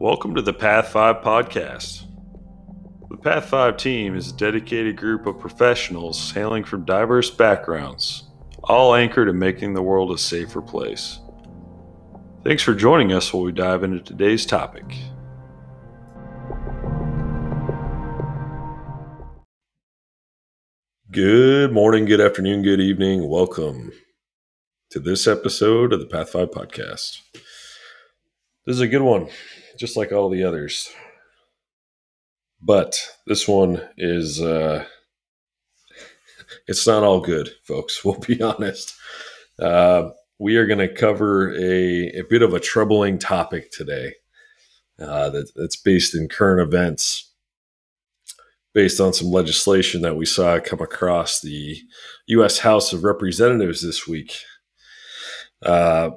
Welcome 0.00 0.34
to 0.36 0.40
the 0.40 0.54
Path 0.54 0.88
5 0.88 1.16
podcast. 1.16 2.04
The 3.10 3.18
Path 3.18 3.50
5 3.50 3.76
team 3.76 4.16
is 4.16 4.30
a 4.30 4.34
dedicated 4.34 4.96
group 4.96 5.26
of 5.26 5.38
professionals 5.38 6.30
hailing 6.30 6.64
from 6.64 6.86
diverse 6.86 7.28
backgrounds, 7.30 8.24
all 8.64 8.94
anchored 8.94 9.28
in 9.28 9.38
making 9.38 9.74
the 9.74 9.82
world 9.82 10.10
a 10.10 10.16
safer 10.16 10.62
place. 10.62 11.18
Thanks 12.44 12.62
for 12.62 12.74
joining 12.74 13.12
us 13.12 13.30
while 13.30 13.42
we 13.42 13.52
dive 13.52 13.84
into 13.84 14.00
today's 14.00 14.46
topic. 14.46 14.86
Good 21.10 21.72
morning, 21.72 22.06
good 22.06 22.22
afternoon, 22.22 22.62
good 22.62 22.80
evening. 22.80 23.28
Welcome 23.28 23.92
to 24.92 24.98
this 24.98 25.26
episode 25.26 25.92
of 25.92 26.00
the 26.00 26.06
Path 26.06 26.30
5 26.30 26.52
podcast. 26.52 27.18
This 28.64 28.76
is 28.76 28.80
a 28.80 28.88
good 28.88 29.02
one, 29.02 29.28
just 29.80 29.96
like 29.96 30.12
all 30.12 30.28
the 30.28 30.44
others. 30.44 30.92
But 32.60 33.00
this 33.26 33.48
one 33.48 33.80
is 33.96 34.40
uh 34.42 34.84
it's 36.68 36.86
not 36.86 37.02
all 37.02 37.20
good, 37.20 37.48
folks. 37.64 38.00
We'll 38.04 38.18
be 38.18 38.42
honest. 38.42 38.94
Uh, 39.58 40.10
we 40.38 40.56
are 40.56 40.66
going 40.66 40.78
to 40.78 40.92
cover 40.92 41.54
a, 41.54 42.08
a 42.18 42.22
bit 42.28 42.42
of 42.42 42.54
a 42.54 42.60
troubling 42.60 43.18
topic 43.18 43.70
today 43.70 44.14
uh, 44.98 45.30
that, 45.30 45.50
that's 45.54 45.76
based 45.76 46.14
in 46.14 46.28
current 46.28 46.60
events 46.60 47.32
based 48.72 49.00
on 49.00 49.12
some 49.12 49.28
legislation 49.28 50.02
that 50.02 50.16
we 50.16 50.24
saw 50.24 50.58
come 50.60 50.80
across 50.80 51.40
the 51.40 51.76
U.S. 52.28 52.58
House 52.58 52.92
of 52.92 53.04
Representatives 53.04 53.82
this 53.82 54.06
week. 54.06 54.34
Uh, 55.64 56.10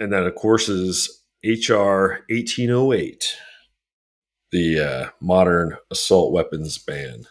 and 0.00 0.12
that, 0.12 0.26
of 0.26 0.34
course, 0.34 0.68
is 0.68 1.23
H.R. 1.46 2.24
1808, 2.30 3.36
the 4.50 4.80
uh, 4.80 5.10
modern 5.20 5.76
assault 5.90 6.32
weapons 6.32 6.78
ban. 6.78 7.24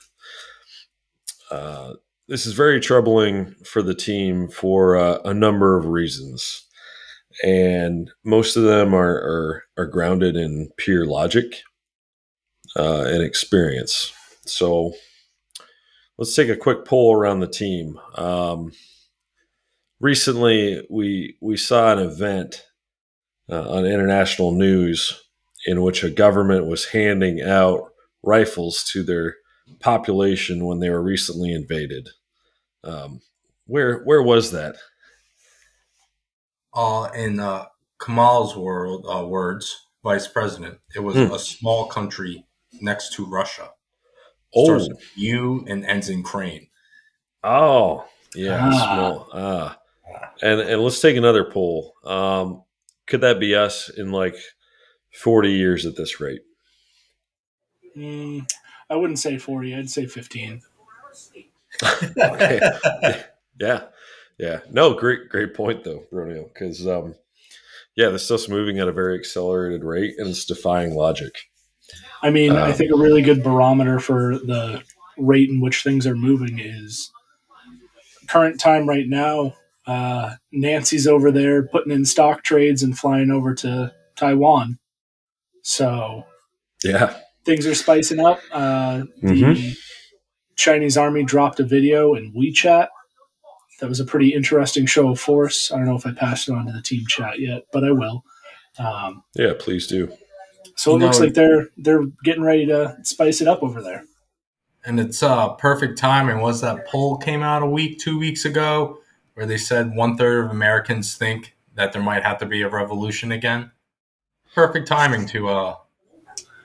Uh, 1.49 1.93
this 2.27 2.45
is 2.45 2.53
very 2.53 2.79
troubling 2.79 3.55
for 3.65 3.81
the 3.81 3.95
team 3.95 4.49
for 4.49 4.95
uh, 4.95 5.17
a 5.25 5.33
number 5.33 5.77
of 5.77 5.87
reasons. 5.87 6.67
And 7.43 8.11
most 8.23 8.55
of 8.55 8.63
them 8.63 8.93
are, 8.93 9.15
are, 9.15 9.63
are 9.77 9.87
grounded 9.87 10.35
in 10.35 10.69
pure 10.77 11.07
logic 11.07 11.63
uh, 12.75 13.05
and 13.07 13.23
experience. 13.23 14.13
So 14.45 14.93
let's 16.19 16.35
take 16.35 16.49
a 16.49 16.55
quick 16.55 16.85
poll 16.85 17.15
around 17.15 17.39
the 17.39 17.47
team. 17.47 17.99
Um, 18.15 18.73
recently, 19.99 20.85
we 20.87 21.35
we 21.41 21.57
saw 21.57 21.93
an 21.93 21.99
event 21.99 22.63
uh, 23.49 23.69
on 23.69 23.85
international 23.85 24.51
news 24.51 25.21
in 25.65 25.81
which 25.81 26.03
a 26.03 26.09
government 26.09 26.65
was 26.67 26.85
handing 26.85 27.41
out 27.41 27.91
rifles 28.23 28.83
to 28.91 29.03
their 29.03 29.35
population 29.79 30.65
when 30.65 30.79
they 30.79 30.89
were 30.89 31.01
recently 31.03 31.53
invaded. 31.53 32.09
Um, 32.83 33.21
where 33.65 34.03
where 34.03 34.21
was 34.21 34.51
that? 34.51 34.75
Uh, 36.73 37.09
in 37.15 37.39
uh, 37.39 37.65
Kamal's 37.99 38.55
world, 38.55 39.05
uh, 39.07 39.25
words, 39.25 39.87
vice 40.03 40.27
president, 40.27 40.79
it 40.95 40.99
was 40.99 41.15
Hmm. 41.15 41.31
a 41.33 41.39
small 41.39 41.85
country 41.87 42.45
next 42.81 43.13
to 43.13 43.25
Russia. 43.25 43.69
Oh, 44.55 44.65
Starts 44.65 44.89
with 44.89 45.01
U 45.17 45.65
and 45.67 45.85
ends 45.85 46.09
in 46.09 46.23
Crane. 46.23 46.67
oh, 47.43 48.05
yeah, 48.35 48.69
Ah. 48.71 48.85
small. 48.95 49.27
Ah, 49.33 49.77
and 50.41 50.59
and 50.61 50.81
let's 50.81 50.99
take 50.99 51.15
another 51.17 51.43
poll. 51.45 51.93
Um, 52.03 52.62
could 53.07 53.21
that 53.21 53.39
be 53.39 53.55
us 53.55 53.89
in 53.89 54.11
like 54.11 54.35
forty 55.13 55.51
years 55.51 55.85
at 55.85 55.95
this 55.95 56.19
rate? 56.19 56.41
Mm, 57.97 58.49
I 58.89 58.95
wouldn't 58.95 59.19
say 59.19 59.37
40. 59.37 59.75
I'd 59.75 59.89
say 59.89 60.05
15. 60.07 60.61
Okay. 62.17 62.59
yeah, 63.59 63.83
yeah. 64.37 64.59
No, 64.71 64.93
great, 64.93 65.29
great 65.29 65.53
point 65.53 65.83
though, 65.83 66.03
Bronio. 66.11 66.51
Because 66.53 66.87
um, 66.87 67.15
yeah, 67.95 68.09
this 68.09 68.25
stuff's 68.25 68.49
moving 68.49 68.79
at 68.79 68.87
a 68.87 68.91
very 68.91 69.17
accelerated 69.17 69.83
rate, 69.83 70.15
and 70.17 70.27
it's 70.29 70.45
defying 70.45 70.95
logic. 70.95 71.49
I 72.21 72.29
mean, 72.29 72.53
I 72.53 72.69
Um, 72.69 72.73
think 72.73 72.91
a 72.91 72.97
really 72.97 73.21
good 73.21 73.43
barometer 73.43 73.99
for 73.99 74.37
the 74.37 74.81
rate 75.17 75.49
in 75.49 75.59
which 75.61 75.83
things 75.83 76.07
are 76.07 76.15
moving 76.15 76.59
is 76.59 77.11
current 78.27 78.59
time 78.59 78.87
right 78.87 79.07
now. 79.07 79.55
Uh, 79.85 80.35
Nancy's 80.51 81.07
over 81.07 81.31
there 81.31 81.63
putting 81.67 81.91
in 81.91 82.05
stock 82.05 82.43
trades 82.43 82.83
and 82.83 82.97
flying 82.97 83.31
over 83.31 83.53
to 83.55 83.93
Taiwan. 84.15 84.79
So 85.61 86.23
Yeah. 86.83 87.15
things 87.45 87.65
are 87.67 87.75
spicing 87.75 88.19
up. 88.19 88.39
Uh, 88.51 89.03
the 89.21 89.27
Mhm. 89.33 89.77
Chinese 90.55 90.97
army 90.97 91.23
dropped 91.23 91.59
a 91.59 91.63
video 91.63 92.13
in 92.15 92.33
WeChat. 92.33 92.87
That 93.79 93.89
was 93.89 93.99
a 93.99 94.05
pretty 94.05 94.33
interesting 94.33 94.85
show 94.85 95.09
of 95.09 95.19
force. 95.19 95.71
I 95.71 95.77
don't 95.77 95.85
know 95.85 95.95
if 95.95 96.05
I 96.05 96.11
passed 96.11 96.47
it 96.47 96.53
on 96.53 96.65
to 96.67 96.71
the 96.71 96.81
team 96.81 97.03
chat 97.07 97.39
yet, 97.39 97.63
but 97.73 97.83
I 97.83 97.91
will. 97.91 98.23
Um, 98.79 99.23
Yeah, 99.35 99.53
please 99.57 99.87
do. 99.87 100.11
so 100.75 100.91
it 100.91 100.99
You 100.99 101.05
looks 101.05 101.19
like 101.19 101.33
they're 101.33 101.69
they're 101.77 102.05
getting 102.23 102.43
ready 102.43 102.65
to 102.67 102.95
spice 103.03 103.41
it 103.41 103.47
up 103.47 103.61
over 103.63 103.81
there. 103.81 104.05
And 104.85 104.99
it's 104.99 105.23
uh, 105.23 105.49
perfect 105.53 105.97
timing. 105.97 106.39
Was 106.41 106.61
that 106.61 106.87
poll 106.87 107.17
came 107.17 107.41
out 107.41 107.63
a 107.63 107.65
week, 107.67 107.99
two 107.99 108.17
weeks 108.19 108.45
ago, 108.45 108.99
where 109.33 109.45
they 109.45 109.57
said 109.57 109.95
one 109.95 110.15
third 110.17 110.45
of 110.45 110.51
Americans 110.51 111.15
think 111.15 111.55
that 111.75 111.93
there 111.93 112.01
might 112.03 112.23
have 112.23 112.37
to 112.39 112.45
be 112.45 112.61
a 112.61 112.69
revolution 112.69 113.31
again? 113.31 113.71
Perfect 114.53 114.87
timing 114.87 115.25
to 115.27 115.49
uh, 115.49 115.75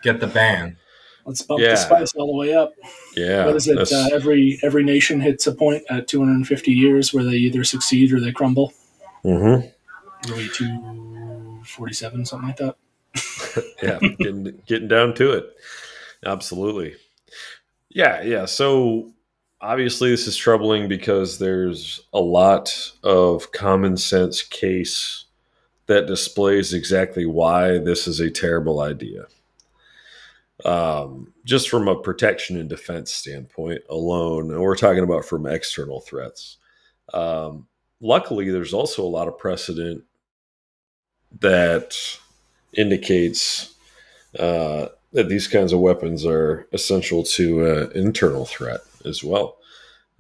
get 0.03 0.21
the 0.21 0.27
ban. 0.27 0.77
Let's 1.25 1.43
bump 1.43 1.61
Yeah. 1.61 1.71
the 1.71 1.77
spice 1.77 2.15
all 2.15 2.27
the 2.27 2.37
way 2.39 2.55
up. 2.55 2.73
Yeah. 3.17 3.45
what 3.47 3.57
is 3.57 3.69
it? 3.69 3.79
Uh, 3.93 4.09
every 4.13 4.59
every 4.63 4.83
nation 4.83 5.21
hits 5.21 5.47
a 5.47 5.53
point 5.53 5.83
at 5.91 6.09
250 6.09 6.73
years 6.73 7.13
where 7.13 7.25
they 7.25 7.33
either 7.37 7.65
succeed 7.65 8.13
or 8.13 8.21
they 8.21 8.33
crumble. 8.33 8.73
Mm-hmm. 9.25 9.67
Really, 10.31 10.49
247, 10.49 12.25
something 12.25 12.49
like 12.49 12.57
that. 12.57 12.77
yeah, 13.83 13.99
getting 14.19 14.63
getting 14.67 14.89
down 14.89 15.15
to 15.15 15.33
it. 15.33 15.55
Absolutely. 16.25 16.97
Yeah, 17.91 18.23
yeah. 18.23 18.45
So 18.47 19.11
obviously 19.61 20.11
this 20.11 20.27
is 20.27 20.37
troubling 20.37 20.89
because 20.89 21.39
there's 21.39 22.01
a 22.13 22.21
lot 22.21 22.93
of 23.03 23.53
common 23.53 23.97
sense 23.97 24.43
case 24.43 25.25
that 25.87 26.07
displays 26.07 26.73
exactly 26.73 27.27
why 27.27 27.79
this 27.79 28.07
is 28.07 28.21
a 28.21 28.31
terrible 28.31 28.81
idea. 28.81 29.27
Um, 30.65 31.33
just 31.45 31.69
from 31.69 31.89
a 31.89 32.01
protection 32.01 32.59
and 32.59 32.69
defense 32.69 33.13
standpoint 33.13 33.83
alone, 33.89 34.51
and 34.51 34.61
we're 34.61 34.77
talking 34.77 35.05
about 35.05 35.25
from 35.25 35.47
external 35.47 36.01
threats. 36.01 36.57
Um, 37.15 37.69
luckily, 38.01 38.51
there's 38.51 38.75
also 38.75 39.05
a 39.05 39.07
lot 39.07 39.29
of 39.29 39.39
precedent 39.39 40.03
that 41.41 41.97
indicates 42.77 43.75
uh, 44.39 44.89
that 45.13 45.29
these 45.29 45.47
kinds 45.47 45.73
of 45.73 45.81
weapons 45.81 46.27
are 46.27 46.67
essential 46.73 47.23
to 47.23 47.65
uh, 47.65 47.89
internal 47.95 48.45
threat 48.45 48.81
as 49.05 49.23
well. 49.23 49.59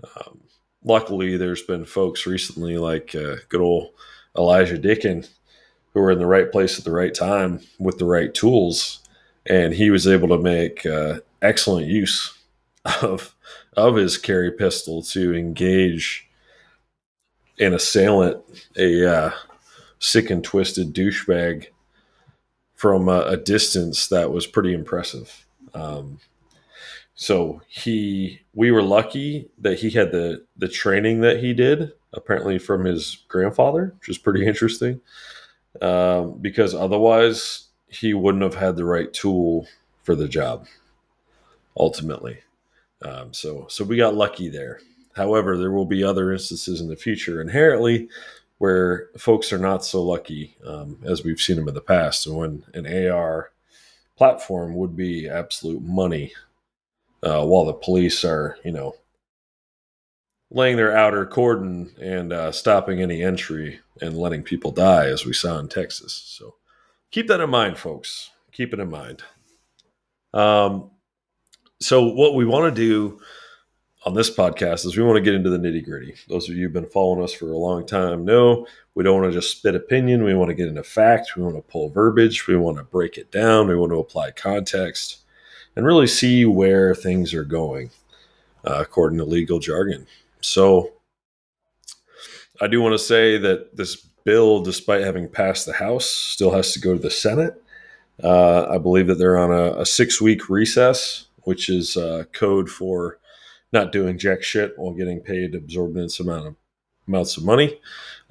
Um, 0.04 0.40
luckily, 0.84 1.36
there's 1.36 1.62
been 1.62 1.84
folks 1.84 2.26
recently 2.26 2.78
like 2.78 3.14
uh, 3.14 3.36
good 3.48 3.60
old 3.60 3.90
Elijah 4.36 4.78
Dicken 4.78 5.26
who 5.92 6.00
were 6.00 6.10
in 6.10 6.18
the 6.18 6.26
right 6.26 6.52
place 6.52 6.78
at 6.78 6.84
the 6.84 6.92
right 6.92 7.14
time 7.14 7.60
with 7.78 7.98
the 7.98 8.04
right 8.04 8.32
tools, 8.32 9.00
and 9.46 9.74
he 9.74 9.90
was 9.90 10.06
able 10.06 10.28
to 10.28 10.38
make 10.38 10.84
uh, 10.86 11.20
excellent 11.42 11.86
use 11.86 12.36
of 13.02 13.34
of 13.76 13.96
his 13.96 14.18
carry 14.18 14.50
pistol 14.50 15.02
to 15.02 15.34
engage 15.34 16.28
an 17.60 17.74
assailant, 17.74 18.42
a 18.76 19.08
uh, 19.10 19.30
sick 19.98 20.30
and 20.30 20.44
twisted 20.44 20.94
douchebag 20.94 21.66
from 22.74 23.08
a, 23.08 23.22
a 23.22 23.36
distance 23.36 24.08
that 24.08 24.32
was 24.32 24.46
pretty 24.46 24.72
impressive. 24.72 25.46
Um, 25.74 26.20
so 27.20 27.60
he, 27.66 28.42
we 28.54 28.70
were 28.70 28.80
lucky 28.80 29.50
that 29.58 29.80
he 29.80 29.90
had 29.90 30.12
the 30.12 30.46
the 30.56 30.68
training 30.68 31.20
that 31.22 31.40
he 31.40 31.52
did, 31.52 31.90
apparently 32.12 32.60
from 32.60 32.84
his 32.84 33.24
grandfather, 33.26 33.92
which 33.98 34.08
is 34.08 34.18
pretty 34.18 34.46
interesting. 34.46 35.00
Um, 35.82 36.38
because 36.40 36.76
otherwise, 36.76 37.70
he 37.88 38.14
wouldn't 38.14 38.44
have 38.44 38.54
had 38.54 38.76
the 38.76 38.84
right 38.84 39.12
tool 39.12 39.66
for 40.04 40.14
the 40.14 40.28
job. 40.28 40.68
Ultimately, 41.76 42.38
um, 43.02 43.32
so 43.34 43.66
so 43.68 43.82
we 43.82 43.96
got 43.96 44.14
lucky 44.14 44.48
there. 44.48 44.78
However, 45.16 45.58
there 45.58 45.72
will 45.72 45.86
be 45.86 46.04
other 46.04 46.32
instances 46.32 46.80
in 46.80 46.86
the 46.86 46.94
future 46.94 47.40
inherently 47.40 48.08
where 48.58 49.08
folks 49.18 49.52
are 49.52 49.58
not 49.58 49.84
so 49.84 50.04
lucky 50.04 50.56
um, 50.64 51.00
as 51.02 51.24
we've 51.24 51.40
seen 51.40 51.56
them 51.56 51.66
in 51.66 51.74
the 51.74 51.80
past, 51.80 52.28
and 52.28 52.36
when 52.36 52.64
an 52.74 52.86
AR 53.10 53.50
platform 54.16 54.76
would 54.76 54.96
be 54.96 55.28
absolute 55.28 55.82
money, 55.82 56.32
uh, 57.22 57.44
while 57.44 57.64
the 57.64 57.72
police 57.72 58.24
are, 58.24 58.56
you 58.64 58.72
know, 58.72 58.94
laying 60.50 60.76
their 60.76 60.96
outer 60.96 61.26
cordon 61.26 61.90
and 62.00 62.32
uh, 62.32 62.52
stopping 62.52 63.02
any 63.02 63.22
entry 63.22 63.80
and 64.00 64.16
letting 64.16 64.42
people 64.42 64.70
die, 64.70 65.06
as 65.06 65.26
we 65.26 65.32
saw 65.32 65.58
in 65.58 65.68
Texas. 65.68 66.22
So 66.26 66.54
keep 67.10 67.28
that 67.28 67.40
in 67.40 67.50
mind, 67.50 67.76
folks. 67.76 68.30
keep 68.52 68.72
it 68.72 68.80
in 68.80 68.90
mind. 68.90 69.22
Um, 70.32 70.90
so 71.80 72.04
what 72.08 72.34
we 72.34 72.44
want 72.44 72.74
to 72.74 72.80
do 72.80 73.20
on 74.04 74.14
this 74.14 74.34
podcast 74.34 74.86
is 74.86 74.96
we 74.96 75.02
want 75.02 75.16
to 75.16 75.22
get 75.22 75.34
into 75.34 75.50
the 75.50 75.58
nitty 75.58 75.84
gritty. 75.84 76.14
Those 76.28 76.48
of 76.48 76.56
you 76.56 76.64
who've 76.64 76.72
been 76.72 76.88
following 76.88 77.22
us 77.22 77.32
for 77.32 77.50
a 77.50 77.56
long 77.56 77.86
time 77.86 78.24
know 78.24 78.66
we 78.94 79.04
don't 79.04 79.20
want 79.20 79.32
to 79.32 79.38
just 79.38 79.56
spit 79.56 79.74
opinion. 79.74 80.24
We 80.24 80.34
want 80.34 80.48
to 80.48 80.54
get 80.54 80.68
into 80.68 80.82
facts. 80.82 81.36
We 81.36 81.42
want 81.42 81.56
to 81.56 81.62
pull 81.62 81.90
verbiage. 81.90 82.46
We 82.46 82.56
want 82.56 82.78
to 82.78 82.84
break 82.84 83.18
it 83.18 83.30
down. 83.30 83.68
We 83.68 83.76
want 83.76 83.92
to 83.92 83.98
apply 83.98 84.32
context 84.32 85.24
and 85.78 85.86
really 85.86 86.08
see 86.08 86.44
where 86.44 86.92
things 86.92 87.32
are 87.32 87.44
going 87.44 87.88
uh, 88.64 88.78
according 88.80 89.16
to 89.16 89.24
legal 89.24 89.60
jargon. 89.60 90.08
So 90.40 90.90
I 92.60 92.66
do 92.66 92.82
want 92.82 92.94
to 92.94 92.98
say 92.98 93.38
that 93.38 93.76
this 93.76 93.94
bill, 94.24 94.60
despite 94.60 95.04
having 95.04 95.28
passed 95.28 95.66
the 95.66 95.72
House, 95.74 96.04
still 96.04 96.50
has 96.50 96.72
to 96.72 96.80
go 96.80 96.94
to 96.94 96.98
the 96.98 97.12
Senate. 97.12 97.62
Uh, 98.20 98.66
I 98.68 98.78
believe 98.78 99.06
that 99.06 99.18
they're 99.18 99.38
on 99.38 99.52
a, 99.52 99.80
a 99.80 99.86
six 99.86 100.20
week 100.20 100.50
recess, 100.50 101.28
which 101.44 101.68
is 101.68 101.96
uh, 101.96 102.24
code 102.32 102.68
for 102.68 103.20
not 103.72 103.92
doing 103.92 104.18
jack 104.18 104.42
shit 104.42 104.76
while 104.76 104.94
getting 104.94 105.20
paid 105.20 105.54
absorbent 105.54 106.18
amount 106.18 106.48
of 106.48 106.56
amounts 107.06 107.36
of 107.36 107.44
money. 107.44 107.78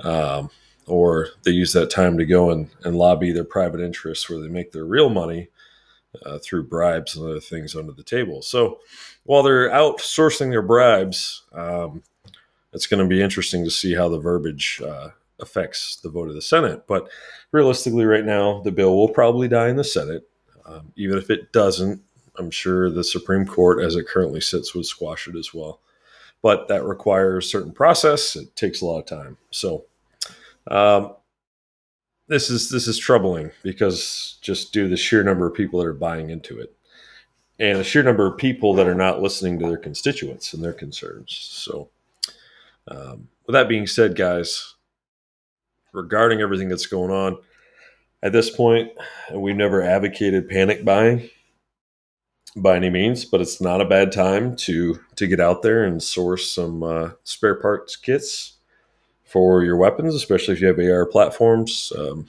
Um, 0.01 0.49
or 0.85 1.29
they 1.43 1.51
use 1.51 1.71
that 1.71 1.89
time 1.89 2.17
to 2.17 2.25
go 2.25 2.51
and, 2.51 2.69
and 2.83 2.97
lobby 2.97 3.31
their 3.31 3.45
private 3.45 3.79
interests 3.79 4.29
where 4.29 4.41
they 4.41 4.49
make 4.49 4.73
their 4.73 4.85
real 4.85 5.09
money 5.09 5.47
uh, 6.25 6.39
through 6.39 6.63
bribes 6.63 7.15
and 7.15 7.25
other 7.25 7.39
things 7.39 7.75
under 7.75 7.91
the 7.91 8.03
table. 8.03 8.41
So 8.41 8.79
while 9.23 9.43
they're 9.43 9.69
outsourcing 9.69 10.49
their 10.49 10.61
bribes, 10.61 11.43
um, 11.53 12.03
it's 12.73 12.87
going 12.87 13.03
to 13.03 13.09
be 13.09 13.21
interesting 13.21 13.63
to 13.63 13.71
see 13.71 13.93
how 13.93 14.09
the 14.09 14.19
verbiage 14.19 14.81
uh, 14.85 15.09
affects 15.39 15.97
the 15.97 16.09
vote 16.09 16.29
of 16.29 16.35
the 16.35 16.41
Senate. 16.41 16.85
But 16.87 17.09
realistically, 17.51 18.05
right 18.05 18.25
now, 18.25 18.61
the 18.61 18.71
bill 18.71 18.95
will 18.95 19.09
probably 19.09 19.47
die 19.47 19.69
in 19.69 19.75
the 19.75 19.83
Senate. 19.83 20.27
Um, 20.65 20.91
even 20.95 21.17
if 21.17 21.29
it 21.29 21.51
doesn't, 21.53 22.01
I'm 22.37 22.51
sure 22.51 22.89
the 22.89 23.03
Supreme 23.03 23.45
Court, 23.45 23.83
as 23.83 23.95
it 23.95 24.07
currently 24.07 24.41
sits, 24.41 24.75
would 24.75 24.85
squash 24.85 25.27
it 25.27 25.35
as 25.35 25.53
well. 25.53 25.79
But 26.41 26.67
that 26.67 26.83
requires 26.83 27.49
certain 27.49 27.71
process. 27.71 28.35
It 28.35 28.55
takes 28.55 28.81
a 28.81 28.85
lot 28.85 28.99
of 28.99 29.05
time. 29.05 29.37
So 29.49 29.85
um, 30.69 31.15
this 32.27 32.49
is 32.49 32.69
this 32.69 32.87
is 32.87 32.97
troubling 32.97 33.51
because 33.63 34.37
just 34.41 34.73
due 34.73 34.83
to 34.83 34.89
the 34.89 34.97
sheer 34.97 35.23
number 35.23 35.47
of 35.47 35.53
people 35.53 35.79
that 35.79 35.87
are 35.87 35.93
buying 35.93 36.29
into 36.29 36.59
it, 36.59 36.75
and 37.59 37.79
the 37.79 37.83
sheer 37.83 38.03
number 38.03 38.27
of 38.27 38.37
people 38.37 38.73
that 38.75 38.87
are 38.87 38.95
not 38.95 39.21
listening 39.21 39.59
to 39.59 39.67
their 39.67 39.77
constituents 39.77 40.53
and 40.53 40.63
their 40.63 40.73
concerns. 40.73 41.31
So, 41.31 41.89
um, 42.87 43.29
with 43.45 43.53
that 43.53 43.69
being 43.69 43.87
said, 43.87 44.15
guys, 44.15 44.75
regarding 45.93 46.41
everything 46.41 46.69
that's 46.69 46.85
going 46.85 47.11
on 47.11 47.37
at 48.21 48.33
this 48.33 48.49
point, 48.49 48.91
we've 49.33 49.55
never 49.55 49.81
advocated 49.81 50.49
panic 50.49 50.83
buying 50.83 51.29
by 52.57 52.75
any 52.75 52.89
means, 52.89 53.23
but 53.23 53.39
it's 53.39 53.61
not 53.61 53.81
a 53.81 53.85
bad 53.85 54.11
time 54.11 54.55
to 54.57 54.99
to 55.15 55.27
get 55.27 55.39
out 55.39 55.61
there 55.61 55.85
and 55.85 56.03
source 56.03 56.51
some 56.51 56.83
uh, 56.83 57.11
spare 57.23 57.55
parts 57.55 57.95
kits 57.95 58.56
for 59.27 59.63
your 59.63 59.75
weapons, 59.75 60.15
especially 60.15 60.55
if 60.55 60.61
you 60.61 60.67
have 60.67 60.79
AR 60.79 61.05
platforms. 61.05 61.93
Um, 61.97 62.27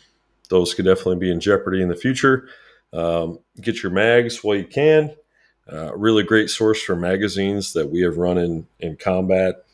those 0.51 0.75
could 0.75 0.85
definitely 0.85 1.17
be 1.17 1.31
in 1.31 1.41
jeopardy 1.41 1.81
in 1.81 1.89
the 1.89 1.97
future. 1.97 2.49
Um, 2.93 3.39
get 3.61 3.83
your 3.83 3.93
mags 3.93 4.43
while 4.43 4.57
you 4.57 4.65
can. 4.65 5.15
Uh, 5.71 5.95
really 5.95 6.23
great 6.23 6.51
source 6.51 6.83
for 6.83 6.97
magazines 6.97 7.73
that 7.75 7.89
we 7.89 8.01
have 8.01 8.17
run 8.17 8.39
in 8.39 8.67
in 8.81 8.97
combat 8.97 9.65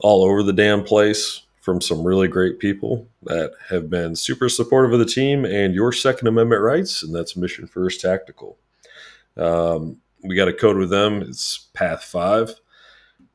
all 0.00 0.24
over 0.24 0.42
the 0.42 0.52
damn 0.52 0.82
place 0.82 1.42
from 1.60 1.80
some 1.80 2.04
really 2.04 2.28
great 2.28 2.58
people 2.58 3.08
that 3.22 3.52
have 3.70 3.88
been 3.88 4.14
super 4.14 4.48
supportive 4.48 4.92
of 4.92 4.98
the 4.98 5.06
team 5.06 5.46
and 5.46 5.74
your 5.74 5.92
Second 5.92 6.28
Amendment 6.28 6.60
rights, 6.60 7.02
and 7.02 7.14
that's 7.14 7.36
Mission 7.36 7.66
First 7.66 8.00
Tactical. 8.00 8.58
Um, 9.36 10.00
we 10.22 10.36
got 10.36 10.48
a 10.48 10.52
code 10.52 10.76
with 10.76 10.90
them. 10.90 11.22
It's 11.22 11.68
Path 11.72 12.04
Five. 12.04 12.54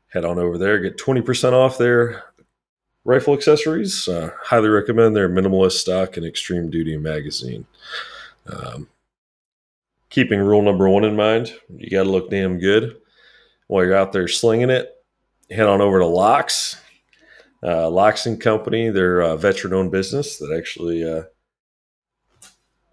Head 0.10 0.26
on 0.26 0.38
over 0.38 0.58
there, 0.58 0.80
get 0.80 0.98
twenty 0.98 1.22
percent 1.22 1.56
off 1.56 1.78
their 1.78 2.26
rifle 3.10 3.34
accessories. 3.34 4.08
Uh, 4.08 4.30
highly 4.40 4.70
recommend 4.70 5.16
their 5.16 5.28
minimalist 5.28 5.72
stock 5.72 6.16
and 6.16 6.24
extreme 6.24 6.70
duty 6.70 6.96
magazine. 6.96 7.66
Um, 8.46 8.88
keeping 10.12 10.40
rule 10.40 10.62
number 10.62 10.88
one 10.88 11.04
in 11.04 11.16
mind, 11.16 11.52
you 11.76 11.90
got 11.90 12.04
to 12.04 12.10
look 12.12 12.30
damn 12.30 12.60
good 12.60 12.98
while 13.66 13.84
you're 13.84 13.96
out 13.96 14.14
there 14.14 14.28
slinging 14.28 14.70
it. 14.70 14.96
Head 15.50 15.66
on 15.66 15.82
over 15.82 15.98
to 15.98 16.06
Locks, 16.06 16.80
uh, 17.64 17.90
Locks 17.90 18.28
and 18.28 18.40
Company. 18.40 18.92
They're 18.92 19.22
a 19.22 19.36
veteran-owned 19.36 19.92
business 19.92 20.38
that 20.38 20.56
actually 20.56 21.04
uh, 21.04 21.24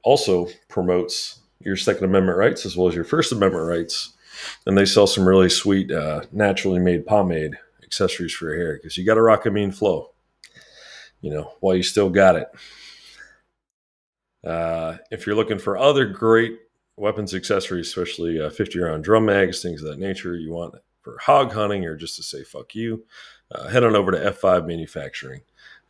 also 0.02 0.48
promotes 0.68 1.40
your 1.60 1.76
Second 1.76 2.04
Amendment 2.04 2.38
rights 2.38 2.64
as 2.64 2.74
well 2.74 2.88
as 2.88 2.94
your 2.94 3.04
First 3.04 3.32
Amendment 3.32 3.66
rights. 3.66 4.14
And 4.64 4.78
they 4.78 4.86
sell 4.86 5.06
some 5.06 5.28
really 5.28 5.50
sweet, 5.50 5.90
uh, 5.90 6.22
naturally 6.32 6.80
made 6.80 7.04
pomade 7.04 7.58
accessories 7.86 8.32
for 8.32 8.46
your 8.46 8.56
hair 8.56 8.74
because 8.74 8.96
you 8.96 9.04
got 9.06 9.14
to 9.14 9.22
rock 9.22 9.46
a 9.46 9.50
mean 9.50 9.72
flow, 9.72 10.12
you 11.20 11.30
know, 11.30 11.52
while 11.60 11.74
you 11.74 11.82
still 11.82 12.10
got 12.10 12.36
it. 12.36 12.48
Uh, 14.44 14.98
if 15.10 15.26
you're 15.26 15.36
looking 15.36 15.58
for 15.58 15.78
other 15.78 16.06
great 16.06 16.58
weapons 16.96 17.34
accessories, 17.34 17.88
especially 17.88 18.40
uh, 18.40 18.50
50 18.50 18.78
round 18.78 19.04
drum 19.04 19.26
mags, 19.26 19.62
things 19.62 19.82
of 19.82 19.88
that 19.88 19.98
nature, 19.98 20.36
you 20.36 20.52
want 20.52 20.74
for 21.02 21.18
hog 21.18 21.52
hunting 21.52 21.84
or 21.84 21.96
just 21.96 22.16
to 22.16 22.22
say 22.22 22.42
fuck 22.42 22.74
you, 22.74 23.04
uh, 23.52 23.68
head 23.68 23.84
on 23.84 23.96
over 23.96 24.10
to 24.10 24.18
F5 24.18 24.66
Manufacturing 24.66 25.40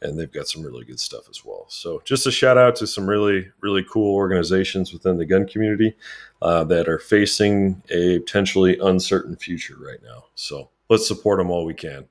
and 0.03 0.19
they've 0.19 0.33
got 0.33 0.49
some 0.49 0.63
really 0.63 0.85
good 0.85 1.01
stuff 1.01 1.29
as 1.29 1.45
well. 1.45 1.67
So, 1.69 2.03
just 2.05 2.27
a 2.27 2.31
shout 2.31 2.59
out 2.59 2.77
to 2.77 2.87
some 2.87 3.09
really, 3.09 3.49
really 3.61 3.85
cool 3.91 4.15
organizations 4.15 4.93
within 4.93 5.17
the 5.17 5.25
gun 5.25 5.47
community 5.47 5.97
uh, 6.43 6.65
that 6.65 6.89
are 6.89 6.99
facing 6.99 7.83
a 7.91 8.19
potentially 8.21 8.79
uncertain 8.79 9.37
future 9.37 9.77
right 9.79 10.03
now. 10.03 10.25
So, 10.35 10.71
let's 10.89 11.07
support 11.07 11.39
them 11.39 11.51
all 11.51 11.65
we 11.65 11.75
can. 11.75 12.07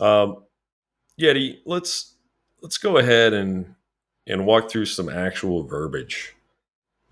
Um, 0.00 0.44
Yeti, 1.20 1.58
let's 1.66 2.14
let's 2.62 2.78
go 2.78 2.98
ahead 2.98 3.32
and 3.32 3.74
and 4.26 4.46
walk 4.46 4.70
through 4.70 4.86
some 4.86 5.08
actual 5.08 5.64
verbiage 5.64 6.34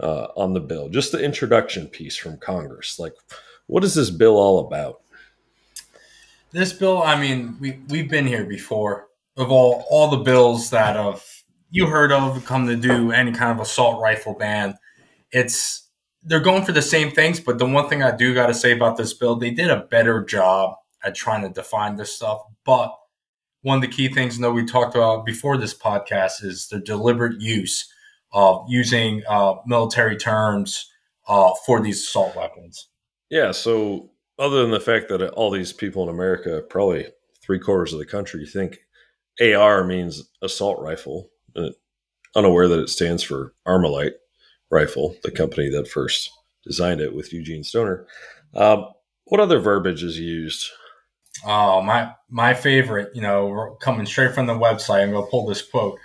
uh, 0.01 0.29
on 0.37 0.55
the 0.55 0.61
bill. 0.61 0.89
Just 0.89 1.13
the 1.13 1.23
introduction 1.23 1.87
piece 1.87 2.17
from 2.17 2.39
Congress. 2.39 2.99
Like, 2.99 3.15
what 3.67 3.85
is 3.85 3.95
this 3.95 4.11
bill 4.11 4.37
all 4.37 4.67
about? 4.67 5.01
This 6.53 6.73
bill, 6.73 7.03
I 7.03 7.21
mean, 7.21 7.57
we 7.61 7.81
we've 7.89 8.11
been 8.11 8.27
here 8.27 8.45
before 8.45 9.09
of 9.37 9.51
all 9.51 9.85
all 9.89 10.09
the 10.09 10.19
bills 10.19 10.71
that 10.71 10.97
have 10.97 11.25
you 11.71 11.87
heard 11.87 12.11
of 12.11 12.45
come 12.45 12.67
to 12.67 12.77
do 12.77 13.13
any 13.13 13.33
kind 13.33 13.53
of 13.53 13.61
assault 13.61 14.01
rifle 14.01 14.35
ban. 14.35 14.77
It's 15.31 15.89
they're 16.23 16.41
going 16.41 16.65
for 16.65 16.73
the 16.73 16.83
same 16.83 17.11
things, 17.11 17.41
but 17.41 17.59
the 17.59 17.67
one 17.67 17.89
thing 17.89 18.03
I 18.03 18.15
do 18.15 18.35
got 18.35 18.47
to 18.47 18.55
say 18.55 18.73
about 18.73 18.97
this 18.97 19.15
build, 19.15 19.41
they 19.41 19.51
did 19.51 19.71
a 19.71 19.85
better 19.91 20.23
job 20.25 20.75
at 21.03 21.15
trying 21.15 21.43
to 21.43 21.49
define 21.49 21.97
this 21.97 22.15
stuff. 22.15 22.43
But 22.65 22.95
one 23.63 23.77
of 23.77 23.83
the 23.83 23.89
key 23.89 24.09
things 24.09 24.39
know 24.39 24.51
we 24.51 24.65
talked 24.65 24.95
about 24.95 25.25
before 25.25 25.57
this 25.57 25.75
podcast 25.75 26.45
is 26.45 26.69
the 26.69 26.79
deliberate 26.79 27.41
use 27.41 27.91
of 28.33 28.65
using 28.69 29.23
uh, 29.29 29.55
military 29.67 30.17
terms 30.17 30.91
uh, 31.27 31.53
for 31.67 31.81
these 31.81 32.01
assault 32.01 32.37
weapons. 32.37 32.89
Yeah. 33.31 33.53
So, 33.53 34.11
other 34.39 34.63
than 34.63 34.71
the 34.71 34.81
fact 34.81 35.09
that 35.09 35.23
all 35.31 35.51
these 35.51 35.73
people 35.73 36.03
in 36.03 36.09
America, 36.09 36.63
probably 36.69 37.07
three 37.43 37.59
quarters 37.59 37.93
of 37.93 37.99
the 37.99 38.07
country, 38.07 38.47
think 38.47 38.79
AR 39.41 39.85
means 39.85 40.31
assault 40.43 40.81
rifle, 40.81 41.29
unaware 42.35 42.69
that 42.69 42.81
it 42.81 42.89
stands 42.89 43.23
for 43.23 43.55
Armalite 43.67 44.15
Rifle, 44.71 45.17
the 45.23 45.31
company 45.31 45.69
that 45.71 45.89
first 45.89 46.31
designed 46.65 47.01
it 47.01 47.15
with 47.15 47.33
Eugene 47.33 47.65
Stoner. 47.65 48.07
Um, 48.55 48.87
what 49.25 49.41
other 49.41 49.59
verbiage 49.59 50.03
is 50.03 50.19
used? 50.19 50.71
Oh, 51.45 51.81
my 51.83 52.13
my 52.29 52.55
favorite, 52.55 53.11
you 53.15 53.23
know, 53.23 53.77
coming 53.81 54.07
straight 54.07 54.35
from 54.35 54.47
the 54.47 54.55
website. 54.55 55.03
I'm 55.03 55.13
going 55.13 55.25
to 55.25 55.31
pull 55.31 55.47
this 55.47 55.63
quote. 55.63 55.99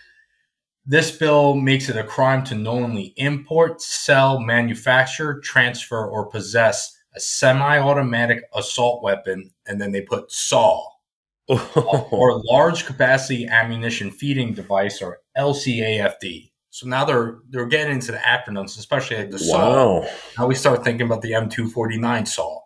This 0.86 1.12
bill 1.12 1.55
makes 1.55 1.89
it 1.89 1.98
a 1.98 2.03
crime 2.03 2.43
to 2.45 2.55
knowingly 2.55 3.13
import, 3.17 3.81
sell, 3.81 4.39
manufacture, 4.39 5.39
transfer, 5.39 6.05
or 6.05 6.27
possess 6.27 6.95
a 7.15 7.19
semi-automatic 7.19 8.43
assault 8.53 9.01
weapon, 9.01 9.51
and 9.65 9.81
then 9.81 9.91
they 9.91 10.01
put 10.01 10.31
SAW 10.31 10.84
or 11.48 12.41
large 12.43 12.86
capacity 12.86 13.48
ammunition 13.48 14.12
feeding 14.12 14.53
device 14.53 15.01
or 15.01 15.19
LCAFD. 15.38 16.51
So 16.75 16.88
now 16.88 17.05
they're 17.05 17.38
they're 17.51 17.67
getting 17.67 17.94
into 17.94 18.12
the 18.12 18.17
acronyms, 18.17 18.77
especially 18.77 19.15
like 19.15 19.32
the 19.32 19.41
wow. 19.50 20.01
SAW. 20.01 20.10
Now 20.38 20.46
we 20.46 20.55
start 20.55 20.84
thinking 20.84 21.05
about 21.05 21.22
the 21.22 21.32
M249 21.32 22.27
SAW. 22.27 22.58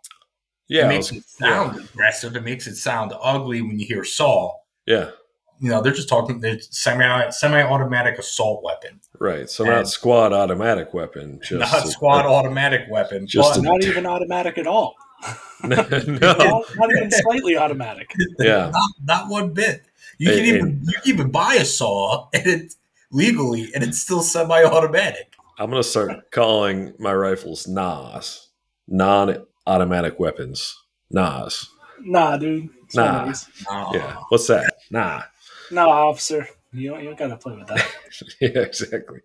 Yeah, 0.68 0.86
it 0.86 0.88
makes 0.88 1.12
it 1.12 1.24
sound 1.30 1.75
yeah. 1.75 1.84
aggressive. 1.84 2.36
It 2.36 2.44
makes 2.44 2.66
it 2.66 2.75
sound 2.75 3.13
ugly 3.22 3.62
when 3.62 3.80
you 3.80 3.86
hear 3.86 4.04
SAW. 4.04 4.54
Yeah, 4.88 5.12
you 5.60 5.70
know 5.70 5.84
they're 5.84 5.94
just 5.94 6.10
talking 6.10 6.39
they're 6.39 6.60
semi 6.60 7.30
semi 7.30 7.62
automatic 7.62 8.18
assault 8.18 8.63
weapon. 8.63 9.00
Right. 9.20 9.48
So 9.48 9.63
and 9.63 9.74
not 9.74 9.88
squad 9.88 10.34
automatic 10.34 10.92
weapon. 10.92 11.39
Just 11.44 11.72
not 11.72 11.86
a, 11.86 11.88
squad 11.88 12.25
a, 12.25 12.30
automatic 12.30 12.89
weapon. 12.89 13.28
Just 13.28 13.62
not 13.62 13.84
even 13.84 14.08
automatic 14.08 14.58
at 14.58 14.66
all. 14.66 14.96
no, 15.63 15.75
not, 15.75 16.75
not, 16.78 16.92
even 16.98 17.12
slightly 17.12 17.58
automatic. 17.58 18.12
Yeah, 18.39 18.72
not, 18.72 18.92
not 19.04 19.30
one 19.30 19.54
bit. 19.54 19.84
You 20.18 20.32
can 20.32 20.46
even 20.46 20.82
you 20.84 20.94
can 20.94 21.01
even 21.06 21.32
buy 21.32 21.56
a 21.56 21.66
saw 21.66 22.28
and 22.34 22.48
it 22.48 22.75
legally, 23.12 23.72
and 23.74 23.84
it's 23.84 24.00
still 24.00 24.22
semi-automatic. 24.22 25.36
I'm 25.58 25.70
gonna 25.70 25.84
start 25.84 26.32
calling 26.32 26.94
my 27.00 27.13
rifles 27.13 27.68
NAS, 27.68 28.50
non-automatic 28.88 30.20
weapons. 30.20 30.75
NAS. 31.12 31.68
Nah, 32.01 32.38
dude. 32.38 32.70
It's 32.86 32.96
one 32.96 33.08
of 33.08 33.28
Nah. 33.28 33.34
Oh. 33.70 33.92
Yeah. 33.94 34.16
What's 34.30 34.48
that? 34.48 34.74
Nah. 34.89 35.24
Nah, 35.72 35.88
officer. 35.88 36.48
You 36.72 36.92
don't, 36.92 37.00
you 37.00 37.06
don't 37.08 37.18
gotta 37.18 37.38
play 37.38 37.56
with 37.56 37.68
that. 37.68 37.88
yeah, 38.42 38.62
exactly. 38.62 39.20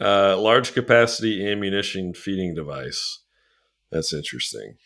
Uh, 0.00 0.36
large 0.36 0.74
capacity 0.74 1.48
ammunition 1.48 2.12
feeding 2.12 2.54
device. 2.54 3.20
That's 3.90 4.12
interesting. 4.12 4.76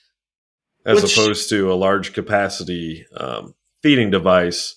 As 0.85 1.03
Which- 1.03 1.17
opposed 1.17 1.49
to 1.51 1.73
a 1.73 1.75
large 1.75 2.13
capacity 2.13 3.07
um, 3.17 3.55
feeding 3.83 4.11
device 4.11 4.77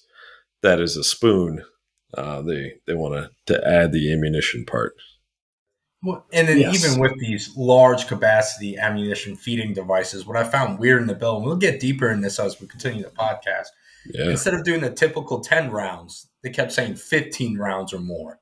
that 0.62 0.80
is 0.80 0.98
a 0.98 1.04
spoon. 1.04 1.64
Uh, 2.14 2.42
they 2.42 2.74
they 2.88 2.94
want 2.96 3.14
to 3.14 3.30
to 3.54 3.68
add 3.68 3.92
the 3.92 4.12
ammunition 4.14 4.66
part. 4.66 4.96
Well, 6.02 6.26
and 6.32 6.48
then 6.48 6.60
Yes. 6.60 6.84
even 6.86 7.00
with 7.02 7.12
these 7.20 7.52
large 7.58 8.08
capacity 8.08 8.78
ammunition 8.78 9.36
feeding 9.36 9.74
devices, 9.74 10.26
what 10.26 10.38
I 10.38 10.44
found 10.46 10.80
weird 10.80 11.02
in 11.02 11.08
the 11.08 11.14
bill, 11.14 11.36
and 11.38 11.46
we'll 11.46 11.58
get 11.58 11.80
deeper 11.82 12.10
in 12.10 12.22
this 12.22 12.40
as 12.40 12.60
we 12.62 12.68
continue 12.68 13.04
the 13.04 13.10
podcast. 13.10 13.68
Yeah, 14.14 14.30
Instead 14.30 14.54
of 14.54 14.64
doing 14.64 14.80
the 14.80 14.92
typical 14.92 15.42
10 15.42 15.72
rounds, 15.72 16.28
they 16.42 16.50
kept 16.52 16.72
saying 16.72 16.96
15 16.96 17.58
rounds 17.58 17.94
or 17.94 18.00
more. 18.00 18.40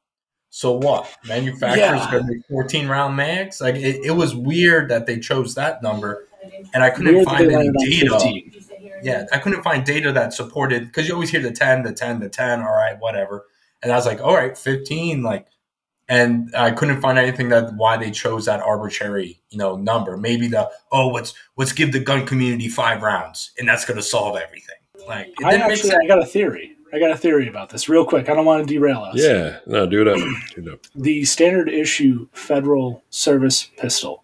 So 0.52 0.72
what? 0.78 1.10
Manufacturers 1.28 1.80
Yeah. 1.80 2.12
going 2.12 2.28
to 2.28 2.32
be 2.34 2.40
14 2.48 2.88
round 2.88 3.16
mags? 3.18 3.60
Like 3.60 3.76
it, 3.76 4.06
it 4.06 4.12
was 4.16 4.36
weird 4.36 4.90
that 4.90 5.08
they 5.08 5.18
chose 5.20 5.56
that 5.56 5.82
number, 5.82 6.28
and 6.76 6.84
I 6.84 6.92
couldn't 6.92 7.16
Weird 7.16 7.26
find 7.26 7.52
any 7.52 7.70
data. 7.80 8.12
15. 8.12 8.54
Yeah, 9.02 9.26
I 9.34 9.40
couldn't 9.40 9.64
find 9.64 9.84
data 9.84 10.12
that 10.12 10.32
supported 10.34 10.86
because 10.86 11.08
you 11.08 11.16
always 11.16 11.32
hear 11.32 11.42
the 11.42 11.52
10, 11.52 11.82
the 11.84 11.92
10, 11.92 12.20
the 12.20 12.30
10, 12.30 12.62
all 12.62 12.72
right, 12.74 12.96
whatever. 13.00 13.46
And 13.84 13.92
I 13.92 13.96
was 13.96 14.06
like, 14.06 14.22
all 14.22 14.34
right, 14.36 14.58
15, 14.58 15.22
like, 15.24 15.48
and 16.10 16.54
I 16.56 16.72
couldn't 16.72 17.02
find 17.02 17.18
anything 17.20 17.50
that 17.50 17.74
why 17.76 17.98
they 17.98 18.12
chose 18.12 18.46
that 18.46 18.62
arbitrary, 18.62 19.42
you 19.50 19.58
know, 19.58 19.76
number. 19.76 20.16
Maybe 20.18 20.48
the 20.48 20.70
oh, 20.92 21.10
let's 21.10 21.34
let's 21.58 21.74
give 21.74 21.92
the 21.92 22.00
gun 22.00 22.26
community 22.26 22.70
five 22.70 23.02
rounds, 23.02 23.52
and 23.60 23.68
that's 23.68 23.84
going 23.84 23.98
to 23.98 24.04
solve 24.04 24.38
everything. 24.38 24.76
Like, 25.08 25.28
it 25.28 25.46
I 25.46 25.52
didn't 25.52 25.68
make 25.68 25.74
actually, 25.74 25.90
sense. 25.90 26.04
I 26.04 26.08
got 26.08 26.24
a 26.24 26.26
theory. 26.26 26.76
I 26.94 27.00
got 27.00 27.12
a 27.12 27.18
theory 27.18 27.50
about 27.50 27.70
this, 27.70 27.90
real 27.90 28.06
quick. 28.06 28.30
I 28.30 28.34
don't 28.36 28.46
want 28.46 28.66
to 28.66 28.74
derail 28.74 29.00
us. 29.00 29.16
yeah. 29.18 29.60
No, 29.68 29.86
do 29.86 30.02
it 30.02 30.08
up. 30.08 30.16
Do 30.56 30.62
it 30.62 30.74
up. 30.74 30.80
The 30.96 31.26
standard 31.26 31.68
issue 31.68 32.30
federal 32.32 33.04
service 33.10 33.70
pistol 33.78 34.24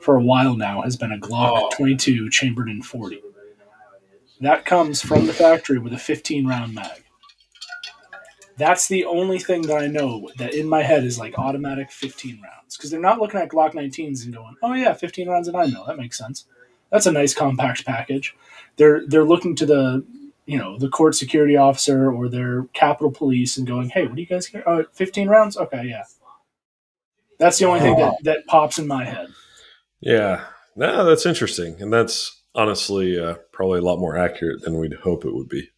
for 0.00 0.16
a 0.16 0.22
while 0.22 0.54
now 0.56 0.82
has 0.82 0.96
been 0.96 1.12
a 1.12 1.18
Glock 1.18 1.52
Oh. 1.64 1.70
22 1.76 2.28
chambered 2.28 2.68
in 2.68 2.82
40. 2.82 3.22
That 4.42 4.66
comes 4.66 5.00
from 5.02 5.26
the 5.26 5.32
factory 5.32 5.78
with 5.78 5.94
a 5.94 5.98
15 5.98 6.46
round 6.46 6.74
mag. 6.74 7.04
That's 8.56 8.88
the 8.88 9.04
only 9.04 9.38
thing 9.38 9.62
that 9.62 9.78
I 9.78 9.86
know 9.86 10.30
that 10.38 10.54
in 10.54 10.68
my 10.68 10.82
head 10.82 11.04
is 11.04 11.18
like 11.18 11.38
automatic 11.38 11.90
15 11.90 12.40
rounds 12.42 12.76
because 12.76 12.90
they're 12.90 13.00
not 13.00 13.18
looking 13.18 13.40
at 13.40 13.48
Glock 13.48 13.72
19s 13.72 14.24
and 14.24 14.34
going, 14.34 14.56
"Oh 14.62 14.74
yeah, 14.74 14.92
15 14.92 15.28
rounds 15.28 15.48
of 15.48 15.54
9 15.54 15.72
mil. 15.72 15.84
That 15.86 15.98
makes 15.98 16.18
sense. 16.18 16.44
That's 16.90 17.06
a 17.06 17.12
nice 17.12 17.34
compact 17.34 17.84
package." 17.86 18.36
They're 18.76 19.06
they're 19.06 19.24
looking 19.24 19.56
to 19.56 19.66
the 19.66 20.04
you 20.46 20.58
know 20.58 20.78
the 20.78 20.88
court 20.88 21.14
security 21.14 21.56
officer 21.56 22.12
or 22.12 22.28
their 22.28 22.64
Capitol 22.72 23.10
Police 23.10 23.56
and 23.56 23.66
going, 23.66 23.90
"Hey, 23.90 24.06
what 24.06 24.16
do 24.16 24.20
you 24.20 24.26
guys 24.26 24.48
care? 24.48 24.68
Oh, 24.68 24.84
15 24.92 25.28
rounds? 25.28 25.56
Okay, 25.56 25.84
yeah." 25.86 26.04
That's 27.38 27.58
the 27.58 27.64
only 27.64 27.80
thing 27.80 27.96
that, 27.96 28.16
that 28.24 28.46
pops 28.46 28.78
in 28.78 28.86
my 28.86 29.04
head. 29.06 29.28
Yeah, 30.00 30.44
no, 30.76 31.06
that's 31.06 31.24
interesting, 31.24 31.80
and 31.80 31.90
that's 31.90 32.42
honestly 32.54 33.18
uh, 33.18 33.36
probably 33.52 33.78
a 33.78 33.82
lot 33.82 33.98
more 33.98 34.18
accurate 34.18 34.60
than 34.62 34.78
we'd 34.78 34.92
hope 34.92 35.24
it 35.24 35.34
would 35.34 35.48
be. 35.48 35.70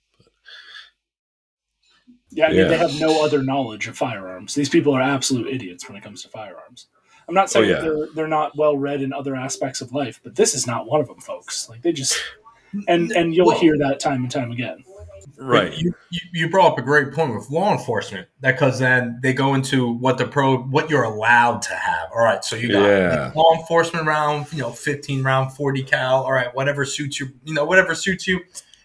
Yeah, 2.32 2.46
I 2.46 2.48
mean, 2.48 2.58
Yeah. 2.58 2.68
they 2.68 2.76
have 2.78 2.98
no 3.00 3.24
other 3.24 3.42
knowledge 3.42 3.88
of 3.88 3.96
firearms. 3.96 4.54
These 4.54 4.68
people 4.68 4.94
are 4.94 5.02
absolute 5.02 5.48
idiots 5.48 5.86
when 5.88 5.96
it 5.96 6.02
comes 6.02 6.22
to 6.22 6.28
firearms. 6.28 6.86
I'm 7.28 7.34
not 7.34 7.50
saying 7.50 7.66
Oh, 7.66 7.68
yeah. 7.68 7.74
that 7.76 7.82
they're 7.82 8.06
they're 8.14 8.28
not 8.28 8.56
well 8.56 8.76
read 8.76 9.00
in 9.02 9.12
other 9.12 9.36
aspects 9.36 9.80
of 9.80 9.92
life, 9.92 10.20
but 10.24 10.34
this 10.34 10.54
is 10.54 10.66
not 10.66 10.86
one 10.86 11.00
of 11.00 11.06
them, 11.06 11.20
folks. 11.20 11.68
Like 11.68 11.82
they 11.82 11.92
just 11.92 12.16
and 12.88 13.12
and 13.12 13.34
you'll 13.34 13.46
Well- 13.48 13.58
hear 13.60 13.76
that 13.78 14.00
time 14.00 14.22
and 14.22 14.30
time 14.30 14.50
again. 14.50 14.82
Right. 15.38 15.76
You, 15.76 15.94
you, 16.10 16.20
you 16.32 16.50
brought 16.50 16.72
up 16.72 16.78
a 16.78 16.82
great 16.82 17.12
point 17.12 17.34
with 17.34 17.50
law 17.50 17.72
enforcement 17.72 18.28
that 18.40 18.52
because 18.52 18.78
then 18.78 19.18
they 19.22 19.32
go 19.32 19.54
into 19.54 19.92
what 19.92 20.18
the 20.18 20.26
pro 20.26 20.58
what 20.58 20.88
you're 20.90 21.02
allowed 21.04 21.62
to 21.62 21.74
have. 21.74 22.08
All 22.14 22.22
right, 22.22 22.44
so 22.44 22.54
you 22.54 22.70
got 22.70 22.82
Yeah. 22.84 23.32
law 23.34 23.54
enforcement 23.58 24.06
round, 24.06 24.46
you 24.52 24.58
know, 24.58 24.70
15 24.70 25.22
round, 25.22 25.52
40 25.52 25.82
cal. 25.84 26.22
All 26.24 26.32
right, 26.32 26.54
whatever 26.54 26.84
suits 26.84 27.18
you, 27.18 27.30
you 27.44 27.54
know, 27.54 27.64
whatever 27.64 27.94
suits 27.94 28.26
you. 28.28 28.40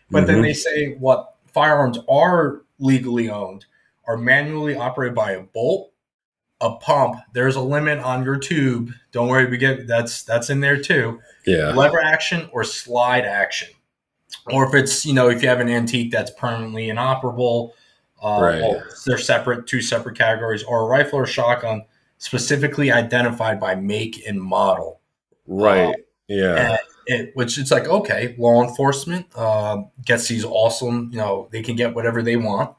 But 0.09 0.25
then 0.25 0.39
Mhm. 0.39 0.43
they 0.43 0.53
say 0.53 0.93
what 0.99 1.35
firearms 1.53 1.99
are 2.09 2.61
legally 2.79 3.29
owned 3.29 3.65
are 4.05 4.17
manually 4.17 4.75
operated 4.75 5.15
by 5.15 5.31
a 5.31 5.41
bolt, 5.41 5.91
a 6.61 6.75
pump. 6.75 7.19
There's 7.33 7.55
a 7.55 7.61
limit 7.61 7.99
on 7.99 8.23
your 8.23 8.37
tube. 8.37 8.91
Don't 9.11 9.27
worry, 9.27 9.45
we 9.49 9.57
get 9.57 9.87
that's 9.87 10.23
that's 10.23 10.49
in 10.49 10.59
there 10.61 10.81
too 10.81 11.19
Yeah. 11.45 11.71
lever 11.73 12.01
action 12.01 12.49
or 12.51 12.63
slide 12.63 13.25
action. 13.25 13.69
Or 14.51 14.65
if 14.67 14.73
it's, 14.73 15.05
you 15.05 15.13
know, 15.13 15.29
if 15.29 15.41
you 15.41 15.49
have 15.49 15.59
an 15.59 15.69
antique 15.69 16.11
that's 16.11 16.31
permanently 16.31 16.89
inoperable, 16.89 17.73
uh, 18.23 18.39
Right. 18.41 18.81
they're 19.05 19.17
separate, 19.17 19.67
two 19.67 19.81
separate 19.81 20.17
categories, 20.17 20.63
or 20.63 20.81
a 20.81 20.85
rifle 20.85 21.19
or 21.19 21.25
shotgun 21.25 21.83
specifically 22.17 22.91
identified 22.91 23.59
by 23.59 23.75
make 23.75 24.25
and 24.27 24.41
model. 24.41 25.01
Right. 25.47 25.95
Yeah. 26.27 26.77
It, 27.09 27.31
which 27.35 27.57
it's 27.57 27.71
like, 27.71 27.87
okay, 27.87 28.35
law 28.37 28.61
enforcement 28.67 29.27
uh, 29.35 29.83
gets 30.05 30.27
these 30.27 30.43
awesome, 30.43 31.09
you 31.11 31.17
know, 31.17 31.47
they 31.51 31.61
can 31.61 31.75
get 31.75 31.95
whatever 31.95 32.21
they 32.21 32.35
want. 32.35 32.75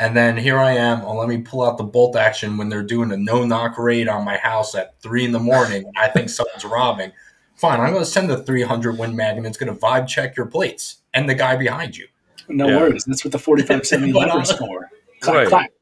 And 0.00 0.16
then 0.16 0.36
here 0.36 0.58
I 0.58 0.72
am, 0.72 1.02
oh, 1.04 1.16
let 1.16 1.28
me 1.28 1.38
pull 1.38 1.62
out 1.62 1.76
the 1.76 1.84
bolt 1.84 2.16
action 2.16 2.56
when 2.56 2.68
they're 2.68 2.82
doing 2.84 3.10
a 3.12 3.16
no 3.16 3.44
knock 3.44 3.76
raid 3.76 4.08
on 4.08 4.24
my 4.24 4.36
house 4.38 4.74
at 4.74 5.00
three 5.02 5.24
in 5.24 5.32
the 5.32 5.40
morning. 5.40 5.90
I 5.96 6.08
think 6.08 6.28
someone's 6.30 6.64
robbing. 6.64 7.12
Fine, 7.56 7.80
I'm 7.80 7.90
going 7.92 8.04
to 8.04 8.10
send 8.10 8.30
the 8.30 8.42
300 8.44 8.96
Win 8.96 9.16
Mag 9.16 9.36
and 9.36 9.44
it's 9.46 9.58
going 9.58 9.74
to 9.74 9.78
vibe 9.78 10.06
check 10.06 10.36
your 10.36 10.46
plates 10.46 10.98
and 11.12 11.28
the 11.28 11.34
guy 11.34 11.56
behind 11.56 11.96
you. 11.96 12.06
No 12.48 12.68
Yeah. 12.68 12.76
worries. 12.78 13.04
That's 13.04 13.24
what 13.24 13.32
the 13.32 13.38
4570 13.38 14.12
But, 14.14 14.28
uh, 14.30 14.34
levers 14.34 14.52
for. 14.52 14.88
Clack, 15.20 15.36
Right. 15.36 15.48
clack. 15.48 15.72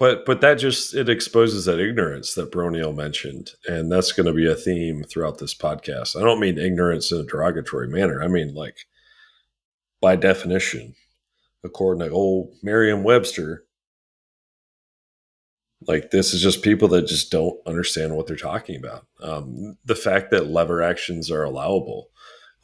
But 0.00 0.24
but 0.24 0.40
that 0.40 0.54
just 0.54 0.94
it 0.94 1.10
exposes 1.10 1.66
that 1.66 1.78
ignorance 1.78 2.32
that 2.32 2.50
Bronio 2.50 2.96
mentioned, 2.96 3.50
and 3.66 3.92
that's 3.92 4.12
going 4.12 4.24
to 4.26 4.32
be 4.32 4.50
a 4.50 4.54
theme 4.54 5.04
throughout 5.04 5.36
this 5.36 5.54
podcast. 5.54 6.18
I 6.18 6.24
don't 6.24 6.40
mean 6.40 6.56
ignorance 6.56 7.12
in 7.12 7.18
a 7.18 7.24
derogatory 7.24 7.86
manner. 7.86 8.22
I 8.22 8.26
mean 8.26 8.54
like 8.54 8.78
by 10.00 10.16
definition, 10.16 10.94
according 11.62 12.08
to 12.08 12.14
old 12.14 12.54
Merriam-Webster, 12.62 13.64
like 15.86 16.10
this 16.10 16.32
is 16.32 16.40
just 16.40 16.62
people 16.62 16.88
that 16.88 17.06
just 17.06 17.30
don't 17.30 17.60
understand 17.66 18.16
what 18.16 18.26
they're 18.26 18.36
talking 18.36 18.76
about. 18.76 19.06
Um, 19.22 19.76
the 19.84 19.94
fact 19.94 20.30
that 20.30 20.46
lever 20.46 20.82
actions 20.82 21.30
are 21.30 21.44
allowable. 21.44 22.08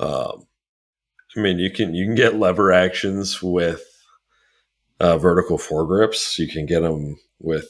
Um, 0.00 0.46
I 1.36 1.40
mean, 1.40 1.58
you 1.58 1.70
can 1.70 1.94
you 1.94 2.06
can 2.06 2.14
get 2.14 2.36
lever 2.36 2.72
actions 2.72 3.42
with 3.42 3.84
uh, 5.00 5.18
vertical 5.18 5.58
foregrips. 5.58 6.38
You 6.38 6.48
can 6.48 6.64
get 6.64 6.80
them 6.80 7.18
with 7.40 7.68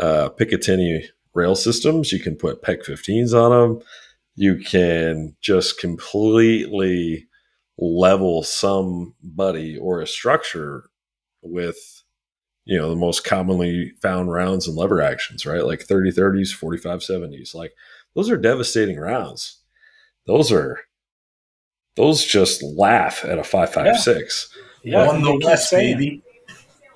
uh, 0.00 0.30
Picatinny 0.38 1.06
rail 1.34 1.54
systems. 1.54 2.12
You 2.12 2.20
can 2.20 2.36
put 2.36 2.62
PEQ 2.62 2.84
15s 2.86 3.32
on 3.34 3.50
them. 3.50 3.86
You 4.34 4.56
can 4.56 5.36
just 5.40 5.78
completely 5.80 7.26
level 7.78 8.42
somebody 8.42 9.76
or 9.78 10.00
a 10.00 10.06
structure 10.06 10.90
with, 11.42 11.76
you 12.64 12.76
know, 12.78 12.90
the 12.90 12.96
most 12.96 13.24
commonly 13.24 13.92
found 14.02 14.32
rounds 14.32 14.66
and 14.66 14.76
lever 14.76 15.00
actions, 15.00 15.46
right? 15.46 15.64
Like 15.64 15.82
30 15.82 16.10
30s, 16.12 16.52
45 16.52 17.00
70s. 17.00 17.54
Like 17.54 17.72
those 18.14 18.28
are 18.30 18.36
devastating 18.36 18.98
rounds. 18.98 19.60
Those 20.26 20.50
are, 20.52 20.80
those 21.96 22.24
just 22.24 22.62
laugh 22.62 23.24
at 23.24 23.38
a 23.38 23.44
556. 23.44 24.48
Yeah, 24.82 25.06
One 25.06 25.16
they 25.16 25.22
no 25.22 25.38
keep 25.38 25.44
less, 25.46 25.70
saying- 25.70 26.22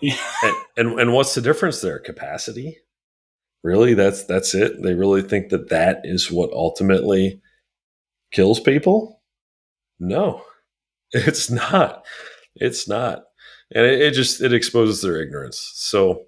baby. 0.01 0.15
and, 0.43 0.57
and 0.77 1.01
and 1.01 1.13
what's 1.13 1.35
the 1.35 1.41
difference 1.41 1.81
there? 1.81 1.99
Capacity? 1.99 2.79
Really? 3.63 3.95
That's 3.95 4.25
that's 4.25 4.55
it? 4.55 4.83
They 4.83 4.95
really 4.95 5.23
think 5.23 5.51
that 5.51 5.69
that 5.71 6.01
is 6.05 6.31
what 6.31 6.53
ultimately 6.53 7.41
kills 8.33 8.61
people? 8.61 9.21
No, 9.99 10.43
it's 11.13 11.51
not. 11.51 12.05
It's 12.57 12.89
not, 12.89 13.25
and 13.75 13.87
it, 13.87 14.01
it 14.01 14.11
just 14.13 14.41
it 14.41 14.53
exposes 14.53 15.03
their 15.03 15.21
ignorance. 15.23 15.73
So, 15.75 16.25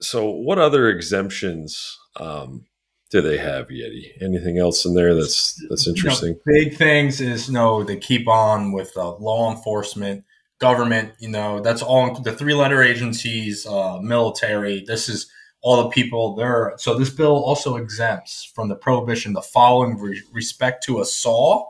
so 0.00 0.30
what 0.30 0.58
other 0.58 0.88
exemptions 0.88 1.98
um, 2.18 2.66
do 3.10 3.20
they 3.20 3.38
have, 3.38 3.68
Yeti? 3.68 4.10
Anything 4.20 4.58
else 4.58 4.84
in 4.84 4.94
there 4.94 5.14
that's 5.14 5.54
that's 5.68 5.86
You 5.86 5.92
know, 5.92 5.96
interesting? 5.96 6.40
big 6.46 6.76
things 6.76 7.20
is 7.20 7.48
you 7.48 7.54
know 7.54 7.84
they 7.84 7.96
keep 7.96 8.26
on 8.28 8.72
with 8.72 8.96
uh, 8.96 9.16
law 9.16 9.50
enforcement, 9.54 10.24
government. 10.58 11.12
You 11.18 11.28
know 11.28 11.60
that's 11.60 11.82
all 11.82 12.20
the 12.20 12.32
three 12.32 12.54
letter 12.54 12.82
agencies, 12.82 13.66
uh, 13.66 13.98
military. 14.00 14.84
This 14.86 15.08
is 15.08 15.30
all 15.60 15.82
the 15.82 15.88
people 15.88 16.34
there. 16.34 16.74
So 16.78 16.96
this 16.96 17.10
bill 17.10 17.44
also 17.44 17.76
exempts 17.76 18.50
from 18.54 18.68
the 18.68 18.76
prohibition 18.76 19.32
the 19.32 19.42
following 19.42 19.98
re- 19.98 20.22
respect 20.32 20.84
to 20.84 21.00
a 21.00 21.04
saw 21.04 21.66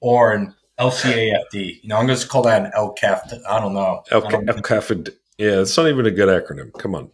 or 0.00 0.34
an 0.34 0.54
LCAFD. 0.78 1.82
You 1.82 1.88
know 1.88 1.96
I'm 1.96 2.06
going 2.06 2.18
to 2.18 2.28
call 2.28 2.42
that 2.42 2.64
an 2.64 2.72
LCAF. 2.76 3.40
I 3.48 3.60
don't 3.60 3.74
know. 3.74 4.02
LCAFD. 4.10 5.14
Yeah, 5.38 5.60
it's 5.60 5.76
not 5.76 5.88
even 5.88 6.06
a 6.06 6.10
good 6.10 6.28
acronym. 6.28 6.72
Come 6.78 6.94
on. 6.94 7.04
A 7.04 7.10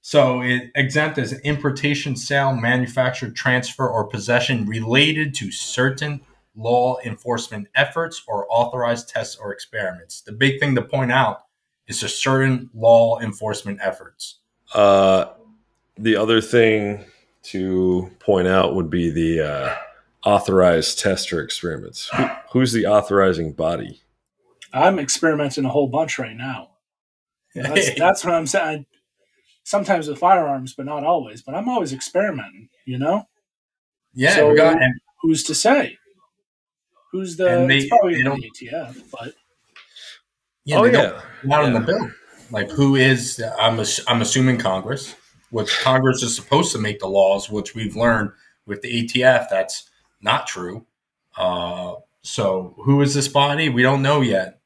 So 0.00 0.40
it 0.42 0.70
exempt 0.74 1.18
as 1.18 1.32
importation, 1.40 2.16
sale, 2.16 2.54
manufacture, 2.54 3.30
transfer, 3.30 3.88
or 3.88 4.06
possession 4.06 4.66
related 4.66 5.34
to 5.36 5.50
certain 5.50 6.20
law 6.54 6.98
enforcement 7.04 7.68
efforts 7.74 8.22
or 8.26 8.46
authorized 8.50 9.08
tests 9.08 9.36
or 9.36 9.52
experiments. 9.52 10.20
The 10.20 10.32
big 10.32 10.60
thing 10.60 10.74
to 10.74 10.82
point 10.82 11.12
out 11.12 11.44
is 11.86 12.02
a 12.02 12.08
certain 12.08 12.70
law 12.74 13.18
enforcement 13.20 13.80
efforts. 13.82 14.38
Uh, 14.74 15.26
the 15.98 16.16
other 16.16 16.40
thing 16.40 17.04
to 17.44 18.10
point 18.20 18.48
out 18.48 18.74
would 18.74 18.90
be 18.90 19.10
the 19.10 19.40
uh, 19.40 19.74
authorized 20.24 20.98
test 20.98 21.32
or 21.32 21.42
experiments. 21.42 22.08
Who, 22.14 22.26
who's 22.52 22.72
the 22.72 22.86
authorizing 22.86 23.52
body? 23.52 24.00
I'm 24.72 24.98
experimenting 24.98 25.64
a 25.64 25.68
whole 25.68 25.88
bunch 25.88 26.18
right 26.18 26.36
now. 26.36 26.70
That's, 27.54 27.94
that's 27.98 28.24
what 28.24 28.34
I'm 28.34 28.46
saying. 28.46 28.86
Sometimes 29.64 30.08
with 30.08 30.18
firearms, 30.18 30.74
but 30.74 30.86
not 30.86 31.04
always. 31.04 31.42
But 31.42 31.54
I'm 31.54 31.68
always 31.68 31.92
experimenting. 31.92 32.68
You 32.84 32.98
know. 32.98 33.28
yeah, 34.14 34.36
So- 34.36 34.50
we 34.50 34.56
got 34.56 34.80
and 34.80 34.94
Who's 35.22 35.44
to 35.44 35.54
say? 35.54 35.98
Who's 37.12 37.36
the? 37.36 37.60
And 37.60 37.70
they- 37.70 37.78
it's 37.78 37.88
probably 37.88 38.16
they 38.16 38.22
don't- 38.22 38.42
ATF, 38.42 39.02
but 39.12 39.34
yeah, 40.64 40.78
oh 40.78 40.84
they 40.84 40.90
don't 40.90 41.14
yeah, 41.14 41.22
not 41.44 41.64
in 41.64 41.74
the 41.74 41.80
bill. 41.80 42.10
Like 42.50 42.70
who 42.70 42.96
is? 42.96 43.42
I'm 43.58 43.80
I'm 44.08 44.22
assuming 44.22 44.58
Congress, 44.58 45.14
which 45.50 45.70
Congress 45.80 46.22
is 46.22 46.34
supposed 46.34 46.72
to 46.72 46.78
make 46.78 46.98
the 47.00 47.08
laws, 47.08 47.50
which 47.50 47.74
we've 47.74 47.96
learned 47.96 48.30
with 48.66 48.82
the 48.82 48.88
ATF 49.06 49.48
that's 49.50 49.90
not 50.20 50.46
true. 50.46 50.86
Uh, 51.36 51.94
so 52.22 52.74
who 52.84 53.00
is 53.02 53.14
this 53.14 53.28
body? 53.28 53.68
We 53.68 53.82
don't 53.82 54.02
know 54.02 54.20
yet. 54.20 54.60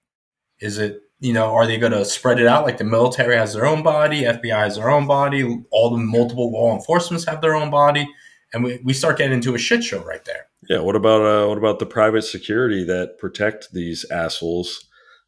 Is 0.61 0.79
it 0.79 1.03
you 1.21 1.33
know? 1.33 1.55
Are 1.55 1.67
they 1.67 1.79
going 1.79 1.93
to 1.93 2.05
spread 2.05 2.39
it 2.41 2.47
out 2.47 2.65
like 2.65 2.77
the 2.79 2.85
military 2.85 3.37
has 3.37 3.55
their 3.55 3.67
own 3.67 3.83
body, 3.83 4.23
FBI 4.23 4.65
has 4.65 4.77
their 4.77 4.91
own 4.91 5.07
body, 5.07 5.63
all 5.71 5.91
the 5.91 5.97
multiple 5.99 6.51
law 6.53 6.75
enforcements 6.75 7.25
have 7.27 7.41
their 7.41 7.55
own 7.55 7.71
body, 7.71 8.07
and 8.53 8.63
we, 8.63 8.81
we 8.85 8.93
start 8.93 9.17
getting 9.19 9.33
into 9.33 9.55
a 9.55 9.59
shit 9.59 9.83
show 9.83 10.03
right 10.05 10.25
there. 10.25 10.47
Yeah. 10.69 10.81
What 10.81 10.97
about 10.97 11.21
uh, 11.23 11.49
what 11.49 11.59
about 11.59 11.79
the 11.79 11.87
private 11.87 12.23
security 12.23 12.85
that 12.85 13.19
protect 13.19 13.73
these 13.73 14.05
assholes? 14.11 14.85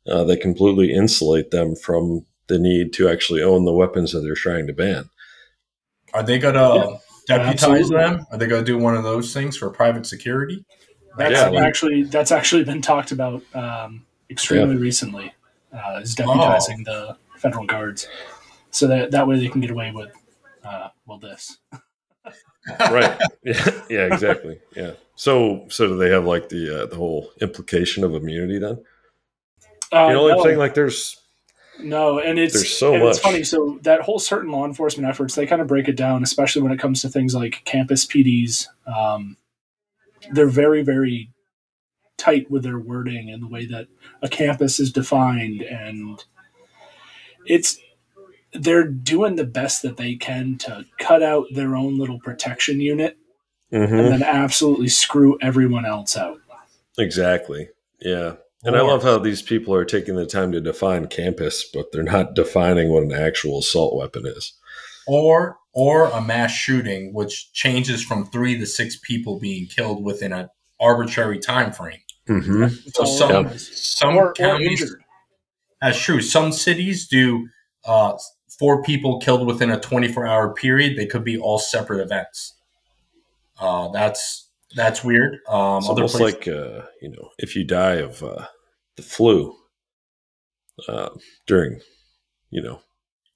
Uh, 0.07 0.25
that 0.25 0.41
completely 0.41 0.91
insulate 0.95 1.51
them 1.51 1.77
from 1.77 2.25
the 2.47 2.59
need 2.59 2.95
to 2.95 3.11
actually 3.11 3.43
own 3.43 3.67
the 3.67 3.73
weapons 3.75 4.13
that 4.13 4.21
they're 4.21 4.35
trying 4.35 4.67
to 4.67 4.73
ban. 4.73 5.11
Are 6.15 6.23
they 6.23 6.39
going 6.39 6.55
to 6.55 6.99
Yeah, 7.29 7.37
deputize 7.37 7.65
absolutely. 7.91 7.97
them? 7.99 8.27
Are 8.33 8.39
they 8.39 8.47
going 8.47 8.65
to 8.65 8.73
do 8.73 8.79
one 8.79 8.97
of 8.97 9.03
those 9.05 9.35
things 9.35 9.55
for 9.59 9.69
private 9.69 10.07
security? 10.07 10.65
that's 11.19 11.33
Yeah, 11.33 11.49
like- 11.49 11.63
actually 11.65 12.05
that's 12.05 12.33
actually 12.33 12.65
been 12.65 12.81
talked 12.81 13.13
about 13.13 13.43
um, 13.55 14.07
extremely 14.31 14.77
recently. 14.77 15.35
Uh, 15.75 16.01
is 16.03 16.17
deputizing 16.17 16.85
the 16.87 17.19
federal 17.37 17.67
guards, 17.67 18.09
so 18.71 18.87
that 18.87 19.11
that 19.11 19.29
way 19.29 19.39
they 19.39 19.49
can 19.49 19.61
get 19.61 19.71
away 19.71 19.91
with 19.95 20.11
uh, 20.65 20.89
well 21.07 21.19
this. 21.19 21.59
right. 22.81 23.19
Yeah 23.45 23.83
yeah 23.89 24.13
exactly. 24.13 24.61
Yeah. 24.77 24.93
So 25.15 25.67
so 25.69 25.87
do 25.87 25.97
they 25.97 26.11
have 26.11 26.25
like 26.25 26.49
the 26.49 26.83
uh, 26.83 26.87
the 26.87 26.97
whole 26.97 27.31
implication 27.41 28.05
of 28.05 28.15
immunity 28.15 28.59
then? 28.59 28.85
Uh, 29.93 30.09
you 30.09 30.15
know 30.15 30.29
no, 30.29 30.35
i'm 30.35 30.43
saying? 30.43 30.59
Like 30.59 30.75
there's 30.75 31.17
No, 31.81 32.19
and 32.19 32.39
it's 32.39 32.55
There's 32.55 32.77
so 32.77 32.95
and 32.95 33.05
It's 33.05 33.19
funny. 33.19 33.43
So 33.45 33.79
that 33.83 34.01
whole 34.03 34.19
certain 34.19 34.51
law 34.51 34.67
enforcement 34.67 35.09
efforts, 35.09 35.35
they 35.35 35.47
kind 35.47 35.63
of 35.63 35.69
break 35.69 35.89
it 35.89 35.97
down, 35.97 36.23
especially 36.23 36.63
when 36.63 36.73
it 36.73 36.79
comes 36.79 37.03
to 37.03 37.09
things 37.09 37.35
like 37.35 37.63
campus 37.65 38.05
PDs. 38.05 38.67
Um, 38.87 39.37
they're 40.33 40.47
very, 40.47 40.83
very 40.83 41.31
tight 42.17 42.51
with 42.51 42.65
their 42.65 42.79
wording 42.79 43.31
and 43.31 43.43
the 43.43 43.47
way 43.47 43.65
that 43.67 43.87
a 44.23 44.29
campus 44.29 44.81
is 44.81 44.93
defined, 44.93 45.63
and 45.63 46.23
it's 47.47 47.79
they're 48.55 48.85
doing 48.89 49.37
the 49.37 49.45
best 49.45 49.83
that 49.83 49.97
they 49.97 50.15
can 50.15 50.57
to 50.59 50.85
cut 50.99 51.23
out 51.23 51.47
their 51.53 51.77
own 51.77 51.99
little 51.99 52.19
protection 52.21 52.81
unit 52.81 53.17
Mhm, 53.73 53.83
and 53.99 54.13
then 54.13 54.23
absolutely 54.23 54.89
screw 54.89 55.37
everyone 55.43 55.85
else 55.85 56.17
out. 56.17 56.39
exactly 56.97 57.69
yeah 58.01 58.35
and 58.65 58.75
i 58.77 58.81
love 58.81 59.03
how 59.03 59.19
these 59.19 59.43
people 59.43 59.75
are 59.75 59.85
taking 59.85 60.17
the 60.17 60.27
time 60.27 60.51
to 60.53 60.61
define 60.61 61.07
campus 61.07 61.65
but 61.73 61.93
they're 61.93 62.03
not 62.03 62.35
defining 62.43 62.89
what 62.91 63.03
an 63.05 63.13
actual 63.13 63.59
assault 63.61 63.95
weapon 63.97 64.27
is 64.27 64.55
or 65.07 65.59
or 65.75 66.07
a 66.11 66.21
mass 66.21 66.51
shooting 66.51 67.13
which 67.13 67.53
changes 67.53 68.03
from 68.03 68.27
three 68.27 68.59
to 68.59 68.67
six 68.67 68.97
people 69.03 69.39
being 69.39 69.67
killed 69.67 70.03
within 70.05 70.33
an 70.33 70.49
arbitrary 70.81 71.39
time 71.39 71.71
frame 71.73 72.01
mm-hmm. 72.29 72.67
so 72.95 73.05
some 73.05 73.47
it 73.47 73.53
is. 73.53 73.71
some 73.97 74.17
Or, 74.17 74.29
or 74.31 74.33
counties 74.33 74.81
injured. 74.81 75.03
that's 75.81 76.01
true 76.01 76.21
some 76.21 76.51
cities 76.53 77.07
do 77.07 77.49
uh, 77.85 78.17
four 78.59 78.83
people 78.83 79.21
killed 79.21 79.47
within 79.47 79.71
a 79.71 79.81
24 79.81 80.27
hour 80.27 80.53
period 80.53 80.97
they 80.97 81.07
could 81.07 81.25
be 81.25 81.39
all 81.39 81.59
separate 81.59 82.01
events. 82.01 82.55
Uh, 83.59 83.89
that's 83.89 84.49
that's 84.75 85.03
weird. 85.03 85.35
Um, 85.49 85.79
it's 85.79 85.89
almost 85.89 86.17
places, 86.17 86.47
like 86.47 86.49
uh, 86.49 86.83
you 87.01 87.11
know 87.11 87.31
if 87.39 87.57
you 87.57 87.65
die 87.65 87.97
of 87.97 88.23
uh, 88.23 88.47
the 88.97 89.03
flu 89.03 89.57
uh, 90.89 91.11
during 91.47 91.81
you 92.51 92.63
know 92.63 92.81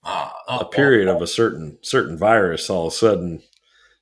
uh, 0.05 0.31
uh, 0.49 0.59
a 0.61 0.65
period 0.65 1.09
of 1.09 1.23
a 1.23 1.27
certain 1.27 1.79
certain 1.83 2.19
virus 2.19 2.69
all 2.69 2.89
of 2.89 2.93
a 2.93 2.97
sudden 2.97 3.43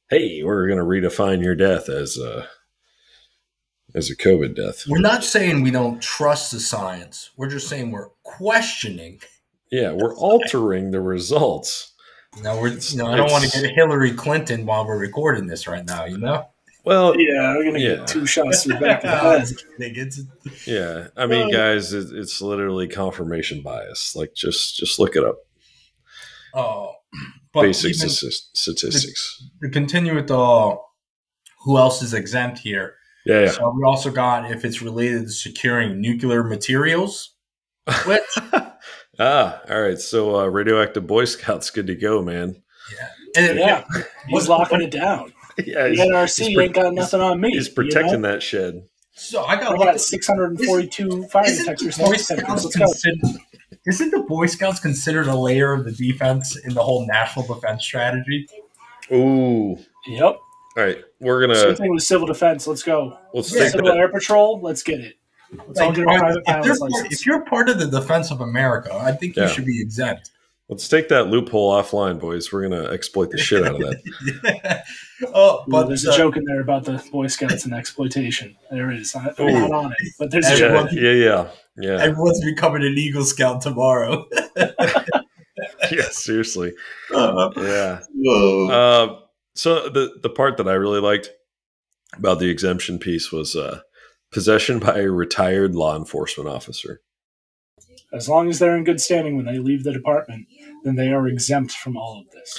hey 0.09 0.43
we're 0.43 0.67
going 0.67 0.79
to 0.79 0.85
redefine 0.85 1.43
your 1.43 1.55
death 1.55 1.89
as 1.89 2.19
a 2.19 2.49
as 3.95 4.11
a 4.11 4.17
covid 4.17 4.55
death. 4.57 4.85
We're 4.89 4.99
not 4.99 5.25
saying 5.25 5.63
we 5.63 5.71
don't 5.71 6.01
trust 6.01 6.53
the 6.53 6.61
science. 6.61 7.31
We're 7.37 7.51
just 7.51 7.69
saying 7.69 7.91
we're 7.91 8.11
questioning 8.23 9.21
yeah 9.71 9.93
we're 9.93 10.15
altering 10.17 10.91
the 10.91 11.01
results 11.01 11.93
No, 12.43 12.61
we're. 12.61 12.69
It's- 12.69 12.95
You 12.95 13.05
I 13.07 13.17
don't 13.17 13.31
want 13.31 13.45
to 13.45 13.61
get 13.61 13.71
Hillary 13.75 14.13
Clinton 14.13 14.65
while 14.67 14.87
we're 14.87 14.99
recording 14.99 15.47
this 15.49 15.67
right 15.67 15.85
now. 15.87 16.05
You 16.05 16.19
know. 16.19 16.47
well 16.85 17.19
Yeah, 17.19 17.57
we're 17.57 17.65
gonna 17.65 17.79
Yeah. 17.79 17.97
get 17.97 18.07
two 18.07 18.25
shots 18.27 18.63
to 18.63 18.69
the 18.71 18.75
back 18.77 19.03
of 19.05 19.11
the 19.11 19.17
I 19.17 19.33
head. 19.33 19.41
was 19.41 19.65
kidding. 19.79 19.97
It's- 19.97 20.67
yeah 20.67 21.09
i 21.17 21.27
mean 21.27 21.49
Well- 21.49 21.51
guys 21.51 21.93
it, 21.93 22.09
it's 22.13 22.41
literally 22.41 22.87
confirmation 22.89 23.63
bias 23.63 24.15
like 24.17 24.33
just 24.35 24.77
just 24.77 24.99
look 24.99 25.17
it 25.17 25.25
up 25.25 25.37
Oh, 26.55 26.93
but 27.53 27.63
basic 27.63 27.95
even 27.95 28.09
st- 28.09 28.33
statistics 28.55 29.43
to 29.63 29.69
continue 29.69 30.15
with 30.17 30.27
the 30.29 30.77
who 31.65 31.77
else 31.79 32.03
is 32.03 32.13
exempt 32.15 32.59
here. 32.59 32.95
yeah 33.27 33.41
yeah 33.45 33.51
So 33.51 33.71
we 33.77 33.85
also 33.85 34.11
got 34.11 34.51
if 34.51 34.65
it's 34.65 34.81
related 34.83 35.23
to 35.27 35.31
securing 35.33 36.01
nuclear 36.01 36.43
materials. 36.43 37.35
Which 38.07 38.23
ah 39.21 39.61
all 39.71 39.81
right 39.81 39.99
so 40.01 40.35
uh, 40.41 40.47
radioactive 40.47 41.07
boy 41.07 41.25
scouts 41.25 41.71
good 41.71 41.87
to 41.87 41.95
go 41.95 42.23
man 42.23 42.61
and 43.37 43.59
Yeah, 43.59 43.85
he's 44.27 44.49
locking 44.49 44.81
it 44.83 44.91
down. 44.91 45.33
yeah 45.59 45.85
The 45.89 45.97
NRC 45.97 46.47
he's 46.47 46.55
pro- 46.55 46.65
ain't 46.65 46.75
got 46.75 46.93
nothing 46.95 47.21
on 47.21 47.41
me. 47.41 47.51
he's 47.51 47.69
you 47.69 47.75
protecting 47.75 48.23
know? 48.23 48.33
that 48.33 48.43
shed 48.43 48.83
So 49.15 49.45
I 49.45 49.55
got 49.57 49.67
I 49.75 49.77
looked 49.77 49.85
got 49.85 50.01
642 50.01 51.29
fire 51.29 51.45
Isn't 51.45 51.65
detectors. 51.65 51.97
the 51.97 52.03
Boy 52.05 52.11
next 52.11 52.27
to 52.29 52.37
me. 52.37 52.41
Scouts 52.43 52.73
considered? 52.75 53.41
Isn't 53.87 54.11
the 54.11 54.21
Boy 54.21 54.47
Scouts 54.47 54.81
considered 54.81 55.27
a 55.29 55.37
layer 55.37 55.73
of 55.73 55.85
the 55.85 55.93
defense 55.93 56.57
in 56.65 56.75
the 56.75 56.83
whole 56.83 57.07
national 57.07 57.47
defense 57.47 57.85
strategy? 57.85 58.49
ooh 59.13 59.77
Yep. 60.09 60.23
all 60.23 60.41
right 60.77 60.99
we're 61.21 61.41
gonna 61.41 61.55
Same 61.57 61.77
thing 61.77 61.95
with 61.95 62.03
civil 62.03 62.27
defense. 62.27 62.67
Let's 62.67 62.83
go. 62.83 63.17
let's 63.35 63.53
Yeah, 63.53 63.61
take 63.61 63.73
Civil 63.73 63.89
that 63.89 63.97
Air 63.99 64.09
Patrol. 64.09 64.61
Let's 64.63 64.83
get 64.83 65.01
it. 65.01 65.15
Let's 65.67 65.81
all 65.81 65.93
get 65.93 66.07
our 66.07 66.19
private 66.19 66.43
if, 66.47 66.65
you're 66.67 66.79
part, 66.79 66.93
if 67.13 67.27
you're 67.27 67.45
part 67.45 67.69
of 67.69 67.79
the 67.81 67.87
defense 67.87 68.31
of 68.31 68.41
America, 68.41 68.95
I 68.95 69.13
think 69.13 69.37
you 69.37 69.43
Yeah. 69.43 69.49
should 69.49 69.65
be 69.67 69.81
exempt. 69.83 70.31
let's 70.69 70.87
take 70.89 71.09
that 71.09 71.27
loophole 71.27 71.73
offline 71.73 72.21
boys 72.21 72.53
we're 72.53 72.63
gonna 72.69 72.85
exploit 72.93 73.31
the 73.33 73.39
shit 73.39 73.65
out 73.67 73.75
of 73.75 73.81
that 73.81 74.85
oh, 75.35 75.63
Ooh, 75.63 75.65
but 75.67 75.89
there's 75.89 76.07
uh, 76.07 76.13
a 76.13 76.17
joke 76.17 76.37
in 76.37 76.45
there 76.45 76.61
about 76.61 76.85
the 76.85 77.03
Boy 77.11 77.27
Scouts 77.27 77.65
and 77.65 77.75
exploitation. 77.75 78.57
There 78.71 78.93
is. 78.93 79.13
I, 79.17 79.33
I'm 79.37 79.49
Ooh. 79.49 79.61
not 79.69 79.73
on 79.73 79.91
it, 79.93 80.13
but 80.21 80.31
there's 80.31 80.47
a 80.47 80.51
Yeah, 80.53 80.57
joke. 80.59 80.91
yeah 80.93 81.01
yeah 81.01 81.11
yeah 81.13 81.51
yeah 81.77 82.03
everyone's 82.03 82.41
becoming 82.45 82.83
an 82.87 82.97
Eagle 82.97 83.25
Scout 83.25 83.61
tomorrow. 83.63 84.27
yeah 85.91 86.09
seriously 86.11 86.73
Uh, 87.15 87.51
yeah 87.57 88.01
whoa. 88.15 88.69
Uh, 88.71 89.21
so 89.55 89.89
the 89.89 90.19
the 90.23 90.31
part 90.31 90.57
that 90.59 90.69
I 90.69 90.73
really 90.75 91.01
liked 91.01 91.31
about 92.17 92.39
the 92.39 92.49
exemption 92.49 92.99
piece 92.99 93.31
was 93.33 93.57
uh, 93.57 93.81
possession 94.33 94.79
by 94.79 94.99
a 95.01 95.11
retired 95.11 95.75
law 95.75 95.97
enforcement 95.97 96.49
officer. 96.49 97.01
As 98.13 98.29
long 98.29 98.49
as 98.49 98.59
they're 98.59 98.77
in 98.77 98.85
good 98.85 99.01
standing 99.01 99.37
when 99.37 99.47
they 99.47 99.59
leave 99.59 99.85
the 99.85 99.93
department, 99.93 100.47
then 100.85 100.97
they 100.97 101.13
are 101.13 101.29
exempt 101.29 101.73
from 101.73 101.97
all 101.97 102.21
of 102.21 102.31
this. 102.33 102.59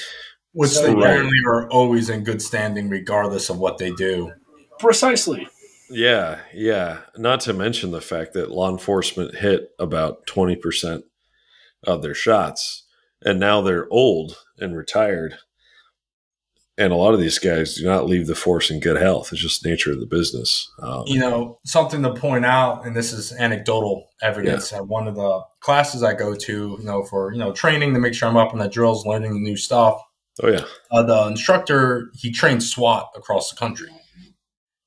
Which 0.53 0.71
So- 0.71 0.81
they 0.83 0.93
Right. 0.93 1.03
apparently 1.03 1.37
are 1.47 1.69
always 1.69 2.09
in 2.09 2.23
good 2.23 2.41
standing, 2.41 2.89
regardless 2.89 3.49
of 3.49 3.57
what 3.57 3.77
they 3.77 3.91
do. 3.91 4.33
Precisely. 4.79 5.47
Yeah, 5.89 6.39
yeah. 6.53 7.01
Not 7.17 7.41
to 7.41 7.53
mention 7.53 7.91
the 7.91 8.01
fact 8.01 8.33
that 8.33 8.51
law 8.51 8.69
enforcement 8.69 9.35
hit 9.35 9.71
about 9.77 10.25
twenty 10.25 10.55
percent 10.55 11.03
of 11.83 12.01
their 12.01 12.13
shots, 12.13 12.83
and 13.23 13.39
now 13.39 13.61
they're 13.61 13.87
old 13.91 14.37
and 14.57 14.75
retired, 14.75 15.37
and 16.81 16.91
a 16.91 16.95
lot 16.95 17.13
of 17.13 17.19
these 17.19 17.37
guys 17.37 17.75
do 17.75 17.85
not 17.85 18.07
leave 18.07 18.25
the 18.25 18.33
force 18.33 18.71
in 18.71 18.79
good 18.79 18.99
health. 18.99 19.31
It's 19.31 19.41
just 19.41 19.63
nature 19.63 19.91
of 19.91 19.99
the 19.99 20.07
business. 20.07 20.67
Um, 20.81 21.03
you 21.05 21.19
know, 21.19 21.59
something 21.63 22.01
to 22.01 22.13
point 22.13 22.43
out, 22.43 22.85
and 22.85 22.95
this 22.95 23.13
is 23.13 23.31
anecdotal 23.33 24.09
evidence. 24.21 24.71
Yeah. 24.71 24.79
At 24.79 24.87
one 24.87 25.07
of 25.07 25.15
the 25.15 25.41
classes 25.59 26.01
I 26.01 26.15
go 26.15 26.33
to, 26.33 26.77
you 26.79 26.83
know, 26.83 27.03
for 27.03 27.31
you 27.31 27.37
know 27.37 27.51
training 27.51 27.93
to 27.93 27.99
make 27.99 28.15
sure 28.15 28.27
I'm 28.27 28.37
up 28.37 28.53
on 28.53 28.59
the 28.59 28.67
drills, 28.67 29.05
learning 29.05 29.33
the 29.33 29.39
new 29.39 29.57
stuff. 29.57 30.01
Oh 30.41 30.49
yeah. 30.49 30.65
Uh, 30.89 31.03
the 31.03 31.27
instructor 31.27 32.09
he 32.15 32.31
trains 32.31 32.71
SWAT 32.71 33.11
across 33.15 33.51
the 33.51 33.57
country, 33.57 33.89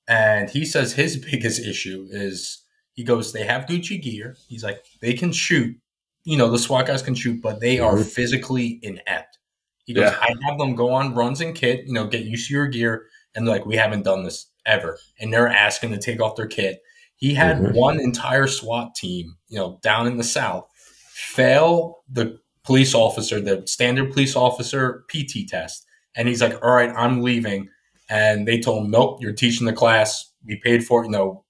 and 0.09 0.51
he 0.51 0.65
says 0.65 0.93
his 0.93 1.17
biggest 1.31 1.61
issue 1.61 2.09
is 2.11 2.65
he 2.95 3.05
goes 3.05 3.33
they 3.33 3.45
have 3.45 3.67
Gucci 3.67 4.03
gear. 4.03 4.37
He's 4.49 4.65
like 4.65 4.85
they 5.01 5.13
can 5.13 5.31
shoot, 5.31 5.77
you 6.25 6.37
know, 6.37 6.51
the 6.51 6.59
SWAT 6.59 6.87
guys 6.87 7.03
can 7.03 7.15
shoot, 7.15 7.41
but 7.41 7.61
they 7.61 7.77
mm-hmm. 7.77 8.01
are 8.01 8.03
physically 8.03 8.81
inept. 8.83 9.39
He 9.85 9.95
goes, 9.95 10.11
yeah. 10.11 10.19
I 10.21 10.35
have 10.49 10.59
them 10.59 10.75
go 10.75 10.93
on 10.93 11.15
runs 11.15 11.41
and 11.41 11.55
kit, 11.55 11.87
you 11.87 11.93
know, 11.93 12.07
get 12.07 12.25
used 12.25 12.49
to 12.49 12.55
your 12.55 12.67
gear, 12.67 13.07
and 13.35 13.47
like 13.47 13.67
we 13.67 13.77
haven't 13.77 14.05
done 14.05 14.25
this 14.25 14.51
ever, 14.67 14.99
and 15.21 15.33
they're 15.33 15.49
asking 15.49 15.91
to 15.91 15.99
take 15.99 16.21
off 16.21 16.37
their 16.37 16.47
kit. 16.47 16.81
He 17.17 17.35
had 17.35 17.59
mm-hmm. 17.59 17.77
one 17.77 18.01
entire 18.01 18.47
SWAT 18.47 18.95
team, 18.95 19.37
you 19.49 19.59
know, 19.59 19.79
down 19.83 20.07
in 20.07 20.17
the 20.17 20.25
south, 20.25 20.69
fail 21.13 22.03
the 22.11 22.39
police 22.65 22.95
officer, 22.95 23.41
the 23.41 23.63
standard 23.67 24.13
police 24.13 24.35
officer 24.35 25.05
PT 25.09 25.47
test. 25.49 25.87
And 26.17 26.29
he's 26.29 26.41
like, 26.41 26.63
all 26.63 26.73
right, 26.73 26.93
I'm 26.97 27.23
leaving. 27.23 27.69
And 28.09 28.49
they 28.49 28.59
told 28.59 28.85
him, 28.85 28.91
nope, 28.91 29.19
you're 29.21 29.33
teaching 29.33 29.67
the 29.67 29.73
class. 29.73 30.33
We 30.45 30.57
paid 30.57 30.85
for 30.85 31.03
it. 31.03 31.07
You 31.07 31.13
know, 31.13 31.45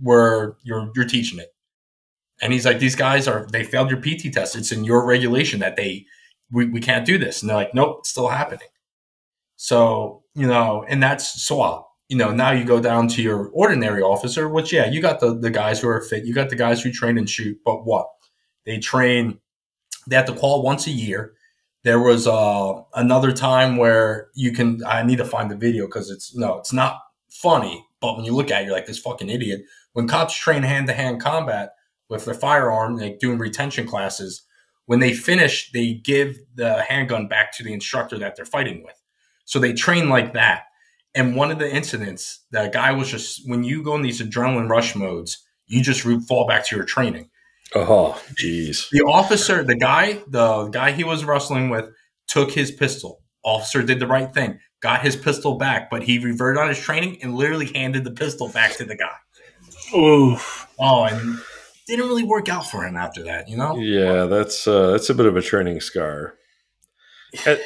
we're, 0.00 0.54
you're, 0.62 0.90
you're 0.94 1.04
teaching 1.04 1.38
it. 1.38 1.54
And 2.42 2.52
he's 2.52 2.66
like, 2.66 2.78
these 2.78 2.96
guys 2.96 3.28
are, 3.28 3.46
they 3.50 3.64
failed 3.64 3.90
your 3.90 4.00
PT 4.00 4.32
test. 4.32 4.56
It's 4.56 4.72
in 4.72 4.84
your 4.84 5.06
regulation 5.06 5.60
that 5.60 5.76
they, 5.76 6.06
we, 6.50 6.66
we 6.66 6.80
can't 6.80 7.06
do 7.06 7.18
this. 7.18 7.42
And 7.42 7.48
they're 7.48 7.56
like, 7.56 7.74
nope, 7.74 7.98
it's 8.00 8.10
still 8.10 8.28
happening. 8.28 8.68
So, 9.56 10.24
you 10.34 10.46
know, 10.46 10.84
and 10.88 11.02
that's 11.02 11.42
SWAT. 11.42 11.86
You 12.08 12.18
know, 12.18 12.32
now 12.32 12.50
you 12.52 12.64
go 12.64 12.80
down 12.80 13.08
to 13.08 13.22
your 13.22 13.48
ordinary 13.54 14.02
officer, 14.02 14.48
which, 14.48 14.72
yeah, 14.72 14.86
you 14.86 15.00
got 15.00 15.20
the, 15.20 15.34
the 15.34 15.50
guys 15.50 15.80
who 15.80 15.88
are 15.88 16.00
fit. 16.00 16.24
You 16.24 16.34
got 16.34 16.50
the 16.50 16.56
guys 16.56 16.82
who 16.82 16.92
train 16.92 17.16
and 17.16 17.28
shoot. 17.28 17.58
But 17.64 17.84
what? 17.84 18.08
They 18.66 18.78
train 18.78 19.40
they 20.06 20.16
have 20.16 20.26
to 20.26 20.34
call 20.34 20.62
once 20.62 20.86
a 20.86 20.90
year. 20.90 21.34
There 21.82 22.00
was 22.00 22.26
uh, 22.26 22.82
another 22.94 23.32
time 23.32 23.76
where 23.76 24.28
you 24.34 24.52
can. 24.52 24.82
I 24.86 25.02
need 25.02 25.18
to 25.18 25.24
find 25.24 25.50
the 25.50 25.56
video 25.56 25.86
because 25.86 26.10
it's 26.10 26.34
no, 26.34 26.58
it's 26.58 26.72
not 26.72 27.00
funny. 27.30 27.86
But 28.00 28.16
when 28.16 28.24
you 28.24 28.34
look 28.34 28.50
at 28.50 28.62
it, 28.62 28.66
you're 28.66 28.74
like 28.74 28.86
this 28.86 28.98
fucking 28.98 29.28
idiot. 29.28 29.62
When 29.92 30.08
cops 30.08 30.34
train 30.34 30.62
hand 30.62 30.86
to 30.88 30.94
hand 30.94 31.20
combat 31.20 31.74
with 32.08 32.24
their 32.24 32.34
firearm, 32.34 32.96
like 32.96 33.18
doing 33.18 33.38
retention 33.38 33.86
classes, 33.86 34.42
when 34.86 35.00
they 35.00 35.12
finish, 35.14 35.70
they 35.72 35.94
give 35.94 36.38
the 36.54 36.82
handgun 36.82 37.28
back 37.28 37.56
to 37.56 37.62
the 37.62 37.72
instructor 37.72 38.18
that 38.18 38.36
they're 38.36 38.44
fighting 38.44 38.82
with. 38.84 39.00
So 39.44 39.58
they 39.58 39.72
train 39.72 40.08
like 40.08 40.32
that. 40.34 40.64
And 41.14 41.36
one 41.36 41.50
of 41.50 41.58
the 41.58 41.72
incidents, 41.72 42.40
the 42.50 42.68
guy 42.72 42.92
was 42.92 43.08
just 43.08 43.48
when 43.48 43.62
you 43.62 43.82
go 43.82 43.94
in 43.94 44.02
these 44.02 44.20
adrenaline 44.20 44.68
rush 44.68 44.96
modes, 44.96 45.42
you 45.66 45.82
just 45.82 46.02
fall 46.26 46.46
back 46.46 46.66
to 46.66 46.76
your 46.76 46.84
training. 46.84 47.30
Oh, 47.74 48.20
jeez. 48.34 48.90
The 48.90 49.02
officer, 49.02 49.64
the 49.64 49.76
guy, 49.76 50.22
the 50.28 50.68
guy 50.68 50.92
he 50.92 51.04
was 51.04 51.24
wrestling 51.24 51.68
with, 51.70 51.88
took 52.26 52.50
his 52.50 52.70
pistol. 52.70 53.22
Officer 53.44 53.82
did 53.82 54.00
the 54.00 54.06
right 54.06 54.32
thing, 54.32 54.58
got 54.80 55.02
his 55.02 55.16
pistol 55.16 55.56
back, 55.56 55.90
but 55.90 56.02
he 56.02 56.18
reverted 56.18 56.60
on 56.60 56.68
his 56.68 56.78
training 56.78 57.18
and 57.22 57.34
literally 57.34 57.70
handed 57.74 58.04
the 58.04 58.10
pistol 58.10 58.48
back 58.48 58.76
to 58.76 58.84
the 58.84 58.96
guy. 58.96 59.14
Oof. 59.96 60.66
Oh, 60.78 61.04
and 61.04 61.38
didn't 61.86 62.06
really 62.06 62.24
work 62.24 62.48
out 62.48 62.66
for 62.70 62.84
him 62.84 62.96
after 62.96 63.22
that, 63.24 63.48
you 63.48 63.56
know? 63.56 63.76
Yeah, 63.76 64.24
that's 64.24 64.66
uh, 64.66 64.92
that's 64.92 65.10
a 65.10 65.14
bit 65.14 65.26
of 65.26 65.36
a 65.36 65.42
training 65.42 65.80
scar. 65.80 66.34
And, 67.46 67.60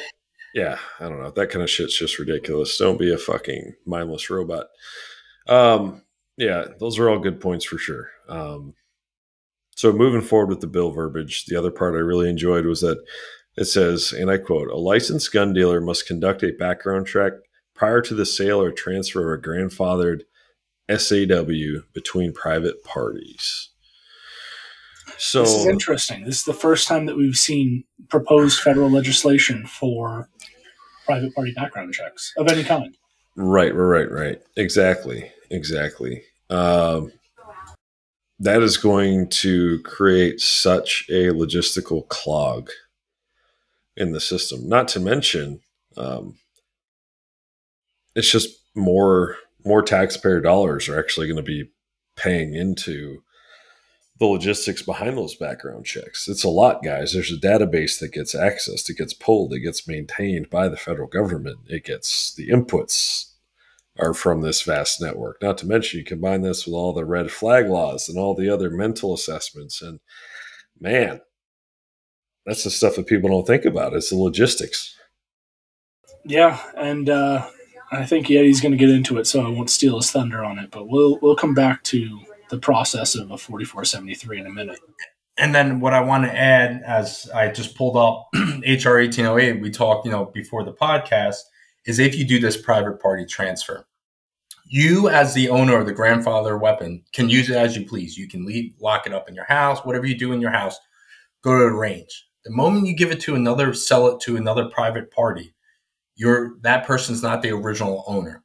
yeah, 0.53 0.77
I 0.99 1.07
don't 1.07 1.21
know. 1.21 1.31
That 1.31 1.49
kind 1.49 1.63
of 1.63 1.69
shit's 1.69 1.97
just 1.97 2.19
ridiculous. 2.19 2.77
Don't 2.77 2.99
be 2.99 3.13
a 3.13 3.17
fucking 3.17 3.75
mindless 3.85 4.29
robot. 4.29 4.67
Um, 5.47 6.03
yeah, 6.37 6.65
those 6.79 6.97
are 6.97 7.09
all 7.09 7.19
good 7.19 7.39
points 7.39 7.65
for 7.65 7.77
sure. 7.77 8.09
Um, 8.27 8.73
so 9.75 9.93
moving 9.93 10.21
forward 10.21 10.49
with 10.49 10.61
the 10.61 10.67
bill 10.67 10.91
verbiage, 10.91 11.45
the 11.45 11.55
other 11.55 11.71
part 11.71 11.93
I 11.93 11.99
really 11.99 12.29
enjoyed 12.29 12.65
was 12.65 12.81
that 12.81 13.03
it 13.57 13.65
says, 13.65 14.11
and 14.11 14.31
I 14.31 14.37
quote, 14.37 14.69
a 14.69 14.77
licensed 14.77 15.31
gun 15.31 15.53
dealer 15.53 15.81
must 15.81 16.07
conduct 16.07 16.43
a 16.43 16.51
background 16.51 17.07
check 17.07 17.33
prior 17.75 18.01
to 18.01 18.13
the 18.13 18.25
sale 18.25 18.61
or 18.61 18.71
transfer 18.71 19.33
of 19.33 19.39
a 19.39 19.41
grandfathered 19.41 20.21
SAW 20.89 21.81
between 21.93 22.33
private 22.33 22.83
parties. 22.83 23.68
So 25.19 25.41
this 25.41 25.53
is 25.53 25.65
interesting. 25.65 26.23
This 26.23 26.37
is 26.37 26.43
the 26.45 26.53
first 26.53 26.87
time 26.87 27.05
that 27.05 27.17
we've 27.17 27.37
seen 27.37 27.83
proposed 28.07 28.61
federal 28.61 28.89
legislation 28.89 29.67
for 29.67 30.29
private 31.05 31.35
party 31.35 31.51
background 31.51 31.93
checks 31.93 32.33
of 32.37 32.47
any 32.47 32.63
kind. 32.63 32.95
Right, 33.35 33.75
right, 33.75 34.09
right, 34.09 34.11
right. 34.11 34.41
Exactly, 34.55 35.29
exactly. 35.49 36.23
Um, 36.49 37.11
that 38.39 38.61
is 38.61 38.77
going 38.77 39.27
to 39.29 39.81
create 39.81 40.39
such 40.39 41.05
a 41.09 41.31
logistical 41.31 42.07
clog 42.07 42.69
in 43.97 44.13
the 44.13 44.21
system. 44.21 44.69
Not 44.69 44.87
to 44.89 45.01
mention, 45.01 45.59
um, 45.97 46.37
it's 48.15 48.31
just 48.31 48.57
more 48.73 49.35
more 49.65 49.81
taxpayer 49.81 50.39
dollars 50.39 50.87
are 50.87 50.97
actually 50.97 51.27
going 51.27 51.35
to 51.35 51.43
be 51.43 51.69
paying 52.15 52.55
into 52.55 53.21
the 54.19 54.25
logistics 54.25 54.81
behind 54.81 55.17
those 55.17 55.35
background 55.35 55.85
checks. 55.85 56.27
It's 56.27 56.43
a 56.43 56.49
lot, 56.49 56.83
guys. 56.83 57.13
There's 57.13 57.31
a 57.31 57.37
database 57.37 57.99
that 57.99 58.11
gets 58.11 58.35
accessed, 58.35 58.89
it 58.89 58.97
gets 58.97 59.13
pulled, 59.13 59.53
it 59.53 59.61
gets 59.61 59.87
maintained 59.87 60.49
by 60.49 60.67
the 60.67 60.77
federal 60.77 61.07
government, 61.07 61.59
it 61.67 61.85
gets 61.85 62.33
the 62.33 62.49
inputs 62.49 63.27
are 63.97 64.13
from 64.13 64.41
this 64.41 64.61
vast 64.61 65.01
network. 65.01 65.41
Not 65.41 65.57
to 65.59 65.67
mention, 65.67 65.99
you 65.99 66.05
combine 66.05 66.41
this 66.41 66.65
with 66.65 66.73
all 66.73 66.93
the 66.93 67.05
red 67.05 67.31
flag 67.31 67.67
laws 67.67 68.07
and 68.07 68.17
all 68.17 68.33
the 68.33 68.49
other 68.49 68.69
mental 68.69 69.13
assessments. 69.13 69.81
And 69.81 69.99
man, 70.79 71.21
that's 72.45 72.63
the 72.63 72.69
stuff 72.69 72.95
that 72.95 73.07
people 73.07 73.29
don't 73.29 73.47
think 73.47 73.65
about. 73.65 73.93
It's 73.93 74.09
the 74.09 74.15
logistics. 74.15 74.95
Yeah, 76.25 76.61
and 76.77 77.09
uh, 77.09 77.47
I 77.91 78.05
think 78.05 78.27
Yeti's 78.27 78.61
going 78.61 78.71
to 78.71 78.77
get 78.77 78.89
into 78.89 79.17
it, 79.17 79.27
so 79.27 79.45
I 79.45 79.49
won't 79.49 79.69
steal 79.69 79.97
his 79.97 80.11
thunder 80.11 80.43
on 80.43 80.59
it. 80.59 80.71
But 80.71 80.87
we'll 80.87 81.19
we'll 81.21 81.35
come 81.35 81.53
back 81.53 81.83
to 81.85 82.19
the 82.49 82.57
process 82.57 83.15
of 83.15 83.31
a 83.31 83.37
4473 83.37 84.39
in 84.39 84.47
a 84.47 84.49
minute. 84.49 84.79
And 85.37 85.55
then 85.55 85.79
what 85.79 85.93
I 85.93 86.01
want 86.01 86.25
to 86.25 86.35
add, 86.35 86.83
as 86.85 87.29
I 87.33 87.47
just 87.47 87.75
pulled 87.75 87.95
up 87.95 88.27
HR 88.33 88.99
1808, 88.99 89.61
we 89.61 89.69
talked, 89.69 90.05
you 90.05 90.11
know, 90.11 90.25
before 90.25 90.63
the 90.63 90.73
podcast, 90.73 91.37
is 91.85 91.97
if 91.97 92.17
you 92.17 92.25
do 92.25 92.39
this 92.39 92.61
private 92.61 93.01
party 93.01 93.25
transfer, 93.25 93.85
you 94.65 95.09
as 95.09 95.33
the 95.33 95.49
owner 95.49 95.79
of 95.79 95.85
the 95.85 95.93
grandfather 95.93 96.57
weapon 96.57 97.03
can 97.13 97.29
use 97.29 97.49
it 97.49 97.55
as 97.55 97.75
you 97.75 97.87
please. 97.87 98.17
You 98.17 98.27
can 98.27 98.45
leave, 98.45 98.73
lock 98.79 99.07
it 99.07 99.13
up 99.13 99.29
in 99.29 99.35
your 99.35 99.45
house, 99.45 99.79
whatever 99.79 100.05
you 100.05 100.17
do 100.17 100.33
in 100.33 100.41
your 100.41 100.51
house, 100.51 100.77
go 101.41 101.57
to 101.57 101.63
the 101.63 101.71
range. 101.71 102.27
The 102.43 102.51
moment 102.51 102.87
you 102.87 102.95
give 102.95 103.11
it 103.11 103.21
to 103.21 103.35
another, 103.35 103.73
sell 103.73 104.07
it 104.07 104.19
to 104.21 104.37
another 104.37 104.65
private 104.65 105.09
party, 105.11 105.53
you're 106.15 106.57
that 106.61 106.85
person's 106.85 107.23
not 107.23 107.41
the 107.41 107.51
original 107.51 108.03
owner. 108.07 108.43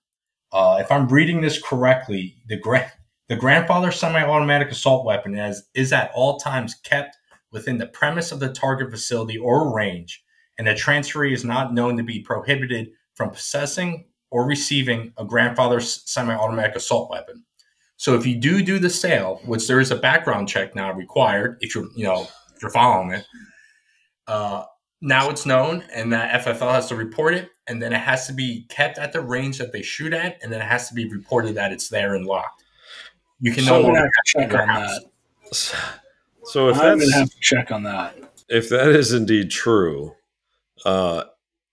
Uh, 0.52 0.78
if 0.80 0.90
I'm 0.92 1.08
reading 1.08 1.40
this 1.40 1.60
correctly, 1.60 2.36
the 2.46 2.56
grand 2.56 2.90
the 3.28 3.36
grandfather 3.36 3.90
semi-automatic 3.90 4.70
assault 4.70 5.06
weapon 5.06 5.34
is, 5.34 5.62
is 5.74 5.92
at 5.92 6.10
all 6.14 6.38
times 6.38 6.74
kept 6.84 7.16
within 7.50 7.78
the 7.78 7.86
premise 7.86 8.32
of 8.32 8.40
the 8.40 8.52
target 8.52 8.90
facility 8.90 9.38
or 9.38 9.74
range, 9.74 10.22
and 10.58 10.66
the 10.66 10.72
transferee 10.72 11.32
is 11.32 11.44
not 11.44 11.72
known 11.72 11.96
to 11.96 12.02
be 12.02 12.20
prohibited 12.20 12.90
from 13.14 13.30
possessing 13.30 14.04
or 14.30 14.46
receiving 14.46 15.12
a 15.16 15.24
grandfather's 15.24 16.02
semi-automatic 16.10 16.76
assault 16.76 17.10
weapon. 17.10 17.44
So 17.96 18.14
if 18.14 18.26
you 18.26 18.34
do 18.34 18.62
do 18.62 18.78
the 18.78 18.90
sale, 18.90 19.40
which 19.46 19.68
there 19.68 19.80
is 19.80 19.92
a 19.92 19.96
background 19.96 20.48
check 20.48 20.74
now 20.74 20.92
required, 20.92 21.58
if 21.60 21.74
you're 21.74 21.86
you 21.94 22.04
know 22.04 22.26
if 22.54 22.60
you're 22.60 22.70
following 22.70 23.12
it, 23.12 23.24
uh, 24.26 24.64
now 25.00 25.30
it's 25.30 25.46
known, 25.46 25.84
and 25.94 26.12
that 26.12 26.44
FFL 26.44 26.72
has 26.72 26.88
to 26.88 26.96
report 26.96 27.34
it, 27.34 27.50
and 27.68 27.80
then 27.80 27.92
it 27.92 28.00
has 28.00 28.26
to 28.26 28.32
be 28.32 28.66
kept 28.68 28.98
at 28.98 29.12
the 29.12 29.20
range 29.20 29.58
that 29.58 29.72
they 29.72 29.82
shoot 29.82 30.12
at, 30.12 30.42
and 30.42 30.52
then 30.52 30.60
it 30.60 30.66
has 30.66 30.88
to 30.88 30.94
be 30.94 31.08
reported 31.08 31.54
that 31.54 31.72
it's 31.72 31.88
there 31.88 32.16
and 32.16 32.26
locked. 32.26 32.63
You 33.40 33.52
can 33.52 33.64
so 33.64 33.80
no 33.80 33.88
longer 33.88 34.10
check 34.26 34.54
on 34.54 34.66
that. 34.66 35.02
So 36.44 36.68
if 36.68 36.78
I'm 36.78 36.98
gonna 36.98 37.12
have 37.12 37.30
to 37.30 37.40
check 37.40 37.70
on 37.70 37.82
that. 37.84 38.16
If 38.48 38.68
that 38.68 38.88
is 38.88 39.12
indeed 39.12 39.50
true, 39.50 40.14
uh, 40.84 41.24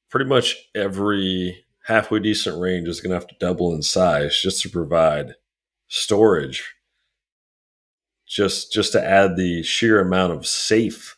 pretty 0.10 0.26
much 0.26 0.69
every 0.76 1.65
halfway 1.84 2.19
decent 2.19 2.60
range 2.60 2.88
is 2.88 3.02
going 3.02 3.10
to 3.10 3.15
have 3.15 3.28
to 3.28 3.36
double 3.39 3.74
in 3.74 3.82
size 3.82 4.39
just 4.39 4.62
to 4.62 4.69
provide 4.69 5.34
storage 5.88 6.76
just 8.32 8.71
just 8.71 8.93
to 8.93 9.06
add 9.06 9.36
the 9.36 9.62
sheer 9.62 10.00
amount 10.00 10.32
of 10.32 10.47
safe 10.47 11.17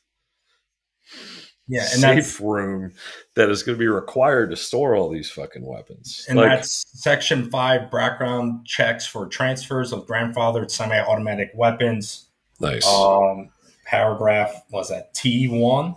yeah 1.67 1.81
and 1.81 2.01
safe 2.01 2.41
room 2.41 2.91
that 3.35 3.49
is 3.49 3.63
going 3.63 3.75
to 3.75 3.79
be 3.79 3.87
required 3.87 4.49
to 4.49 4.55
store 4.55 4.95
all 4.95 5.09
these 5.09 5.29
fucking 5.29 5.65
weapons 5.65 6.25
and 6.27 6.37
like, 6.37 6.49
that's 6.49 6.85
section 7.01 7.49
5 7.49 7.89
background 7.89 8.65
checks 8.65 9.05
for 9.05 9.27
transfers 9.27 9.93
of 9.93 10.05
grandfathered 10.05 10.69
semi-automatic 10.69 11.51
weapons 11.55 12.27
nice 12.59 12.85
um 12.87 13.49
paragraph 13.85 14.63
was 14.71 14.89
that 14.89 15.13
t1 15.13 15.95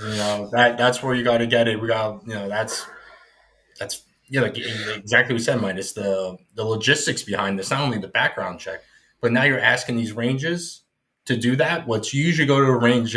you 0.00 0.06
know 0.16 0.48
that 0.52 0.78
that's 0.78 1.02
where 1.02 1.14
you 1.14 1.24
got 1.24 1.38
to 1.38 1.46
get 1.46 1.66
it 1.66 1.80
we 1.80 1.88
got 1.88 2.26
you 2.26 2.34
know 2.34 2.48
that's 2.48 2.86
that's 3.78 4.02
yeah, 4.30 4.42
like 4.42 4.56
exactly 4.56 5.34
what 5.34 5.40
you 5.40 5.44
said, 5.44 5.60
Mike. 5.60 5.76
It's 5.76 5.92
the 5.92 6.38
the 6.54 6.64
logistics 6.64 7.22
behind 7.22 7.58
this, 7.58 7.70
not 7.70 7.80
only 7.80 7.98
the 7.98 8.08
background 8.08 8.60
check, 8.60 8.80
but 9.20 9.32
now 9.32 9.42
you're 9.42 9.58
asking 9.58 9.96
these 9.96 10.12
ranges 10.12 10.82
to 11.24 11.36
do 11.36 11.56
that. 11.56 11.88
What's 11.88 12.14
you 12.14 12.24
usually 12.24 12.46
go 12.46 12.60
to 12.60 12.66
a 12.66 12.78
range 12.78 13.16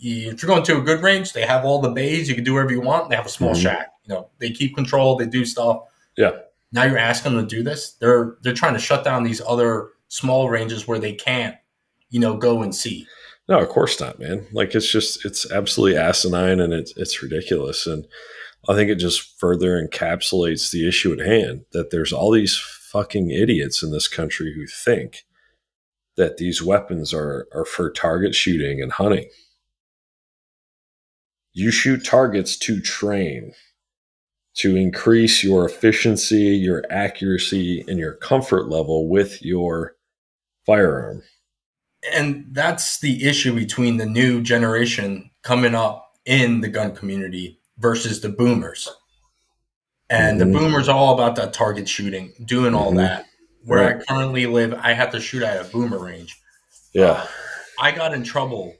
if 0.00 0.42
you're 0.42 0.48
going 0.48 0.62
to 0.64 0.78
a 0.78 0.82
good 0.82 1.02
range, 1.02 1.32
they 1.32 1.46
have 1.46 1.64
all 1.64 1.80
the 1.80 1.90
bays, 1.90 2.28
you 2.28 2.34
can 2.34 2.44
do 2.44 2.54
whatever 2.54 2.72
you 2.72 2.80
want. 2.80 3.10
They 3.10 3.16
have 3.16 3.26
a 3.26 3.30
small 3.30 3.52
mm-hmm. 3.52 3.62
shack. 3.62 3.92
You 4.04 4.14
know, 4.14 4.28
they 4.38 4.50
keep 4.50 4.74
control, 4.74 5.16
they 5.16 5.26
do 5.26 5.44
stuff. 5.44 5.82
Yeah. 6.16 6.32
Now 6.72 6.84
you're 6.84 6.98
asking 6.98 7.34
them 7.36 7.46
to 7.46 7.56
do 7.56 7.62
this. 7.62 7.92
They're 7.92 8.36
they're 8.42 8.54
trying 8.54 8.74
to 8.74 8.80
shut 8.80 9.04
down 9.04 9.24
these 9.24 9.40
other 9.46 9.90
small 10.08 10.48
ranges 10.48 10.86
where 10.86 10.98
they 10.98 11.14
can't, 11.14 11.56
you 12.10 12.20
know, 12.20 12.36
go 12.36 12.62
and 12.62 12.74
see. 12.74 13.06
No, 13.48 13.58
of 13.58 13.68
course 13.68 13.98
not, 13.98 14.18
man. 14.18 14.46
Like 14.52 14.74
it's 14.74 14.90
just 14.90 15.24
it's 15.24 15.50
absolutely 15.50 15.98
asinine 15.98 16.60
and 16.60 16.72
it's 16.72 16.94
it's 16.96 17.22
ridiculous. 17.22 17.86
And 17.86 18.06
I 18.68 18.74
think 18.74 18.90
it 18.90 18.96
just 18.96 19.38
further 19.38 19.82
encapsulates 19.82 20.70
the 20.70 20.86
issue 20.86 21.12
at 21.12 21.26
hand 21.26 21.64
that 21.72 21.90
there's 21.90 22.12
all 22.12 22.30
these 22.30 22.56
fucking 22.56 23.30
idiots 23.30 23.82
in 23.82 23.90
this 23.90 24.08
country 24.08 24.52
who 24.54 24.66
think 24.66 25.24
that 26.16 26.36
these 26.36 26.62
weapons 26.62 27.14
are, 27.14 27.46
are 27.54 27.64
for 27.64 27.90
target 27.90 28.34
shooting 28.34 28.82
and 28.82 28.92
hunting. 28.92 29.30
You 31.58 31.72
shoot 31.72 32.04
targets 32.04 32.56
to 32.58 32.80
train, 32.80 33.52
to 34.58 34.76
increase 34.76 35.42
your 35.42 35.66
efficiency, 35.66 36.56
your 36.56 36.84
accuracy, 36.88 37.84
and 37.88 37.98
your 37.98 38.12
comfort 38.12 38.68
level 38.68 39.08
with 39.08 39.44
your 39.44 39.96
firearm. 40.64 41.24
And 42.12 42.46
that's 42.52 43.00
the 43.00 43.24
issue 43.26 43.56
between 43.56 43.96
the 43.96 44.06
new 44.06 44.40
generation 44.40 45.32
coming 45.42 45.74
up 45.74 46.16
in 46.24 46.60
the 46.60 46.68
gun 46.68 46.94
community 46.94 47.58
versus 47.78 48.20
the 48.20 48.28
boomers. 48.28 48.88
And 50.08 50.40
mm-hmm. 50.40 50.52
the 50.52 50.58
boomers 50.60 50.88
are 50.88 50.96
all 50.96 51.12
about 51.12 51.34
that 51.34 51.52
target 51.52 51.88
shooting, 51.88 52.34
doing 52.44 52.72
all 52.72 52.90
mm-hmm. 52.90 52.98
that. 52.98 53.24
Where 53.64 53.96
right. 53.96 53.96
I 53.96 54.04
currently 54.04 54.46
live, 54.46 54.74
I 54.74 54.92
have 54.92 55.10
to 55.10 55.18
shoot 55.18 55.42
at 55.42 55.60
a 55.60 55.68
boomer 55.68 55.98
range. 55.98 56.40
Yeah. 56.92 57.10
Uh, 57.10 57.26
I 57.80 57.90
got 57.90 58.14
in 58.14 58.22
trouble. 58.22 58.76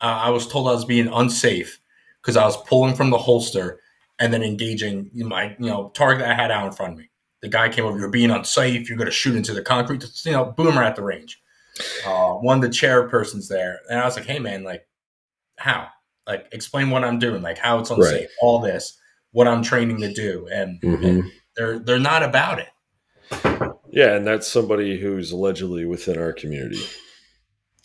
Uh, 0.00 0.20
I 0.22 0.30
was 0.30 0.46
told 0.46 0.68
I 0.68 0.74
was 0.74 0.84
being 0.84 1.08
unsafe 1.08 1.79
because 2.22 2.36
I 2.36 2.44
was 2.44 2.56
pulling 2.64 2.94
from 2.94 3.10
the 3.10 3.18
holster 3.18 3.80
and 4.18 4.32
then 4.32 4.42
engaging 4.42 5.10
my 5.14 5.56
you 5.58 5.66
know 5.66 5.90
target 5.94 6.26
I 6.26 6.34
had 6.34 6.50
out 6.50 6.66
in 6.66 6.72
front 6.72 6.92
of 6.92 6.98
me. 6.98 7.10
The 7.42 7.48
guy 7.48 7.70
came 7.70 7.86
over. 7.86 7.98
You're 7.98 8.10
being 8.10 8.30
unsafe. 8.30 8.88
You're 8.88 8.98
going 8.98 9.06
to 9.06 9.12
shoot 9.12 9.34
into 9.34 9.54
the 9.54 9.62
concrete. 9.62 10.04
You 10.24 10.32
know, 10.32 10.44
boomer 10.44 10.82
at 10.82 10.96
the 10.96 11.02
range. 11.02 11.40
Uh, 12.04 12.34
one 12.34 12.58
of 12.58 12.62
the 12.62 12.68
chair 12.68 13.08
persons 13.08 13.48
there, 13.48 13.78
and 13.88 13.98
I 13.98 14.04
was 14.04 14.16
like, 14.16 14.26
"Hey, 14.26 14.38
man, 14.38 14.62
like, 14.62 14.86
how? 15.56 15.88
like 16.30 16.46
explain 16.52 16.90
what 16.90 17.04
I'm 17.04 17.18
doing, 17.18 17.42
like 17.42 17.58
how 17.58 17.80
it's 17.80 17.90
unsafe, 17.90 18.20
right. 18.20 18.28
all 18.40 18.60
this, 18.60 18.96
what 19.32 19.48
I'm 19.48 19.62
training 19.62 20.00
to 20.00 20.12
do, 20.12 20.48
and, 20.52 20.80
mm-hmm. 20.80 21.04
and, 21.04 21.32
they're 21.56 21.80
they're 21.80 21.98
not 21.98 22.22
about 22.22 22.60
it. 22.60 22.68
Yeah, 23.90 24.14
and 24.14 24.24
that's 24.24 24.46
somebody 24.46 24.98
who's 24.98 25.32
allegedly 25.32 25.84
within 25.84 26.16
our 26.16 26.32
community, 26.32 26.80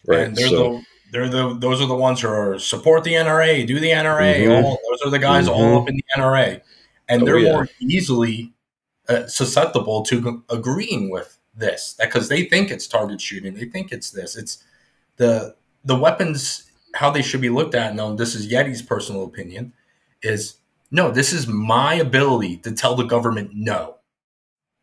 right? 0.07 0.27
And 0.27 0.35
they're 0.35 0.49
so. 0.49 0.73
the 0.73 0.83
they're 1.11 1.29
the 1.29 1.55
those 1.57 1.81
are 1.81 1.87
the 1.87 1.95
ones 1.95 2.21
who 2.21 2.27
are 2.27 2.59
support 2.59 3.03
the 3.03 3.13
NRA, 3.13 3.65
do 3.65 3.79
the 3.79 3.89
NRA. 3.89 4.39
Mm-hmm. 4.39 4.65
All, 4.65 4.79
those 4.89 5.07
are 5.07 5.09
the 5.09 5.19
guys 5.19 5.47
mm-hmm. 5.47 5.61
all 5.61 5.81
up 5.81 5.89
in 5.89 5.95
the 5.95 6.05
NRA, 6.17 6.61
and 7.07 7.21
oh, 7.21 7.25
they're 7.25 7.39
yeah. 7.39 7.53
more 7.53 7.69
easily 7.79 8.53
uh, 9.07 9.27
susceptible 9.27 10.03
to 10.03 10.43
agreeing 10.49 11.09
with 11.09 11.37
this 11.55 11.95
because 11.99 12.29
they 12.29 12.45
think 12.45 12.71
it's 12.71 12.87
target 12.87 13.21
shooting. 13.21 13.53
They 13.53 13.65
think 13.65 13.91
it's 13.91 14.11
this. 14.11 14.35
It's 14.35 14.63
the 15.17 15.55
the 15.83 15.95
weapons 15.95 16.65
how 16.95 17.11
they 17.11 17.21
should 17.21 17.41
be 17.41 17.49
looked 17.49 17.75
at, 17.75 17.93
no, 17.93 18.15
this 18.15 18.35
is 18.35 18.51
Yeti's 18.51 18.81
personal 18.81 19.25
opinion, 19.25 19.73
is 20.23 20.55
no, 20.91 21.11
this 21.11 21.33
is 21.33 21.45
my 21.47 21.95
ability 21.95 22.57
to 22.57 22.71
tell 22.71 22.95
the 22.95 23.03
government 23.03 23.51
no 23.53 23.97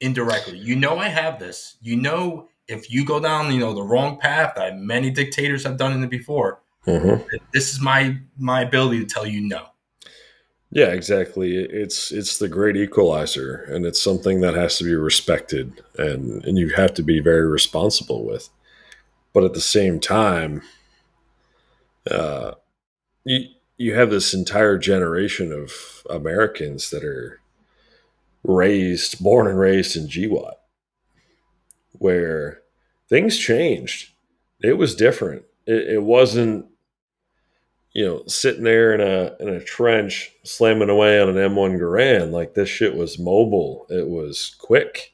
indirectly. 0.00 0.58
You 0.58 0.76
know, 0.76 0.98
I 0.98 1.08
have 1.08 1.38
this. 1.38 1.76
You 1.80 1.96
know, 1.96 2.48
if 2.68 2.90
you 2.90 3.05
go 3.05 3.20
down, 3.20 3.53
you 3.53 3.61
know, 3.61 3.75
the 3.75 3.83
wrong 3.83 4.18
path, 4.18 4.55
that 4.57 4.79
many 4.79 5.11
dictators 5.11 5.64
have 5.64 5.77
done 5.77 6.03
it 6.03 6.11
before. 6.11 6.62
Mm-hmm. 6.87 7.37
This 7.53 7.72
is 7.72 7.81
my 7.81 8.18
my 8.38 8.62
ability 8.62 9.01
to 9.01 9.07
tell 9.07 9.27
you 9.27 9.40
no. 9.40 9.66
Yeah, 10.70 10.87
exactly. 10.87 11.55
It's 11.55 12.11
it's 12.11 12.38
the 12.38 12.48
great 12.48 12.77
equalizer, 12.77 13.62
and 13.68 13.85
it's 13.85 14.01
something 14.01 14.40
that 14.40 14.55
has 14.55 14.79
to 14.79 14.85
be 14.85 14.94
respected, 14.94 15.83
and 15.98 16.44
and 16.44 16.59
you 16.59 16.70
have 16.70 16.94
to 16.94 17.03
be 17.03 17.20
very 17.20 17.46
responsible 17.46 18.25
with. 18.25 18.48
But 19.33 19.44
at 19.44 19.55
the 19.55 19.61
same 19.61 20.01
time, 20.01 20.62
uh, 22.11 22.53
you 23.25 23.48
you 23.77 23.94
have 23.94 24.11
this 24.11 24.33
entire 24.33 24.79
generation 24.79 25.53
of 25.53 26.07
Americans 26.09 26.90
that 26.90 27.05
are 27.05 27.40
raised, 28.44 29.22
born 29.22 29.46
and 29.46 29.59
raised 29.59 29.96
in 29.96 30.07
GWOT, 30.07 30.55
where 32.02 32.62
things 33.08 33.38
changed. 33.38 34.12
It 34.60 34.74
was 34.74 34.94
different. 34.94 35.44
It, 35.66 35.94
it 35.94 36.02
wasn't, 36.02 36.66
you 37.92 38.04
know, 38.04 38.22
sitting 38.26 38.64
there 38.64 38.92
in 38.92 39.00
a 39.00 39.36
in 39.40 39.48
a 39.48 39.62
trench 39.62 40.32
slamming 40.42 40.90
away 40.90 41.20
on 41.20 41.28
an 41.28 41.36
M1 41.36 41.78
Garand. 41.78 42.32
Like 42.32 42.54
this 42.54 42.68
shit 42.68 42.96
was 42.96 43.18
mobile. 43.18 43.86
It 43.88 44.08
was 44.08 44.56
quick. 44.58 45.12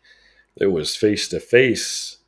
It 0.57 0.67
was 0.67 0.97
face 0.97 1.29
to 1.29 1.41
face, 1.41 2.19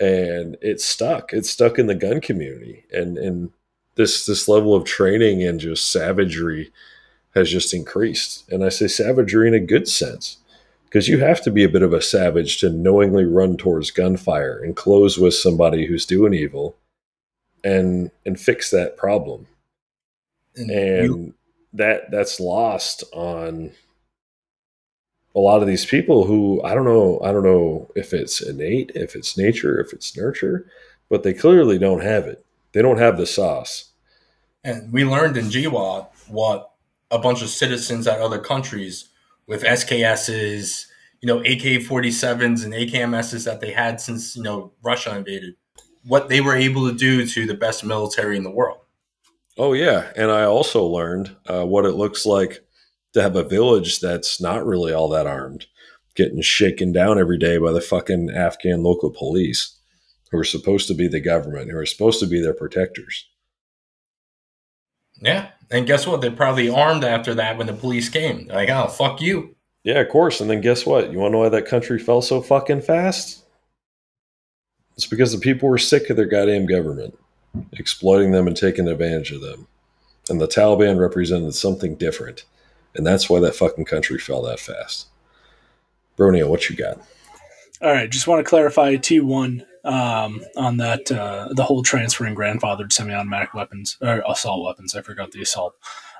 and 0.00 0.56
it 0.60 0.80
stuck. 0.80 1.32
It 1.32 1.46
stuck 1.46 1.78
in 1.78 1.86
the 1.86 1.94
gun 1.94 2.20
community, 2.20 2.84
and 2.92 3.16
and 3.16 3.50
this 3.94 4.26
this 4.26 4.46
level 4.46 4.74
of 4.74 4.84
training 4.84 5.42
and 5.42 5.58
just 5.58 5.90
savagery 5.90 6.70
has 7.34 7.50
just 7.50 7.72
increased. 7.72 8.48
And 8.50 8.62
I 8.64 8.68
say 8.68 8.88
savagery 8.88 9.48
in 9.48 9.54
a 9.54 9.60
good 9.60 9.88
sense 9.88 10.38
because 10.96 11.08
you 11.08 11.18
have 11.18 11.42
to 11.42 11.50
be 11.50 11.62
a 11.62 11.68
bit 11.68 11.82
of 11.82 11.92
a 11.92 12.00
savage 12.00 12.56
to 12.56 12.70
knowingly 12.70 13.26
run 13.26 13.58
towards 13.58 13.90
gunfire 13.90 14.58
and 14.64 14.74
close 14.74 15.18
with 15.18 15.34
somebody 15.34 15.84
who's 15.84 16.06
doing 16.06 16.32
evil 16.32 16.74
and 17.62 18.10
and 18.24 18.40
fix 18.40 18.70
that 18.70 18.96
problem. 18.96 19.46
And, 20.54 20.70
and 20.70 21.34
that 21.74 22.10
that's 22.10 22.40
lost 22.40 23.04
on 23.12 23.72
a 25.34 25.38
lot 25.38 25.60
of 25.60 25.68
these 25.68 25.84
people 25.84 26.24
who 26.24 26.62
I 26.64 26.72
don't 26.72 26.86
know 26.86 27.20
I 27.22 27.30
don't 27.30 27.44
know 27.44 27.90
if 27.94 28.14
it's 28.14 28.40
innate, 28.40 28.90
if 28.94 29.14
it's 29.14 29.36
nature, 29.36 29.78
if 29.78 29.92
it's 29.92 30.16
nurture, 30.16 30.66
but 31.10 31.24
they 31.24 31.34
clearly 31.34 31.78
don't 31.78 32.04
have 32.04 32.24
it. 32.24 32.42
They 32.72 32.80
don't 32.80 32.96
have 32.96 33.18
the 33.18 33.26
sauce. 33.26 33.90
And 34.64 34.90
we 34.90 35.04
learned 35.04 35.36
in 35.36 35.50
GWOT 35.50 36.08
what 36.28 36.70
a 37.10 37.18
bunch 37.18 37.42
of 37.42 37.50
citizens 37.50 38.06
at 38.06 38.18
other 38.18 38.38
countries 38.38 39.10
with 39.46 39.62
SKSs, 39.62 40.86
you 41.20 41.26
know, 41.26 41.38
AK 41.40 41.82
47s 41.82 42.64
and 42.64 42.74
AKMSs 42.74 43.44
that 43.44 43.60
they 43.60 43.72
had 43.72 44.00
since, 44.00 44.36
you 44.36 44.42
know, 44.42 44.72
Russia 44.82 45.16
invaded, 45.16 45.54
what 46.04 46.28
they 46.28 46.40
were 46.40 46.56
able 46.56 46.88
to 46.88 46.96
do 46.96 47.26
to 47.26 47.46
the 47.46 47.54
best 47.54 47.84
military 47.84 48.36
in 48.36 48.42
the 48.42 48.50
world. 48.50 48.78
Oh, 49.58 49.72
yeah. 49.72 50.12
And 50.16 50.30
I 50.30 50.44
also 50.44 50.84
learned 50.84 51.34
uh, 51.46 51.64
what 51.64 51.86
it 51.86 51.92
looks 51.92 52.26
like 52.26 52.64
to 53.14 53.22
have 53.22 53.36
a 53.36 53.42
village 53.42 54.00
that's 54.00 54.40
not 54.40 54.66
really 54.66 54.92
all 54.92 55.08
that 55.08 55.26
armed, 55.26 55.66
getting 56.14 56.42
shaken 56.42 56.92
down 56.92 57.18
every 57.18 57.38
day 57.38 57.56
by 57.56 57.72
the 57.72 57.80
fucking 57.80 58.30
Afghan 58.30 58.82
local 58.82 59.10
police 59.10 59.78
who 60.30 60.38
are 60.38 60.44
supposed 60.44 60.88
to 60.88 60.94
be 60.94 61.08
the 61.08 61.20
government, 61.20 61.70
who 61.70 61.78
are 61.78 61.86
supposed 61.86 62.20
to 62.20 62.26
be 62.26 62.40
their 62.42 62.52
protectors. 62.52 63.26
Yeah. 65.20 65.50
And 65.70 65.86
guess 65.86 66.06
what? 66.06 66.20
They're 66.20 66.30
probably 66.30 66.68
armed 66.68 67.04
after 67.04 67.34
that 67.34 67.58
when 67.58 67.66
the 67.66 67.72
police 67.72 68.08
came. 68.08 68.46
They're 68.46 68.56
like, 68.56 68.68
oh, 68.68 68.88
fuck 68.88 69.20
you. 69.20 69.56
Yeah, 69.82 70.00
of 70.00 70.08
course. 70.08 70.40
And 70.40 70.50
then 70.50 70.60
guess 70.60 70.86
what? 70.86 71.12
You 71.12 71.18
want 71.18 71.30
to 71.30 71.32
know 71.32 71.38
why 71.44 71.48
that 71.48 71.66
country 71.66 71.98
fell 71.98 72.22
so 72.22 72.40
fucking 72.40 72.82
fast? 72.82 73.44
It's 74.96 75.06
because 75.06 75.32
the 75.32 75.38
people 75.38 75.68
were 75.68 75.78
sick 75.78 76.08
of 76.10 76.16
their 76.16 76.26
goddamn 76.26 76.66
government, 76.66 77.18
exploiting 77.72 78.32
them 78.32 78.46
and 78.46 78.56
taking 78.56 78.88
advantage 78.88 79.30
of 79.30 79.42
them. 79.42 79.66
And 80.28 80.40
the 80.40 80.48
Taliban 80.48 80.98
represented 80.98 81.54
something 81.54 81.96
different. 81.96 82.44
And 82.94 83.06
that's 83.06 83.28
why 83.28 83.40
that 83.40 83.54
fucking 83.54 83.84
country 83.84 84.18
fell 84.18 84.42
that 84.42 84.58
fast. 84.58 85.08
Bronio, 86.16 86.48
what 86.48 86.70
you 86.70 86.76
got? 86.76 86.98
All 87.82 87.92
right, 87.92 88.08
just 88.08 88.26
want 88.26 88.44
to 88.44 88.48
clarify 88.48 88.96
T1 88.96 89.66
um, 89.86 90.42
on 90.56 90.76
that 90.78 91.10
uh, 91.12 91.48
the 91.52 91.64
whole 91.64 91.82
transferring 91.82 92.34
grandfathered 92.34 92.92
semi-automatic 92.92 93.54
weapons 93.54 93.96
or 94.02 94.22
assault 94.28 94.64
weapons. 94.64 94.94
I 94.94 95.00
forgot 95.00 95.30
the 95.30 95.42
assault. 95.42 95.74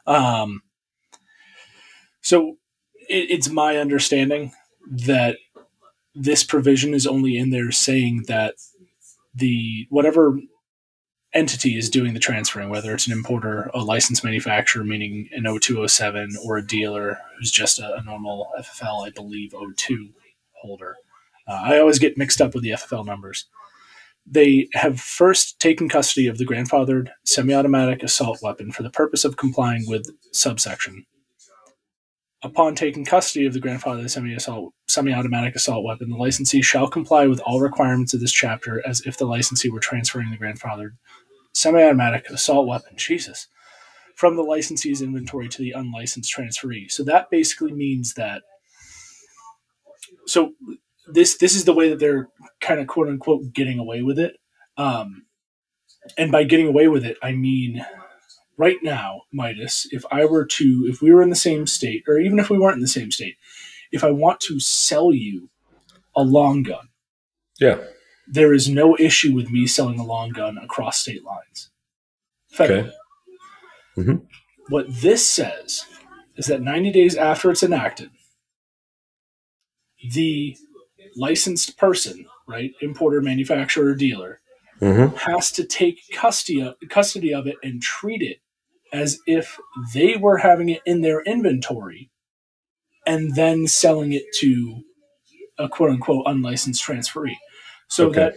Um, 0.06 0.62
so 2.20 2.56
it, 3.08 3.30
it's 3.30 3.50
my 3.50 3.76
understanding 3.76 4.52
that 4.88 5.36
this 6.14 6.44
provision 6.44 6.94
is 6.94 7.06
only 7.06 7.36
in 7.36 7.50
there 7.50 7.72
saying 7.72 8.24
that 8.28 8.54
the 9.34 9.86
whatever 9.90 10.38
entity 11.34 11.76
is 11.76 11.90
doing 11.90 12.14
the 12.14 12.20
transferring, 12.20 12.70
whether 12.70 12.94
it's 12.94 13.06
an 13.06 13.12
importer, 13.12 13.70
a 13.74 13.82
licensed 13.82 14.24
manufacturer, 14.24 14.84
meaning 14.84 15.28
an 15.32 15.42
0207, 15.44 16.36
or 16.44 16.56
a 16.56 16.66
dealer 16.66 17.18
who's 17.36 17.50
just 17.50 17.78
a, 17.78 17.96
a 17.96 18.02
normal 18.02 18.48
FFL, 18.58 19.06
I 19.06 19.10
believe, 19.10 19.52
02 19.76 20.10
holder. 20.62 20.96
Uh, 21.48 21.60
I 21.64 21.78
always 21.78 21.98
get 21.98 22.18
mixed 22.18 22.40
up 22.40 22.54
with 22.54 22.62
the 22.62 22.70
FFL 22.70 23.06
numbers 23.06 23.46
they 24.28 24.68
have 24.72 25.00
first 25.00 25.60
taken 25.60 25.88
custody 25.88 26.26
of 26.26 26.36
the 26.36 26.44
grandfathered 26.44 27.10
semi 27.24 27.54
automatic 27.54 28.02
assault 28.02 28.40
weapon 28.42 28.72
for 28.72 28.82
the 28.82 28.90
purpose 28.90 29.24
of 29.24 29.36
complying 29.36 29.84
with 29.86 30.10
subsection. 30.32 31.06
Upon 32.42 32.74
taking 32.74 33.04
custody 33.04 33.46
of 33.46 33.54
the 33.54 33.60
grandfathered 33.60 34.10
semi-assault, 34.10 34.72
semi-automatic 34.86 35.56
assault 35.56 35.84
weapon, 35.84 36.10
the 36.10 36.16
licensee 36.16 36.60
shall 36.60 36.86
comply 36.86 37.26
with 37.26 37.40
all 37.40 37.60
requirements 37.60 38.12
of 38.12 38.20
this 38.20 38.30
chapter 38.30 38.86
as 38.86 39.00
if 39.06 39.16
the 39.16 39.24
licensee 39.24 39.70
were 39.70 39.80
transferring 39.80 40.30
the 40.30 40.36
grandfathered 40.36 40.90
semi-automatic 41.54 42.28
assault 42.28 42.68
weapon. 42.68 42.92
Jesus. 42.96 43.48
From 44.14 44.36
the 44.36 44.44
licensee's 44.44 45.02
inventory 45.02 45.48
to 45.48 45.58
the 45.58 45.72
unlicensed 45.72 46.32
transferee. 46.32 46.90
So 46.90 47.02
that 47.04 47.30
basically 47.30 47.72
means 47.72 48.14
that. 48.14 48.42
So 50.26 50.52
this 51.08 51.36
this 51.38 51.54
is 51.54 51.64
the 51.64 51.72
way 51.74 51.88
that 51.90 51.98
they're 51.98 52.28
kind 52.60 52.80
of 52.80 52.86
quote 52.86 53.08
unquote 53.08 53.52
getting 53.52 53.78
away 53.78 54.02
with 54.02 54.18
it. 54.18 54.36
Um, 54.76 55.26
and 56.18 56.30
by 56.32 56.44
getting 56.44 56.68
away 56.68 56.88
with 56.88 57.04
it, 57.04 57.16
I 57.22 57.32
mean 57.32 57.84
right 58.56 58.78
now, 58.82 59.22
Midas, 59.32 59.86
if 59.90 60.04
I 60.10 60.24
were 60.24 60.44
to, 60.46 60.86
if 60.88 61.02
we 61.02 61.12
were 61.12 61.22
in 61.22 61.30
the 61.30 61.36
same 61.36 61.66
state, 61.66 62.04
or 62.08 62.18
even 62.18 62.38
if 62.38 62.48
we 62.50 62.58
weren't 62.58 62.76
in 62.76 62.82
the 62.82 62.88
same 62.88 63.10
state, 63.10 63.36
if 63.92 64.02
I 64.04 64.10
want 64.10 64.40
to 64.40 64.58
sell 64.60 65.12
you 65.12 65.50
a 66.14 66.22
long 66.22 66.62
gun, 66.62 66.88
Yeah. 67.60 67.78
there 68.26 68.54
is 68.54 68.68
no 68.68 68.96
issue 68.98 69.34
with 69.34 69.50
me 69.50 69.66
selling 69.66 69.98
a 70.00 70.04
long 70.06 70.30
gun 70.30 70.58
across 70.58 70.98
state 71.02 71.22
lines. 71.24 71.70
Federally. 72.52 72.88
Okay. 72.88 72.92
Mhm. 73.98 74.26
What 74.68 74.86
this 74.88 75.26
says 75.26 75.84
is 76.36 76.46
that 76.46 76.62
90 76.62 76.90
days 76.90 77.14
after 77.16 77.50
it's 77.50 77.62
enacted, 77.62 78.10
the 80.12 80.56
licensed 81.16 81.76
person, 81.78 82.26
right, 82.46 82.72
importer, 82.82 83.20
manufacturer, 83.20 83.94
dealer, 83.94 84.40
Mm-hmm. 84.80 85.16
has 85.16 85.50
to 85.52 85.64
take 85.64 86.00
custody 86.12 86.60
of, 86.60 86.74
custody 86.90 87.32
of 87.32 87.46
it 87.46 87.56
and 87.62 87.80
treat 87.80 88.20
it 88.20 88.40
as 88.92 89.18
if 89.26 89.58
they 89.94 90.16
were 90.16 90.36
having 90.36 90.68
it 90.68 90.82
in 90.84 91.00
their 91.00 91.22
inventory 91.22 92.10
and 93.06 93.34
then 93.34 93.66
selling 93.66 94.12
it 94.12 94.24
to 94.34 94.82
a 95.58 95.66
quote 95.66 95.90
unquote 95.90 96.24
unlicensed 96.26 96.84
transferee. 96.84 97.36
So 97.88 98.08
Okay. 98.08 98.20
that 98.20 98.34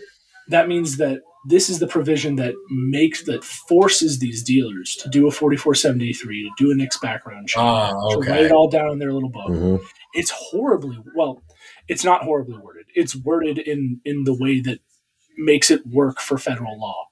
that 0.48 0.68
means 0.70 0.96
that 0.98 1.20
this 1.46 1.70
is 1.70 1.80
the 1.80 1.88
provision 1.88 2.36
that 2.36 2.54
makes 2.70 3.24
that 3.24 3.44
forces 3.44 4.20
these 4.20 4.44
dealers 4.44 4.96
to 4.98 5.10
do 5.10 5.28
a 5.28 5.32
4473 5.32 6.44
to 6.44 6.50
do 6.64 6.72
a 6.72 6.76
NICS 6.76 6.98
background 7.00 7.48
check 7.48 7.62
Ah, 7.62 7.92
to 8.12 8.18
write 8.20 8.46
it 8.46 8.52
all 8.52 8.70
down 8.70 8.92
in 8.92 9.00
their 9.00 9.14
little 9.14 9.30
book. 9.30 9.50
Mm-hmm. 9.50 9.84
it's 10.14 10.32
horribly 10.32 10.98
well 11.16 11.42
it's 11.88 12.04
not 12.04 12.24
horribly 12.24 12.58
worded. 12.58 12.86
It's 12.94 13.16
worded 13.16 13.58
in 13.58 14.02
in 14.06 14.24
the 14.26 14.34
way 14.34 14.60
that 14.62 14.80
makes 15.38 15.72
it 15.72 15.86
work 15.88 16.20
for 16.20 16.38
federal 16.38 16.80
law. 16.80 17.06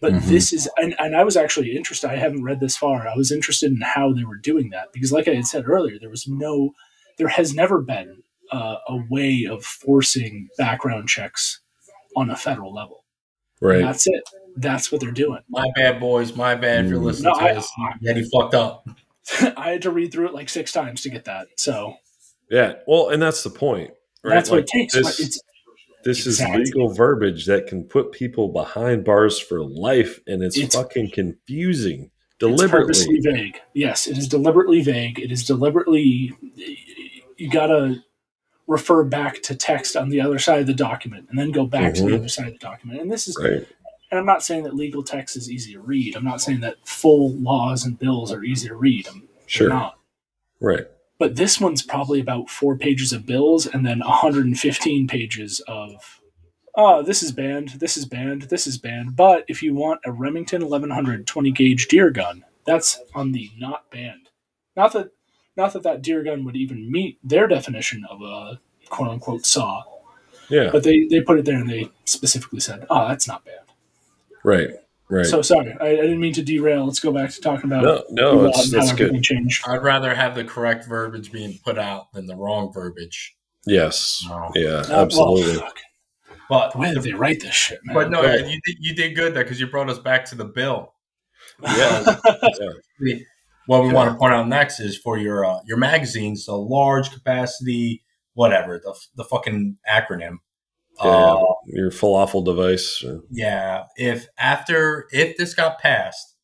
But 0.00 0.12
Mhm. 0.14 0.22
this 0.26 0.52
is 0.52 0.68
and, 0.76 0.94
and 0.98 1.14
i 1.16 1.22
was 1.24 1.36
actually 1.36 1.76
interested 1.76 2.08
i 2.10 2.16
haven't 2.16 2.42
read 2.44 2.60
this 2.60 2.76
far 2.76 3.06
i 3.06 3.14
was 3.16 3.30
interested 3.30 3.70
in 3.70 3.80
how 3.80 4.12
they 4.12 4.24
were 4.24 4.36
doing 4.36 4.70
that. 4.70 4.92
Because 4.92 5.12
like 5.12 5.28
i 5.28 5.34
had 5.34 5.46
said 5.46 5.64
earlier 5.68 5.98
there 6.00 6.10
was 6.10 6.26
no 6.26 6.72
there 7.18 7.28
has 7.28 7.54
never 7.54 7.80
been 7.80 8.22
uh, 8.52 8.76
a 8.88 8.96
way 9.10 9.46
of 9.50 9.64
forcing 9.64 10.48
background 10.58 11.08
checks 11.08 11.60
on 12.16 12.28
a 12.30 12.36
federal 12.36 12.74
level 12.74 13.03
Right. 13.60 13.80
that's 13.82 14.06
it 14.06 14.22
that's 14.56 14.92
what 14.92 15.00
they're 15.00 15.10
doing 15.10 15.40
My 15.48 15.66
bad, 15.74 15.98
boys. 15.98 16.36
My 16.36 16.54
bad. 16.54 16.84
If 16.84 16.90
you're 16.92 17.00
Mm. 17.00 17.04
listening 17.04 17.32
No, 17.32 17.38
to 17.40 17.44
I- 17.44 17.54
this, 17.54 17.68
Eddie 18.06 18.28
fucked 18.32 18.54
up. 18.54 18.86
i 19.56 19.70
had 19.70 19.82
to 19.82 19.90
read 19.90 20.12
through 20.12 20.28
it 20.28 20.34
like 20.34 20.48
six 20.48 20.70
times 20.70 21.02
to 21.02 21.10
get 21.10 21.24
that 21.24 21.48
so 21.56 21.94
Yeah. 22.50 22.74
Well, 22.86 23.08
and 23.08 23.20
that's 23.22 23.42
the 23.42 23.50
point. 23.50 23.90
Right? 24.22 24.34
that's 24.34 24.50
what 24.50 24.60
it 24.60 24.66
takes 24.68 24.94
This, 24.94 25.18
it's 25.20 25.40
this 26.04 26.26
Exactly. 26.26 26.62
is 26.62 26.68
legal 26.68 26.92
verbiage 26.94 27.46
that 27.46 27.66
can 27.66 27.82
put 27.84 28.12
people 28.12 28.48
behind 28.48 29.04
bars 29.04 29.38
for 29.40 29.62
life, 29.64 30.20
and 30.26 30.42
it's, 30.42 30.56
It's- 30.58 30.74
fucking 30.74 31.10
confusing. 31.12 32.10
It's 32.40 32.62
purposely 32.70 33.20
Deliberately. 33.20 33.42
vague. 33.52 33.60
Yes, 33.72 34.06
it 34.06 34.18
is 34.18 34.28
deliberately 34.28 34.82
vague. 34.82 35.18
It 35.18 35.32
is 35.32 35.44
deliberately. 35.44 36.32
You 37.38 37.48
gotta 37.50 38.02
refer 38.66 39.04
back 39.04 39.42
to 39.42 39.54
text 39.54 39.96
on 39.96 40.08
the 40.08 40.20
other 40.20 40.38
side 40.38 40.60
of 40.60 40.66
the 40.66 40.74
document, 40.74 41.26
and 41.30 41.38
then 41.38 41.50
go 41.50 41.66
back 41.66 41.94
to 41.94 42.02
Mhm. 42.02 42.08
the 42.08 42.16
other 42.16 42.28
side 42.28 42.46
of 42.48 42.52
the 42.54 42.58
document. 42.58 43.00
And 43.00 43.10
this 43.12 43.28
is. 43.28 43.36
Right. 43.40 43.66
And 44.10 44.18
I'm 44.20 44.26
not 44.26 44.44
saying 44.44 44.62
that 44.64 44.74
legal 44.76 45.02
text 45.02 45.36
is 45.36 45.50
easy 45.50 45.72
to 45.72 45.80
read. 45.80 46.14
I'm 46.14 46.24
not 46.24 46.40
saying 46.40 46.60
that 46.60 46.76
full 46.86 47.32
laws 47.32 47.84
and 47.84 47.98
bills 47.98 48.30
are 48.32 48.44
easy 48.44 48.68
to 48.68 48.74
read. 48.76 49.08
I'm 49.08 49.28
Sure. 49.46 49.68
not. 49.68 49.98
Right. 50.60 50.86
But 51.18 51.36
this 51.36 51.60
one's 51.60 51.82
probably 51.82 52.20
about 52.20 52.48
four 52.48 52.76
pages 52.76 53.12
of 53.12 53.26
bills 53.26 53.66
and 53.66 53.84
then 53.84 54.00
115 54.00 55.06
pages 55.08 55.60
of. 55.66 56.20
Oh, 56.76 57.02
this 57.02 57.22
is 57.22 57.32
banned. 57.32 57.70
This 57.80 57.96
is 57.96 58.04
banned. 58.04 58.42
This 58.42 58.66
is 58.66 58.78
banned. 58.78 59.14
But 59.16 59.44
if 59.48 59.62
you 59.62 59.74
want 59.74 60.00
a 60.04 60.12
Remington 60.12 60.62
1100 60.62 61.26
20 61.26 61.50
gauge 61.52 61.88
deer 61.88 62.10
gun, 62.10 62.44
that's 62.66 63.00
on 63.14 63.32
the 63.32 63.50
not 63.58 63.90
banned. 63.90 64.28
Not 64.76 64.92
that, 64.92 65.10
not 65.56 65.72
that 65.72 65.82
that 65.84 66.02
deer 66.02 66.22
gun 66.22 66.44
would 66.44 66.56
even 66.56 66.90
meet 66.90 67.18
their 67.22 67.46
definition 67.46 68.04
of 68.10 68.20
a 68.22 68.60
quote 68.88 69.08
unquote 69.08 69.46
saw, 69.46 69.82
Yeah. 70.48 70.70
but 70.72 70.82
they 70.84 71.06
they 71.06 71.20
put 71.20 71.38
it 71.38 71.44
there 71.44 71.58
and 71.58 71.68
they 71.70 71.90
specifically 72.04 72.60
said, 72.60 72.86
"Oh, 72.90 73.08
that's 73.08 73.26
not 73.28 73.44
bad. 73.44 73.60
right. 74.42 74.70
Right. 75.10 75.26
So 75.26 75.42
sorry, 75.42 75.76
I, 75.80 75.86
I 75.88 75.96
didn't 75.96 76.18
mean 76.18 76.32
to 76.32 76.42
derail. 76.42 76.86
Let's 76.86 76.98
go 76.98 77.12
back 77.12 77.30
to 77.30 77.40
talking 77.40 77.66
about 77.70 77.84
no, 77.84 78.04
no, 78.10 78.32
law 78.36 78.42
that's, 78.44 78.70
that's 78.70 78.92
good. 78.94 79.22
changed. 79.22 79.62
I'd 79.68 79.82
rather 79.82 80.14
have 80.14 80.34
the 80.34 80.44
correct 80.44 80.86
verbiage 80.86 81.30
being 81.30 81.58
put 81.62 81.78
out 81.78 82.10
than 82.14 82.24
the 82.26 82.34
wrong 82.34 82.72
verbiage. 82.72 83.36
Yes. 83.66 84.24
No. 84.26 84.50
Yeah, 84.54 84.82
Uh, 84.88 85.02
absolutely. 85.02 85.56
fuck, 85.56 85.76
But 86.48 86.72
the 86.72 86.78
way 86.78 86.94
that 86.94 87.00
they 87.00 87.12
write 87.12 87.40
this 87.40 87.54
shit, 87.54 87.80
man. 87.84 87.94
but 87.94 88.10
no, 88.10 88.22
Well- 88.22 88.38
you 88.48 88.58
did, 88.64 88.76
you 88.80 88.94
did 88.94 89.14
good 89.14 89.34
there 89.34 89.44
because 89.44 89.60
you 89.60 89.66
brought 89.66 89.90
us 89.90 89.98
back 89.98 90.24
to 90.26 90.36
the 90.36 90.46
bill. 90.46 90.94
Yeah. 91.62 92.02
The- 92.98 93.24
What 93.66 93.82
we 93.82 93.88
Yeah. 93.88 93.94
want 93.94 94.12
to 94.12 94.18
point 94.18 94.34
out 94.34 94.46
next 94.48 94.80
is 94.80 94.96
for 94.96 95.16
your 95.18 95.44
uh, 95.44 95.60
your 95.66 95.76
magazines, 95.78 96.46
the 96.46 96.56
large 96.56 97.10
capacity, 97.10 98.02
whatever 98.34 98.78
the 98.82 98.94
the 99.16 99.24
fucking 99.24 99.78
acronym. 99.90 100.38
Yeah. 101.02 101.10
Uh, 101.10 101.44
Your 101.66 101.90
falafel 101.90 102.44
device. 102.44 103.02
or- 103.02 103.22
yeah. 103.30 103.84
If 103.96 104.26
after 104.38 105.06
if 105.10 105.36
this 105.36 105.52
got 105.54 105.80
passed, 105.80 106.36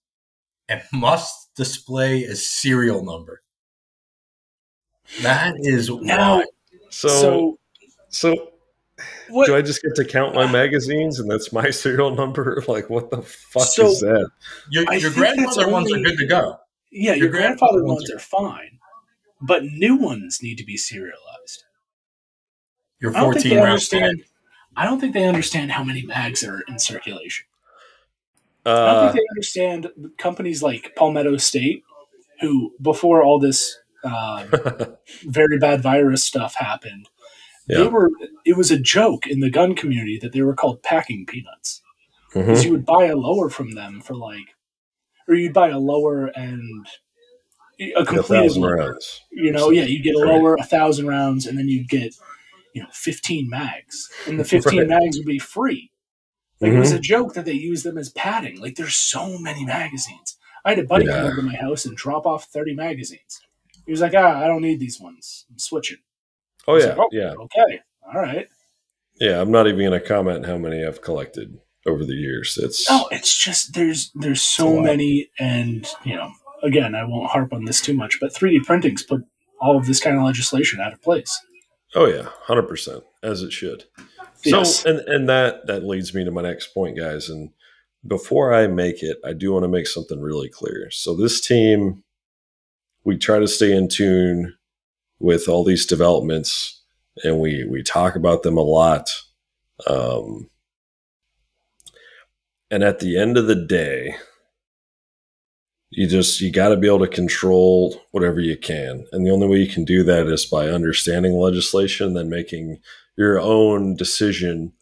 it 0.69 0.83
must 0.93 1.55
display 1.55 2.25
a 2.25 2.35
serial 2.35 3.05
number. 3.05 3.43
That 5.23 5.55
is 5.59 5.89
Now- 5.91 6.39
why. 6.39 6.45
So, 6.91 7.09
so 7.09 7.59
so 8.09 8.51
what? 9.29 9.47
do 9.47 9.55
I 9.57 9.63
just 9.63 9.83
get 9.83 9.95
to 9.97 10.05
count 10.05 10.35
my 10.35 10.51
magazines 10.51 11.21
and 11.21 11.31
that's 11.31 11.53
my 11.53 11.71
serial 11.83 12.15
number? 12.15 12.63
Like, 12.67 12.91
what 12.91 13.11
the 13.11 13.23
fuck 13.23 13.63
So- 13.65 13.87
is 13.89 14.01
that? 14.01 14.29
Your, 14.71 14.85
I 14.89 14.95
your 14.97 15.11
think 15.11 15.37
that's 15.37 15.55
grandmother 15.57 15.71
ones 15.71 15.93
are 15.93 15.99
good 16.01 16.19
to 16.19 16.27
go. 16.27 16.57
Yeah, 16.91 17.15
your 17.15 17.25
your 17.25 17.31
grandfather 17.31 17.85
ones 17.85 18.01
ones 18.01 18.11
are 18.11 18.19
fine, 18.19 18.79
but 19.41 19.65
new 19.65 19.97
ones 19.97 20.43
need 20.43 20.59
to 20.59 20.65
be 20.65 20.77
serialized. 20.77 21.65
Your 23.01 23.17
I 23.17 23.21
don't 23.21 23.33
think 23.33 23.45
14 23.45 23.51
they 23.51 23.57
round 23.57 23.69
understand. 23.71 24.25
I 24.77 24.85
don't 24.85 25.01
think 25.01 25.15
they 25.15 25.27
understand 25.27 25.73
how 25.73 25.83
many 25.85 26.03
mags 26.03 26.45
are 26.45 26.61
in 26.69 26.79
circulation. 26.79 27.47
I 28.65 28.71
don't 28.71 28.87
Uh, 28.97 29.01
think 29.13 29.15
they 29.15 29.33
understand 29.35 29.89
companies 30.19 30.63
like 30.63 30.95
Palmetto 30.97 31.37
State, 31.39 31.83
who 32.41 32.75
before 32.81 33.23
all 33.23 33.39
this 33.39 33.79
uh, 34.05 34.45
very 35.25 35.59
bad 35.59 35.83
virus 35.83 36.23
stuff 36.25 36.55
happened, 36.55 37.09
they 37.67 37.87
were. 37.89 38.11
It 38.45 38.57
was 38.57 38.71
a 38.71 38.79
joke 38.79 39.27
in 39.27 39.41
the 39.41 39.51
gun 39.51 39.75
community 39.75 40.19
that 40.19 40.33
they 40.33 40.43
were 40.43 40.55
called 40.55 40.83
packing 40.83 41.27
peanuts. 41.27 41.83
Because 42.33 42.65
you 42.65 42.71
would 42.71 42.87
buy 42.87 43.07
a 43.07 43.17
lower 43.17 43.49
from 43.51 43.73
them 43.73 44.01
for 44.01 44.15
like, 44.15 44.55
or 45.31 45.37
you'd 45.37 45.55
buy 45.55 45.69
a 45.71 45.79
lower 45.79 46.27
and 46.27 46.87
a 47.81 47.93
a 47.93 48.05
completed 48.05 48.27
thousand 48.27 48.63
lower. 48.63 48.77
rounds. 48.77 49.21
You 49.31 49.53
know, 49.53 49.71
yeah, 49.71 49.85
you 49.85 50.03
get 50.03 50.17
a 50.17 50.19
lower, 50.19 50.57
a 50.57 50.65
thousand 50.65 51.07
rounds, 51.07 51.47
and 51.47 51.57
then 51.57 51.69
you'd 51.69 51.89
get, 51.89 52.15
you 52.75 52.83
know, 52.83 52.89
fifteen 52.93 53.49
mags, 53.49 54.11
and 54.27 54.39
the 54.39 54.45
fifteen 54.45 54.81
Right. 54.81 54.89
mags 54.89 55.17
would 55.17 55.27
be 55.27 55.39
free. 55.39 55.91
Like 56.61 56.73
it 56.73 56.79
was 56.79 56.93
a 56.93 56.99
joke 56.99 57.33
that 57.35 57.47
they 57.47 57.55
use 57.55 57.85
them 57.85 57.97
as 57.97 58.11
padding. 58.11 58.61
Like 58.61 58.75
there's 58.75 58.95
so 58.97 59.39
many 59.39 59.65
magazines. 59.65 60.37
I 60.63 60.71
had 60.71 60.79
a 60.79 60.85
buddy 60.85 61.07
come 61.07 61.25
over 61.25 61.37
to 61.37 61.43
my 61.43 61.55
house 61.57 61.87
and 61.87 61.97
drop 61.97 62.27
off 62.27 62.45
thirty 62.47 62.75
magazines. 62.75 63.41
He 63.87 63.93
was 63.93 64.03
like, 64.03 64.13
"Ah, 64.15 64.43
I 64.43 64.47
don't 64.47 64.61
need 64.61 64.79
these 64.79 65.01
ones. 65.01 65.47
I'm 65.51 65.59
switching." 65.59 65.99
Oh 66.69 66.77
yeah, 66.77 66.89
like, 66.89 66.99
"Oh, 66.99 67.09
yeah, 67.13 67.33
Okay, 67.33 67.81
all 68.13 68.21
right. 68.21 68.47
yeah. 69.19 69.41
I'm 69.41 69.51
not 69.51 69.67
even 69.69 69.81
going 69.81 69.99
to 69.99 70.07
comment 70.07 70.45
how 70.45 70.59
many 70.59 70.85
I've 70.85 71.01
collected 71.01 71.59
over 71.87 72.05
the 72.05 72.15
years. 72.15 72.59
It's 72.61 72.87
oh, 72.91 73.09
it's 73.11 73.37
just 73.37 73.75
there's 73.75 74.11
there's 74.15 74.43
so 74.43 74.81
many, 74.81 75.31
and 75.39 75.87
you 76.05 76.17
know, 76.17 76.31
again, 76.63 76.95
I 76.95 77.05
won't 77.05 77.31
harp 77.31 77.53
on 77.53 77.65
this 77.65 77.81
too 77.81 77.95
much, 77.95 78.19
but 78.21 78.35
3D 78.35 78.65
printing's 78.65 79.03
put 79.03 79.23
all 79.61 79.77
of 79.77 79.87
this 79.87 80.01
kind 80.01 80.17
of 80.17 80.23
legislation 80.23 80.81
out 80.81 80.93
of 80.93 81.03
place. 81.03 81.39
oh 81.95 82.07
yeah, 82.07 82.29
hundred 82.45 82.69
percent 82.69 83.05
as 83.23 83.43
it 83.43 83.53
should. 83.53 83.85
Yes. 84.45 84.81
So 84.81 84.91
and 84.91 85.01
and 85.01 85.29
that 85.29 85.67
that 85.67 85.85
leads 85.85 86.15
me 86.15 86.25
to 86.25 86.31
my 86.31 86.43
next 86.43 86.69
point, 86.69 86.99
guys. 86.99 87.29
And 87.29 87.51
before 88.07 88.55
I 88.55 88.67
make 88.67 89.03
it, 89.03 89.19
I 89.25 89.33
do 89.33 89.53
want 89.53 89.65
to 89.65 89.69
make 89.69 89.87
something 89.87 90.21
really 90.21 90.49
clear. 90.49 90.91
So 90.91 91.15
this 91.15 91.41
team, 91.41 92.03
we 93.05 93.17
try 93.17 93.39
to 93.39 93.49
stay 93.49 93.73
in 93.73 93.89
tune 93.89 94.57
with 95.19 95.49
all 95.49 95.65
these 95.65 95.87
developments, 95.87 96.83
and 97.23 97.41
we 97.41 97.65
we 97.65 97.83
talk 97.83 98.17
about 98.17 98.43
them 98.43 98.57
a 98.57 98.63
lot. 98.63 99.11
Um, 99.87 100.50
and 102.71 102.83
at 102.83 103.01
the 103.01 103.19
end 103.19 103.37
of 103.37 103.47
the 103.47 103.57
day, 103.57 104.15
you 105.91 106.07
just 106.07 106.41
you 106.41 106.53
got 106.53 106.69
to 106.69 106.77
be 106.77 106.87
able 106.87 107.01
to 107.01 107.09
control 107.09 108.01
whatever 108.13 108.41
you 108.41 108.57
can. 108.57 109.07
And 109.13 109.27
the 109.27 109.31
only 109.31 109.49
way 109.49 109.59
you 109.59 109.69
can 109.69 109.85
do 109.85 110.05
that 110.05 110.29
is 110.29 110.47
by 110.47 110.69
understanding 110.69 111.33
legislation 111.33 112.15
then 112.15 112.31
making 112.31 112.81
your 113.17 113.41
own 113.41 113.97
decision 113.97 114.73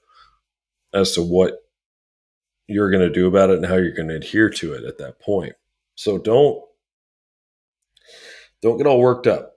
as 0.93 1.13
to 1.13 1.23
what 1.23 1.55
you're 2.67 2.91
going 2.91 3.07
to 3.07 3.13
do 3.13 3.27
about 3.27 3.49
it 3.49 3.57
and 3.57 3.67
how 3.67 3.77
you're 3.77 3.93
going 3.93 4.09
to 4.09 4.17
adhere 4.17 4.51
to 4.51 4.75
it 4.75 4.85
at 4.85 4.99
that 4.99 5.19
point. 5.19 5.55
So 5.95 6.19
don't 6.19 6.63
don't 8.61 8.77
get 8.77 8.87
all 8.87 9.01
worked 9.01 9.27
up 9.27 9.55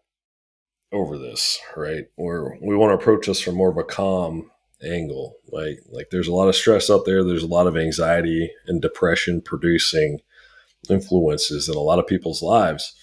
over 0.94 1.18
this 1.18 1.60
right? 1.76 2.06
Or 2.16 2.58
we 2.62 2.78
want 2.78 2.92
to 2.92 2.96
approach 2.96 3.28
this 3.28 3.42
from 3.42 3.56
more 3.56 3.72
of 3.72 3.78
a 3.78 3.84
calm 3.84 4.52
angle 4.84 5.36
like 5.52 5.80
like 5.90 6.08
there's 6.10 6.28
a 6.28 6.34
lot 6.34 6.48
of 6.48 6.56
stress 6.56 6.90
out 6.90 7.06
there 7.06 7.24
there's 7.24 7.44
a 7.44 7.48
lot 7.48 7.68
of 7.68 7.78
anxiety 7.78 8.52
and 8.68 8.82
depression 8.82 9.42
producing 9.42 10.20
influences 10.90 11.70
in 11.70 11.76
a 11.76 11.80
lot 11.80 12.00
of 12.00 12.08
people's 12.08 12.42
lives. 12.42 12.94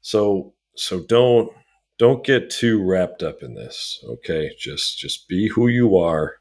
So 0.00 0.54
so 0.76 1.00
don't 1.00 1.50
don't 1.98 2.24
get 2.24 2.50
too 2.50 2.82
wrapped 2.82 3.22
up 3.22 3.42
in 3.42 3.54
this. 3.54 4.02
Okay, 4.04 4.52
just 4.58 4.98
just 4.98 5.28
be 5.28 5.48
who 5.48 5.68
you 5.68 5.96
are 5.96 6.36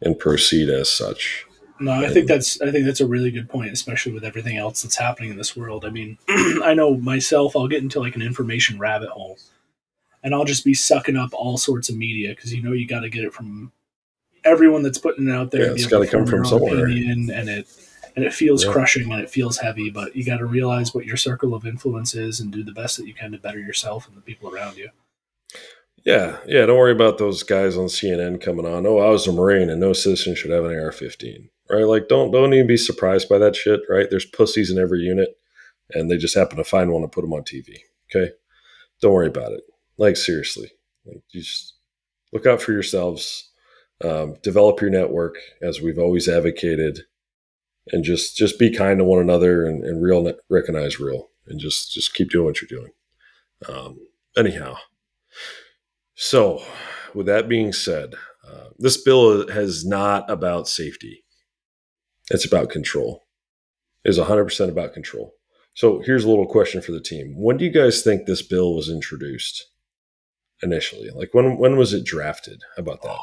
and 0.00 0.18
proceed 0.18 0.68
as 0.68 0.88
such. 0.88 1.44
No, 1.80 1.92
I 1.92 2.08
think 2.08 2.26
that's 2.26 2.60
I 2.60 2.70
think 2.72 2.86
that's 2.86 3.00
a 3.00 3.06
really 3.06 3.30
good 3.30 3.48
point, 3.48 3.72
especially 3.72 4.12
with 4.12 4.24
everything 4.24 4.56
else 4.56 4.82
that's 4.82 4.96
happening 4.96 5.30
in 5.30 5.36
this 5.36 5.56
world. 5.56 5.84
I 5.84 5.90
mean, 5.90 6.18
I 6.28 6.74
know 6.74 6.96
myself, 6.96 7.56
I'll 7.56 7.68
get 7.68 7.82
into 7.82 8.00
like 8.00 8.16
an 8.16 8.22
information 8.22 8.78
rabbit 8.78 9.10
hole, 9.10 9.38
and 10.22 10.34
I'll 10.34 10.44
just 10.44 10.64
be 10.64 10.74
sucking 10.74 11.16
up 11.16 11.30
all 11.32 11.56
sorts 11.56 11.88
of 11.88 11.96
media 11.96 12.30
because 12.30 12.52
you 12.52 12.62
know 12.62 12.72
you 12.72 12.86
got 12.86 13.00
to 13.00 13.10
get 13.10 13.24
it 13.24 13.32
from 13.32 13.72
everyone 14.44 14.82
that's 14.82 14.98
putting 14.98 15.28
it 15.28 15.34
out 15.34 15.50
there. 15.50 15.66
Yeah, 15.66 15.72
it's 15.72 15.86
got 15.86 16.00
to 16.00 16.06
come 16.06 16.26
from 16.26 16.44
somewhere, 16.44 16.86
opinion, 16.86 17.30
and 17.30 17.48
it 17.48 17.66
and 18.18 18.26
it 18.26 18.34
feels 18.34 18.64
yeah. 18.64 18.72
crushing 18.72 19.12
and 19.12 19.20
it 19.20 19.30
feels 19.30 19.58
heavy 19.58 19.90
but 19.90 20.16
you 20.16 20.24
got 20.24 20.38
to 20.38 20.44
realize 20.44 20.92
what 20.92 21.06
your 21.06 21.16
circle 21.16 21.54
of 21.54 21.64
influence 21.64 22.16
is 22.16 22.40
and 22.40 22.52
do 22.52 22.64
the 22.64 22.72
best 22.72 22.96
that 22.96 23.06
you 23.06 23.14
can 23.14 23.30
to 23.30 23.38
better 23.38 23.60
yourself 23.60 24.08
and 24.08 24.16
the 24.16 24.20
people 24.20 24.52
around 24.52 24.76
you. 24.76 24.90
Yeah 26.04 26.38
yeah 26.44 26.66
don't 26.66 26.78
worry 26.78 26.90
about 26.90 27.18
those 27.18 27.44
guys 27.44 27.76
on 27.76 27.86
cnn 27.86 28.40
coming 28.40 28.66
on. 28.66 28.86
Oh 28.86 28.98
i 28.98 29.08
was 29.08 29.28
a 29.28 29.32
marine 29.32 29.70
and 29.70 29.80
no 29.80 29.92
citizen 29.92 30.34
should 30.34 30.50
have 30.50 30.64
an 30.64 30.76
ar-15 30.76 31.48
right? 31.70 31.84
Like 31.84 32.08
don't 32.08 32.32
don't 32.32 32.52
even 32.54 32.66
be 32.66 32.76
surprised 32.76 33.28
by 33.28 33.38
that 33.38 33.54
shit 33.54 33.80
right? 33.88 34.08
There's 34.10 34.24
pussies 34.26 34.70
in 34.70 34.78
every 34.78 35.00
unit 35.00 35.38
and 35.92 36.10
they 36.10 36.16
just 36.16 36.34
happen 36.34 36.56
to 36.56 36.64
find 36.64 36.90
one 36.90 37.04
and 37.04 37.12
put 37.12 37.22
them 37.22 37.32
on 37.32 37.42
tv 37.42 37.76
okay? 38.10 38.32
Don't 39.00 39.12
worry 39.12 39.28
about 39.28 39.52
it 39.52 39.62
like 39.98 40.16
seriously. 40.16 40.70
Like 41.04 41.22
just 41.32 41.74
look 42.32 42.46
out 42.46 42.62
for 42.62 42.72
yourselves 42.72 43.48
um, 44.04 44.36
develop 44.42 44.80
your 44.80 44.90
network 44.90 45.38
as 45.60 45.80
we've 45.80 45.98
always 45.98 46.28
advocated 46.28 47.00
and 47.88 48.04
just 48.04 48.36
just 48.36 48.58
be 48.58 48.70
kind 48.70 48.98
to 48.98 49.04
one 49.04 49.20
another 49.20 49.66
and, 49.66 49.84
and 49.84 50.02
real 50.02 50.32
recognize 50.48 51.00
real 51.00 51.30
and 51.46 51.58
just 51.58 51.92
just 51.92 52.14
keep 52.14 52.30
doing 52.30 52.44
what 52.44 52.60
you're 52.60 52.80
doing. 52.80 52.92
Um, 53.68 53.98
anyhow. 54.36 54.76
So 56.14 56.62
with 57.14 57.26
that 57.26 57.48
being 57.48 57.72
said 57.72 58.14
uh, 58.46 58.68
this 58.78 59.02
bill 59.02 59.42
is 59.48 59.84
not 59.84 60.30
about 60.30 60.68
safety. 60.68 61.24
It's 62.30 62.44
about 62.44 62.70
control. 62.70 63.24
Is 64.04 64.18
100% 64.18 64.68
about 64.70 64.94
control. 64.94 65.34
So 65.74 66.00
here's 66.04 66.24
a 66.24 66.28
little 66.28 66.46
question 66.46 66.80
for 66.80 66.92
the 66.92 67.00
team. 67.00 67.34
When 67.36 67.56
do 67.56 67.64
you 67.64 67.70
guys 67.70 68.02
think 68.02 68.26
this 68.26 68.42
bill 68.42 68.74
was 68.74 68.88
introduced 68.88 69.66
initially 70.62 71.10
like 71.10 71.32
when 71.32 71.56
when 71.56 71.76
was 71.76 71.92
it 71.92 72.04
drafted 72.04 72.62
how 72.76 72.80
about 72.80 73.02
that 73.02 73.18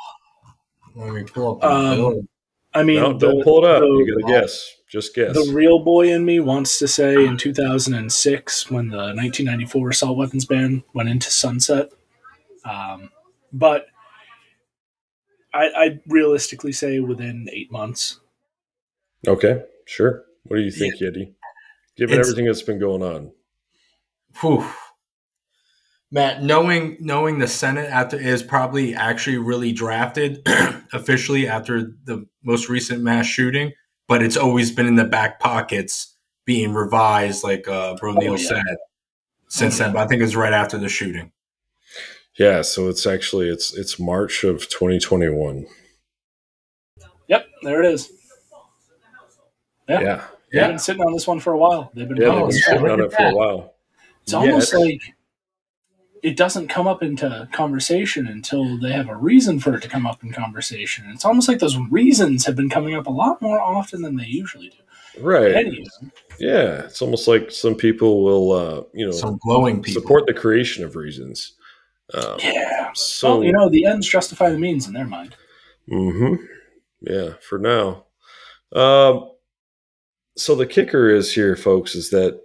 let 0.96 1.14
me 1.14 1.24
pull 1.24 1.58
up 1.58 1.64
um, 1.64 2.28
I 2.76 2.84
mean, 2.84 3.00
no, 3.00 3.18
don't 3.18 3.42
pull 3.42 3.64
it 3.64 3.70
up. 3.72 3.80
The, 3.80 3.88
you 3.88 4.22
got 4.22 4.28
to 4.28 4.42
guess. 4.42 4.76
Just 4.90 5.16
guess. 5.16 5.34
The 5.34 5.54
real 5.54 5.80
boy 5.80 6.12
in 6.12 6.26
me 6.26 6.42
wants 6.42 6.78
to 6.80 6.90
say 6.90 7.26
in 7.26 7.38
2006 7.38 8.70
when 8.70 8.90
the 8.90 8.98
1994 8.98 9.90
assault 9.90 10.18
weapons 10.18 10.46
ban 10.46 10.84
went 10.94 11.08
into 11.08 11.32
sunset. 11.32 11.90
Um, 12.66 13.12
but 13.54 13.88
I, 15.54 15.70
I'd 15.78 16.02
realistically 16.08 16.74
say 16.74 17.00
within 17.00 17.48
eight 17.52 17.72
months. 17.72 18.20
Okay, 19.26 19.64
sure. 19.86 20.26
What 20.44 20.58
do 20.58 20.64
you 20.64 20.72
think, 20.72 21.00
yeah. 21.00 21.10
Yeti? 21.10 21.34
Given 21.96 22.20
it's, 22.20 22.28
everything 22.28 22.46
that's 22.46 22.62
been 22.62 22.80
going 22.80 23.02
on. 23.02 23.32
Whew. 24.42 24.66
Matt, 26.16 26.42
knowing 26.42 26.96
knowing 27.02 27.40
the 27.40 27.48
Senate 27.48 27.90
after 27.90 28.18
is 28.18 28.42
probably 28.42 28.96
actually 28.96 29.38
really 29.38 29.74
drafted 29.74 30.42
officially 30.94 31.46
after 31.46 31.92
the 32.06 32.26
most 32.42 32.70
recent 32.70 33.04
mass 33.04 33.26
shooting, 33.26 33.74
but 34.08 34.24
it's 34.24 34.38
always 34.38 34.72
been 34.72 34.88
in 34.88 34.96
the 34.96 35.04
back 35.04 35.42
pockets 35.42 36.16
being 36.46 36.74
revised, 36.74 37.44
like 37.44 37.68
uh, 37.68 37.96
Bro 37.96 38.14
Neil 38.14 38.32
oh, 38.32 38.36
yeah. 38.38 38.48
said, 38.48 38.78
since 39.50 39.78
then. 39.78 39.92
But 39.92 40.04
I 40.04 40.08
think 40.08 40.22
it's 40.22 40.36
right 40.36 40.54
after 40.54 40.78
the 40.78 40.88
shooting. 40.88 41.34
Yeah, 42.40 42.62
so 42.62 42.88
it's 42.88 43.06
actually 43.06 43.50
it's 43.50 43.74
it's 43.74 44.00
March 44.00 44.46
of 44.46 44.70
2021. 44.70 45.66
Yep, 47.28 47.46
there 47.64 47.84
it 47.84 47.92
is. 47.92 48.10
Yeah, 49.90 50.00
yeah. 50.00 50.16
They've 50.16 50.62
yeah. 50.62 50.68
been 50.70 50.80
sitting 50.80 51.04
on 51.04 51.12
this 51.12 51.28
one 51.28 51.42
for 51.42 51.52
a 51.52 51.58
while. 51.58 51.92
They've 51.94 52.08
been, 52.08 52.16
yeah, 52.16 52.36
they've 52.36 52.48
been 52.48 52.52
sitting 52.54 52.90
on 52.90 53.02
it 53.02 53.12
for 53.12 53.26
a 53.26 53.36
while. 53.36 53.74
It's 54.24 54.34
almost 54.34 54.74
like 54.74 55.02
it 56.26 56.36
doesn't 56.36 56.70
come 56.70 56.88
up 56.88 57.04
into 57.04 57.48
conversation 57.52 58.26
until 58.26 58.80
they 58.80 58.92
have 58.92 59.10
a 59.10 59.16
reason 59.16 59.60
for 59.60 59.76
it 59.76 59.82
to 59.84 59.88
come 59.88 60.08
up 60.08 60.24
in 60.24 60.32
conversation. 60.32 61.06
It's 61.14 61.24
almost 61.24 61.48
like 61.48 61.60
those 61.60 61.78
reasons 61.92 62.48
have 62.48 62.56
been 62.56 62.70
coming 62.70 62.96
up 62.96 63.06
a 63.06 63.12
lot 63.12 63.44
more 63.44 63.62
often 63.62 64.02
than 64.02 64.16
they 64.16 64.26
usually 64.26 64.70
do. 64.70 65.22
Right. 65.22 65.78
Yeah, 66.40 66.82
it's 66.82 67.04
almost 67.04 67.28
like 67.28 67.52
some 67.52 67.76
people 67.76 68.24
will, 68.24 68.52
uh, 68.54 68.84
you 68.92 69.06
know, 69.06 69.12
some 69.12 69.38
glowing 69.38 69.84
people 69.84 70.02
support 70.02 70.26
the 70.26 70.34
creation 70.34 70.84
of 70.84 70.96
reasons. 70.96 71.54
Um, 72.16 72.40
yeah. 72.40 72.90
So 72.96 73.36
well, 73.36 73.44
you 73.44 73.52
know, 73.52 73.70
the 73.70 73.86
ends 73.86 74.08
justify 74.08 74.50
the 74.50 74.58
means 74.58 74.88
in 74.88 74.94
their 74.94 75.06
mind. 75.06 75.36
Hmm. 75.88 76.36
Yeah. 77.02 77.34
For 77.48 77.60
now. 77.60 78.06
Um. 78.74 79.30
So 80.38 80.56
the 80.56 80.66
kicker 80.66 81.08
is 81.12 81.34
here, 81.34 81.56
folks, 81.56 81.94
is 81.94 82.10
that 82.10 82.42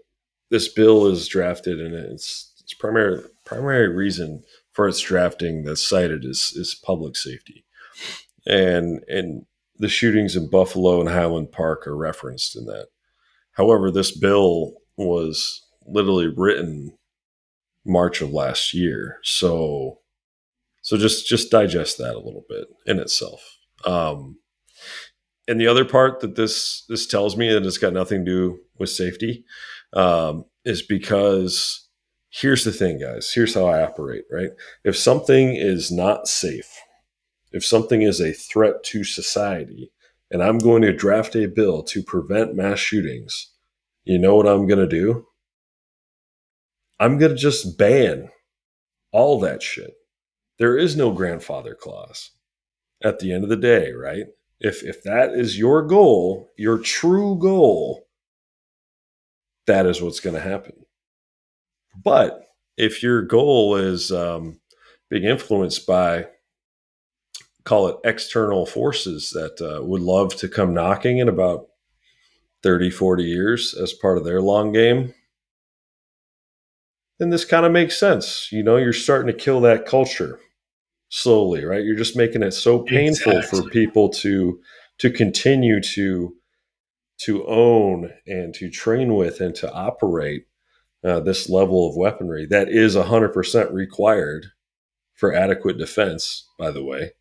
this 0.50 0.68
bill 0.68 1.06
is 1.06 1.26
drafted 1.26 1.80
and 1.80 1.94
it's 1.94 2.52
it's 2.60 2.74
primarily 2.74 3.24
primary 3.50 3.88
reason 3.88 4.44
for 4.72 4.86
its 4.86 5.00
drafting 5.00 5.64
that's 5.64 5.86
cited 5.86 6.24
is 6.24 6.52
is 6.54 6.74
public 6.74 7.16
safety, 7.16 7.64
and 8.46 9.02
and 9.08 9.44
the 9.76 9.88
shootings 9.88 10.36
in 10.36 10.48
Buffalo 10.48 11.00
and 11.00 11.08
Highland 11.08 11.50
Park 11.50 11.86
are 11.86 11.96
referenced 11.96 12.56
in 12.56 12.66
that. 12.66 12.86
However, 13.52 13.90
this 13.90 14.16
bill 14.16 14.74
was 14.96 15.66
literally 15.84 16.28
written 16.28 16.96
March 17.84 18.20
of 18.20 18.30
last 18.30 18.72
year, 18.72 19.18
so 19.24 19.98
so 20.82 20.96
just 20.96 21.26
just 21.26 21.50
digest 21.50 21.98
that 21.98 22.14
a 22.14 22.20
little 22.20 22.44
bit 22.48 22.68
in 22.86 23.00
itself. 23.00 23.58
Um, 23.84 24.38
and 25.48 25.60
the 25.60 25.66
other 25.66 25.84
part 25.84 26.20
that 26.20 26.36
this 26.36 26.84
this 26.88 27.04
tells 27.04 27.36
me 27.36 27.52
that 27.52 27.66
it's 27.66 27.78
got 27.78 27.92
nothing 27.92 28.24
to 28.24 28.30
do 28.30 28.58
with 28.78 28.90
safety 28.90 29.44
um, 29.92 30.44
is 30.64 30.82
because 30.82 31.88
here's 32.30 32.64
the 32.64 32.72
thing, 32.72 32.98
guys. 32.98 33.32
Here's 33.32 33.54
how 33.54 33.66
I 33.66 33.82
operate, 33.82 34.24
right? 34.30 34.50
If 34.84 34.96
something 34.96 35.54
is 35.54 35.90
not 35.90 36.28
safe, 36.28 36.70
if 37.52 37.64
something 37.64 38.02
is 38.02 38.20
a 38.20 38.32
threat 38.32 38.82
to 38.84 39.04
society, 39.04 39.92
and 40.30 40.42
I'm 40.42 40.58
going 40.58 40.82
to 40.82 40.92
draft 40.92 41.34
a 41.34 41.46
bill 41.46 41.82
to 41.84 42.02
prevent 42.02 42.54
mass 42.54 42.78
shootings, 42.78 43.50
you 44.04 44.18
know 44.18 44.36
what 44.36 44.46
I'm 44.46 44.66
going 44.66 44.78
to 44.78 44.86
do? 44.86 45.26
I'm 47.00 47.18
going 47.18 47.32
to 47.32 47.36
just 47.36 47.76
ban 47.76 48.30
all 49.12 49.40
that 49.40 49.62
shit. 49.62 49.94
There 50.58 50.76
is 50.76 50.96
no 50.96 51.10
grandfather 51.10 51.74
clause 51.74 52.30
at 53.02 53.18
the 53.18 53.32
end 53.32 53.44
of 53.44 53.50
the 53.50 53.56
day, 53.56 53.92
right? 53.92 54.26
If 54.60 54.82
if 54.84 55.02
that 55.04 55.30
is 55.30 55.58
your 55.58 55.82
goal, 55.82 56.50
your 56.58 56.78
true 56.78 57.38
goal, 57.40 58.06
that 59.66 59.86
is 59.86 60.02
what's 60.02 60.20
going 60.20 60.34
to 60.34 60.42
happen. 60.42 60.74
But 61.96 62.40
if 62.76 63.02
your 63.02 63.22
goal 63.22 63.76
is 63.76 64.10
um, 64.12 64.60
being 65.08 65.24
influenced 65.24 65.86
by, 65.86 66.26
call 67.64 67.88
it 67.88 67.96
external 68.04 68.66
forces 68.66 69.30
that 69.30 69.60
uh, 69.60 69.84
would 69.84 70.00
love 70.00 70.34
to 70.36 70.48
come 70.48 70.72
knocking 70.72 71.18
in 71.18 71.28
about 71.28 71.66
30, 72.62 72.90
40 72.90 73.24
years 73.24 73.74
as 73.74 73.92
part 73.92 74.18
of 74.18 74.24
their 74.24 74.40
long 74.40 74.72
game, 74.72 75.14
then 77.18 77.30
this 77.30 77.44
kind 77.44 77.66
of 77.66 77.72
makes 77.72 77.98
sense. 77.98 78.50
You 78.50 78.62
know, 78.62 78.76
you're 78.76 78.92
starting 78.92 79.26
to 79.26 79.38
kill 79.38 79.60
that 79.60 79.86
culture 79.86 80.40
slowly, 81.10 81.64
right? 81.64 81.84
You're 81.84 81.96
just 81.96 82.16
making 82.16 82.42
it 82.42 82.52
so 82.52 82.80
painful 82.80 83.38
exactly. 83.38 83.62
for 83.62 83.70
people 83.70 84.08
to 84.08 84.60
to 84.98 85.10
continue 85.10 85.80
to 85.80 86.34
to 87.18 87.46
own 87.46 88.10
and 88.26 88.54
to 88.54 88.70
train 88.70 89.14
with 89.14 89.40
and 89.40 89.54
to 89.56 89.70
operate 89.72 90.46
uh, 91.04 91.20
this 91.20 91.48
level 91.48 91.88
of 91.88 91.96
weaponry 91.96 92.46
that 92.46 92.68
is 92.68 92.94
100% 92.96 93.72
required 93.72 94.46
for 95.14 95.34
adequate 95.34 95.78
defense, 95.78 96.46
by 96.58 96.70
the 96.70 96.82
way. 96.84 97.12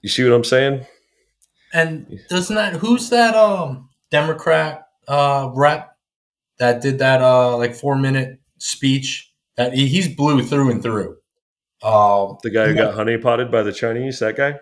You 0.00 0.08
see 0.08 0.24
what 0.24 0.34
I'm 0.34 0.44
saying? 0.44 0.86
And 1.72 2.20
doesn't 2.28 2.54
that, 2.56 2.74
who's 2.74 3.10
that, 3.10 3.34
um, 3.34 3.88
Democrat 4.10 4.86
uh, 5.06 5.50
rep 5.54 5.94
that 6.58 6.80
did 6.80 6.98
that 7.00 7.20
uh, 7.20 7.56
like 7.56 7.74
four 7.74 7.96
minute 7.96 8.40
speech. 8.58 9.30
That 9.56 9.74
he, 9.74 9.86
he's 9.86 10.08
blue 10.08 10.42
through 10.42 10.70
and 10.70 10.82
through. 10.82 11.16
Uh, 11.82 12.34
The 12.42 12.50
guy 12.50 12.68
who 12.68 12.74
got 12.74 12.94
honey 12.94 13.18
potted 13.18 13.50
by 13.50 13.62
the 13.62 13.72
Chinese, 13.72 14.18
that 14.20 14.36
guy? 14.36 14.58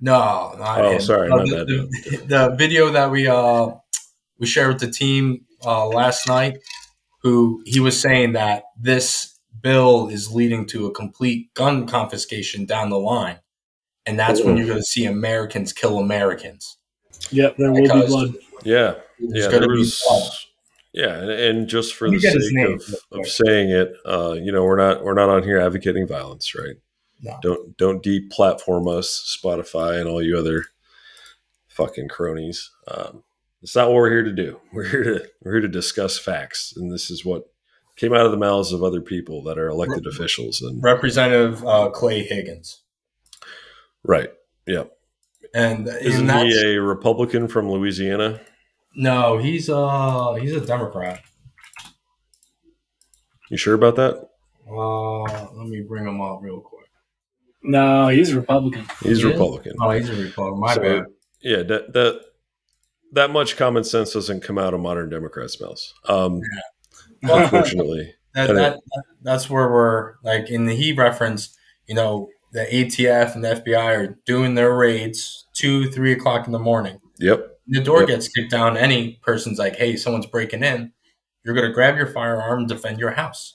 no, 0.00 0.54
not 0.58 0.80
Oh, 0.84 0.92
him. 0.92 1.00
sorry, 1.00 1.30
Uh, 1.30 1.38
the, 1.38 1.88
the, 2.10 2.16
the 2.26 2.54
video 2.56 2.90
that 2.90 3.10
we 3.10 3.26
uh, 3.28 3.68
we 4.38 4.46
shared 4.46 4.68
with 4.72 4.80
the 4.80 4.90
team 4.90 5.44
uh, 5.64 5.86
last 5.86 6.28
night, 6.28 6.58
who 7.22 7.62
he 7.66 7.80
was 7.80 8.00
saying 8.00 8.32
that 8.32 8.64
this 8.78 9.38
bill 9.60 10.08
is 10.08 10.32
leading 10.32 10.66
to 10.66 10.86
a 10.86 10.92
complete 10.92 11.52
gun 11.54 11.86
confiscation 11.86 12.64
down 12.64 12.90
the 12.90 12.98
line, 12.98 13.38
and 14.06 14.18
that's 14.18 14.42
when 14.42 14.56
you're 14.56 14.66
going 14.66 14.78
to 14.78 14.84
see 14.84 15.04
Americans 15.04 15.72
kill 15.72 15.98
Americans. 15.98 16.78
Yep, 17.30 17.56
there 17.56 17.72
will 17.72 17.82
be 17.82 18.06
blood. 18.06 18.34
Yeah. 18.64 18.94
There's 19.20 19.46
yeah, 19.46 19.50
gonna 19.50 19.66
there 19.66 19.74
be 19.74 19.80
was, 19.80 20.04
blood. 20.06 20.30
yeah, 20.92 21.18
and, 21.18 21.30
and 21.30 21.68
just 21.68 21.94
for 21.94 22.08
Let 22.08 22.22
the 22.22 22.30
sake 22.30 22.52
name 22.52 22.74
of, 22.74 23.18
of 23.18 23.26
saying 23.26 23.70
it, 23.70 23.92
uh, 24.06 24.36
you 24.40 24.52
know, 24.52 24.64
we're 24.64 24.76
not 24.76 25.02
we're 25.02 25.14
not 25.14 25.28
on 25.28 25.42
here 25.42 25.58
advocating 25.58 26.06
violence, 26.06 26.54
right? 26.54 26.76
No. 27.20 27.36
Don't 27.42 27.76
don't 27.76 28.02
deplatform 28.02 28.88
us, 28.96 29.36
Spotify, 29.42 29.98
and 30.00 30.08
all 30.08 30.22
you 30.22 30.38
other 30.38 30.66
fucking 31.66 32.08
cronies. 32.08 32.70
Um, 32.86 33.24
it's 33.62 33.74
not 33.76 33.88
what 33.88 33.94
we're 33.96 34.10
here 34.10 34.22
to 34.24 34.32
do. 34.32 34.60
We're 34.72 34.84
here 34.88 35.02
to 35.04 35.28
we're 35.42 35.52
here 35.52 35.60
to 35.62 35.68
discuss 35.68 36.18
facts, 36.18 36.72
and 36.76 36.92
this 36.92 37.10
is 37.10 37.24
what 37.24 37.44
came 37.96 38.12
out 38.14 38.24
of 38.26 38.30
the 38.30 38.36
mouths 38.38 38.72
of 38.72 38.82
other 38.82 39.00
people 39.00 39.42
that 39.44 39.58
are 39.58 39.68
elected 39.68 40.04
Right. 40.06 40.14
officials. 40.14 40.60
And 40.62 40.82
Representative 40.82 41.64
uh, 41.66 41.90
Clay 41.90 42.22
Higgins, 42.22 42.82
right, 44.04 44.30
yeah, 44.66 44.84
and, 45.54 45.88
isn't 45.88 46.30
and 46.30 46.48
he 46.48 46.74
a 46.76 46.80
Republican 46.80 47.48
from 47.48 47.70
Louisiana? 47.70 48.40
no, 48.94 49.38
he's 49.38 49.68
uh 49.68 50.34
he's 50.40 50.54
a 50.54 50.60
Democrat. 50.64 51.20
You 53.50 53.56
sure 53.56 53.74
about 53.74 53.96
that? 53.96 54.28
Uh, 54.70 55.22
let 55.54 55.66
me 55.68 55.80
bring 55.80 56.04
him 56.06 56.20
up 56.20 56.40
real 56.42 56.60
quick. 56.60 56.86
No, 57.62 58.08
he's 58.08 58.32
a 58.32 58.40
Republican. 58.40 58.82
He's 59.02 59.02
He 59.02 59.10
is? 59.12 59.24
Republican. 59.24 59.72
Oh, 59.80 59.90
he's 59.90 60.08
a 60.10 60.14
Republican. 60.14 60.60
My 60.60 60.74
So, 60.74 60.80
bad. 60.82 61.04
Yeah, 61.40 61.62
that 61.62 61.92
that 61.94 62.20
that 63.12 63.30
much 63.30 63.56
common 63.56 63.84
sense 63.84 64.12
doesn't 64.12 64.42
come 64.42 64.58
out 64.58 64.74
of 64.74 64.80
modern 64.80 65.08
Democrats' 65.10 65.60
mouths. 65.60 65.94
Um, 66.08 66.40
unfortunately, 67.22 68.14
That, 68.34 68.48
that, 68.48 68.54
that- 68.74 69.04
that's 69.22 69.50
where 69.50 69.68
we're 69.70 70.14
like 70.22 70.48
in 70.48 70.66
the 70.66 70.74
he 70.74 70.92
reference. 70.92 71.56
You 71.86 71.94
know, 71.94 72.28
the 72.52 72.64
ATF 72.66 73.34
and 73.34 73.42
the 73.44 73.56
FBI 73.56 73.96
are 73.98 74.18
doing 74.26 74.54
their 74.54 74.74
raids 74.74 75.46
two, 75.54 75.90
three 75.90 76.12
o'clock 76.12 76.46
in 76.46 76.52
the 76.52 76.58
morning. 76.58 77.00
yep, 77.18 77.58
The 77.66 77.80
door 77.80 78.00
Yep. 78.00 78.08
gets 78.08 78.28
kicked 78.28 78.50
down. 78.50 78.76
Any 78.76 79.18
person's 79.22 79.58
like, 79.58 79.76
"Hey, 79.76 79.96
someone's 79.96 80.26
breaking 80.26 80.62
in." 80.62 80.92
You're 81.44 81.54
gonna 81.54 81.72
grab 81.72 81.96
your 81.96 82.06
firearm 82.06 82.60
and 82.60 82.68
defend 82.68 82.98
your 83.00 83.10
house. 83.12 83.54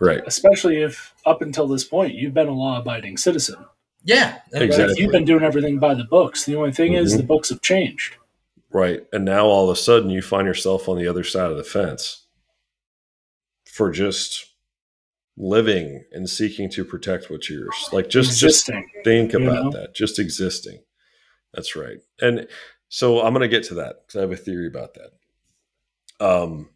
right, 0.00 0.22
Especially 0.26 0.82
if 0.82 1.14
up 1.24 1.40
until 1.42 1.66
this 1.66 1.84
point 1.84 2.14
you've 2.14 2.34
been 2.34 2.48
a 2.48 2.52
law-abiding 2.52 3.16
citizen. 3.16 3.56
Yeah, 4.04 4.38
Exactly. 4.52 4.88
Like, 4.88 4.98
you've 4.98 5.10
been 5.12 5.24
doing 5.24 5.42
everything 5.42 5.78
by 5.78 5.94
the 5.94 6.04
books. 6.04 6.44
The 6.44 6.54
only 6.56 6.70
thing 6.72 6.92
is 6.94 7.14
Mhm. 7.14 7.16
the 7.18 7.22
books 7.24 7.48
have 7.48 7.60
changed. 7.62 8.14
Right. 8.76 9.04
And 9.12 9.24
now 9.24 9.46
all 9.46 9.68
of 9.68 9.76
a 9.76 9.80
sudden 9.80 10.10
you 10.10 10.22
find 10.22 10.46
yourself 10.46 10.88
on 10.88 10.98
the 10.98 11.08
other 11.08 11.24
side 11.24 11.50
of 11.50 11.56
the 11.56 11.64
fence 11.64 12.26
for 13.64 13.90
just 13.90 14.52
living 15.36 16.04
and 16.12 16.28
seeking 16.28 16.70
to 16.70 16.84
protect 16.84 17.30
what's 17.30 17.50
yours. 17.50 17.88
Like 17.92 18.08
just 18.08 18.38
just 18.38 18.68
Existing. 18.68 18.90
think 19.04 19.32
you 19.32 19.42
about 19.42 19.64
know? 19.64 19.70
that. 19.72 19.94
Just 19.94 20.18
existing. 20.18 20.80
That's 21.52 21.76
right. 21.76 21.98
And 22.20 22.46
so 22.88 23.20
I'm 23.20 23.32
going 23.32 23.42
to 23.42 23.48
get 23.48 23.64
to 23.68 23.74
that 23.74 23.96
because 24.06 24.18
I 24.18 24.20
have 24.22 24.32
a 24.32 24.36
theory 24.36 24.66
about 24.66 24.94
that. 24.94 26.26
Um, 26.26 26.70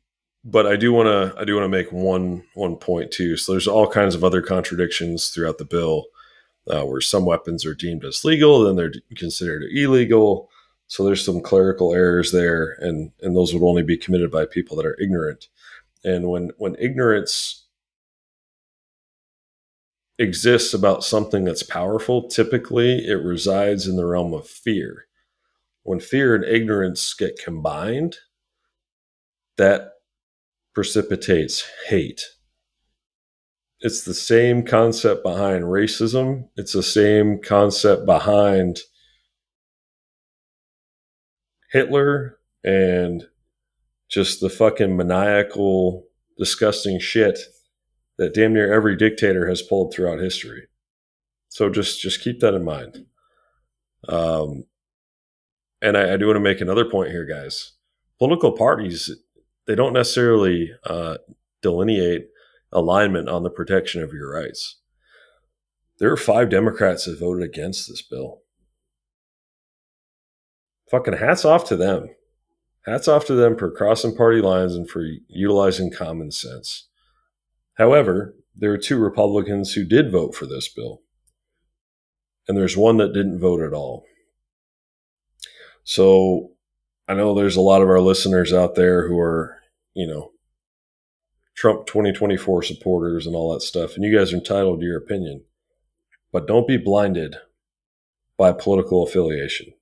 but 0.44 0.66
I 0.66 0.76
do 0.76 0.92
want 0.92 1.06
to 1.06 1.38
I 1.40 1.44
do 1.44 1.54
want 1.54 1.64
to 1.64 1.68
make 1.68 1.92
one 1.92 2.44
one 2.54 2.76
point 2.76 3.10
too. 3.10 3.36
So 3.36 3.52
there's 3.52 3.68
all 3.68 3.86
kinds 3.86 4.14
of 4.14 4.24
other 4.24 4.42
contradictions 4.42 5.28
throughout 5.28 5.58
the 5.58 5.64
bill, 5.64 6.06
uh, 6.66 6.82
where 6.84 7.00
some 7.00 7.24
weapons 7.24 7.64
are 7.66 7.74
deemed 7.74 8.04
as 8.04 8.24
legal, 8.24 8.64
then 8.64 8.76
they're 8.76 8.92
considered 9.16 9.64
illegal. 9.72 10.49
So 10.90 11.04
there's 11.04 11.24
some 11.24 11.40
clerical 11.40 11.94
errors 11.94 12.32
there, 12.32 12.76
and 12.80 13.12
and 13.22 13.36
those 13.36 13.54
would 13.54 13.62
only 13.62 13.84
be 13.84 13.96
committed 13.96 14.28
by 14.32 14.44
people 14.44 14.76
that 14.76 14.86
are 14.86 15.00
ignorant. 15.00 15.46
And 16.02 16.28
when 16.28 16.50
when 16.58 16.74
ignorance 16.80 17.68
exists 20.18 20.74
about 20.74 21.04
something 21.04 21.44
that's 21.44 21.62
powerful, 21.62 22.28
typically 22.28 23.06
it 23.06 23.22
resides 23.22 23.86
in 23.86 23.94
the 23.94 24.04
realm 24.04 24.34
of 24.34 24.48
fear. 24.48 25.06
When 25.84 26.00
fear 26.00 26.34
and 26.34 26.44
ignorance 26.44 27.14
get 27.14 27.38
combined, 27.38 28.16
that 29.58 29.92
precipitates 30.74 31.64
hate. 31.86 32.24
It's 33.78 34.02
the 34.02 34.12
same 34.12 34.64
concept 34.64 35.22
behind 35.22 35.64
racism, 35.66 36.48
it's 36.56 36.72
the 36.72 36.82
same 36.82 37.40
concept 37.40 38.06
behind 38.06 38.80
Hitler 41.70 42.38
and 42.64 43.24
just 44.08 44.40
the 44.40 44.50
fucking 44.50 44.96
maniacal, 44.96 46.06
disgusting 46.38 46.98
shit 46.98 47.38
that 48.18 48.34
damn 48.34 48.52
near 48.52 48.72
every 48.72 48.96
dictator 48.96 49.48
has 49.48 49.62
pulled 49.62 49.92
throughout 49.92 50.18
history. 50.18 50.66
So 51.48 51.70
just 51.70 52.00
just 52.00 52.20
keep 52.20 52.40
that 52.40 52.54
in 52.54 52.64
mind. 52.64 53.06
Um, 54.08 54.64
and 55.82 55.96
I, 55.96 56.14
I 56.14 56.16
do 56.16 56.26
want 56.26 56.36
to 56.36 56.40
make 56.40 56.60
another 56.60 56.84
point 56.84 57.10
here, 57.10 57.24
guys. 57.24 57.72
Political 58.18 58.52
parties 58.52 59.10
they 59.66 59.74
don't 59.74 59.92
necessarily 59.92 60.72
uh, 60.84 61.18
delineate 61.62 62.28
alignment 62.72 63.28
on 63.28 63.42
the 63.42 63.50
protection 63.50 64.02
of 64.02 64.12
your 64.12 64.32
rights. 64.32 64.80
There 65.98 66.10
are 66.10 66.16
five 66.16 66.48
Democrats 66.48 67.04
that 67.04 67.20
voted 67.20 67.44
against 67.44 67.88
this 67.88 68.02
bill. 68.02 68.42
Fucking 70.90 71.18
hats 71.18 71.44
off 71.44 71.64
to 71.66 71.76
them. 71.76 72.08
Hats 72.84 73.06
off 73.06 73.24
to 73.26 73.34
them 73.34 73.56
for 73.56 73.70
crossing 73.70 74.16
party 74.16 74.40
lines 74.40 74.74
and 74.74 74.90
for 74.90 75.06
utilizing 75.28 75.92
common 75.92 76.32
sense. 76.32 76.88
However, 77.74 78.34
there 78.56 78.72
are 78.72 78.78
two 78.78 78.98
Republicans 78.98 79.72
who 79.72 79.84
did 79.84 80.10
vote 80.10 80.34
for 80.34 80.46
this 80.46 80.68
bill, 80.68 81.02
and 82.48 82.58
there's 82.58 82.76
one 82.76 82.96
that 82.96 83.14
didn't 83.14 83.38
vote 83.38 83.62
at 83.62 83.72
all. 83.72 84.04
So 85.84 86.50
I 87.06 87.14
know 87.14 87.34
there's 87.34 87.56
a 87.56 87.60
lot 87.60 87.82
of 87.82 87.88
our 87.88 88.00
listeners 88.00 88.52
out 88.52 88.74
there 88.74 89.08
who 89.08 89.18
are, 89.18 89.58
you 89.94 90.06
know, 90.06 90.32
Trump 91.54 91.86
2024 91.86 92.64
supporters 92.64 93.26
and 93.26 93.36
all 93.36 93.52
that 93.52 93.60
stuff, 93.60 93.94
and 93.94 94.04
you 94.04 94.16
guys 94.16 94.32
are 94.32 94.36
entitled 94.36 94.80
to 94.80 94.86
your 94.86 94.98
opinion, 94.98 95.44
but 96.32 96.48
don't 96.48 96.66
be 96.66 96.76
blinded 96.78 97.36
by 98.36 98.50
political 98.50 99.04
affiliation. 99.04 99.72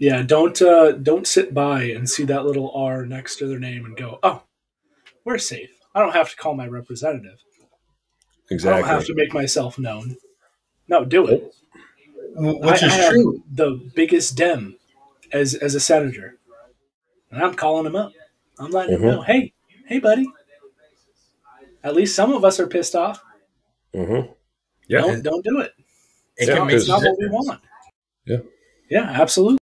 Yeah, 0.00 0.22
don't 0.22 0.60
uh, 0.62 0.92
don't 0.92 1.26
sit 1.26 1.52
by 1.52 1.82
and 1.82 2.08
see 2.08 2.24
that 2.24 2.46
little 2.46 2.72
R 2.74 3.04
next 3.04 3.36
to 3.36 3.46
their 3.46 3.58
name 3.58 3.84
and 3.84 3.94
go, 3.96 4.18
"Oh, 4.22 4.42
we're 5.26 5.36
safe. 5.38 5.70
I 5.94 6.00
don't 6.00 6.14
have 6.14 6.30
to 6.30 6.36
call 6.36 6.54
my 6.54 6.66
representative. 6.66 7.38
Exactly. 8.50 8.78
I 8.78 8.80
don't 8.80 8.88
have 8.88 9.06
to 9.06 9.14
make 9.14 9.34
myself 9.34 9.78
known." 9.78 10.16
No, 10.88 11.04
do 11.04 11.26
it. 11.28 11.54
which 12.34 12.82
I- 12.82 12.86
is 12.86 12.92
I 12.94 13.10
true. 13.10 13.42
The 13.52 13.72
biggest 13.94 14.36
dem 14.36 14.78
as 15.32 15.54
as 15.54 15.74
a 15.74 15.80
senator, 15.80 16.38
and 17.30 17.42
I'm 17.44 17.54
calling 17.54 17.84
him 17.84 17.94
up. 17.96 18.12
I'm 18.58 18.70
letting 18.70 18.94
him 18.94 19.02
Mhm. 19.02 19.04
know, 19.04 19.20
"Hey, 19.22 19.52
hey, 19.86 19.98
buddy. 19.98 20.26
At 21.84 21.94
least 21.94 22.14
some 22.16 22.32
of 22.32 22.42
us 22.44 22.58
are 22.58 22.66
pissed 22.66 22.94
off. 22.96 23.22
hmm 23.92 24.20
Yeah. 24.88 25.02
Don't 25.02 25.22
don't 25.22 25.44
do 25.44 25.60
it. 25.60 25.72
It 26.38 26.48
Yeah, 26.48 26.56
can 26.56 26.66
make 26.68 26.76
it's 26.76 26.88
not 26.88 27.02
what 27.02 27.18
we 27.18 27.28
want." 27.28 27.60
Yeah. 28.24 28.38
Yeah, 28.88 29.02
absolutely. 29.10 29.58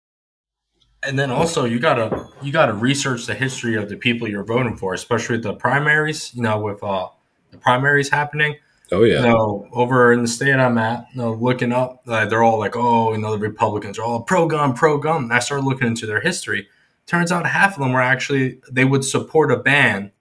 And 1.09 1.19
then 1.19 1.31
also 1.31 1.65
you 1.65 1.79
gotta 1.81 2.29
you 2.43 2.53
gotta 2.53 2.75
research 2.75 3.25
the 3.27 3.35
history 3.35 3.77
of 3.77 3.89
the 3.89 3.97
people 3.97 4.29
you're 4.29 4.45
voting 4.45 4.77
for, 4.77 4.93
especially 4.93 5.37
with 5.37 5.45
the 5.45 5.55
primaries. 5.55 6.33
You 6.35 6.43
know, 6.43 6.61
with 6.61 6.85
uh, 6.85 7.09
the 7.51 7.57
primaries 7.57 8.11
happening. 8.11 8.57
Oh 8.93 9.05
yeah. 9.05 9.21
You 9.21 9.27
know, 9.29 9.69
over 9.73 10.13
in 10.13 10.21
the 10.23 10.29
state 10.29 10.55
I'm 10.55 10.77
at, 10.79 11.07
you 11.15 11.21
know, 11.23 11.33
looking 11.33 11.73
up, 11.73 12.03
uh, 12.07 12.27
they're 12.27 12.43
all 12.43 12.59
like, 12.59 12.77
"Oh, 12.77 13.13
you 13.13 13.19
know, 13.19 13.33
the 13.33 13.39
Republicans 13.39 13.99
are 13.99 14.03
all 14.05 14.21
pro 14.23 14.47
gun, 14.47 14.75
pro 14.75 14.99
gun." 14.99 15.25
And 15.25 15.33
I 15.33 15.39
started 15.39 15.65
looking 15.65 15.87
into 15.89 16.05
their 16.07 16.21
history. 16.21 16.69
Turns 17.07 17.33
out 17.33 17.47
half 17.47 17.73
of 17.75 17.81
them 17.81 17.93
were 17.95 18.03
actually 18.03 18.61
they 18.71 18.85
would 18.85 19.05
support 19.05 19.51
a 19.51 19.57
ban 19.57 20.13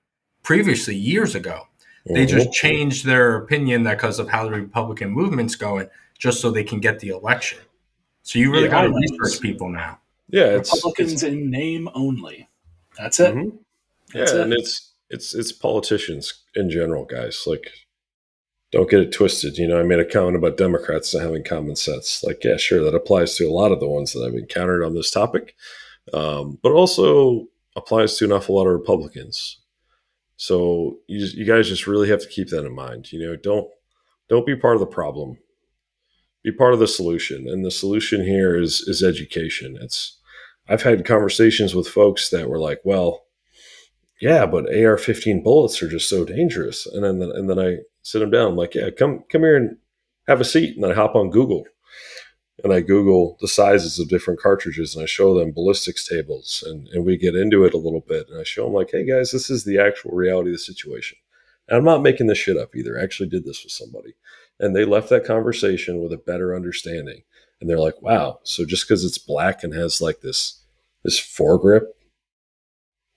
previously 0.44 0.96
years 0.96 1.36
ago. 1.36 1.64
They 2.06 2.26
Mhm. 2.26 2.30
just 2.30 2.54
changed 2.54 3.06
their 3.06 3.36
opinion 3.36 3.84
that 3.84 3.98
because 3.98 4.20
of 4.20 4.30
how 4.30 4.46
the 4.46 4.52
Republican 4.52 5.10
movement's 5.12 5.56
going, 5.56 5.90
just 6.18 6.40
so 6.40 6.50
they 6.50 6.64
can 6.64 6.80
get 6.80 7.00
the 7.00 7.10
election. 7.10 7.60
So 8.24 8.40
you 8.40 8.52
really 8.52 8.66
Yeah, 8.66 8.72
got 8.72 8.82
to 8.84 8.94
research 8.94 9.42
people 9.42 9.68
now. 9.68 10.00
Yeah. 10.30 10.47
It's, 10.57 10.73
Republicans 10.73 11.23
in 11.23 11.49
name 11.49 11.89
only. 11.93 12.49
That's 12.97 13.19
it. 13.19 13.36
Mhm. 13.36 13.59
That's 14.13 14.34
yeah, 14.34 14.39
it. 14.39 14.43
and 14.43 14.53
it's 14.53 14.93
it's 15.09 15.34
it's 15.36 15.51
politicians 15.51 16.43
in 16.55 16.69
general, 16.69 17.05
guys. 17.05 17.43
Like, 17.47 17.71
don't 18.71 18.89
get 18.89 18.99
it 19.01 19.11
twisted. 19.13 19.57
You 19.57 19.67
know, 19.67 19.80
I 19.80 19.84
made 19.84 19.99
a 19.99 20.05
comment 20.05 20.36
about 20.36 20.57
Democrats 20.57 21.13
not 21.13 21.23
having 21.23 21.43
common 21.43 21.75
sense. 21.75 22.23
Like, 22.23 22.43
yeah, 22.43 22.57
sure, 22.57 22.84
that 22.84 22.95
applies 22.95 23.36
to 23.38 23.45
a 23.45 23.51
lot 23.53 23.71
of 23.71 23.80
the 23.80 23.88
ones 23.88 24.13
that 24.13 24.23
I've 24.25 24.34
encountered 24.36 24.84
on 24.84 24.93
this 24.95 25.11
topic. 25.11 25.55
um, 26.13 26.57
but 26.63 26.71
also 26.71 27.47
applies 27.75 28.17
to 28.17 28.25
an 28.25 28.32
awful 28.32 28.55
lot 28.55 28.67
of 28.67 28.73
Republicans. 28.73 29.59
So 30.38 30.99
you, 31.07 31.25
you 31.34 31.45
guys 31.45 31.67
just 31.69 31.88
really 31.88 32.09
have 32.09 32.21
to 32.21 32.28
keep 32.30 32.49
that 32.49 32.65
in 32.65 32.73
mind. 32.75 33.11
You 33.11 33.19
know, 33.21 33.36
don't 33.36 33.67
don't 34.30 34.45
be 34.45 34.55
part 34.55 34.75
of 34.75 34.80
the 34.82 34.88
problem. 34.88 35.38
Be 36.43 36.51
part 36.51 36.73
of 36.73 36.80
the 36.80 36.88
solution. 36.88 37.47
And 37.49 37.65
the 37.65 37.71
solution 37.71 38.23
here 38.23 38.57
is 38.59 38.82
is 38.82 39.03
education. 39.03 39.78
It's 39.82 40.16
I've 40.70 40.84
had 40.84 41.05
conversations 41.05 41.74
with 41.74 41.88
folks 41.88 42.30
that 42.30 42.49
were 42.49 42.59
like, 42.59 42.82
well, 42.84 43.26
yeah, 44.20 44.45
but 44.45 44.65
AR-15 44.65 45.43
bullets 45.43 45.82
are 45.82 45.88
just 45.88 46.09
so 46.09 46.26
dangerous. 46.26 46.86
And 46.86 47.03
then 47.03 47.22
and 47.22 47.49
then 47.49 47.59
I 47.59 47.78
sit 48.01 48.20
them 48.20 48.32
down. 48.32 48.51
I'm 48.51 48.55
like, 48.55 48.76
yeah, 48.76 48.89
come 48.89 49.24
come 49.32 49.41
here 49.41 49.55
and 49.55 49.78
have 50.28 50.41
a 50.41 50.45
seat. 50.45 50.76
And 50.76 50.86
I 50.86 50.93
hop 50.93 51.15
on 51.15 51.30
Google 51.30 51.65
and 52.63 52.74
I 52.74 52.82
Google 52.82 53.38
the 53.39 53.47
sizes 53.47 53.99
of 53.99 54.09
different 54.09 54.39
cartridges 54.39 54.95
and 54.95 55.03
I 55.03 55.05
show 55.05 55.38
them 55.38 55.51
ballistics 55.51 56.07
tables 56.07 56.63
and, 56.65 56.88
and 56.89 57.05
we 57.05 57.18
get 57.18 57.36
into 57.36 57.63
it 57.65 57.74
a 57.74 57.80
little 57.80 58.03
bit. 58.07 58.28
And 58.30 58.39
I 58.39 58.43
show 58.43 58.65
them, 58.65 58.74
like, 58.74 58.89
hey 58.91 59.05
guys, 59.05 59.32
this 59.32 59.49
is 59.49 59.63
the 59.63 59.80
actual 59.80 60.11
reality 60.11 60.49
of 60.49 60.55
the 60.55 60.59
situation. 60.59 61.18
And 61.68 61.78
I'm 61.78 61.86
not 61.86 62.01
making 62.01 62.28
this 62.28 62.38
shit 62.38 62.57
up 62.57 62.76
either. 62.76 62.99
I 62.99 63.03
actually 63.03 63.30
did 63.30 63.45
this 63.45 63.63
with 63.63 63.72
somebody. 63.72 64.15
And 64.59 64.76
they 64.76 64.86
left 64.86 65.09
that 65.09 65.26
conversation 65.26 66.01
with 66.01 66.11
a 66.11 66.18
better 66.18 66.55
understanding. 66.55 67.22
And 67.60 67.70
they're 67.70 67.80
like, 67.80 68.01
wow, 68.01 68.39
so 68.43 68.66
just 68.66 68.88
because 68.88 69.03
it's 69.03 69.18
black 69.18 69.64
and 69.64 69.74
has 69.74 70.01
like 70.01 70.22
this 70.22 70.62
this 71.03 71.20
foregrip 71.20 71.88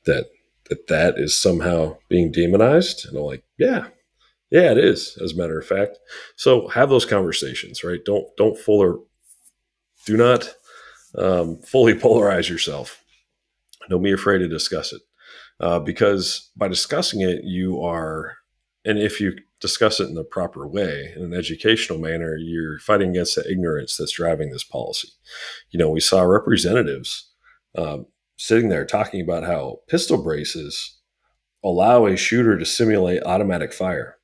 that 0.06 0.26
that 0.68 0.86
that 0.86 1.18
is 1.18 1.34
somehow 1.34 1.98
being 2.08 2.32
demonized? 2.32 3.06
And 3.06 3.16
I'm 3.16 3.24
like, 3.24 3.44
yeah, 3.58 3.88
yeah, 4.50 4.72
it 4.72 4.78
is, 4.78 5.18
as 5.22 5.32
a 5.32 5.36
matter 5.36 5.58
of 5.58 5.66
fact. 5.66 5.98
So 6.36 6.68
have 6.68 6.88
those 6.88 7.04
conversations, 7.04 7.84
right? 7.84 8.00
Don't 8.04 8.26
don't 8.36 8.58
fuller 8.58 8.98
do 10.06 10.16
not 10.16 10.48
um, 11.16 11.58
fully 11.58 11.94
polarize 11.98 12.48
yourself. 12.48 13.02
Don't 13.88 14.02
be 14.02 14.12
afraid 14.12 14.38
to 14.38 14.48
discuss 14.48 14.92
it. 14.92 15.02
Uh, 15.58 15.78
because 15.78 16.50
by 16.56 16.68
discussing 16.68 17.20
it, 17.20 17.44
you 17.44 17.82
are, 17.82 18.34
and 18.84 18.98
if 18.98 19.20
you 19.20 19.36
discuss 19.60 20.00
it 20.00 20.08
in 20.08 20.14
the 20.14 20.24
proper 20.24 20.66
way, 20.66 21.12
in 21.14 21.22
an 21.22 21.34
educational 21.34 21.98
manner, 21.98 22.36
you're 22.36 22.78
fighting 22.78 23.10
against 23.10 23.36
the 23.36 23.50
ignorance 23.50 23.96
that's 23.96 24.12
driving 24.12 24.50
this 24.50 24.64
policy. 24.64 25.08
You 25.70 25.78
know, 25.78 25.90
we 25.90 26.00
saw 26.00 26.22
representatives 26.22 27.30
um, 27.76 28.06
sitting 28.36 28.70
there 28.70 28.86
talking 28.86 29.20
about 29.20 29.44
how 29.44 29.80
pistol 29.86 30.22
braces 30.22 30.98
allow 31.62 32.06
a 32.06 32.16
shooter 32.16 32.58
to 32.58 32.64
simulate 32.64 33.22
automatic 33.24 33.72
fire 33.72 34.16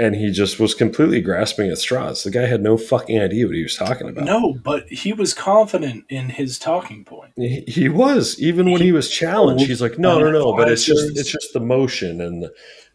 and 0.00 0.16
he 0.16 0.30
just 0.30 0.58
was 0.58 0.72
completely 0.74 1.20
grasping 1.20 1.70
at 1.70 1.76
straws. 1.76 2.22
The 2.22 2.30
guy 2.30 2.46
had 2.46 2.62
no 2.62 2.78
fucking 2.78 3.20
idea 3.20 3.46
what 3.46 3.54
he 3.54 3.62
was 3.62 3.76
talking 3.76 4.08
about. 4.08 4.24
No, 4.24 4.54
but 4.54 4.88
he 4.88 5.12
was 5.12 5.34
confident 5.34 6.06
in 6.08 6.30
his 6.30 6.58
talking 6.58 7.04
point. 7.04 7.32
He, 7.36 7.64
he 7.68 7.88
was 7.90 8.40
even 8.40 8.70
when 8.70 8.80
he, 8.80 8.86
he 8.86 8.92
was 8.92 9.10
challenged. 9.10 9.66
He's 9.66 9.82
like, 9.82 9.98
no, 9.98 10.18
no, 10.18 10.30
no, 10.30 10.56
but 10.56 10.70
it's 10.70 10.84
just 10.84 11.18
it's 11.18 11.30
just 11.30 11.52
the 11.52 11.60
motion 11.60 12.22
and. 12.22 12.44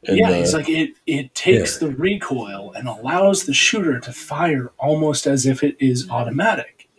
and 0.07 0.17
yeah, 0.17 0.31
the, 0.31 0.37
he's 0.37 0.53
like 0.55 0.67
it. 0.67 0.91
It 1.05 1.35
takes 1.35 1.79
yeah. 1.79 1.87
the 1.87 1.95
recoil 1.95 2.71
and 2.73 2.87
allows 2.87 3.45
the 3.45 3.53
shooter 3.53 3.99
to 3.99 4.11
fire 4.11 4.71
almost 4.79 5.27
as 5.27 5.45
if 5.45 5.63
it 5.63 5.77
is 5.79 6.09
automatic. 6.09 6.89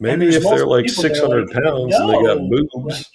Maybe 0.00 0.28
if 0.28 0.42
they're 0.42 0.66
like 0.66 0.88
six 0.88 1.20
hundred 1.20 1.48
like, 1.48 1.62
pounds 1.62 1.94
no, 1.98 2.08
and 2.08 2.10
they 2.10 2.34
got 2.34 2.38
boobs. 2.50 2.74
Like, 2.74 3.06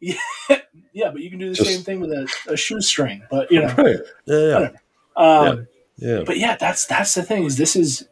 yeah, 0.00 0.58
yeah, 0.92 1.10
but 1.10 1.20
you 1.20 1.30
can 1.30 1.38
do 1.38 1.50
the 1.50 1.54
just, 1.54 1.70
same 1.70 1.82
thing 1.82 2.00
with 2.00 2.10
a, 2.10 2.28
a 2.48 2.56
shoestring. 2.56 3.22
But 3.30 3.50
you 3.50 3.60
know, 3.60 3.74
right. 3.76 3.96
yeah, 4.26 4.58
yeah. 4.58 4.68
Um, 5.16 5.66
yeah. 5.96 6.18
yeah. 6.18 6.24
But 6.24 6.38
yeah, 6.38 6.56
that's 6.56 6.86
that's 6.86 7.14
the 7.14 7.22
thing 7.22 7.44
is 7.44 7.56
this 7.56 7.76
is 7.76 8.08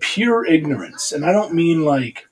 pure 0.00 0.44
ignorance, 0.44 1.12
and 1.12 1.24
I 1.24 1.32
don't 1.32 1.54
mean 1.54 1.84
like 1.84 2.26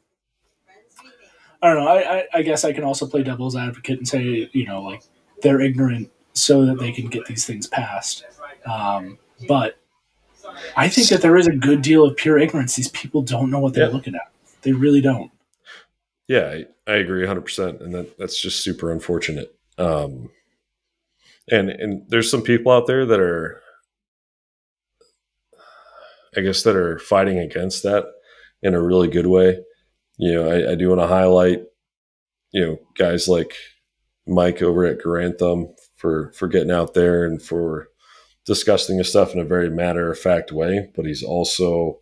I 1.62 1.68
don't 1.68 1.84
know. 1.84 1.88
I, 1.88 2.18
I, 2.18 2.24
I 2.34 2.42
guess 2.42 2.64
I 2.64 2.72
can 2.72 2.84
also 2.84 3.06
play 3.06 3.22
devil's 3.22 3.56
advocate 3.56 3.98
and 3.98 4.08
say 4.08 4.50
you 4.52 4.66
know 4.66 4.82
like 4.82 5.02
they're 5.42 5.60
ignorant 5.60 6.10
so 6.32 6.66
that 6.66 6.78
they 6.78 6.92
can 6.92 7.08
get 7.08 7.26
these 7.26 7.46
things 7.46 7.66
passed. 7.66 8.24
Um, 8.66 9.18
but 9.48 9.78
I 10.76 10.88
think 10.88 11.08
that 11.08 11.22
there 11.22 11.36
is 11.36 11.46
a 11.46 11.52
good 11.52 11.82
deal 11.82 12.04
of 12.04 12.16
pure 12.16 12.38
ignorance. 12.38 12.76
These 12.76 12.88
people 12.88 13.22
don't 13.22 13.50
know 13.50 13.58
what 13.58 13.74
they're 13.74 13.88
yeah. 13.88 13.94
looking 13.94 14.14
at. 14.14 14.30
They 14.62 14.72
really 14.72 15.00
don't. 15.00 15.30
Yeah, 16.28 16.62
I, 16.86 16.92
I 16.92 16.96
agree 16.96 17.24
100%. 17.24 17.80
And 17.80 17.94
that, 17.94 18.18
that's 18.18 18.40
just 18.40 18.60
super 18.60 18.90
unfortunate. 18.90 19.54
Um, 19.78 20.30
and 21.50 21.70
and 21.70 22.02
there's 22.08 22.30
some 22.30 22.42
people 22.42 22.72
out 22.72 22.86
there 22.86 23.06
that 23.06 23.20
are 23.20 23.62
i 26.36 26.40
guess 26.40 26.62
that 26.62 26.76
are 26.76 26.98
fighting 26.98 27.38
against 27.38 27.82
that 27.82 28.04
in 28.62 28.74
a 28.74 28.82
really 28.82 29.08
good 29.08 29.26
way. 29.26 29.58
You 30.18 30.34
know 30.34 30.50
i, 30.50 30.72
I 30.72 30.74
do 30.74 30.88
want 30.88 31.00
to 31.00 31.06
highlight 31.06 31.62
you 32.52 32.64
know 32.64 32.78
guys 32.96 33.28
like 33.28 33.54
mike 34.26 34.62
over 34.62 34.84
at 34.84 34.98
Garand 34.98 35.38
for 35.96 36.32
for 36.32 36.48
getting 36.48 36.70
out 36.70 36.94
there 36.94 37.24
and 37.24 37.40
for 37.40 37.88
discussing 38.44 38.96
this 38.96 39.10
stuff 39.10 39.34
in 39.34 39.40
a 39.40 39.44
very 39.44 39.68
matter 39.70 40.10
of 40.10 40.18
fact 40.18 40.52
way 40.52 40.90
but 40.94 41.04
he's 41.04 41.22
also 41.22 42.00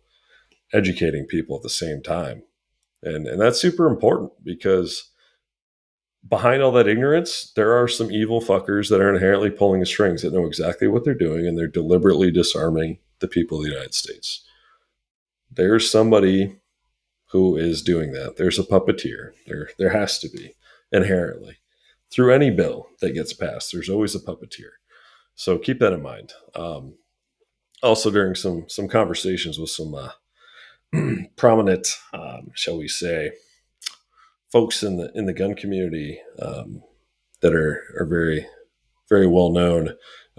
educating 0.73 1.25
people 1.25 1.55
at 1.55 1.63
the 1.63 1.69
same 1.69 2.01
time. 2.01 2.43
And 3.03 3.27
and 3.27 3.39
that's 3.39 3.59
super 3.59 3.87
important 3.87 4.31
because 4.43 5.11
behind 6.27 6.61
all 6.61 6.71
that 6.73 6.87
ignorance, 6.87 7.51
there 7.55 7.73
are 7.73 7.87
some 7.87 8.11
evil 8.11 8.41
fuckers 8.41 8.89
that 8.89 9.01
are 9.01 9.13
inherently 9.13 9.49
pulling 9.49 9.83
strings 9.85 10.21
that 10.21 10.33
know 10.33 10.45
exactly 10.45 10.87
what 10.87 11.03
they're 11.03 11.13
doing 11.13 11.47
and 11.47 11.57
they're 11.57 11.67
deliberately 11.67 12.31
disarming 12.31 12.99
the 13.19 13.27
people 13.27 13.57
of 13.59 13.63
the 13.63 13.71
United 13.71 13.93
States. 13.93 14.43
There's 15.51 15.89
somebody 15.89 16.57
who 17.31 17.55
is 17.55 17.81
doing 17.81 18.13
that. 18.13 18.37
There's 18.37 18.59
a 18.59 18.63
puppeteer. 18.63 19.31
There, 19.45 19.69
there 19.77 19.91
has 19.91 20.19
to 20.19 20.29
be 20.29 20.55
inherently 20.91 21.57
through 22.11 22.33
any 22.33 22.49
bill 22.49 22.87
that 23.01 23.13
gets 23.13 23.33
passed. 23.33 23.71
There's 23.71 23.89
always 23.89 24.15
a 24.15 24.19
puppeteer. 24.19 24.71
So 25.35 25.57
keep 25.57 25.79
that 25.79 25.93
in 25.93 26.01
mind. 26.01 26.33
Um, 26.55 26.95
also, 27.83 28.09
during 28.09 28.35
some 28.35 28.65
some 28.67 28.87
conversations 28.87 29.59
with 29.59 29.69
some 29.69 29.93
uh, 29.93 30.11
prominent, 31.35 31.87
um, 32.13 32.51
shall 32.53 32.77
we 32.77 32.87
say, 32.87 33.31
folks 34.55 34.83
in 34.83 34.95
the 34.95 35.11
in 35.15 35.25
the 35.25 35.33
gun 35.33 35.53
community 35.53 36.17
um, 36.41 36.81
that 37.41 37.53
are 37.53 37.83
are 37.99 38.05
very 38.05 38.47
very 39.09 39.27
well 39.27 39.51
known. 39.51 39.89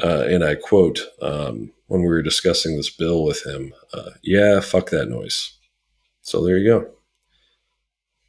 Uh, 0.03 0.25
and 0.27 0.43
I 0.43 0.55
quote 0.55 1.01
um, 1.21 1.71
when 1.89 2.01
we 2.01 2.09
were 2.09 2.23
discussing 2.23 2.77
this 2.77 2.89
bill 2.89 3.25
with 3.25 3.45
him, 3.45 3.75
uh, 3.93 4.13
"Yeah, 4.23 4.61
fuck 4.61 4.89
that 4.89 5.11
noise." 5.11 5.59
So 6.23 6.43
there 6.43 6.57
you 6.57 6.67
go. 6.67 6.91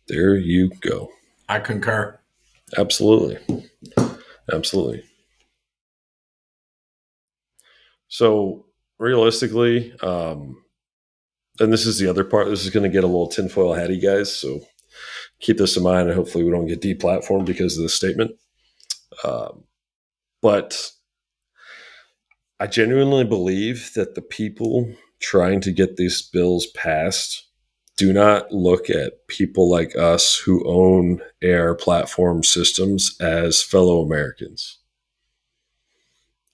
There 0.09 0.35
you 0.35 0.71
go. 0.81 1.09
I 1.47 1.59
concur. 1.59 2.19
Absolutely, 2.77 3.37
absolutely. 4.51 5.03
So 8.09 8.65
realistically, 8.99 9.93
um, 10.01 10.61
and 11.61 11.71
this 11.71 11.85
is 11.85 11.97
the 11.97 12.09
other 12.09 12.25
part. 12.25 12.49
This 12.49 12.65
is 12.65 12.71
going 12.71 12.83
to 12.83 12.89
get 12.89 13.05
a 13.05 13.07
little 13.07 13.29
tinfoil 13.29 13.73
hatty, 13.73 14.01
guys. 14.01 14.35
So 14.35 14.59
keep 15.39 15.57
this 15.57 15.77
in 15.77 15.83
mind, 15.83 16.07
and 16.07 16.17
hopefully 16.17 16.43
we 16.43 16.51
don't 16.51 16.67
get 16.67 16.81
deplatformed 16.81 17.45
because 17.45 17.77
of 17.77 17.83
this 17.83 17.93
statement. 17.93 18.31
Um, 19.23 19.63
but 20.41 20.91
I 22.59 22.67
genuinely 22.67 23.23
believe 23.23 23.91
that 23.95 24.15
the 24.15 24.21
people 24.21 24.93
trying 25.19 25.61
to 25.61 25.71
get 25.71 25.97
these 25.97 26.21
bills 26.21 26.67
passed 26.67 27.47
do 27.97 28.13
not 28.13 28.51
look 28.51 28.89
at 28.89 29.27
people 29.27 29.69
like 29.69 29.95
us 29.95 30.37
who 30.37 30.63
own 30.67 31.19
AR 31.43 31.73
platform 31.73 32.43
systems 32.43 33.17
as 33.19 33.63
fellow 33.63 34.01
Americans. 34.01 34.77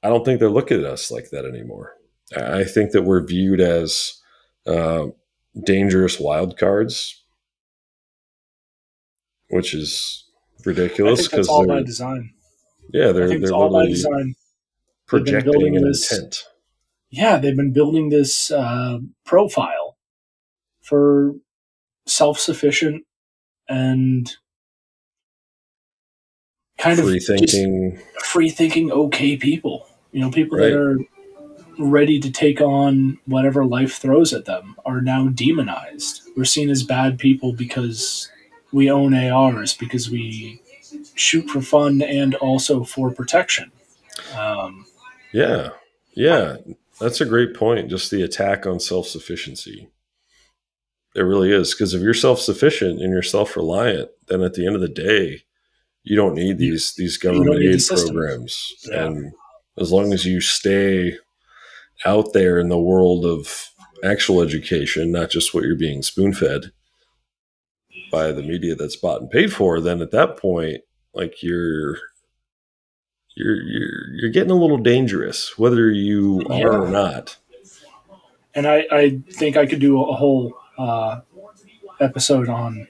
I 0.02 0.10
don't 0.10 0.24
think 0.24 0.40
they're 0.40 0.50
looking 0.50 0.80
at 0.80 0.86
us 0.86 1.12
like 1.12 1.30
that 1.32 1.46
anymore. 1.46 1.96
I 2.36 2.64
think 2.64 2.92
that 2.92 3.04
we're 3.04 3.26
viewed 3.26 3.60
as 3.60 4.22
uh, 4.66 5.08
dangerous 5.64 6.20
wild 6.20 6.58
cards 6.58 7.23
which 9.54 9.74
is 9.74 10.26
ridiculous 10.66 11.28
because 11.28 11.48
all 11.48 11.66
by 11.66 11.84
design. 11.84 12.34
Yeah, 12.92 13.12
they're 13.12 13.40
they're 13.40 13.54
all 13.54 13.72
by 13.72 13.86
design. 13.86 14.36
Projecting 15.06 15.78
an 15.78 15.84
this, 15.84 16.12
intent. 16.12 16.44
Yeah, 17.10 17.38
they've 17.38 17.56
been 17.56 17.74
building 17.74 18.10
this 18.10 18.52
uh, 18.52 19.00
profile 19.26 19.98
for 20.82 21.36
self-sufficient 22.06 23.06
and 23.70 24.32
kind 26.78 27.00
free 27.00 27.18
of 27.18 27.24
thinking, 27.24 28.00
free 28.24 28.50
thinking, 28.50 28.92
okay 28.92 29.38
people. 29.38 29.88
You 30.12 30.22
know, 30.22 30.32
people 30.32 30.58
right. 30.58 30.70
that 30.70 30.78
are 30.78 30.98
ready 31.80 32.20
to 32.20 32.32
take 32.32 32.62
on 32.62 33.20
whatever 33.26 33.66
life 33.66 33.98
throws 33.98 34.34
at 34.34 34.46
them 34.46 34.76
are 34.86 35.02
now 35.02 35.28
demonized. 35.28 36.22
We're 36.36 36.46
seen 36.46 36.70
as 36.70 36.84
bad 36.84 37.20
people 37.20 37.54
because 37.54 38.30
we 38.74 38.92
own 38.92 39.14
ARs 39.14 39.76
because 39.76 40.10
we 40.10 40.62
shoot 41.16 41.50
for 41.50 41.62
fun 41.62 42.02
and 42.02 42.36
also 42.36 42.84
for 42.84 43.12
protection. 43.12 43.72
Um, 44.38 44.86
yeah, 45.32 45.70
yeah, 46.16 46.58
that's 47.00 47.22
a 47.22 47.26
great 47.26 47.56
point. 47.56 47.90
Just 47.90 48.12
the 48.12 48.24
attack 48.24 48.66
on 48.66 48.80
self 48.80 49.08
sufficiency. 49.08 49.90
It 51.16 51.22
really 51.22 51.52
is 51.52 51.74
because 51.74 51.94
if 51.94 52.02
you're 52.02 52.14
self 52.14 52.40
sufficient 52.40 53.00
and 53.00 53.12
you're 53.12 53.22
self 53.22 53.56
reliant, 53.56 54.10
then 54.28 54.42
at 54.42 54.56
the 54.56 54.66
end 54.66 54.76
of 54.76 54.82
the 54.82 54.88
day, 54.88 55.44
you 56.04 56.16
don't 56.16 56.36
need 56.36 56.58
these 56.58 56.94
these 56.96 57.18
government 57.18 57.62
aid 57.64 57.82
system. 57.82 58.16
programs. 58.16 58.74
Yeah. 58.90 59.06
And 59.06 59.34
as 59.78 59.92
long 59.92 60.14
as 60.14 60.26
you 60.26 60.42
stay 60.42 61.18
out 62.06 62.34
there 62.34 62.60
in 62.60 62.70
the 62.70 62.80
world 62.80 63.26
of 63.26 63.70
actual 64.04 64.42
education, 64.42 65.12
not 65.12 65.30
just 65.30 65.54
what 65.54 65.64
you're 65.64 65.76
being 65.76 66.02
spoon 66.02 66.34
fed 66.34 66.72
by 68.14 68.32
the 68.32 68.44
media 68.44 68.76
that's 68.76 68.96
bought 68.96 69.22
and 69.22 69.32
paid 69.32 69.52
for, 69.52 69.82
then 69.82 70.00
at 70.00 70.12
that 70.12 70.38
point, 70.38 70.82
like 71.16 71.42
you're 71.42 71.98
you're 73.36 73.60
you're 73.62 74.14
you're 74.14 74.30
getting 74.30 74.52
a 74.52 74.56
little 74.56 74.78
dangerous, 74.78 75.58
whether 75.58 75.90
you 75.90 76.46
are 76.48 76.84
or 76.84 76.90
not. 76.90 77.38
And 78.54 78.68
I, 78.68 78.86
I 78.92 79.20
think 79.32 79.58
I 79.58 79.66
could 79.66 79.80
do 79.80 80.00
a 80.00 80.14
whole 80.14 80.54
uh, 80.78 81.22
episode 82.00 82.50
on 82.50 82.88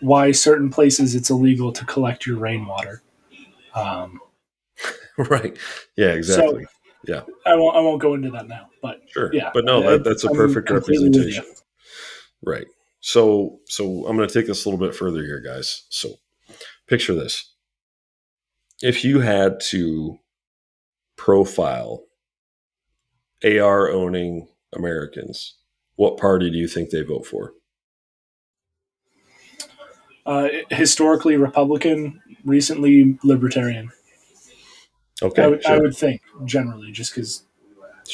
why 0.00 0.32
certain 0.32 0.70
places 0.70 1.14
it's 1.14 1.30
illegal 1.30 1.70
to 1.70 1.84
collect 1.84 2.26
your 2.26 2.36
rainwater. 2.36 3.00
Um, 3.76 4.20
right. 5.16 5.56
Yeah, 5.96 6.08
exactly. 6.08 6.66
Yeah. 7.06 7.22
I 7.46 7.54
won't 7.54 7.76
I 7.76 7.80
won't 7.80 8.02
go 8.02 8.14
into 8.14 8.30
that 8.30 8.48
now, 8.48 8.70
but 8.82 9.02
Sure. 9.06 9.32
Yeah, 9.32 9.52
but 9.54 9.64
no, 9.64 9.82
that, 9.82 10.02
that's 10.02 10.24
a 10.24 10.30
I'm 10.30 10.34
perfect 10.34 10.68
representation. 10.68 11.44
Right. 12.42 12.66
So 13.02 13.60
so 13.66 14.06
I'm 14.06 14.16
going 14.16 14.26
to 14.26 14.32
take 14.32 14.46
this 14.46 14.64
a 14.64 14.68
little 14.68 14.84
bit 14.84 14.96
further 14.96 15.22
here, 15.22 15.40
guys. 15.40 15.84
So 15.90 16.14
picture 16.86 17.14
this. 17.14 17.52
If 18.80 19.04
you 19.04 19.20
had 19.20 19.60
to 19.68 20.18
profile 21.16 22.04
AR 23.44 23.90
owning 23.90 24.48
Americans, 24.74 25.56
what 25.96 26.16
party 26.16 26.50
do 26.50 26.56
you 26.56 26.66
think 26.66 26.88
they 26.90 27.02
vote 27.02 27.26
for? 27.26 27.52
uh, 30.26 30.48
historically 30.70 31.36
Republican, 31.36 32.20
recently 32.44 33.18
Libertarian. 33.24 33.90
Okay. 35.20 35.42
I, 35.42 35.46
would, 35.46 35.66
I 35.66 35.78
would 35.78 35.96
think 35.96 36.22
generally, 36.44 36.92
just 36.92 37.14
because 37.14 37.44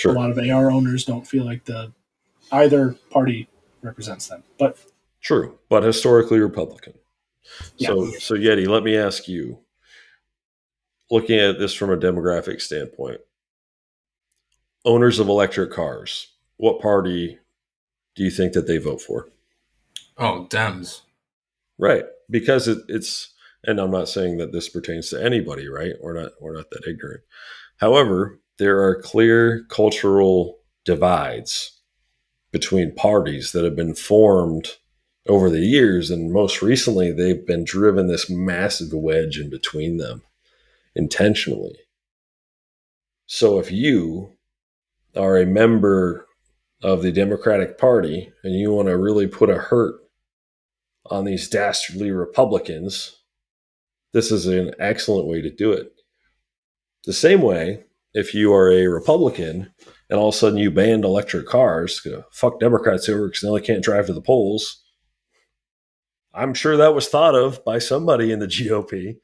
a 0.05 0.09
lot 0.09 0.31
of 0.31 0.39
AR 0.39 0.71
owners 0.71 1.05
don't 1.05 1.27
feel 1.27 1.45
like 1.45 1.65
the 1.65 1.93
either 2.53 2.97
party 3.11 3.49
represents 3.83 4.29
them. 4.29 4.43
But 4.59 4.79
True, 5.21 5.59
but 5.69 5.83
historically 5.83 6.39
Republican. 6.39 6.95
Yeah. 7.77 7.89
So, 7.89 8.11
so 8.19 8.35
Yeti, 8.35 8.69
let 8.69 8.83
me 8.83 8.97
ask 8.97 9.29
you, 9.29 9.59
looking 11.11 11.39
at 11.39 11.59
this 11.59 11.75
from 11.75 11.91
a 11.91 11.97
demographic 11.97 12.61
standpoint, 12.61 13.21
owners 14.85 15.19
of 15.19 15.29
electric 15.29 15.73
cars, 15.73 16.29
what 16.57 16.81
party 16.81 17.39
do 18.15 18.23
you 18.23 18.31
think 18.31 18.53
that 18.53 18.67
they 18.67 18.79
vote 18.79 19.01
for? 19.01 19.29
Oh, 20.17 20.47
Dems. 20.51 21.03
Right, 21.79 22.05
because 22.29 22.69
it, 22.69 22.79
it's, 22.89 23.33
and 23.65 23.81
I'm 23.81 23.91
not 23.91 24.09
saying 24.09 24.39
that 24.39 24.53
this 24.53 24.69
pertains 24.69 25.11
to 25.11 25.23
anybody, 25.23 25.69
right? 25.69 25.95
We're 26.01 26.21
not, 26.21 26.33
we're 26.41 26.57
not 26.57 26.71
that 26.71 26.87
ignorant. 26.89 27.23
However, 27.79 28.41
there 28.59 28.83
are 28.83 29.01
clear 29.01 29.65
cultural 29.69 30.59
divides 30.85 31.78
between 32.51 32.95
parties 32.95 33.53
that 33.53 33.65
have 33.65 33.77
been 33.77 33.95
formed 33.95 34.69
over 35.29 35.51
the 35.51 35.61
years, 35.61 36.11
and 36.11 36.33
most 36.33 36.63
recently, 36.63 37.13
they've 37.13 37.47
been 37.47 37.65
driven 37.65 38.07
this 38.07 38.31
massive 38.31 38.93
wedge 38.93 39.39
in 39.39 39.51
between 39.51 39.99
them 39.99 40.23
intentionally. 40.95 41.79
So, 43.27 43.59
if 43.59 43.71
you 43.71 44.33
are 45.15 45.37
a 45.37 45.45
member 45.45 46.27
of 46.83 47.03
the 47.03 47.13
Democratic 47.13 47.77
Party 47.77 48.33
and 48.43 48.55
you 48.55 48.73
want 48.73 48.89
to 48.89 48.97
really 48.97 49.27
put 49.27 49.51
a 49.51 49.59
hurt 49.59 49.97
on 51.07 51.25
these 51.25 51.49
dastardly 51.49 52.11
Republicans, 52.11 53.17
this 54.13 54.33
is 54.33 54.47
an 54.47 54.73
excellent 54.79 55.27
way 55.27 55.43
to 55.43 55.51
do 55.51 55.73
it. 55.73 55.93
The 57.05 57.13
same 57.13 57.43
way, 57.43 57.85
if 58.15 58.35
you 58.35 58.53
are 58.55 58.71
a 58.71 58.87
Republican 58.87 59.73
and 60.11 60.19
all 60.19 60.29
of 60.29 60.35
a 60.35 60.39
sudden 60.39 60.59
you 60.59 60.71
banned 60.71 61.05
electric 61.05 61.47
cars, 61.47 62.07
fuck 62.31 62.61
Democrats 62.61 63.09
over 63.09 63.29
because 63.29 63.43
they 63.43 63.61
can't 63.61 63.85
drive 63.85 64.07
to 64.07 64.13
the 64.13 64.21
polls. 64.21 64.83
I'm 66.35 66.55
sure 66.55 66.77
that 66.77 66.95
was 66.95 67.09
thought 67.09 67.35
of 67.35 67.65
by 67.65 67.79
somebody 67.79 68.31
in 68.31 68.39
the 68.39 68.47
GOP. 68.47 69.17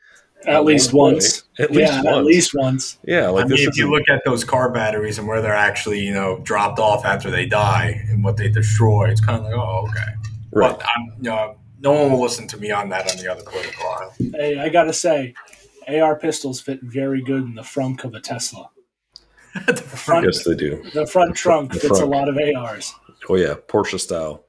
at, 0.42 0.54
At 0.54 0.64
least 0.64 0.92
once. 0.92 1.44
At 1.58 1.70
least 1.70 1.92
yeah, 1.92 2.02
once. 2.02 2.16
at 2.16 2.24
least 2.24 2.50
once. 2.54 2.98
Yeah, 3.04 3.28
like 3.28 3.44
I 3.44 3.48
this 3.48 3.60
mean, 3.60 3.68
if 3.68 3.74
is 3.74 3.78
you 3.78 3.90
look 3.90 4.08
at 4.08 4.22
those 4.24 4.42
car 4.42 4.70
batteries 4.70 5.18
and 5.18 5.28
where 5.28 5.40
they're 5.40 5.54
actually, 5.54 6.00
you 6.00 6.12
know, 6.12 6.40
dropped 6.40 6.78
off 6.78 7.04
after 7.04 7.30
they 7.30 7.46
die 7.46 8.04
and 8.08 8.24
what 8.24 8.36
they 8.36 8.48
destroy, 8.48 9.08
it's 9.10 9.20
kind 9.20 9.38
of 9.38 9.44
like, 9.44 9.54
oh, 9.54 9.86
okay. 9.88 10.12
right. 10.52 10.78
But 10.78 10.82
I'm, 10.96 11.12
you 11.18 11.30
know, 11.30 11.56
no 11.80 11.92
one 11.92 12.10
will 12.10 12.20
listen 12.20 12.48
to 12.48 12.56
me 12.56 12.70
on 12.70 12.88
that 12.88 13.10
on 13.10 13.18
the 13.18 13.30
other 13.30 13.42
political 13.42 13.86
aisle. 13.86 14.14
Hey, 14.32 14.58
I 14.58 14.68
gotta 14.70 14.92
say, 14.92 15.34
AR 15.86 16.18
pistols 16.18 16.60
fit 16.60 16.80
very 16.82 17.22
good 17.22 17.42
in 17.44 17.54
the 17.54 17.62
frunk 17.62 18.04
of 18.04 18.14
a 18.14 18.20
Tesla. 18.20 18.70
The 19.66 19.74
front, 19.76 20.26
Yes, 20.26 20.44
they 20.44 20.54
do. 20.54 20.82
the 20.94 21.06
front 21.06 21.36
trunk 21.36 21.72
The 21.72 21.80
fits 21.80 22.00
a 22.00 22.06
lot 22.06 22.28
of 22.28 22.36
ARs. 22.36 22.94
Oh 23.28 23.36
yeah, 23.36 23.54
Porsche 23.68 24.00
style. 24.00 24.44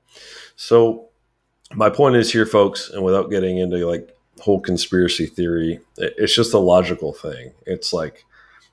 So 0.55 1.09
my 1.73 1.89
point 1.89 2.15
is 2.15 2.31
here, 2.31 2.45
folks, 2.45 2.89
and 2.89 3.03
without 3.03 3.29
getting 3.29 3.57
into 3.57 3.77
like 3.87 4.15
whole 4.41 4.59
conspiracy 4.59 5.25
theory, 5.27 5.79
it's 5.97 6.35
just 6.35 6.53
a 6.53 6.59
logical 6.59 7.13
thing. 7.13 7.51
It's 7.65 7.93
like, 7.93 8.25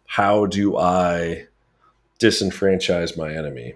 how 0.06 0.46
do 0.46 0.76
I 0.78 1.46
disenfranchise 2.18 3.16
my 3.16 3.32
enemy? 3.34 3.74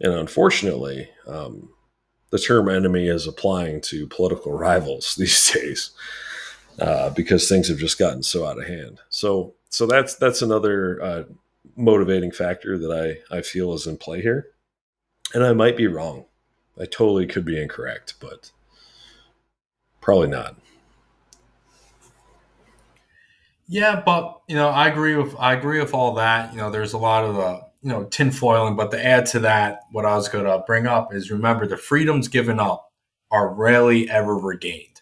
And 0.00 0.12
unfortunately, 0.12 1.08
um, 1.26 1.70
the 2.30 2.38
term 2.38 2.68
enemy 2.68 3.08
is 3.08 3.26
applying 3.26 3.80
to 3.82 4.06
political 4.08 4.52
rivals 4.58 5.14
these 5.14 5.52
days 5.52 5.90
uh, 6.78 7.10
because 7.10 7.48
things 7.48 7.68
have 7.68 7.78
just 7.78 7.98
gotten 7.98 8.22
so 8.22 8.44
out 8.46 8.58
of 8.58 8.66
hand. 8.66 8.98
So, 9.08 9.54
so 9.70 9.86
that's 9.86 10.16
that's 10.16 10.42
another 10.42 11.02
uh, 11.02 11.22
motivating 11.76 12.30
factor 12.30 12.78
that 12.78 13.20
I 13.30 13.36
I 13.36 13.42
feel 13.42 13.74
is 13.74 13.86
in 13.86 13.96
play 13.96 14.22
here 14.22 14.48
and 15.34 15.44
I 15.44 15.52
might 15.52 15.76
be 15.76 15.86
wrong. 15.86 16.24
I 16.78 16.84
totally 16.84 17.26
could 17.26 17.44
be 17.44 17.60
incorrect, 17.60 18.14
but 18.20 18.50
probably 20.00 20.28
not. 20.28 20.56
Yeah, 23.68 24.02
but 24.04 24.40
you 24.46 24.54
know, 24.54 24.68
I 24.68 24.88
agree 24.88 25.16
with 25.16 25.34
I 25.38 25.54
agree 25.54 25.80
with 25.80 25.94
all 25.94 26.14
that. 26.14 26.52
You 26.52 26.58
know, 26.58 26.70
there's 26.70 26.92
a 26.92 26.98
lot 26.98 27.24
of 27.24 27.34
the 27.34 27.60
you 27.82 27.90
know 27.90 28.04
tinfoiling, 28.04 28.76
but 28.76 28.90
to 28.92 29.04
add 29.04 29.26
to 29.26 29.40
that, 29.40 29.80
what 29.90 30.04
I 30.04 30.14
was 30.14 30.28
going 30.28 30.44
to 30.44 30.62
bring 30.66 30.86
up 30.86 31.12
is 31.12 31.30
remember 31.30 31.66
the 31.66 31.76
freedoms 31.76 32.28
given 32.28 32.60
up 32.60 32.92
are 33.30 33.52
rarely 33.52 34.08
ever 34.08 34.36
regained, 34.36 35.00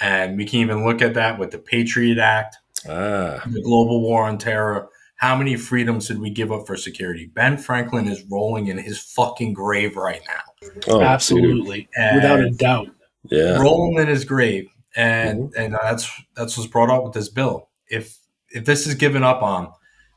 and 0.00 0.36
we 0.36 0.44
can 0.44 0.60
even 0.60 0.84
look 0.84 1.02
at 1.02 1.14
that 1.14 1.38
with 1.38 1.50
the 1.50 1.58
Patriot 1.58 2.18
Act, 2.18 2.56
Ah, 2.88 3.42
the 3.46 3.62
global 3.62 4.00
war 4.00 4.24
on 4.24 4.38
terror. 4.38 4.88
How 5.16 5.36
many 5.36 5.56
freedoms 5.56 6.08
did 6.08 6.18
we 6.18 6.30
give 6.30 6.50
up 6.50 6.66
for 6.66 6.76
security? 6.76 7.26
Ben 7.26 7.56
Franklin 7.56 8.08
is 8.08 8.24
rolling 8.30 8.66
in 8.66 8.78
his 8.78 8.98
fucking 8.98 9.52
grave 9.52 9.96
right 9.96 10.20
now, 10.26 10.70
oh. 10.88 11.00
Absolutely, 11.02 11.88
without 12.14 12.40
a 12.40 12.50
doubt. 12.50 12.88
yeah, 13.30 13.60
rolling 13.60 13.98
in 14.02 14.08
his 14.08 14.24
grave, 14.24 14.68
and 14.96 15.52
and 15.56 15.74
that's 15.80 16.10
that's 16.34 16.56
what's 16.58 16.68
brought 16.68 16.90
up 16.90 17.04
with 17.04 17.12
this 17.12 17.28
bill. 17.28 17.68
If 17.88 18.18
if 18.50 18.64
this 18.64 18.86
is 18.86 18.94
given 18.94 19.22
up 19.22 19.42
on, 19.42 19.72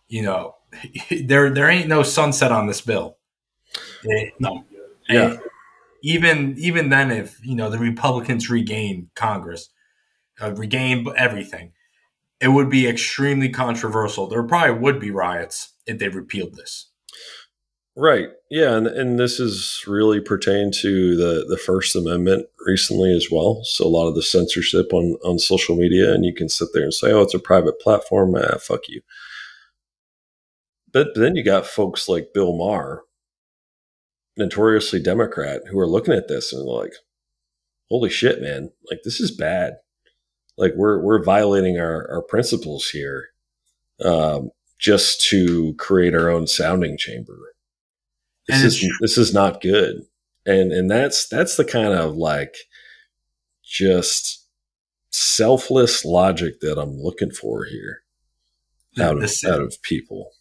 you 0.08 0.24
know, 0.24 0.56
there 1.24 1.52
there 1.52 1.70
ain't 1.70 1.88
no 1.88 2.02
sunset 2.02 2.52
on 2.52 2.66
this 2.68 2.82
bill. 2.82 3.18
It- 4.04 4.34
No. 4.40 4.66
Yeah. 5.08 5.32
and 5.34 5.40
even 6.02 6.56
even 6.58 6.90
then, 6.90 7.12
if 7.12 7.38
you 7.46 7.56
know 7.56 7.70
the 7.70 7.78
Republicans 7.78 8.50
regain 8.50 9.10
Congress, 9.16 9.70
uh, 10.42 10.52
regain 10.54 11.06
everything, 11.16 11.74
it 12.42 12.50
would 12.50 12.70
be 12.70 12.88
extremely 12.88 13.50
controversial. 13.50 14.28
There 14.28 14.44
probably 14.44 14.78
would 14.80 15.00
be 15.00 15.12
riots 15.12 15.74
if 15.88 16.00
they 16.00 16.10
repealed 16.10 16.56
this. 16.56 16.90
right. 17.96 18.30
Yeah, 18.52 18.76
and 18.78 18.88
and 18.88 19.20
this 19.20 19.40
is 19.40 19.84
really 19.88 20.22
pertained 20.22 20.74
to 20.76 21.16
the 21.16 21.46
the 21.48 21.58
First 21.58 21.96
Amendment 21.96 22.48
recently 22.66 23.14
as 23.16 23.30
well. 23.32 23.64
So 23.64 23.86
a 23.86 23.88
lot 23.90 24.08
of 24.08 24.16
the 24.16 24.22
censorship 24.24 24.94
on 24.94 25.18
on 25.26 25.40
social 25.40 25.76
media, 25.76 26.14
and 26.14 26.24
you 26.26 26.34
can 26.34 26.48
sit 26.50 26.70
there 26.74 26.84
and 26.84 26.94
say, 26.94 27.12
"Oh, 27.12 27.22
it's 27.22 27.34
a 27.34 27.40
private 27.40 27.80
platform." 27.80 28.36
Ah, 28.36 28.58
fuck 28.60 28.88
you. 28.88 29.02
But 30.92 31.14
then 31.14 31.36
you 31.36 31.44
got 31.44 31.68
folks 31.68 32.10
like 32.10 32.34
Bill 32.34 32.52
Maher, 32.58 33.04
notoriously 34.38 35.02
Democrat, 35.02 35.62
who 35.70 35.80
are 35.80 35.88
looking 35.88 36.14
at 36.14 36.28
this 36.28 36.54
and 36.54 36.64
like, 36.64 36.94
"Holy 37.90 38.10
shit, 38.10 38.42
man! 38.42 38.72
Like 38.90 39.02
this 39.04 39.20
is 39.20 39.32
bad. 39.32 39.78
Like 40.58 40.74
we're 40.76 41.02
we're 41.02 41.24
violating 41.24 41.80
our 41.80 42.10
our 42.12 42.22
principles 42.22 42.90
here, 42.90 43.28
um, 44.04 44.52
just 44.80 45.22
to 45.30 45.74
create 45.76 46.14
our 46.16 46.30
own 46.30 46.48
sounding 46.48 46.98
chamber. 46.98 47.38
This 48.48 48.64
is 48.64 48.80
this 49.02 49.18
is 49.18 49.34
not 49.34 49.62
good." 49.62 50.04
And 50.46 50.72
and 50.72 50.90
that's 50.90 51.28
that's 51.28 51.58
the 51.58 51.66
kind 51.66 51.94
of 51.94 52.16
like 52.16 52.56
just 53.64 54.46
selfless 55.10 56.06
logic 56.06 56.60
that 56.62 56.78
I'm 56.78 56.98
looking 57.02 57.32
for 57.32 57.66
here 57.66 58.02
out 59.00 59.16
of, 59.16 59.22
the- 59.22 59.52
out 59.52 59.62
of 59.62 59.82
people. 59.82 60.32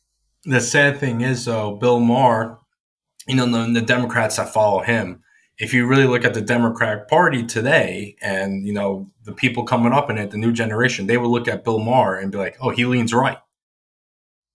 the 0.45 0.61
sad 0.61 0.99
thing 0.99 1.21
is 1.23 1.45
though 1.47 1.77
bill 1.77 2.01
maher 2.01 2.59
you 3.27 3.35
know 3.35 3.47
the, 3.47 3.73
the 3.73 3.85
democrats 3.87 4.37
that 4.37 4.53
follow 4.53 4.81
him 4.83 5.23
if 5.59 5.73
you 5.73 5.87
really 5.87 6.07
look 6.07 6.25
at 6.25 6.35
the 6.35 6.41
Democratic 6.41 7.09
Party 7.09 7.45
today 7.45 8.17
and, 8.21 8.67
you 8.67 8.73
know, 8.73 9.11
the 9.25 9.33
people 9.33 9.65
coming 9.65 9.93
up 9.93 10.11
in 10.11 10.19
it, 10.19 10.31
the 10.31 10.37
new 10.37 10.53
generation, 10.53 11.07
they 11.07 11.17
would 11.17 11.29
look 11.29 11.47
at 11.47 11.65
Bill 11.65 11.79
Maher 11.79 12.17
and 12.17 12.33
be 12.33 12.39
like, 12.39 12.57
oh, 12.61 12.71
he 12.71 12.85
leans 12.85 13.15
right. 13.15 13.39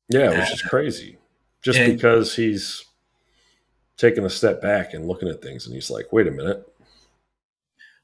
Yeah, 0.10 0.38
which 0.38 0.52
is 0.52 0.62
crazy. 0.62 1.18
Just 1.62 1.80
and, 1.80 1.94
because 1.94 2.36
he's 2.36 2.84
taking 3.98 4.26
a 4.26 4.30
step 4.30 4.62
back 4.62 4.94
and 4.94 5.08
looking 5.08 5.30
at 5.30 5.42
things 5.42 5.66
and 5.66 5.76
he's 5.76 5.90
like, 5.90 6.12
wait 6.12 6.28
a 6.28 6.32
minute. 6.32 6.66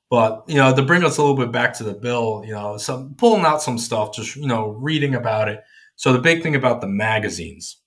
But, 0.09 0.43
you 0.47 0.55
know, 0.55 0.73
to 0.73 0.81
bring 0.83 1.03
us 1.03 1.17
a 1.17 1.21
little 1.21 1.35
bit 1.35 1.51
back 1.51 1.73
to 1.75 1.83
the 1.83 1.93
bill, 1.93 2.43
you 2.45 2.53
know, 2.53 2.77
some 2.77 3.15
pulling 3.15 3.43
out 3.43 3.61
some 3.61 3.77
stuff, 3.77 4.13
just, 4.13 4.35
you 4.35 4.47
know, 4.47 4.67
reading 4.69 5.15
about 5.15 5.49
it. 5.49 5.63
So 5.95 6.13
the 6.13 6.19
big 6.19 6.43
thing 6.43 6.55
about 6.55 6.79
the 6.79 6.87
magazines, 6.87 7.77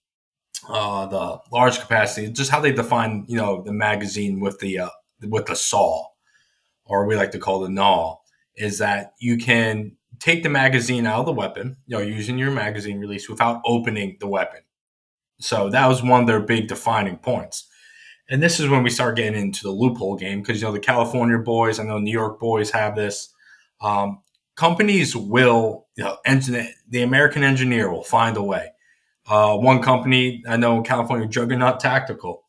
uh, 0.68 1.06
the 1.06 1.38
large 1.52 1.78
capacity, 1.78 2.30
just 2.32 2.50
how 2.50 2.60
they 2.60 2.72
define, 2.72 3.24
you 3.28 3.36
know, 3.36 3.62
the 3.62 3.72
magazine 3.72 4.40
with 4.40 4.58
the 4.58 4.80
uh, 4.80 4.88
with 5.22 5.46
the 5.46 5.56
saw, 5.56 6.06
or 6.84 7.06
we 7.06 7.16
like 7.16 7.32
to 7.32 7.38
call 7.38 7.60
the 7.60 7.68
gnaw, 7.68 8.16
is 8.56 8.78
that 8.78 9.14
you 9.20 9.36
can 9.38 9.92
take 10.18 10.42
the 10.42 10.48
magazine 10.48 11.06
out 11.06 11.20
of 11.20 11.26
the 11.26 11.32
weapon, 11.32 11.76
you 11.86 11.96
know, 11.96 12.02
using 12.02 12.38
your 12.38 12.50
magazine 12.50 12.98
release 12.98 13.28
without 13.28 13.60
opening 13.64 14.16
the 14.20 14.26
weapon. 14.26 14.60
So 15.40 15.70
that 15.70 15.86
was 15.86 16.02
one 16.02 16.22
of 16.22 16.26
their 16.26 16.40
big 16.40 16.66
defining 16.66 17.18
points. 17.18 17.68
And 18.28 18.42
this 18.42 18.60
is 18.60 18.68
when 18.68 18.82
we 18.82 18.90
start 18.90 19.16
getting 19.16 19.40
into 19.40 19.62
the 19.62 19.70
loophole 19.70 20.16
game 20.16 20.42
because 20.42 20.60
you 20.60 20.66
know 20.66 20.72
the 20.72 20.80
California 20.80 21.38
boys, 21.38 21.78
I 21.78 21.84
know 21.84 21.98
New 21.98 22.12
York 22.12 22.38
boys 22.38 22.70
have 22.70 22.94
this. 22.94 23.32
Um, 23.80 24.22
companies 24.56 25.16
will, 25.16 25.86
you 25.96 26.04
know, 26.04 26.18
engine, 26.26 26.68
the 26.88 27.02
American 27.02 27.42
engineer 27.42 27.90
will 27.90 28.02
find 28.02 28.36
a 28.36 28.42
way. 28.42 28.68
Uh, 29.26 29.56
one 29.56 29.80
company 29.80 30.42
I 30.48 30.56
know 30.56 30.76
in 30.76 30.84
California, 30.84 31.26
Juggernaut 31.26 31.80
Tactical, 31.80 32.44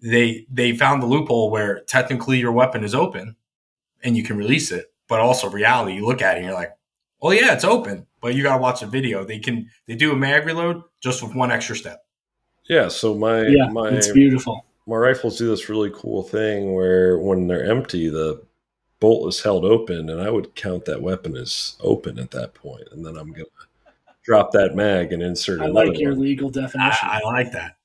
they 0.00 0.46
they 0.50 0.76
found 0.76 1.02
the 1.02 1.06
loophole 1.06 1.50
where 1.50 1.80
technically 1.80 2.38
your 2.38 2.52
weapon 2.52 2.84
is 2.84 2.94
open 2.94 3.36
and 4.02 4.16
you 4.16 4.22
can 4.22 4.36
release 4.36 4.70
it, 4.70 4.92
but 5.08 5.20
also 5.20 5.48
reality, 5.50 5.94
you 5.94 6.06
look 6.06 6.22
at 6.22 6.36
it 6.36 6.38
and 6.38 6.46
you're 6.46 6.54
like, 6.54 6.76
oh 7.20 7.32
yeah, 7.32 7.52
it's 7.52 7.64
open, 7.64 8.06
but 8.20 8.34
you 8.34 8.42
gotta 8.42 8.62
watch 8.62 8.80
the 8.80 8.86
video. 8.86 9.24
They 9.24 9.38
can 9.38 9.68
they 9.86 9.94
do 9.94 10.12
a 10.12 10.16
mag 10.16 10.46
reload 10.46 10.82
just 11.00 11.22
with 11.22 11.34
one 11.34 11.50
extra 11.50 11.76
step. 11.76 12.04
Yeah, 12.68 12.88
so 12.88 13.14
my 13.14 13.46
yeah, 13.46 13.68
my 13.68 13.88
it's 13.88 14.12
beautiful. 14.12 14.64
My 14.86 14.96
rifles 14.96 15.36
do 15.36 15.48
this 15.48 15.68
really 15.68 15.90
cool 15.94 16.22
thing 16.22 16.72
where 16.72 17.18
when 17.18 17.46
they're 17.46 17.70
empty, 17.70 18.08
the 18.08 18.42
bolt 19.00 19.28
is 19.28 19.42
held 19.42 19.64
open, 19.64 20.08
and 20.10 20.20
I 20.20 20.30
would 20.30 20.54
count 20.54 20.84
that 20.86 21.02
weapon 21.02 21.36
as 21.36 21.76
open 21.80 22.18
at 22.18 22.30
that 22.32 22.54
point, 22.54 22.88
and 22.92 23.04
then 23.04 23.16
I'm 23.16 23.32
gonna 23.32 23.44
drop 24.22 24.52
that 24.52 24.76
mag 24.76 25.12
and 25.12 25.22
insert. 25.22 25.60
I 25.60 25.66
like 25.66 25.98
your 25.98 26.12
one. 26.12 26.20
legal 26.20 26.50
definition. 26.50 27.08
I, 27.08 27.20
I, 27.24 27.26
like 27.26 27.52
that. 27.52 27.76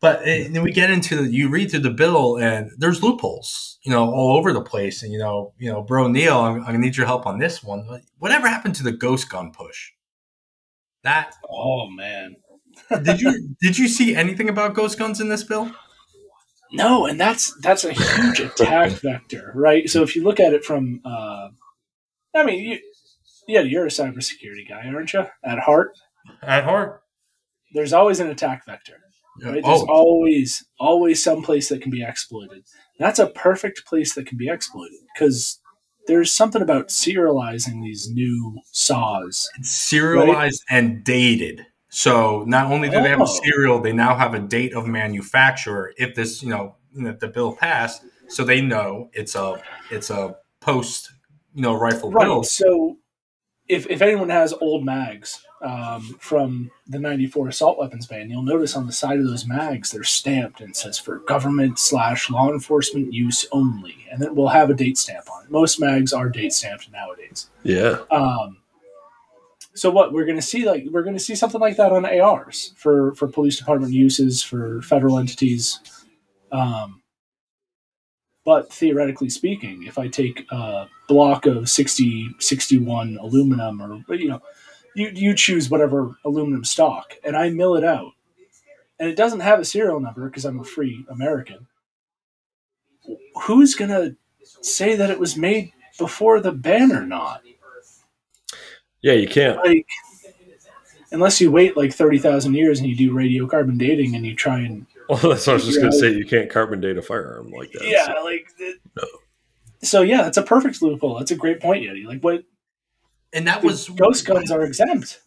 But 0.00 0.20
eh, 0.24 0.48
then 0.50 0.62
we 0.62 0.70
get 0.70 0.90
into 0.90 1.16
the, 1.16 1.32
you 1.32 1.48
read 1.48 1.70
through 1.70 1.80
the 1.80 1.90
bill 1.90 2.38
and 2.38 2.70
there's 2.78 3.02
loopholes, 3.02 3.78
you 3.82 3.90
know, 3.90 4.12
all 4.12 4.36
over 4.36 4.52
the 4.52 4.62
place. 4.62 5.02
And 5.02 5.12
you 5.12 5.18
know, 5.18 5.52
you 5.58 5.70
know, 5.70 5.82
bro 5.82 6.06
Neil, 6.08 6.38
I'm, 6.38 6.60
I'm 6.60 6.66
gonna 6.66 6.78
need 6.78 6.96
your 6.96 7.06
help 7.06 7.26
on 7.26 7.38
this 7.38 7.62
one. 7.62 8.02
Whatever 8.18 8.48
happened 8.48 8.76
to 8.76 8.84
the 8.84 8.92
ghost 8.92 9.28
gun 9.28 9.50
push? 9.52 9.90
That 11.02 11.34
oh 11.48 11.88
man, 11.90 12.36
did 13.02 13.20
you 13.20 13.54
did 13.60 13.78
you 13.78 13.88
see 13.88 14.14
anything 14.14 14.48
about 14.48 14.74
ghost 14.74 14.98
guns 14.98 15.20
in 15.20 15.28
this 15.28 15.42
bill? 15.42 15.70
No, 16.72 17.06
and 17.06 17.18
that's 17.18 17.54
that's 17.60 17.84
a 17.84 17.92
huge 17.92 18.40
attack 18.40 18.92
vector, 18.92 19.52
right? 19.54 19.88
So 19.88 20.02
if 20.02 20.14
you 20.14 20.22
look 20.22 20.38
at 20.38 20.52
it 20.52 20.64
from, 20.64 21.00
uh, 21.04 21.48
I 22.34 22.44
mean, 22.44 22.62
you, 22.62 22.78
yeah, 23.46 23.60
you're 23.60 23.86
a 23.86 23.90
cybersecurity 23.90 24.68
guy, 24.68 24.86
aren't 24.86 25.12
you? 25.14 25.24
At 25.42 25.60
heart. 25.60 25.96
At 26.42 26.64
heart. 26.64 27.02
There's 27.72 27.94
always 27.94 28.20
an 28.20 28.28
attack 28.28 28.66
vector. 28.66 28.98
Right? 29.42 29.62
There's 29.64 29.82
oh. 29.82 29.86
always 29.88 30.64
always 30.78 31.22
some 31.22 31.42
place 31.42 31.68
that 31.68 31.82
can 31.82 31.90
be 31.90 32.02
exploited. 32.02 32.64
That's 32.98 33.18
a 33.18 33.28
perfect 33.28 33.86
place 33.86 34.14
that 34.14 34.26
can 34.26 34.38
be 34.38 34.48
exploited 34.48 34.98
because 35.14 35.60
there's 36.06 36.32
something 36.32 36.62
about 36.62 36.88
serializing 36.88 37.82
these 37.82 38.10
new 38.10 38.58
saws. 38.72 39.48
It's 39.58 39.70
serialized 39.70 40.64
right? 40.70 40.78
and 40.78 41.04
dated. 41.04 41.66
So 41.90 42.44
not 42.46 42.72
only 42.72 42.88
do 42.88 42.96
oh. 42.96 43.02
they 43.02 43.10
have 43.10 43.20
a 43.20 43.24
oh. 43.24 43.40
serial, 43.44 43.80
they 43.80 43.92
now 43.92 44.16
have 44.16 44.34
a 44.34 44.40
date 44.40 44.74
of 44.74 44.86
manufacturer. 44.86 45.92
If 45.96 46.14
this, 46.14 46.42
you 46.42 46.48
know, 46.48 46.76
if 46.94 47.20
the 47.20 47.28
bill 47.28 47.52
passed, 47.52 48.02
so 48.28 48.44
they 48.44 48.60
know 48.60 49.10
it's 49.12 49.34
a 49.34 49.62
it's 49.90 50.10
a 50.10 50.36
post, 50.60 51.10
you 51.54 51.62
know, 51.62 51.74
rifle 51.74 52.10
right. 52.10 52.24
bill. 52.24 52.42
So 52.42 52.98
if 53.68 53.86
if 53.88 54.02
anyone 54.02 54.30
has 54.30 54.52
old 54.60 54.84
mags 54.84 55.44
um, 55.62 56.16
from 56.20 56.70
the 56.86 56.98
94 56.98 57.48
assault 57.48 57.78
weapons 57.78 58.06
ban, 58.06 58.30
you'll 58.30 58.42
notice 58.42 58.76
on 58.76 58.86
the 58.86 58.92
side 58.92 59.18
of 59.18 59.26
those 59.26 59.46
mags 59.46 59.90
they're 59.90 60.04
stamped 60.04 60.60
and 60.60 60.74
says 60.74 60.98
for 60.98 61.18
government 61.20 61.78
slash 61.78 62.30
law 62.30 62.50
enforcement 62.50 63.12
use 63.12 63.46
only, 63.52 64.06
and 64.10 64.20
then 64.20 64.34
we'll 64.34 64.48
have 64.48 64.70
a 64.70 64.74
date 64.74 64.96
stamp 64.96 65.30
on 65.30 65.44
it. 65.44 65.50
Most 65.50 65.80
mags 65.80 66.12
are 66.12 66.28
date 66.28 66.52
stamped 66.52 66.90
nowadays. 66.90 67.50
Yeah. 67.62 67.98
Um, 68.10 68.58
so 69.74 69.90
what 69.90 70.12
we're 70.12 70.24
going 70.24 70.36
to 70.36 70.42
see 70.42 70.64
like 70.64 70.86
we're 70.90 71.04
going 71.04 71.16
to 71.16 71.22
see 71.22 71.34
something 71.34 71.60
like 71.60 71.76
that 71.76 71.92
on 71.92 72.04
ARs 72.04 72.72
for 72.76 73.14
for 73.14 73.28
police 73.28 73.58
department 73.58 73.92
uses 73.92 74.42
for 74.42 74.82
federal 74.82 75.18
entities. 75.18 75.80
Um, 76.50 77.02
but 78.48 78.72
theoretically 78.72 79.28
speaking, 79.28 79.82
if 79.82 79.98
I 79.98 80.08
take 80.08 80.46
a 80.50 80.88
block 81.06 81.44
of 81.44 81.68
60, 81.68 82.30
61 82.38 83.18
aluminum 83.20 83.82
or, 83.82 84.14
you 84.14 84.26
know, 84.26 84.40
you, 84.94 85.10
you 85.14 85.34
choose 85.34 85.68
whatever 85.68 86.16
aluminum 86.24 86.64
stock 86.64 87.12
and 87.22 87.36
I 87.36 87.50
mill 87.50 87.74
it 87.74 87.84
out 87.84 88.12
and 88.98 89.06
it 89.06 89.16
doesn't 89.16 89.40
have 89.40 89.60
a 89.60 89.66
serial 89.66 90.00
number 90.00 90.26
because 90.30 90.46
I'm 90.46 90.60
a 90.60 90.64
free 90.64 91.04
American, 91.10 91.66
who's 93.42 93.74
going 93.74 93.90
to 93.90 94.16
say 94.62 94.96
that 94.96 95.10
it 95.10 95.20
was 95.20 95.36
made 95.36 95.74
before 95.98 96.40
the 96.40 96.52
ban 96.52 96.90
or 96.92 97.04
not? 97.04 97.42
Yeah, 99.02 99.12
you 99.12 99.28
can't. 99.28 99.58
Like, 99.58 99.86
unless 101.12 101.38
you 101.38 101.52
wait 101.52 101.76
like 101.76 101.92
30,000 101.92 102.54
years 102.54 102.80
and 102.80 102.88
you 102.88 102.96
do 102.96 103.12
radiocarbon 103.12 103.76
dating 103.76 104.14
and 104.14 104.24
you 104.24 104.34
try 104.34 104.60
and 104.60 104.86
well, 105.22 105.30
that's 105.30 105.46
what 105.46 105.52
I 105.52 105.54
was 105.54 105.64
just 105.64 105.78
going 105.78 105.90
to 105.90 105.98
say. 105.98 106.12
You 106.12 106.26
can't 106.26 106.50
carbon 106.50 106.82
date 106.82 106.98
a 106.98 107.02
firearm 107.02 107.50
like 107.50 107.72
that. 107.72 107.82
Yeah, 107.82 108.06
so. 108.06 108.24
like 108.24 108.46
no. 108.94 109.08
So 109.82 110.02
yeah, 110.02 110.26
it's 110.26 110.36
a 110.36 110.42
perfect 110.42 110.82
loophole. 110.82 111.18
That's 111.18 111.30
a 111.30 111.36
great 111.36 111.60
point, 111.60 111.82
Yeti. 111.82 112.04
Like 112.04 112.20
what? 112.20 112.44
And 113.32 113.46
that 113.46 113.62
was 113.62 113.88
ghost 113.88 114.26
guns 114.26 114.50
are 114.50 114.62
exempt. 114.62 115.20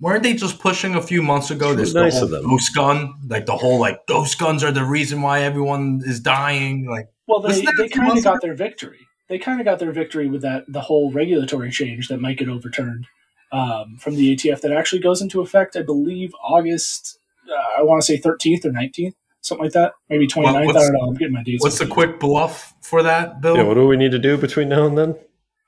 Weren't 0.00 0.24
they 0.24 0.34
just 0.34 0.58
pushing 0.58 0.94
a 0.94 1.02
few 1.02 1.22
months 1.22 1.50
ago 1.50 1.74
this 1.74 1.94
nice 1.94 2.20
of 2.20 2.30
them. 2.30 2.44
ghost 2.48 2.74
gun? 2.74 3.14
Like 3.28 3.46
the 3.46 3.56
whole 3.56 3.78
like 3.78 4.06
ghost 4.06 4.38
guns 4.40 4.64
are 4.64 4.72
the 4.72 4.84
reason 4.84 5.22
why 5.22 5.42
everyone 5.42 6.02
is 6.04 6.18
dying. 6.18 6.86
Like 6.86 7.08
well, 7.28 7.40
they 7.40 7.64
they 7.76 7.88
kind 7.88 8.16
of 8.18 8.24
got 8.24 8.40
their 8.40 8.54
victory. 8.54 9.06
They 9.28 9.38
kind 9.38 9.60
of 9.60 9.64
got 9.64 9.78
their 9.78 9.92
victory 9.92 10.28
with 10.28 10.42
that 10.42 10.64
the 10.66 10.80
whole 10.80 11.12
regulatory 11.12 11.70
change 11.70 12.08
that 12.08 12.20
might 12.20 12.38
get 12.38 12.48
overturned 12.48 13.06
um, 13.52 13.98
from 13.98 14.16
the 14.16 14.34
ATF 14.34 14.62
that 14.62 14.72
actually 14.72 15.00
goes 15.00 15.22
into 15.22 15.40
effect, 15.42 15.76
I 15.76 15.82
believe, 15.82 16.32
August. 16.42 17.18
Uh, 17.48 17.80
I 17.80 17.82
want 17.82 18.02
to 18.02 18.06
say 18.06 18.20
13th 18.20 18.64
or 18.64 18.70
19th 18.70 19.14
something 19.40 19.64
like 19.64 19.72
that. 19.72 19.92
Maybe 20.08 20.26
29th. 20.26 20.66
Well, 20.66 20.76
I 20.76 20.80
don't 20.80 20.92
know. 20.92 21.00
I'm 21.00 21.14
getting 21.14 21.34
my 21.34 21.42
dates. 21.42 21.62
What's 21.62 21.78
the 21.78 21.86
quick 21.86 22.20
bluff 22.20 22.74
for 22.82 23.02
that, 23.02 23.40
Bill? 23.40 23.56
Yeah, 23.56 23.62
what 23.64 23.74
do 23.74 23.86
we 23.86 23.96
need 23.96 24.12
to 24.12 24.18
do 24.18 24.36
between 24.36 24.68
now 24.68 24.86
and 24.86 24.98
then? 24.98 25.16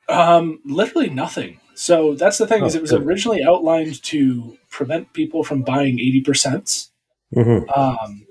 Um, 0.08 0.60
literally 0.64 1.10
nothing. 1.10 1.60
So 1.74 2.14
that's 2.14 2.38
the 2.38 2.46
thing 2.46 2.62
oh, 2.62 2.66
is 2.66 2.74
it 2.74 2.82
was 2.82 2.90
good. 2.90 3.02
originally 3.02 3.42
outlined 3.42 4.02
to 4.04 4.58
prevent 4.68 5.12
people 5.12 5.44
from 5.44 5.62
buying 5.62 5.98
80%. 5.98 6.90
Mm-hmm. 7.34 7.70
Um, 7.70 8.26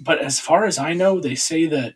but 0.00 0.18
as 0.18 0.40
far 0.40 0.64
as 0.64 0.78
I 0.78 0.94
know, 0.94 1.20
they 1.20 1.34
say 1.34 1.66
that 1.66 1.94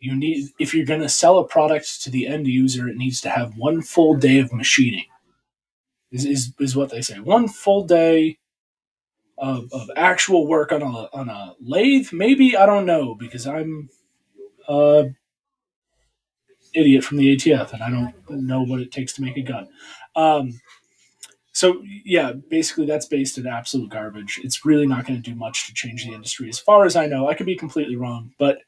you 0.00 0.14
need 0.14 0.48
if 0.58 0.74
you're 0.74 0.84
going 0.84 1.00
to 1.00 1.08
sell 1.08 1.38
a 1.38 1.46
product 1.46 2.02
to 2.02 2.10
the 2.10 2.26
end 2.26 2.46
user, 2.46 2.88
it 2.88 2.96
needs 2.96 3.20
to 3.22 3.30
have 3.30 3.56
one 3.56 3.80
full 3.80 4.16
day 4.16 4.38
of 4.38 4.52
machining. 4.52 5.06
Is, 6.10 6.26
is, 6.26 6.52
is 6.60 6.76
what 6.76 6.90
they 6.90 7.00
say. 7.00 7.20
One 7.20 7.48
full 7.48 7.86
day 7.86 8.36
of, 9.38 9.72
of 9.72 9.90
actual 9.96 10.46
work 10.46 10.72
on 10.72 10.82
a 10.82 11.08
on 11.12 11.28
a 11.28 11.54
lathe. 11.60 12.12
Maybe 12.12 12.56
I 12.56 12.66
don't 12.66 12.86
know 12.86 13.14
because 13.14 13.46
I'm 13.46 13.90
a 14.68 15.10
idiot 16.74 17.04
from 17.04 17.18
the 17.18 17.36
ATF 17.36 17.72
and 17.72 17.82
I 17.82 17.90
don't 17.90 18.14
know 18.30 18.62
what 18.62 18.80
it 18.80 18.92
takes 18.92 19.12
to 19.14 19.22
make 19.22 19.36
a 19.36 19.42
gun. 19.42 19.68
Um, 20.16 20.60
so 21.52 21.82
yeah, 22.04 22.32
basically 22.32 22.86
that's 22.86 23.06
based 23.06 23.36
in 23.36 23.46
absolute 23.46 23.90
garbage. 23.90 24.40
It's 24.42 24.64
really 24.64 24.86
not 24.86 25.06
going 25.06 25.20
to 25.20 25.30
do 25.30 25.36
much 25.36 25.66
to 25.66 25.74
change 25.74 26.06
the 26.06 26.12
industry, 26.12 26.48
as 26.48 26.58
far 26.58 26.84
as 26.84 26.96
I 26.96 27.06
know. 27.06 27.28
I 27.28 27.34
could 27.34 27.46
be 27.46 27.56
completely 27.56 27.96
wrong, 27.96 28.32
but 28.38 28.58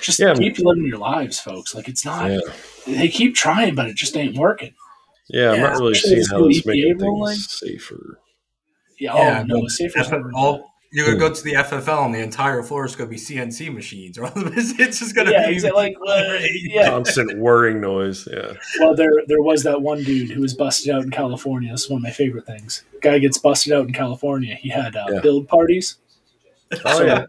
just 0.00 0.18
yeah, 0.18 0.34
keep 0.34 0.58
living 0.58 0.86
your 0.86 0.98
lives, 0.98 1.38
folks. 1.38 1.74
Like 1.74 1.88
it's 1.88 2.04
not. 2.04 2.30
Yeah. 2.30 2.40
They 2.86 3.08
keep 3.08 3.34
trying, 3.34 3.74
but 3.74 3.88
it 3.88 3.96
just 3.96 4.16
ain't 4.16 4.38
working. 4.38 4.74
Yeah, 5.28 5.52
I'm 5.52 5.60
not 5.60 5.78
really 5.78 5.94
seeing 5.94 6.24
how 6.30 6.46
this 6.46 6.64
making 6.64 6.98
things 6.98 7.50
safer. 7.50 8.18
Yeah, 9.02 9.16
yeah 9.16 9.40
oh, 9.40 9.60
no, 9.60 9.66
safer. 9.68 10.30
all, 10.34 10.72
you're 10.92 11.06
gonna 11.06 11.18
go 11.18 11.34
to 11.34 11.42
the 11.42 11.54
FFL 11.54 12.04
and 12.06 12.14
the 12.14 12.20
entire 12.20 12.62
floor 12.62 12.84
is 12.84 12.94
gonna 12.94 13.10
be 13.10 13.16
CNC 13.16 13.72
machines, 13.74 14.18
or 14.18 14.30
it's 14.36 14.98
just 14.98 15.14
gonna 15.14 15.30
yeah, 15.32 15.48
be 15.48 15.54
exactly, 15.54 15.82
like 15.82 15.94
uh, 16.06 16.38
yeah. 16.52 16.90
constant 16.90 17.38
whirring 17.38 17.80
noise. 17.80 18.28
Yeah. 18.30 18.52
Well, 18.78 18.94
there 18.94 19.10
there 19.26 19.42
was 19.42 19.64
that 19.64 19.82
one 19.82 20.04
dude 20.04 20.30
who 20.30 20.40
was 20.40 20.54
busted 20.54 20.94
out 20.94 21.02
in 21.02 21.10
California. 21.10 21.72
It's 21.72 21.90
one 21.90 21.98
of 21.98 22.02
my 22.02 22.10
favorite 22.10 22.46
things. 22.46 22.84
Guy 23.00 23.18
gets 23.18 23.38
busted 23.38 23.72
out 23.72 23.86
in 23.86 23.92
California. 23.92 24.54
He 24.54 24.68
had 24.68 24.94
uh, 24.94 25.06
yeah. 25.10 25.20
build 25.20 25.48
parties, 25.48 25.96
Oh, 26.84 26.98
So 26.98 27.04
yeah. 27.06 27.26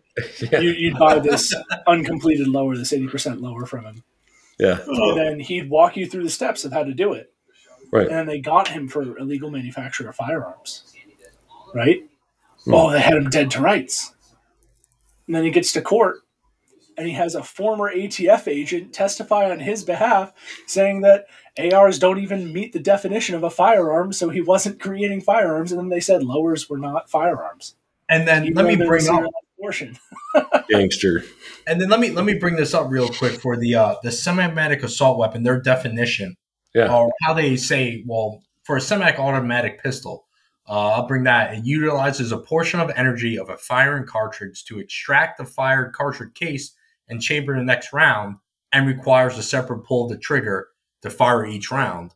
yeah. 0.51 0.59
you, 0.59 0.71
you'd 0.71 0.97
buy 0.97 1.19
this 1.19 1.53
uncompleted 1.87 2.47
lower, 2.47 2.77
this 2.77 2.93
80% 2.93 3.41
lower 3.41 3.65
from 3.65 3.85
him. 3.85 4.03
yeah. 4.59 4.79
And 4.87 5.17
then 5.17 5.39
he'd 5.39 5.69
walk 5.69 5.97
you 5.97 6.05
through 6.05 6.23
the 6.23 6.29
steps 6.29 6.65
of 6.65 6.71
how 6.71 6.83
to 6.83 6.93
do 6.93 7.13
it. 7.13 7.33
Right. 7.91 8.07
And 8.07 8.15
then 8.15 8.27
they 8.27 8.39
got 8.39 8.67
him 8.69 8.87
for 8.87 9.17
illegal 9.17 9.51
manufacture 9.51 10.07
of 10.09 10.15
firearms. 10.15 10.92
Right? 11.73 12.03
Oh, 12.67 12.91
they 12.91 13.01
had 13.01 13.15
him 13.15 13.29
dead 13.29 13.51
to 13.51 13.61
rights. 13.61 14.13
And 15.27 15.35
then 15.35 15.43
he 15.43 15.51
gets 15.51 15.73
to 15.73 15.81
court 15.81 16.17
and 16.97 17.07
he 17.07 17.13
has 17.13 17.35
a 17.35 17.43
former 17.43 17.93
ATF 17.93 18.47
agent 18.47 18.93
testify 18.93 19.49
on 19.49 19.59
his 19.59 19.83
behalf 19.83 20.33
saying 20.67 21.01
that 21.01 21.25
ARs 21.57 21.99
don't 21.99 22.19
even 22.19 22.53
meet 22.53 22.73
the 22.73 22.79
definition 22.79 23.35
of 23.35 23.43
a 23.43 23.49
firearm, 23.49 24.11
so 24.13 24.29
he 24.29 24.41
wasn't 24.41 24.79
creating 24.79 25.21
firearms. 25.21 25.71
And 25.71 25.79
then 25.79 25.89
they 25.89 25.99
said 25.99 26.23
lowers 26.23 26.69
were 26.69 26.77
not 26.77 27.09
firearms. 27.09 27.75
And 28.09 28.27
then 28.27 28.43
Even 28.45 28.55
let 28.55 28.65
me 28.65 28.85
bring 28.85 29.07
up 29.09 29.23
portion. 29.59 29.97
Gangster. 30.69 31.23
and 31.67 31.79
then 31.79 31.89
let 31.89 31.99
me 31.99 32.11
let 32.11 32.25
me 32.25 32.33
bring 32.33 32.55
this 32.57 32.73
up 32.73 32.89
real 32.89 33.07
quick 33.07 33.39
for 33.39 33.55
the 33.55 33.75
uh 33.75 33.95
the 34.03 34.11
semi-automatic 34.11 34.83
assault 34.83 35.17
weapon, 35.17 35.43
their 35.43 35.59
definition. 35.59 36.35
Yeah. 36.75 36.93
Or 36.93 37.11
how 37.21 37.33
they 37.33 37.55
say, 37.55 38.03
well, 38.05 38.41
for 38.63 38.75
a 38.75 38.81
semi-automatic 38.81 39.81
pistol, 39.81 40.25
uh, 40.67 40.91
I'll 40.93 41.07
bring 41.07 41.23
that. 41.23 41.53
It 41.53 41.65
utilizes 41.65 42.31
a 42.31 42.37
portion 42.37 42.79
of 42.79 42.91
energy 42.95 43.37
of 43.37 43.49
a 43.49 43.57
firing 43.57 44.05
cartridge 44.05 44.63
to 44.65 44.79
extract 44.79 45.37
the 45.37 45.45
fired 45.45 45.93
cartridge 45.93 46.33
case 46.33 46.73
and 47.09 47.21
chamber 47.21 47.55
the 47.55 47.63
next 47.63 47.91
round, 47.91 48.37
and 48.71 48.87
requires 48.87 49.37
a 49.37 49.43
separate 49.43 49.85
pull 49.85 50.05
of 50.05 50.09
the 50.09 50.17
trigger 50.17 50.69
to 51.01 51.09
fire 51.09 51.45
each 51.45 51.69
round. 51.69 52.13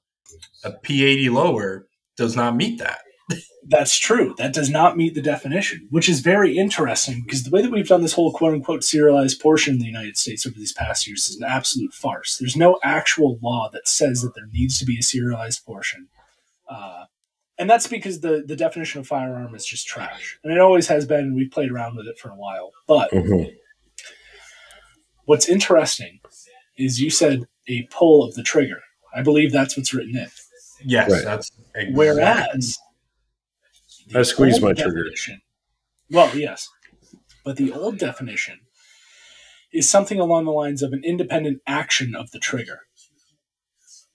A 0.64 0.72
P80 0.72 1.32
lower 1.32 1.88
does 2.16 2.36
not 2.36 2.56
meet 2.56 2.80
that. 2.80 3.00
That's 3.70 3.98
true. 3.98 4.34
That 4.38 4.54
does 4.54 4.70
not 4.70 4.95
meet 4.95 5.14
the 5.14 5.22
definition, 5.22 5.88
which 5.91 6.08
is 6.08 6.22
very 6.22 6.58
interesting 6.58 7.24
because 7.24 7.43
the 7.43 7.50
way 7.50 7.62
that 7.62 7.72
we've 7.72 7.88
done 7.88 8.02
this 8.02 8.14
whole 8.14 8.32
quote 8.32 8.54
unquote 8.54 8.84
serialized 8.84 9.41
portion 9.41 9.74
in 9.74 9.80
the 9.80 9.86
United 9.86 10.18
States 10.18 10.45
over 10.45 10.56
these 10.58 10.72
past 10.72 11.06
years 11.06 11.28
is 11.28 11.36
an 11.36 11.43
absolute 11.43 11.93
farce. 11.93 12.38
There's 12.38 12.56
no 12.56 12.80
actual 12.82 13.38
law 13.41 13.70
that 13.74 13.88
says 13.88 14.22
that 14.22 14.34
there 14.36 14.48
needs 14.54 14.80
to 14.80 14.86
be 14.86 14.98
a 15.00 15.04
serialized 15.04 15.66
portion. 15.66 16.08
Uh, 16.70 17.06
and 17.60 17.70
that's 17.70 17.88
because 17.88 18.20
the, 18.20 18.43
the 18.45 18.55
definition 18.55 18.99
of 19.01 19.08
firearm 19.08 19.55
is 19.55 19.66
just 19.66 19.88
trash. 19.88 20.38
And 20.43 20.53
it 20.53 20.60
always 20.60 20.88
has 20.88 21.05
been. 21.05 21.34
We've 21.36 21.51
played 21.51 21.72
around 21.72 21.95
with 21.95 22.08
it 22.08 22.20
for 22.20 22.30
a 22.30 22.36
while. 22.36 22.72
But 22.88 23.12
Mhm. 23.12 23.55
what's 25.26 25.49
interesting 25.49 26.20
is 26.78 27.01
you 27.01 27.10
said 27.10 27.43
a 27.68 27.84
pull 27.91 28.24
of 28.24 28.36
the 28.36 28.43
trigger. 28.43 28.82
I 29.16 29.22
believe 29.24 29.51
that's 29.51 29.76
what's 29.76 29.93
written 29.93 30.16
in. 30.18 30.28
Yes, 30.86 31.12
Right. 31.12 31.24
that's 31.24 31.51
exactly- 31.76 31.95
Whereas 31.95 32.78
I 34.14 34.22
squeeze 34.22 34.62
my 34.62 34.74
trigger. 34.74 35.05
Well, 36.12 36.38
yes, 36.38 36.70
but 37.43 37.58
the 37.58 37.72
old 37.74 37.97
definition 37.97 38.60
is 39.74 39.89
something 39.89 40.20
along 40.20 40.45
the 40.45 40.51
lines 40.51 40.82
of 40.82 40.93
an 40.93 41.03
independent 41.03 41.62
action 41.68 42.16
of 42.16 42.32
the 42.32 42.39
trigger. 42.39 42.82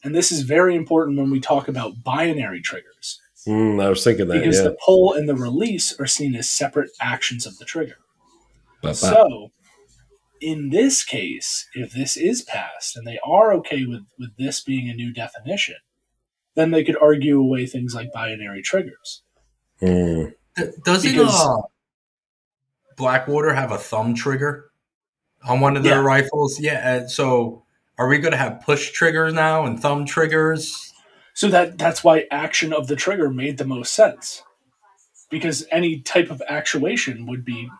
And 0.05 0.15
this 0.15 0.33
is 0.33 0.43
very 0.43 0.75
important 0.75 1.19
when 1.19 1.31
we 1.31 1.41
talk 1.41 1.69
about 1.69 2.03
binary 2.03 2.61
triggers 2.63 3.21
Mm, 3.47 3.83
I 3.83 3.89
was 3.89 4.05
thinking 4.05 4.29
that. 4.29 4.35
because 4.41 4.59
Yeah. 4.59 4.65
the 4.65 4.77
pull 4.85 5.15
and 5.15 5.29
the 5.29 5.35
release 5.35 5.99
are 5.99 6.07
seen 6.07 6.35
as 6.37 6.49
separate 6.49 6.91
actions 7.01 7.47
of 7.47 7.59
the 7.59 7.65
trigger. 7.65 7.97
Ba-ba. 8.83 8.95
So, 8.95 9.51
in 10.41 10.71
this 10.71 11.05
case, 11.05 11.69
if 11.75 11.93
this 11.93 12.17
is 12.17 12.43
passed 12.43 12.97
and 12.97 13.07
they 13.07 13.19
are 13.25 13.53
okay 13.55 13.85
with, 13.85 14.03
with 14.19 14.37
this 14.37 14.61
being 14.61 14.89
a 14.89 14.95
new 14.95 15.13
definition, 15.13 15.77
then 16.55 16.71
they 16.71 16.85
could 16.85 16.97
argue 17.01 17.41
away 17.41 17.67
things 17.67 17.95
like 17.95 18.13
binary 18.13 18.63
triggers. 18.63 19.23
Mm. 19.81 20.35
Doesn't 20.85 21.19
uh, 21.19 21.57
Blackwater 22.97 23.55
have 23.55 23.73
a 23.73 23.79
thumb 23.79 24.15
trigger 24.15 24.71
on 25.49 25.61
one 25.61 25.77
of 25.77 25.83
their 25.83 26.01
Yeah. 26.01 26.05
rifles? 26.07 26.61
Yeah. 26.61 26.97
and 26.97 27.11
So 27.11 27.65
are 27.99 28.07
we 28.09 28.19
going 28.19 28.33
to 28.33 28.39
have 28.39 28.61
push 28.61 28.91
triggers 28.93 29.33
now 29.33 29.65
and 29.65 29.81
thumb 29.81 30.05
triggers? 30.07 30.92
So 31.35 31.49
that 31.49 31.79
that's 31.79 32.05
why 32.05 32.27
action 32.31 32.73
of 32.73 32.89
the 32.89 32.97
trigger 32.97 33.31
made 33.31 33.59
the 33.59 33.65
most 33.65 33.95
sense. 33.95 34.43
Because 35.31 35.67
any 35.71 36.01
type 36.01 36.31
of 36.31 36.43
actuation 36.47 37.27
would 37.27 37.45
be 37.45 37.71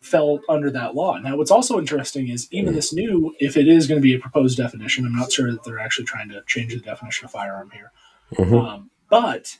fell 0.00 0.40
under 0.48 0.70
that 0.70 0.94
law. 0.94 1.18
Now 1.18 1.36
what's 1.36 1.50
also 1.50 1.78
interesting 1.78 2.28
is 2.28 2.46
even 2.52 2.74
this 2.74 2.92
new 2.92 3.34
if 3.40 3.56
it 3.56 3.66
is 3.66 3.88
going 3.88 4.00
to 4.00 4.02
be 4.02 4.14
a 4.14 4.20
proposed 4.20 4.56
definition, 4.56 5.04
I'm 5.04 5.16
not 5.16 5.32
sure 5.32 5.50
that 5.50 5.64
they're 5.64 5.80
actually 5.80 6.04
trying 6.04 6.28
to 6.28 6.42
change 6.46 6.72
the 6.72 6.80
definition 6.80 7.24
of 7.24 7.32
firearm 7.32 7.70
here. 7.70 7.90
Mhm. 8.34 8.64
Um, 8.64 8.90
but 9.10 9.58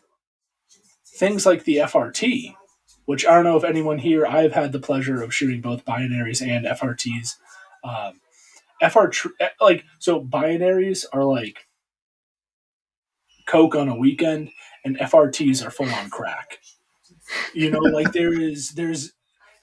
things 1.05 1.47
like 1.47 1.64
the 1.64 1.79
FRT, 1.79 2.55
which 3.07 3.27
I 3.27 3.35
don't 3.35 3.45
know 3.45 3.57
if 3.57 3.64
anyone 3.64 3.99
here, 3.99 4.27
I've 4.27 4.53
had 4.53 4.72
the 4.72 4.79
pleasure 4.79 5.22
of 5.22 5.35
shooting 5.35 5.61
both 5.61 5.85
binaries 5.85 6.47
and 6.47 6.66
FRTs. 6.66 7.37
Um, 7.83 8.20
FR 8.81 9.11
eh, 9.41 9.49
like 9.61 9.85
so 9.99 10.22
binaries 10.22 11.07
are 11.12 11.24
like 11.24 11.66
coke 13.47 13.74
on 13.74 13.88
a 13.88 13.97
weekend, 13.97 14.51
and 14.84 14.99
FRTs 14.99 15.64
are 15.66 15.70
full 15.70 15.88
on 15.88 16.11
crack. 16.11 16.59
You 17.55 17.70
know, 17.70 17.78
like 17.80 18.12
there 18.12 18.32
is 18.40 18.72
there's 18.72 19.12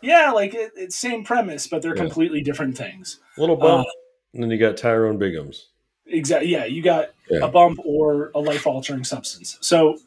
yeah, 0.02 0.32
like 0.32 0.54
it, 0.54 0.72
it's 0.76 0.98
same 0.98 1.24
premise, 1.24 1.68
but 1.68 1.82
they're 1.82 1.96
Yeah. 1.96 2.02
completely 2.02 2.42
different 2.42 2.78
things. 2.78 3.20
Little 3.38 3.56
bump, 3.56 3.88
uh, 3.88 3.92
and 4.34 4.44
then 4.44 4.52
you 4.52 4.58
got 4.58 4.76
Tyrone 4.78 5.18
Biggums. 5.18 5.66
Exactly. 6.06 6.50
Yeah, 6.52 6.66
you 6.66 6.82
got 6.82 7.12
Yeah. 7.30 7.40
a 7.46 7.48
bump 7.48 7.80
or 7.86 8.32
a 8.36 8.40
life 8.40 8.68
altering 8.68 9.06
substance. 9.06 9.58
So 9.62 9.98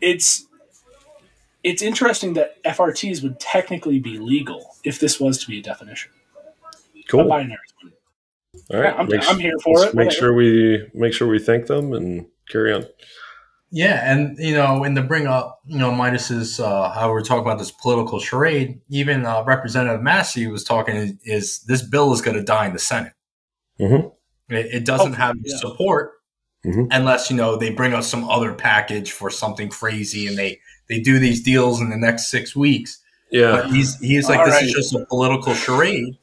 it's 0.00 0.46
it's 1.64 1.82
interesting 1.82 2.34
that 2.34 2.62
FRTs 2.64 3.22
would 3.22 3.38
technically 3.40 3.98
be 3.98 4.18
legal 4.18 4.76
if 4.84 5.00
this 5.00 5.20
was 5.20 5.38
to 5.38 5.48
be 5.48 5.58
a 5.58 5.62
definition. 5.62 6.10
Cool. 7.08 7.24
But 7.24 7.30
All 7.30 7.38
binaries 7.38 7.56
wouldn't. 7.82 8.00
right. 8.72 8.94
I'm, 8.98 9.06
Make 9.08 9.28
I'm 9.28 9.38
here 9.38 9.58
for 9.62 9.84
it. 9.84 9.94
Make 9.94 10.06
whatever. 10.06 10.10
sure 10.10 10.34
we 10.34 10.88
make 10.94 11.12
sure 11.12 11.28
we 11.28 11.38
thank 11.38 11.66
them 11.66 11.92
and 11.92 12.26
carry 12.50 12.72
on. 12.72 12.86
Yeah, 13.70 14.10
and 14.10 14.38
you 14.38 14.54
know, 14.54 14.82
and 14.84 14.96
to 14.96 15.02
bring 15.02 15.26
up, 15.26 15.60
you 15.66 15.78
know, 15.78 15.92
Midas's 15.92 16.58
uh, 16.58 16.90
how 16.90 17.10
we're 17.10 17.20
talking 17.22 17.42
about 17.42 17.58
this 17.58 17.70
political 17.70 18.18
charade. 18.18 18.80
Even 18.88 19.26
uh, 19.26 19.42
Representative 19.44 20.02
Massey 20.02 20.46
was 20.46 20.64
talking 20.64 21.18
is 21.24 21.60
this 21.64 21.82
bill 21.82 22.12
is 22.14 22.22
going 22.22 22.36
to 22.36 22.42
die 22.42 22.66
in 22.66 22.72
the 22.72 22.78
Senate. 22.78 23.12
Mhm. 23.78 24.10
It, 24.48 24.66
it 24.72 24.84
doesn't 24.86 25.12
Hopefully, 25.12 25.26
have 25.26 25.36
yeah. 25.44 25.56
support 25.58 26.12
Mhm. 26.66 26.88
unless 26.90 27.30
you 27.30 27.36
know 27.36 27.56
they 27.56 27.70
bring 27.70 27.92
us 27.92 28.08
some 28.08 28.24
other 28.28 28.54
package 28.54 29.12
for 29.12 29.28
something 29.30 29.68
crazy, 29.68 30.26
and 30.26 30.38
they 30.38 30.58
they 30.88 30.98
do 30.98 31.18
these 31.18 31.42
deals 31.42 31.78
in 31.80 31.90
the 31.90 31.96
next 31.98 32.30
six 32.30 32.56
weeks. 32.56 32.98
Yeah. 33.30 33.50
But 33.50 33.70
he's 33.70 33.98
he's 34.00 34.30
like 34.30 34.38
All 34.40 34.46
this 34.46 34.54
right. 34.54 34.64
is 34.64 34.72
just 34.72 34.94
a 34.94 35.04
political 35.06 35.52
charade. 35.52 36.16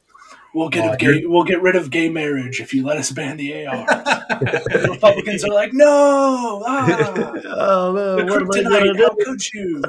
We'll 0.56 0.70
get 0.70 0.88
Uh, 0.88 0.92
a 0.92 0.96
gay, 0.96 1.22
we'll 1.26 1.44
get 1.44 1.60
rid 1.60 1.76
of 1.76 1.90
gay 1.90 2.08
marriage 2.08 2.62
if 2.62 2.72
you 2.72 2.82
let 2.82 2.96
us 2.96 3.10
ban 3.12 3.36
the 3.36 3.66
AR. 3.66 3.84
the 3.86 4.88
Republicans 4.90 5.44
are 5.44 5.52
like, 5.52 5.74
no, 5.74 6.62
ah, 6.66 6.86
oh 7.44 7.92
no! 7.92 8.16
the 8.16 8.24
What 8.24 8.42
kryptonite. 8.42 8.96
How 8.96 9.08
gonna 9.10 9.24
could 9.24 9.52
you? 9.52 9.82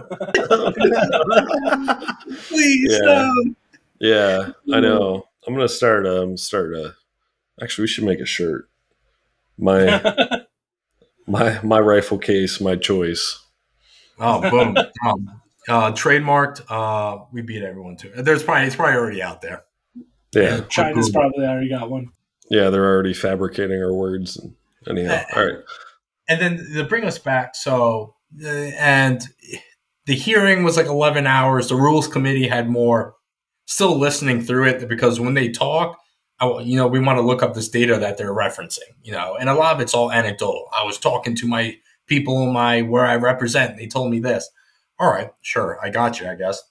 do? 2.25 2.33
Please 2.49 2.91
Yeah. 3.01 3.05
no. 3.05 3.55
yeah, 3.99 4.51
I 4.75 4.81
know. 4.81 5.29
I'm 5.47 5.53
gonna 5.53 5.69
start. 5.69 6.05
Um, 6.05 6.35
start 6.35 6.73
a. 6.75 6.95
Actually, 7.61 7.83
we 7.83 7.87
should 7.87 8.03
make 8.03 8.19
a 8.19 8.25
shirt. 8.25 8.69
My 9.57 10.01
my 11.27 11.61
my 11.63 11.79
rifle 11.79 12.17
case, 12.17 12.59
my 12.59 12.75
choice. 12.75 13.41
Oh, 14.19 14.41
boom. 14.51 14.75
um, 15.07 15.41
uh, 15.69 15.91
trademarked. 15.93 16.61
Uh, 16.69 17.23
we 17.31 17.41
beat 17.41 17.63
everyone 17.63 17.95
too. 17.95 18.11
There's 18.17 18.43
probably 18.43 18.67
it's 18.67 18.75
probably 18.75 18.95
already 18.97 19.21
out 19.21 19.41
there. 19.41 19.63
Yeah, 20.43 20.61
China's 20.69 21.09
probably 21.09 21.45
already 21.45 21.69
got 21.69 21.89
one. 21.89 22.11
yeah. 22.49 22.69
They're 22.69 22.85
already 22.85 23.13
fabricating 23.13 23.81
our 23.81 23.93
words. 23.93 24.37
And 24.37 24.53
anyhow, 24.87 25.23
all 25.35 25.45
right. 25.45 25.57
And 26.29 26.41
then 26.41 26.57
to 26.75 26.83
bring 26.83 27.05
us 27.05 27.17
back, 27.17 27.55
so 27.55 28.15
uh, 28.43 28.47
and 28.47 29.21
the 30.05 30.15
hearing 30.15 30.63
was 30.63 30.77
like 30.77 30.85
11 30.87 31.25
hours. 31.27 31.69
The 31.69 31.75
rules 31.75 32.07
committee 32.07 32.47
had 32.47 32.69
more. 32.69 33.15
Still 33.65 33.97
listening 33.97 34.41
through 34.41 34.65
it 34.67 34.87
because 34.87 35.19
when 35.19 35.33
they 35.33 35.49
talk, 35.49 35.97
I, 36.39 36.59
you 36.59 36.77
know, 36.77 36.87
we 36.87 36.99
want 36.99 37.17
to 37.17 37.21
look 37.21 37.43
up 37.43 37.53
this 37.53 37.67
data 37.67 37.97
that 37.97 38.17
they're 38.17 38.33
referencing. 38.33 38.79
You 39.03 39.11
know, 39.11 39.35
and 39.37 39.49
a 39.49 39.53
lot 39.53 39.75
of 39.75 39.81
it's 39.81 39.93
all 39.93 40.11
anecdotal. 40.11 40.67
I 40.73 40.85
was 40.85 40.97
talking 40.97 41.35
to 41.35 41.47
my 41.47 41.75
people 42.07 42.41
in 42.43 42.53
my 42.53 42.81
where 42.81 43.05
I 43.05 43.15
represent. 43.15 43.77
They 43.77 43.87
told 43.87 44.11
me 44.11 44.19
this. 44.19 44.49
All 44.99 45.11
right, 45.11 45.31
sure, 45.41 45.77
I 45.83 45.89
got 45.89 46.19
you, 46.19 46.27
I 46.27 46.35
guess. 46.35 46.61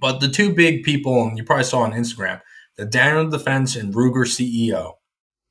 But 0.00 0.20
the 0.20 0.28
two 0.28 0.52
big 0.52 0.82
people, 0.82 1.22
and 1.22 1.38
you 1.38 1.44
probably 1.44 1.64
saw 1.64 1.80
on 1.80 1.92
Instagram, 1.92 2.40
the 2.76 2.84
Daniel 2.84 3.28
Defense 3.28 3.76
and 3.76 3.94
Ruger 3.94 4.26
CEO. 4.26 4.94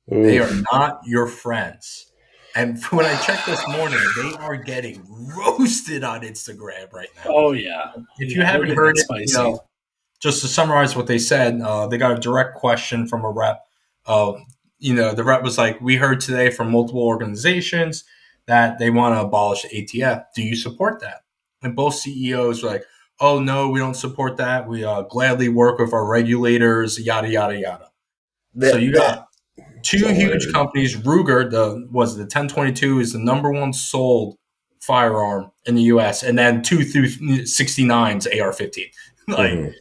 They 0.08 0.38
are 0.38 0.50
not 0.72 1.00
your 1.04 1.26
friends. 1.26 2.12
And 2.54 2.82
when 2.90 3.04
I 3.04 3.16
checked 3.20 3.46
this 3.46 3.66
morning, 3.68 4.00
they 4.16 4.32
are 4.38 4.56
getting 4.56 5.04
roasted 5.36 6.04
on 6.04 6.22
Instagram 6.22 6.92
right 6.92 7.08
now. 7.16 7.22
Oh 7.26 7.52
yeah. 7.52 7.92
if 8.18 8.30
yeah, 8.30 8.38
you 8.38 8.42
haven't 8.42 8.70
heard 8.70 8.96
it, 8.96 9.06
you 9.10 9.34
know, 9.34 9.60
just 10.20 10.40
to 10.42 10.48
summarize 10.48 10.96
what 10.96 11.06
they 11.06 11.18
said, 11.18 11.60
uh, 11.60 11.86
they 11.86 11.98
got 11.98 12.16
a 12.16 12.20
direct 12.20 12.54
question 12.54 13.06
from 13.06 13.24
a 13.24 13.30
rep. 13.30 13.64
Uh, 14.06 14.34
you 14.78 14.94
know, 14.94 15.12
the 15.12 15.24
rep 15.24 15.42
was 15.42 15.58
like, 15.58 15.80
"We 15.80 15.96
heard 15.96 16.20
today 16.20 16.50
from 16.50 16.70
multiple 16.70 17.02
organizations 17.02 18.04
that 18.46 18.78
they 18.78 18.90
want 18.90 19.14
to 19.14 19.20
abolish 19.22 19.62
the 19.62 19.68
ATF. 19.68 20.24
Do 20.34 20.42
you 20.42 20.56
support 20.56 21.00
that?" 21.00 21.22
And 21.62 21.74
both 21.74 21.94
CEOs 21.94 22.62
were 22.62 22.70
like, 22.70 22.84
oh 23.20 23.40
no, 23.40 23.68
we 23.70 23.78
don't 23.78 23.94
support 23.94 24.36
that. 24.38 24.66
We 24.68 24.84
uh, 24.84 25.02
gladly 25.02 25.48
work 25.48 25.78
with 25.78 25.92
our 25.92 26.06
regulators, 26.06 26.98
yada 27.00 27.28
yada 27.28 27.58
yada. 27.58 27.90
That- 28.54 28.72
so 28.72 28.78
you 28.78 28.92
got 28.92 29.28
two 29.82 30.06
huge 30.08 30.52
companies. 30.52 30.96
Ruger, 30.96 31.50
the 31.50 31.86
was 31.90 32.16
the 32.16 32.22
1022 32.22 33.00
is 33.00 33.12
the 33.12 33.18
number 33.18 33.50
one 33.50 33.72
sold 33.72 34.36
firearm 34.80 35.50
in 35.64 35.74
the 35.74 35.82
U.S. 35.82 36.22
and 36.22 36.38
then 36.38 36.62
two 36.62 36.84
through 36.84 37.06
69s 37.08 38.26
AR-15. 38.40 38.84
like 39.28 39.50
Mhm. 39.52 39.74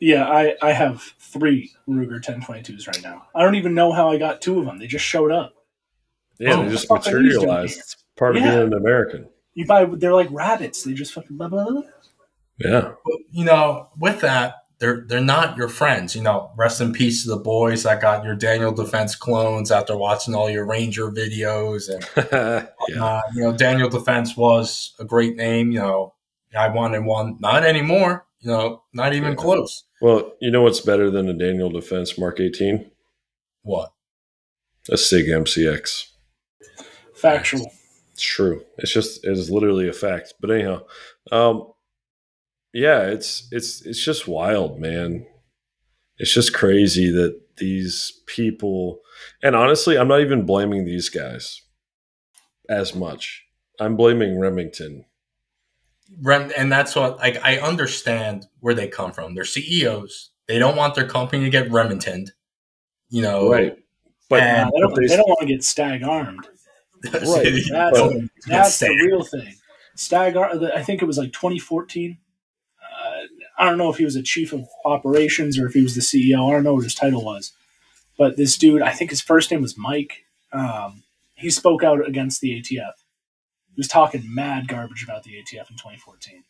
Yeah, 0.00 0.24
I, 0.28 0.54
I 0.62 0.72
have 0.72 1.02
three 1.20 1.70
Ruger 1.88 2.20
1022s 2.22 2.86
right 2.86 3.02
now. 3.02 3.26
I 3.34 3.42
don't 3.42 3.54
even 3.56 3.74
know 3.74 3.92
how 3.92 4.10
I 4.10 4.16
got 4.16 4.40
two 4.40 4.58
of 4.58 4.64
them. 4.64 4.78
They 4.78 4.86
just 4.86 5.04
showed 5.04 5.30
up. 5.30 5.52
Yeah, 6.38 6.54
Oh, 6.54 6.64
they 6.64 6.70
just 6.70 6.88
what 6.88 7.04
the 7.04 7.10
fuck 7.10 7.14
are 7.14 7.22
these 7.22 7.32
doing 7.34 7.46
materialized. 7.46 7.78
It's 7.78 7.96
part 8.16 8.36
of 8.36 8.42
being 8.42 8.54
an 8.54 8.72
American. 8.72 9.28
You 9.54 9.66
buy, 9.66 9.84
they're 9.84 10.14
like 10.14 10.28
rabbits. 10.30 10.82
They 10.84 10.94
just 10.94 11.12
fucking 11.12 11.36
blah, 11.36 11.48
blah, 11.48 11.68
blah. 11.68 11.82
Yeah. 12.60 12.92
But, 13.04 13.14
you 13.30 13.44
know, 13.44 13.88
with 13.98 14.20
that, 14.20 14.54
they're 14.78 15.04
they're 15.06 15.20
not 15.20 15.56
your 15.56 15.68
friends. 15.68 16.14
You 16.16 16.22
know, 16.22 16.52
rest 16.56 16.80
in 16.80 16.92
peace 16.92 17.22
to 17.24 17.30
the 17.30 17.36
boys 17.36 17.82
that 17.82 18.00
got 18.00 18.24
your 18.24 18.34
Daniel 18.34 18.72
Defense 18.72 19.14
clones 19.14 19.70
after 19.70 19.96
watching 19.96 20.34
all 20.34 20.48
your 20.48 20.64
Ranger 20.66 21.10
videos 21.10 21.88
and 21.92 22.02
yeah. 22.88 23.04
Uh, 23.04 23.20
you 23.34 23.42
know, 23.42 23.52
Daniel 23.52 23.88
Defense 23.90 24.36
was 24.36 24.94
a 24.98 25.04
great 25.04 25.36
name. 25.36 25.70
You 25.70 25.80
know, 25.80 26.14
I 26.56 26.68
wanted 26.68 27.04
one. 27.04 27.36
Not 27.40 27.64
anymore. 27.64 28.24
You 28.40 28.50
know, 28.52 28.82
not 28.94 29.12
even 29.14 29.30
Yeah. 29.32 29.36
close. 29.36 29.84
Well, 30.00 30.32
you 30.40 30.50
know 30.50 30.62
what's 30.62 30.80
better 30.80 31.10
than 31.10 31.28
a 31.28 31.34
Daniel 31.34 31.68
Defense 31.68 32.16
Mark 32.18 32.40
18? 32.40 32.90
What? 33.62 33.92
A 34.90 34.96
SIG 34.96 35.26
MCX. 35.26 36.06
Factual. 37.14 37.70
It's 38.14 38.22
true. 38.22 38.64
It's 38.78 38.92
just 38.92 39.24
it 39.26 39.32
is 39.32 39.50
literally 39.50 39.88
a 39.88 39.92
fact. 39.92 40.34
But 40.40 40.50
anyhow, 40.52 40.84
um, 41.30 41.69
yeah, 42.72 43.02
it's 43.02 43.48
it's 43.50 43.84
it's 43.84 44.02
just 44.02 44.28
wild, 44.28 44.78
man. 44.80 45.26
It's 46.18 46.32
just 46.32 46.52
crazy 46.54 47.10
that 47.10 47.40
these 47.56 48.20
people, 48.26 49.00
and 49.42 49.56
honestly, 49.56 49.98
I'm 49.98 50.08
not 50.08 50.20
even 50.20 50.44
blaming 50.46 50.84
these 50.84 51.08
guys 51.08 51.62
as 52.68 52.94
much. 52.94 53.44
I'm 53.80 53.96
blaming 53.96 54.38
Remington. 54.38 55.04
Rem, 56.22 56.50
and 56.56 56.70
that's 56.70 56.94
what 56.96 57.18
like 57.18 57.38
I 57.44 57.58
understand 57.58 58.46
where 58.60 58.74
they 58.74 58.88
come 58.88 59.12
from. 59.12 59.34
They're 59.34 59.44
CEOs. 59.44 60.30
They 60.48 60.58
don't 60.58 60.76
want 60.76 60.94
their 60.94 61.06
company 61.06 61.44
to 61.44 61.50
get 61.50 61.70
Remingtoned. 61.70 62.32
You 63.08 63.22
know, 63.22 63.50
Right. 63.50 63.76
But, 64.28 64.42
And- 64.42 64.70
they 64.74 64.80
don't, 64.80 64.94
they- 64.94 65.06
they 65.08 65.16
don't 65.16 65.28
want 65.28 65.40
to 65.40 65.46
get 65.46 65.64
stag 65.64 66.02
armed. 66.04 66.46
Right. 67.12 67.12
That's, 67.70 67.92
Well, 67.98 68.20
that's 68.46 68.78
the 68.78 68.88
real 68.90 69.24
thing. 69.24 69.54
Stag, 69.96 70.36
Ar- 70.36 70.52
I 70.74 70.82
think 70.82 71.00
it 71.00 71.06
was 71.06 71.16
like 71.18 71.32
2014. 71.32 72.18
I 73.60 73.66
don't 73.66 73.76
know 73.76 73.90
if 73.90 73.98
he 73.98 74.06
was 74.06 74.16
a 74.16 74.22
chief 74.22 74.54
of 74.54 74.66
operations 74.86 75.58
or 75.58 75.66
if 75.66 75.74
he 75.74 75.82
was 75.82 75.94
the 75.94 76.00
CEO. 76.00 76.48
I 76.48 76.52
don't 76.54 76.64
know 76.64 76.72
what 76.72 76.84
his 76.84 76.94
title 76.94 77.22
was. 77.22 77.52
But 78.16 78.38
this 78.38 78.56
dude, 78.56 78.80
I 78.80 78.90
think 78.90 79.10
his 79.10 79.20
first 79.20 79.50
name 79.50 79.60
was 79.60 79.76
Mike. 79.76 80.24
Um, 80.50 81.04
he 81.34 81.50
spoke 81.50 81.84
out 81.84 82.06
against 82.08 82.40
the 82.40 82.52
ATF. 82.52 82.92
He 83.68 83.76
was 83.76 83.86
talking 83.86 84.22
mad 84.26 84.66
garbage 84.66 85.04
about 85.04 85.24
the 85.24 85.32
ATF 85.32 85.70
in 85.70 85.76
2014. 85.76 86.42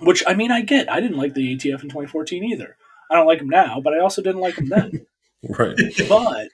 Which, 0.00 0.24
I 0.26 0.34
mean, 0.34 0.50
I 0.50 0.62
get. 0.62 0.90
I 0.90 1.00
didn't 1.00 1.16
like 1.16 1.34
the 1.34 1.54
ATF 1.54 1.82
in 1.82 1.88
2014 1.88 2.42
either. 2.44 2.76
I 3.08 3.14
don't 3.14 3.26
like 3.26 3.40
him 3.40 3.48
now, 3.48 3.80
but 3.80 3.94
I 3.94 4.00
also 4.00 4.20
didn't 4.20 4.40
like 4.40 4.58
him 4.58 4.68
then. 4.68 5.06
right. 5.48 5.78
But 6.08 6.48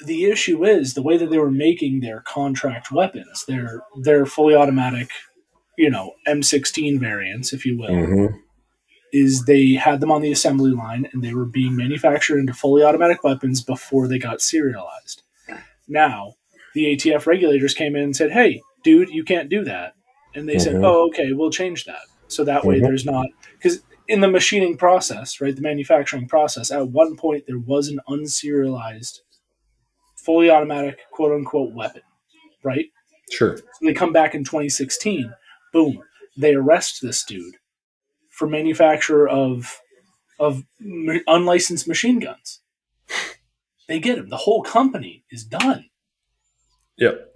the 0.00 0.26
issue 0.26 0.66
is 0.66 0.92
the 0.92 1.02
way 1.02 1.16
that 1.16 1.30
they 1.30 1.38
were 1.38 1.50
making 1.50 2.00
their 2.00 2.20
contract 2.20 2.92
weapons, 2.92 3.44
their 3.46 3.82
their 4.02 4.26
fully 4.26 4.54
automatic, 4.54 5.10
you 5.78 5.88
know, 5.88 6.12
M16 6.26 7.00
variants, 7.00 7.54
if 7.54 7.64
you 7.64 7.78
will, 7.78 7.88
hmm 7.88 8.26
is 9.12 9.44
they 9.44 9.72
had 9.72 10.00
them 10.00 10.10
on 10.10 10.22
the 10.22 10.32
assembly 10.32 10.70
line 10.70 11.08
and 11.12 11.22
they 11.22 11.32
were 11.34 11.44
being 11.44 11.74
manufactured 11.74 12.38
into 12.38 12.52
fully 12.52 12.82
automatic 12.82 13.24
weapons 13.24 13.62
before 13.62 14.06
they 14.06 14.18
got 14.18 14.40
serialized. 14.40 15.22
Now, 15.86 16.34
the 16.74 16.94
ATF 16.94 17.26
regulators 17.26 17.74
came 17.74 17.96
in 17.96 18.02
and 18.02 18.16
said, 18.16 18.32
"Hey, 18.32 18.60
dude, 18.84 19.08
you 19.08 19.24
can't 19.24 19.48
do 19.48 19.64
that." 19.64 19.94
And 20.34 20.48
they 20.48 20.58
said, 20.58 20.76
Mhm. 20.76 20.84
"Oh, 20.84 21.06
okay, 21.08 21.32
we'll 21.32 21.50
change 21.50 21.84
that." 21.86 22.02
So 22.28 22.44
that 22.44 22.64
way 22.64 22.78
Mhm. 22.78 22.82
there's 22.82 23.06
not 23.06 23.26
cuz 23.60 23.82
in 24.06 24.20
the 24.20 24.28
machining 24.28 24.76
process, 24.76 25.40
right, 25.40 25.54
the 25.54 25.62
manufacturing 25.62 26.28
process, 26.28 26.70
at 26.70 26.88
one 26.88 27.16
point 27.16 27.44
there 27.46 27.58
was 27.58 27.88
an 27.88 28.00
unserialized 28.08 29.20
fully 30.16 30.50
automatic 30.50 30.98
quote 31.10 31.32
unquote 31.32 31.74
weapon, 31.74 32.02
right? 32.62 32.86
Sure. 33.30 33.56
So 33.56 33.64
they 33.82 33.92
come 33.94 34.12
back 34.12 34.34
in 34.34 34.44
2016. 34.44 35.32
Boom. 35.72 36.02
They 36.36 36.54
arrest 36.54 37.02
this 37.02 37.24
dude 37.24 37.56
for 38.38 38.46
manufacture 38.46 39.28
of 39.28 39.80
of 40.38 40.62
unlicensed 40.80 41.88
machine 41.88 42.20
guns. 42.20 42.60
They 43.88 43.98
get 43.98 44.16
them. 44.16 44.28
The 44.28 44.36
whole 44.36 44.62
company 44.62 45.24
is 45.30 45.42
done. 45.42 45.86
Yep. 46.98 47.34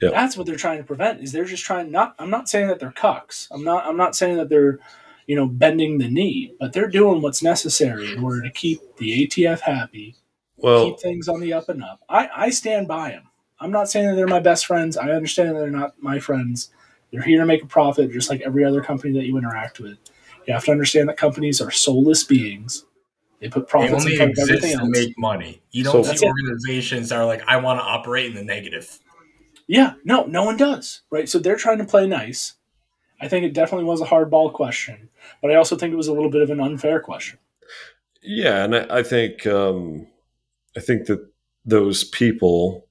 Yep. 0.00 0.12
That's 0.12 0.36
what 0.36 0.46
they're 0.46 0.56
trying 0.56 0.78
to 0.78 0.84
prevent. 0.84 1.20
Is 1.20 1.32
they're 1.32 1.44
just 1.44 1.64
trying 1.64 1.90
not. 1.90 2.14
I'm 2.20 2.30
not 2.30 2.48
saying 2.48 2.68
that 2.68 2.78
they're 2.78 2.92
cucks. 2.92 3.48
I'm 3.50 3.64
not. 3.64 3.84
I'm 3.84 3.96
not 3.96 4.14
saying 4.14 4.36
that 4.36 4.48
they're, 4.48 4.78
you 5.26 5.34
know, 5.34 5.46
bending 5.46 5.98
the 5.98 6.08
knee. 6.08 6.54
But 6.60 6.72
they're 6.72 6.88
doing 6.88 7.20
what's 7.20 7.42
necessary 7.42 8.12
in 8.12 8.22
order 8.22 8.42
to 8.42 8.50
keep 8.50 8.80
the 8.98 9.26
ATF 9.26 9.60
happy, 9.60 10.14
Well, 10.56 10.84
keep 10.84 11.00
things 11.00 11.28
on 11.28 11.40
the 11.40 11.52
up 11.52 11.68
and 11.68 11.82
up. 11.82 12.00
I, 12.08 12.28
I 12.36 12.50
stand 12.50 12.86
by 12.86 13.10
them. 13.10 13.24
I'm 13.58 13.72
not 13.72 13.90
saying 13.90 14.06
that 14.08 14.14
they're 14.14 14.28
my 14.28 14.40
best 14.40 14.66
friends. 14.66 14.96
I 14.96 15.10
understand 15.10 15.56
that 15.56 15.60
they're 15.60 15.70
not 15.70 15.94
my 16.00 16.20
friends. 16.20 16.70
They're 17.12 17.22
here 17.22 17.40
to 17.40 17.46
make 17.46 17.62
a 17.62 17.66
profit, 17.66 18.10
just 18.10 18.30
like 18.30 18.40
every 18.40 18.64
other 18.64 18.82
company 18.82 19.12
that 19.18 19.24
you 19.26 19.36
interact 19.36 19.78
with. 19.80 19.98
You 20.46 20.54
have 20.54 20.64
to 20.64 20.72
understand 20.72 21.08
that 21.08 21.16
companies 21.16 21.60
are 21.60 21.70
soulless 21.70 22.24
beings. 22.24 22.84
They 23.40 23.48
put 23.48 23.66
They 23.66 23.70
profits 23.70 24.06
in 24.06 24.16
front 24.16 24.32
of 24.32 24.38
exist 24.38 24.50
everything 24.50 24.76
to 24.78 24.82
else. 24.84 24.90
make 24.90 25.18
money. 25.18 25.62
You 25.72 25.84
don't 25.84 26.04
That's 26.04 26.20
see 26.20 26.26
it. 26.26 26.30
organizations 26.30 27.10
that 27.10 27.18
are 27.18 27.26
like, 27.26 27.42
I 27.46 27.56
want 27.58 27.80
to 27.80 27.84
operate 27.84 28.26
in 28.26 28.34
the 28.34 28.44
negative. 28.44 28.98
Yeah, 29.66 29.94
no, 30.04 30.24
no 30.24 30.44
one 30.44 30.56
does, 30.56 31.02
right? 31.10 31.28
So 31.28 31.38
they're 31.38 31.56
trying 31.56 31.78
to 31.78 31.84
play 31.84 32.06
nice. 32.06 32.54
I 33.20 33.28
think 33.28 33.44
it 33.44 33.52
definitely 33.54 33.84
was 33.84 34.00
a 34.00 34.04
hardball 34.04 34.52
question, 34.52 35.08
but 35.40 35.50
I 35.52 35.54
also 35.54 35.76
think 35.76 35.92
it 35.92 35.96
was 35.96 36.08
a 36.08 36.12
little 36.12 36.30
bit 36.30 36.42
of 36.42 36.50
an 36.50 36.60
unfair 36.60 36.98
question. 37.00 37.38
Yeah, 38.20 38.64
and 38.64 38.74
I, 38.74 38.98
I 38.98 39.02
think 39.02 39.46
um, 39.46 40.06
I 40.76 40.80
think 40.80 41.06
that 41.06 41.24
those 41.64 42.02
people 42.04 42.86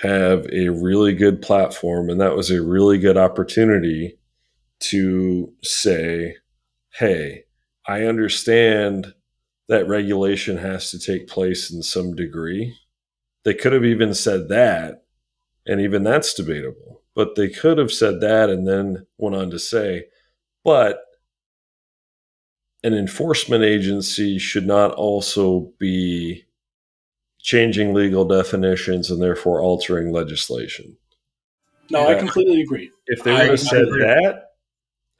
have 0.00 0.46
a 0.52 0.68
really 0.68 1.12
good 1.14 1.42
platform, 1.42 2.10
and 2.10 2.20
that 2.20 2.36
was 2.36 2.50
a 2.50 2.62
really 2.62 2.98
good 2.98 3.16
opportunity 3.16 4.18
to 4.80 5.52
say, 5.62 6.36
"Hey, 6.90 7.44
I 7.86 8.04
understand 8.04 9.14
that 9.68 9.86
regulation 9.86 10.58
has 10.58 10.90
to 10.90 10.98
take 10.98 11.28
place 11.28 11.70
in 11.70 11.82
some 11.82 12.14
degree." 12.14 12.74
They 13.44 13.54
could 13.54 13.72
have 13.72 13.84
even 13.84 14.14
said 14.14 14.48
that, 14.48 15.04
and 15.66 15.80
even 15.80 16.02
that's 16.02 16.34
debatable. 16.34 17.02
But 17.14 17.34
they 17.34 17.48
could 17.48 17.78
have 17.78 17.92
said 17.92 18.20
that 18.20 18.50
and 18.50 18.66
then 18.66 19.06
went 19.18 19.36
on 19.36 19.50
to 19.50 19.58
say, 19.58 20.06
"But." 20.64 21.02
an 22.84 22.94
enforcement 22.94 23.62
agency 23.62 24.38
should 24.38 24.66
not 24.66 24.92
also 24.94 25.72
be 25.78 26.44
changing 27.42 27.92
legal 27.92 28.24
definitions 28.24 29.10
and 29.10 29.20
therefore 29.20 29.60
altering 29.60 30.12
legislation. 30.12 30.96
No, 31.90 32.08
I 32.08 32.14
completely 32.14 32.62
agree. 32.62 32.90
If 33.06 33.22
they 33.24 33.32
would 33.32 33.48
have 33.50 33.60
said 33.60 33.82
agree. 33.82 34.04
that, 34.04 34.44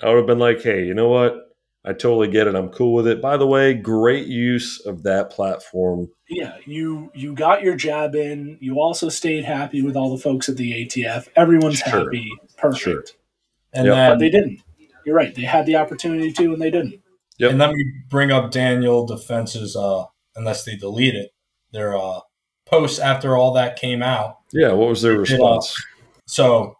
I 0.02 0.08
would 0.08 0.18
have 0.18 0.26
been 0.26 0.38
like, 0.38 0.62
hey, 0.62 0.84
you 0.86 0.94
know 0.94 1.08
what? 1.08 1.36
I 1.84 1.92
totally 1.92 2.28
get 2.28 2.46
it. 2.46 2.54
I'm 2.54 2.68
cool 2.68 2.94
with 2.94 3.08
it. 3.08 3.20
By 3.20 3.36
the 3.36 3.46
way, 3.46 3.74
great 3.74 4.26
use 4.28 4.80
of 4.86 5.02
that 5.02 5.30
platform. 5.30 6.08
Yeah, 6.28 6.56
you 6.64 7.10
you 7.12 7.34
got 7.34 7.62
your 7.62 7.74
jab 7.74 8.14
in. 8.14 8.56
You 8.60 8.80
also 8.80 9.08
stayed 9.08 9.44
happy 9.44 9.82
with 9.82 9.96
all 9.96 10.16
the 10.16 10.22
folks 10.22 10.48
at 10.48 10.56
the 10.56 10.72
ATF. 10.86 11.26
Everyone's 11.34 11.78
Sure. 11.80 12.04
happy. 12.04 12.30
Perfect. 12.56 12.80
Sure. 12.80 13.02
And 13.72 13.86
Yep. 13.86 13.94
But 13.94 14.08
then 14.10 14.18
they 14.18 14.30
didn't. 14.30 14.60
You're 15.04 15.16
right. 15.16 15.34
They 15.34 15.42
had 15.42 15.66
the 15.66 15.74
opportunity 15.76 16.32
to, 16.32 16.52
and 16.52 16.62
they 16.62 16.70
didn't. 16.70 17.00
Yep. 17.38 17.50
And 17.50 17.58
let 17.58 17.72
me 17.72 17.84
bring 18.08 18.30
up 18.30 18.52
Daniel 18.52 19.04
Defense's, 19.04 19.74
uh, 19.74 20.04
unless 20.36 20.64
they 20.64 20.76
delete 20.76 21.16
it, 21.16 21.32
their 21.72 21.96
uh, 21.96 22.20
post 22.66 23.00
after 23.00 23.36
all 23.36 23.52
that 23.54 23.76
came 23.76 24.02
out. 24.02 24.38
Yeah, 24.52 24.72
what 24.72 24.88
was 24.88 25.02
their 25.02 25.12
did, 25.12 25.20
response? 25.20 25.74
So 26.26 26.76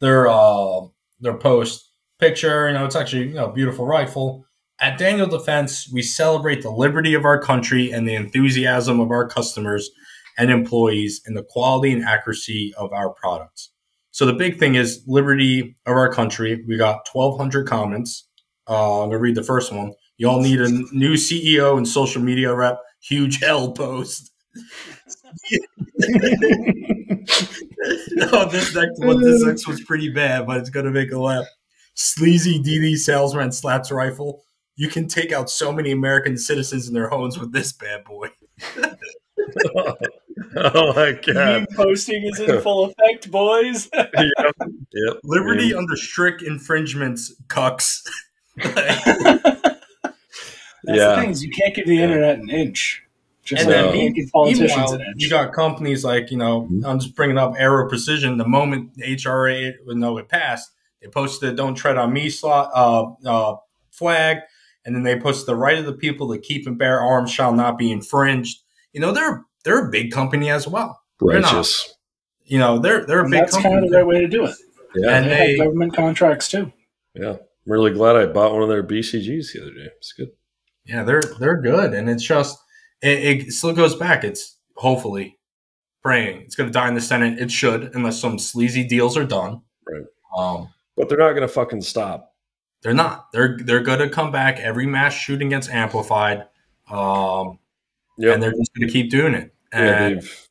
their 0.00 0.28
uh, 0.28 0.82
their 1.20 1.36
post 1.36 1.90
picture, 2.18 2.68
you 2.68 2.74
know, 2.74 2.84
it's 2.84 2.96
actually 2.96 3.28
you 3.28 3.34
know 3.34 3.48
beautiful 3.48 3.86
rifle. 3.86 4.44
At 4.80 4.98
Daniel 4.98 5.26
Defense, 5.26 5.88
we 5.92 6.02
celebrate 6.02 6.62
the 6.62 6.70
liberty 6.70 7.14
of 7.14 7.24
our 7.24 7.40
country 7.40 7.92
and 7.92 8.08
the 8.08 8.14
enthusiasm 8.14 8.98
of 8.98 9.10
our 9.10 9.28
customers 9.28 9.90
and 10.36 10.50
employees 10.50 11.22
and 11.26 11.36
the 11.36 11.44
quality 11.44 11.92
and 11.92 12.04
accuracy 12.04 12.74
of 12.76 12.92
our 12.92 13.10
products. 13.10 13.70
So 14.10 14.26
the 14.26 14.32
big 14.32 14.58
thing 14.58 14.74
is 14.74 15.02
liberty 15.06 15.76
of 15.86 15.96
our 15.96 16.12
country. 16.12 16.64
We 16.68 16.76
got 16.76 17.08
1,200 17.12 17.66
comments. 17.66 18.28
Uh, 18.68 19.02
I'm 19.02 19.08
gonna 19.08 19.18
read 19.18 19.34
the 19.34 19.42
first 19.42 19.72
one. 19.72 19.92
Y'all 20.16 20.40
need 20.40 20.60
a 20.60 20.68
new 20.68 21.14
CEO 21.14 21.76
and 21.76 21.86
social 21.86 22.22
media 22.22 22.54
rep. 22.54 22.80
Huge 23.04 23.40
hell 23.40 23.72
post. 23.72 24.32
oh, 28.32 28.48
this 28.50 28.74
next 28.74 28.98
one, 28.98 29.20
this 29.20 29.42
next 29.42 29.66
one's 29.66 29.84
pretty 29.84 30.08
bad, 30.08 30.46
but 30.46 30.56
it's 30.58 30.70
gonna 30.70 30.90
make 30.90 31.12
a 31.12 31.18
laugh. 31.18 31.46
sleazy 31.94 32.62
DD 32.62 32.96
salesman 32.96 33.52
slaps 33.52 33.90
rifle. 33.90 34.42
You 34.76 34.88
can 34.88 35.06
take 35.06 35.32
out 35.32 35.50
so 35.50 35.72
many 35.72 35.92
American 35.92 36.38
citizens 36.38 36.88
in 36.88 36.94
their 36.94 37.08
homes 37.08 37.38
with 37.38 37.52
this 37.52 37.72
bad 37.72 38.04
boy. 38.04 38.28
oh 40.56 40.92
my 40.94 41.12
god! 41.12 41.34
Meme 41.34 41.66
posting 41.76 42.24
is 42.24 42.40
in 42.40 42.60
full 42.62 42.84
effect, 42.86 43.30
boys. 43.30 43.88
yep. 43.92 44.10
yep. 44.14 45.20
Liberty 45.22 45.70
Meme. 45.70 45.78
under 45.78 45.96
strict 45.96 46.42
infringements, 46.42 47.34
cucks. 47.48 48.02
That's 50.84 50.98
Yeah. 50.98 51.14
the 51.14 51.20
thing 51.22 51.30
is 51.30 51.42
you 51.44 51.50
can't 51.50 51.74
give 51.74 51.86
the 51.86 52.02
internet 52.02 52.38
an 52.38 52.50
inch. 52.50 53.02
Just 53.44 53.62
And 53.64 53.70
like 53.70 53.92
then 53.92 54.00
you 54.00 54.12
give 54.14 54.32
politicians 54.32 54.92
an 54.92 55.00
inch. 55.02 55.22
you 55.22 55.28
got 55.28 55.52
companies 55.52 56.02
like 56.04 56.30
you 56.30 56.38
know 56.38 56.68
Mhm. 56.70 56.86
I'm 56.86 56.98
just 56.98 57.14
bringing 57.14 57.36
up 57.38 57.54
Aero 57.58 57.88
Precision. 57.88 58.38
The 58.38 58.48
moment 58.48 58.94
the 58.96 59.04
HRA 59.04 59.74
would 59.86 59.96
know 59.98 60.16
it 60.18 60.28
passed, 60.28 60.70
they 61.02 61.08
posted 61.08 61.50
the 61.50 61.54
"Don't 61.54 61.74
Tread 61.74 61.98
on 61.98 62.12
Me" 62.12 62.30
slot 62.30 62.70
uh, 62.74 63.10
uh, 63.28 63.56
flag, 63.90 64.38
and 64.86 64.94
then 64.96 65.02
they 65.02 65.18
posted 65.20 65.46
the 65.46 65.56
right 65.56 65.78
of 65.78 65.84
the 65.84 65.92
people 65.92 66.32
to 66.32 66.38
keep 66.38 66.66
and 66.66 66.78
bear 66.78 67.00
arms 67.00 67.30
shall 67.30 67.52
not 67.52 67.76
be 67.76 67.92
infringed. 67.92 68.62
You 68.94 69.00
know 69.00 69.12
they're 69.12 69.44
they're 69.64 69.86
a 69.86 69.90
big 69.90 70.10
company 70.10 70.48
as 70.50 70.66
well. 70.66 71.00
They're 71.20 71.40
not. 71.40 71.52
Righteous. 71.52 71.94
You 72.46 72.58
know 72.58 72.78
they're 72.78 73.04
they're 73.04 73.20
a 73.20 73.22
And 73.24 73.30
big 73.30 73.40
that's 73.40 73.52
company. 73.52 73.74
kind 73.74 73.84
of 73.84 73.90
the 73.90 73.96
right 73.98 74.06
way 74.06 74.20
to 74.20 74.28
do 74.28 74.44
it. 74.46 74.54
Yeah. 74.96 75.16
And 75.18 75.26
they, 75.26 75.30
they- 75.30 75.50
have 75.58 75.66
government 75.66 75.94
contracts 75.94 76.48
too. 76.50 76.72
yeah. 77.14 77.36
I'm 77.66 77.72
really 77.72 77.92
glad 77.92 78.16
I 78.16 78.26
bought 78.26 78.52
one 78.52 78.62
of 78.62 78.68
their 78.68 78.82
BCGs 78.82 79.52
the 79.54 79.62
other 79.62 79.70
day. 79.72 79.88
It's 79.98 80.12
good. 80.12 80.30
Yeah, 80.86 81.02
they're 81.02 81.22
they're 81.40 81.60
good, 81.60 81.94
and 81.94 82.08
it's 82.10 82.22
just 82.24 82.58
it, 83.02 83.46
it 83.46 83.52
still 83.52 83.72
goes 83.72 83.94
back. 83.96 84.24
It's 84.24 84.58
hopefully 84.76 85.38
praying 86.02 86.42
it's 86.42 86.54
going 86.56 86.68
to 86.68 86.72
die 86.72 86.88
in 86.88 86.94
the 86.94 87.00
Senate. 87.00 87.38
It 87.38 87.50
should, 87.50 87.94
unless 87.94 88.20
some 88.20 88.38
sleazy 88.38 88.84
deals 88.84 89.16
are 89.16 89.24
done. 89.24 89.62
Right. 89.86 90.04
Um, 90.36 90.68
But 90.96 91.08
they're 91.08 91.18
not 91.18 91.30
going 91.30 91.42
to 91.42 91.48
fucking 91.48 91.80
stop. 91.82 92.34
they're 92.82 92.92
not. 92.94 93.32
They're 93.32 93.56
they're 93.62 93.80
going 93.82 94.00
to 94.00 94.08
come 94.10 94.30
back. 94.30 94.58
Every 94.60 94.86
mass 94.86 95.14
shooting 95.14 95.48
gets 95.48 95.68
amplified, 95.70 96.44
um, 96.90 97.58
Yeah. 98.18 98.32
and 98.34 98.42
they're 98.42 98.52
just 98.52 98.70
going 98.74 98.86
to 98.86 98.92
keep 98.92 99.10
doing 99.10 99.34
it. 99.34 99.54
yeah, 99.72 100.08
they've 100.10 100.48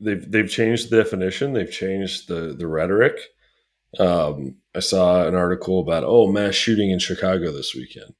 they've 0.00 0.30
they've 0.30 0.50
changed 0.50 0.90
the 0.90 1.02
definition. 1.02 1.54
They've 1.54 1.70
changed 1.70 2.28
the 2.28 2.54
the 2.58 2.66
rhetoric. 2.66 3.18
Um, 3.98 4.56
I 4.74 4.80
saw 4.80 5.26
an 5.26 5.34
article 5.34 5.80
about 5.80 6.04
oh 6.04 6.30
mass 6.30 6.54
shooting 6.54 6.90
in 6.90 6.98
Chicago 6.98 7.50
this 7.52 7.74
weekend. 7.74 8.14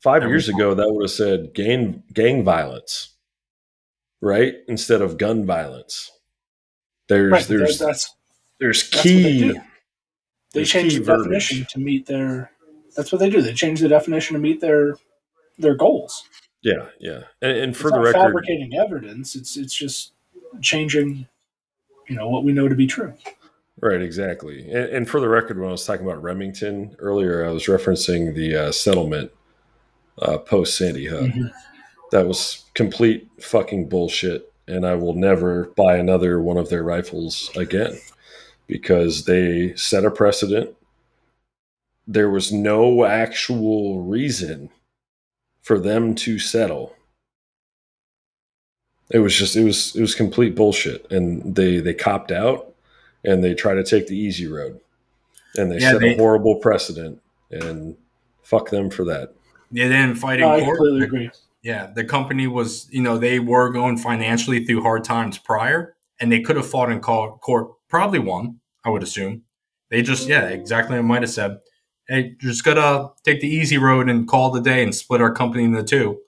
Five 0.00 0.22
years 0.22 0.48
ago, 0.48 0.74
that 0.74 0.88
would 0.90 1.04
have 1.04 1.10
said 1.10 1.54
gang 1.54 2.02
gang 2.12 2.44
violence, 2.44 3.16
right? 4.20 4.54
Instead 4.68 5.02
of 5.02 5.18
gun 5.18 5.44
violence. 5.44 6.12
There's 7.08 7.32
Right, 7.32 7.44
there's 7.46 7.78
that's 7.78 8.14
there's 8.60 8.90
that's 8.90 8.96
what 8.96 9.04
they 9.04 9.10
key. 9.10 9.60
they 10.52 10.64
change 10.64 10.94
the 10.94 11.02
verbiage. 11.02 11.48
definition 11.48 11.66
to 11.70 11.78
meet 11.80 12.06
their. 12.06 12.52
That's 12.96 13.10
what 13.10 13.18
they 13.18 13.30
do. 13.30 13.42
They 13.42 13.54
change 13.54 13.80
the 13.80 13.88
definition 13.88 14.34
to 14.34 14.40
meet 14.40 14.60
their 14.60 14.96
their 15.58 15.74
goals. 15.74 16.24
Yeah, 16.62 16.86
yeah. 17.00 17.22
And, 17.42 17.56
and 17.58 17.76
for 17.76 17.90
the 17.90 18.00
record, 18.00 18.20
fabricating 18.20 18.74
evidence. 18.74 19.34
It's 19.34 19.56
it's 19.56 19.74
just 19.74 20.12
changing, 20.60 21.26
you 22.08 22.16
know, 22.16 22.28
what 22.28 22.44
we 22.44 22.52
know 22.52 22.68
to 22.68 22.74
be 22.74 22.86
true. 22.86 23.14
Right, 23.80 24.02
exactly. 24.02 24.62
And, 24.70 24.90
and 24.90 25.08
for 25.08 25.20
the 25.20 25.28
record, 25.28 25.58
when 25.58 25.68
I 25.68 25.72
was 25.72 25.86
talking 25.86 26.04
about 26.04 26.22
Remington 26.22 26.96
earlier, 26.98 27.44
I 27.44 27.50
was 27.50 27.66
referencing 27.66 28.34
the 28.34 28.56
uh, 28.56 28.72
settlement 28.72 29.30
uh, 30.22 30.38
post 30.38 30.76
Sandy 30.76 31.06
Hook. 31.06 31.30
Mhm. 31.30 31.50
That 32.12 32.26
was 32.26 32.64
complete 32.74 33.28
fucking 33.40 33.88
bullshit. 33.88 34.52
And 34.66 34.86
I 34.86 34.94
will 34.94 35.14
never 35.14 35.66
buy 35.76 35.96
another 35.96 36.40
one 36.40 36.58
of 36.58 36.68
their 36.68 36.82
rifles 36.82 37.50
again 37.56 37.98
because 38.66 39.24
they 39.24 39.74
set 39.76 40.04
a 40.04 40.10
precedent. 40.10 40.74
There 42.06 42.28
was 42.30 42.52
no 42.52 43.04
actual 43.04 44.02
reason 44.02 44.68
for 45.62 45.78
them 45.78 46.14
to 46.16 46.38
settle. 46.38 46.94
It 49.10 49.20
was 49.20 49.34
just 49.34 49.56
it 49.56 49.64
was 49.64 49.94
it 49.96 50.00
was 50.02 50.14
complete 50.14 50.54
bullshit. 50.54 51.10
And 51.10 51.54
they 51.54 51.80
they 51.80 51.94
copped 51.94 52.30
out 52.30 52.74
and 53.24 53.42
they 53.42 53.54
try 53.54 53.74
to 53.74 53.84
take 53.84 54.06
the 54.06 54.18
easy 54.18 54.46
road. 54.46 54.80
And 55.56 55.70
they 55.72 55.78
Yeah, 55.78 55.92
set 55.92 56.00
they- 56.00 56.14
a 56.14 56.16
horrible 56.18 56.56
precedent 56.56 57.20
and 57.50 57.96
fuck 58.42 58.68
them 58.70 58.90
for 58.90 59.04
that. 59.04 59.32
They 59.70 59.82
didn't 59.82 60.16
fight 60.16 60.40
in 60.40 60.48
I 60.48 60.60
court. 60.60 60.78
completely 60.78 61.04
agree. 61.06 61.30
Yeah, 61.62 61.90
the 61.94 62.04
company 62.04 62.46
was, 62.46 62.88
you 62.90 63.02
know, 63.02 63.18
they 63.18 63.40
were 63.40 63.70
going 63.70 63.98
financially 63.98 64.64
through 64.64 64.82
hard 64.82 65.04
times 65.04 65.38
prior, 65.38 65.96
and 66.20 66.30
they 66.30 66.40
could 66.40 66.56
have 66.56 66.68
fought 66.68 66.90
in 66.90 67.00
co- 67.00 67.38
court, 67.42 67.72
probably 67.88 68.20
won, 68.20 68.60
I 68.84 68.90
would 68.90 69.02
assume. 69.02 69.42
They 69.90 70.02
just, 70.02 70.28
yeah, 70.28 70.48
exactly. 70.48 70.96
I 70.96 71.02
might 71.02 71.22
have 71.22 71.30
said, 71.30 71.58
hey, 72.06 72.36
just 72.38 72.64
gotta 72.64 73.10
take 73.24 73.40
the 73.40 73.48
easy 73.48 73.76
road 73.76 74.08
and 74.08 74.28
call 74.28 74.50
the 74.50 74.60
day 74.60 74.82
and 74.82 74.94
split 74.94 75.20
our 75.20 75.32
company 75.32 75.64
into 75.64 75.82
two. 75.82 76.20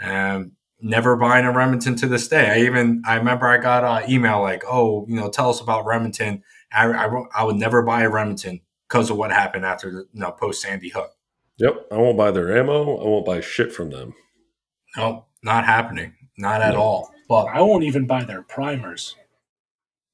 And 0.00 0.52
never 0.80 1.16
buying 1.16 1.44
a 1.44 1.52
Remington 1.52 1.94
to 1.96 2.06
this 2.06 2.26
day. 2.26 2.50
I 2.50 2.64
even, 2.66 3.02
I 3.06 3.16
remember 3.16 3.46
I 3.46 3.58
got 3.58 3.84
an 3.84 4.10
email 4.10 4.40
like, 4.40 4.64
oh, 4.66 5.06
you 5.08 5.14
know, 5.14 5.28
tell 5.30 5.50
us 5.50 5.60
about 5.60 5.86
Remington. 5.86 6.42
I, 6.72 6.86
I, 6.86 7.24
I 7.34 7.44
would 7.44 7.56
never 7.56 7.82
buy 7.82 8.02
a 8.02 8.10
Remington 8.10 8.60
because 8.88 9.10
of 9.10 9.16
what 9.16 9.30
happened 9.30 9.64
after, 9.64 9.90
the, 9.90 9.98
you 10.12 10.20
know, 10.20 10.32
post 10.32 10.62
Sandy 10.62 10.88
Hook. 10.88 11.12
Yep. 11.60 11.86
I 11.92 11.96
won't 11.98 12.16
buy 12.18 12.30
their 12.30 12.56
ammo. 12.56 12.98
I 12.98 13.04
won't 13.04 13.26
buy 13.26 13.40
shit 13.40 13.72
from 13.72 13.90
them. 13.90 14.14
No, 14.96 15.26
not 15.42 15.64
happening. 15.66 16.14
Not 16.38 16.62
at 16.62 16.74
No. 16.74 16.80
all. 16.80 17.14
But 17.28 17.44
I 17.46 17.60
won't 17.60 17.84
even 17.84 18.06
buy 18.06 18.24
their 18.24 18.42
primers. 18.42 19.14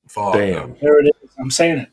fuck, 0.09 0.35
Damn. 0.35 0.77
There 0.81 1.01
it 1.01 1.07
is. 1.23 1.31
I'm 1.39 1.51
saying 1.51 1.79
it. 1.79 1.91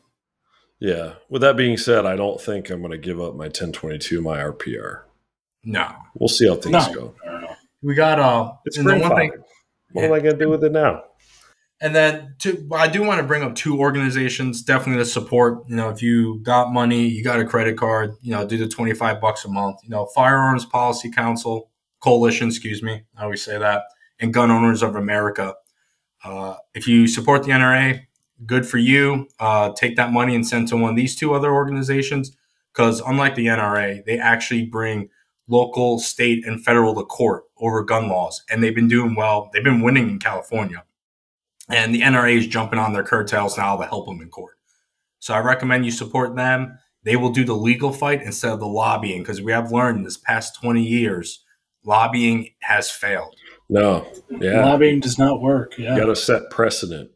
Yeah. 0.80 1.14
With 1.30 1.40
that 1.42 1.56
being 1.56 1.76
said, 1.76 2.04
I 2.04 2.14
don't 2.16 2.40
think 2.40 2.68
I'm 2.68 2.80
going 2.80 2.90
to 2.92 2.98
give 2.98 3.20
up 3.20 3.34
my 3.34 3.44
1022, 3.46 4.20
my 4.20 4.38
RPR. 4.38 5.02
No, 5.64 5.90
We'll 6.14 6.28
see 6.28 6.46
how 6.46 6.56
things 6.56 6.72
No. 6.88 6.94
go. 6.94 7.14
I 7.26 7.40
don't 7.40 7.56
we 7.82 7.94
got 7.94 8.18
uh. 8.20 8.52
It's 8.66 8.76
and 8.76 8.86
then 8.86 9.00
one 9.00 9.16
thing, 9.16 9.30
grandfathered. 9.30 9.42
What 9.92 10.04
am 10.04 10.12
I 10.12 10.20
going 10.20 10.38
to 10.38 10.44
do 10.44 10.50
with 10.50 10.62
it 10.64 10.72
now? 10.72 11.04
And 11.84 11.94
then 11.94 12.34
two, 12.38 12.66
I 12.72 12.88
do 12.88 13.02
want 13.02 13.20
to 13.20 13.26
bring 13.26 13.42
up 13.42 13.54
two 13.54 13.78
organizations 13.78 14.62
definitely 14.62 15.04
to 15.04 15.08
support. 15.08 15.68
You 15.68 15.76
know, 15.76 15.90
if 15.90 16.00
you 16.00 16.40
got 16.42 16.72
money, 16.72 17.06
you 17.06 17.22
got 17.22 17.38
a 17.38 17.44
credit 17.44 17.76
card, 17.76 18.14
you 18.22 18.30
know, 18.30 18.46
do 18.46 18.56
the 18.56 18.66
twenty 18.66 18.94
five 18.94 19.20
bucks 19.20 19.44
a 19.44 19.48
month. 19.48 19.80
You 19.84 19.90
know, 19.90 20.06
Firearms 20.06 20.64
Policy 20.64 21.10
Council 21.10 21.70
Coalition, 22.00 22.48
excuse 22.48 22.82
me, 22.82 23.02
I 23.18 23.24
always 23.24 23.44
say 23.44 23.58
that, 23.58 23.82
and 24.18 24.32
Gun 24.32 24.50
Owners 24.50 24.82
of 24.82 24.96
America. 24.96 25.54
Uh, 26.24 26.56
if 26.72 26.88
you 26.88 27.06
support 27.06 27.42
the 27.42 27.50
NRA, 27.50 28.00
good 28.46 28.66
for 28.66 28.78
you. 28.78 29.28
Uh, 29.38 29.70
take 29.76 29.96
that 29.96 30.10
money 30.10 30.34
and 30.34 30.46
send 30.46 30.68
to 30.68 30.78
one 30.78 30.88
of 30.88 30.96
these 30.96 31.14
two 31.14 31.34
other 31.34 31.52
organizations 31.52 32.34
because 32.72 33.00
unlike 33.00 33.34
the 33.34 33.46
NRA, 33.46 34.02
they 34.06 34.18
actually 34.18 34.64
bring 34.64 35.10
local, 35.48 35.98
state, 35.98 36.46
and 36.46 36.64
federal 36.64 36.94
to 36.94 37.04
court 37.04 37.44
over 37.58 37.82
gun 37.84 38.08
laws, 38.08 38.42
and 38.48 38.62
they've 38.62 38.74
been 38.74 38.88
doing 38.88 39.14
well. 39.14 39.50
They've 39.52 39.62
been 39.62 39.82
winning 39.82 40.08
in 40.08 40.18
California, 40.18 40.82
and 41.68 41.94
the 41.94 42.02
NRA 42.02 42.36
is 42.36 42.46
jumping 42.46 42.78
on 42.78 42.92
their 42.92 43.04
curtails 43.04 43.56
now 43.56 43.76
to 43.76 43.86
help 43.86 44.06
them 44.06 44.20
in 44.20 44.28
court. 44.28 44.56
So 45.18 45.34
I 45.34 45.38
recommend 45.38 45.84
you 45.84 45.90
support 45.90 46.36
them. 46.36 46.78
They 47.02 47.16
will 47.16 47.30
do 47.30 47.44
the 47.44 47.54
legal 47.54 47.92
fight 47.92 48.22
instead 48.22 48.52
of 48.52 48.60
the 48.60 48.66
lobbying 48.66 49.22
because 49.22 49.40
we 49.42 49.52
have 49.52 49.72
learned 49.72 50.06
this 50.06 50.16
past 50.16 50.54
twenty 50.60 50.82
years, 50.82 51.44
lobbying 51.84 52.50
has 52.60 52.90
failed. 52.90 53.34
No. 53.68 54.06
Yeah. 54.40 54.64
Lobbying 54.64 55.00
does 55.00 55.18
not 55.18 55.40
work. 55.40 55.78
Yeah. 55.78 55.94
You 55.94 56.00
got 56.00 56.06
to 56.06 56.16
set 56.16 56.50
precedent. 56.50 57.10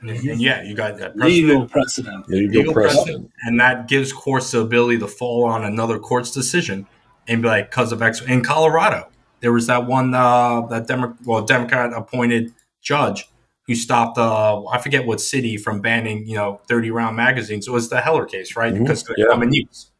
And 0.00 0.40
yeah, 0.40 0.62
you 0.62 0.74
got 0.74 0.98
that 0.98 1.16
Legal 1.16 1.66
precedent, 1.66 2.26
precedent. 2.26 2.28
Legal, 2.28 2.60
Legal 2.60 2.74
precedent. 2.74 3.30
and 3.44 3.58
that 3.60 3.88
gives 3.88 4.12
courts 4.12 4.50
the 4.50 4.60
ability 4.60 4.98
to 4.98 5.06
fall 5.06 5.44
on 5.44 5.64
another 5.64 5.98
court's 5.98 6.30
decision 6.30 6.86
and 7.26 7.40
be 7.40 7.48
like, 7.48 7.70
because 7.70 7.92
of 7.92 8.02
X. 8.02 8.20
In 8.20 8.42
Colorado, 8.42 9.08
there 9.40 9.52
was 9.52 9.66
that 9.68 9.86
one 9.86 10.14
uh, 10.14 10.62
that 10.66 10.86
Demo- 10.86 11.16
well 11.24 11.42
Democrat 11.42 11.92
appointed 11.94 12.52
judge 12.82 13.26
who 13.66 13.74
stopped 13.74 14.18
uh, 14.18 14.64
I 14.66 14.78
forget 14.78 15.06
what 15.06 15.20
city 15.20 15.56
from 15.56 15.80
banning 15.80 16.26
you 16.26 16.36
know 16.36 16.60
thirty 16.68 16.90
round 16.90 17.16
magazines. 17.16 17.66
It 17.66 17.70
was 17.70 17.88
the 17.88 18.00
Heller 18.00 18.26
case, 18.26 18.56
right? 18.56 18.72
Mhm. 18.74 18.80
Because 18.80 19.08
of 19.08 19.14
Yeah. 19.18 19.26
common 19.30 19.52
use. 19.52 19.90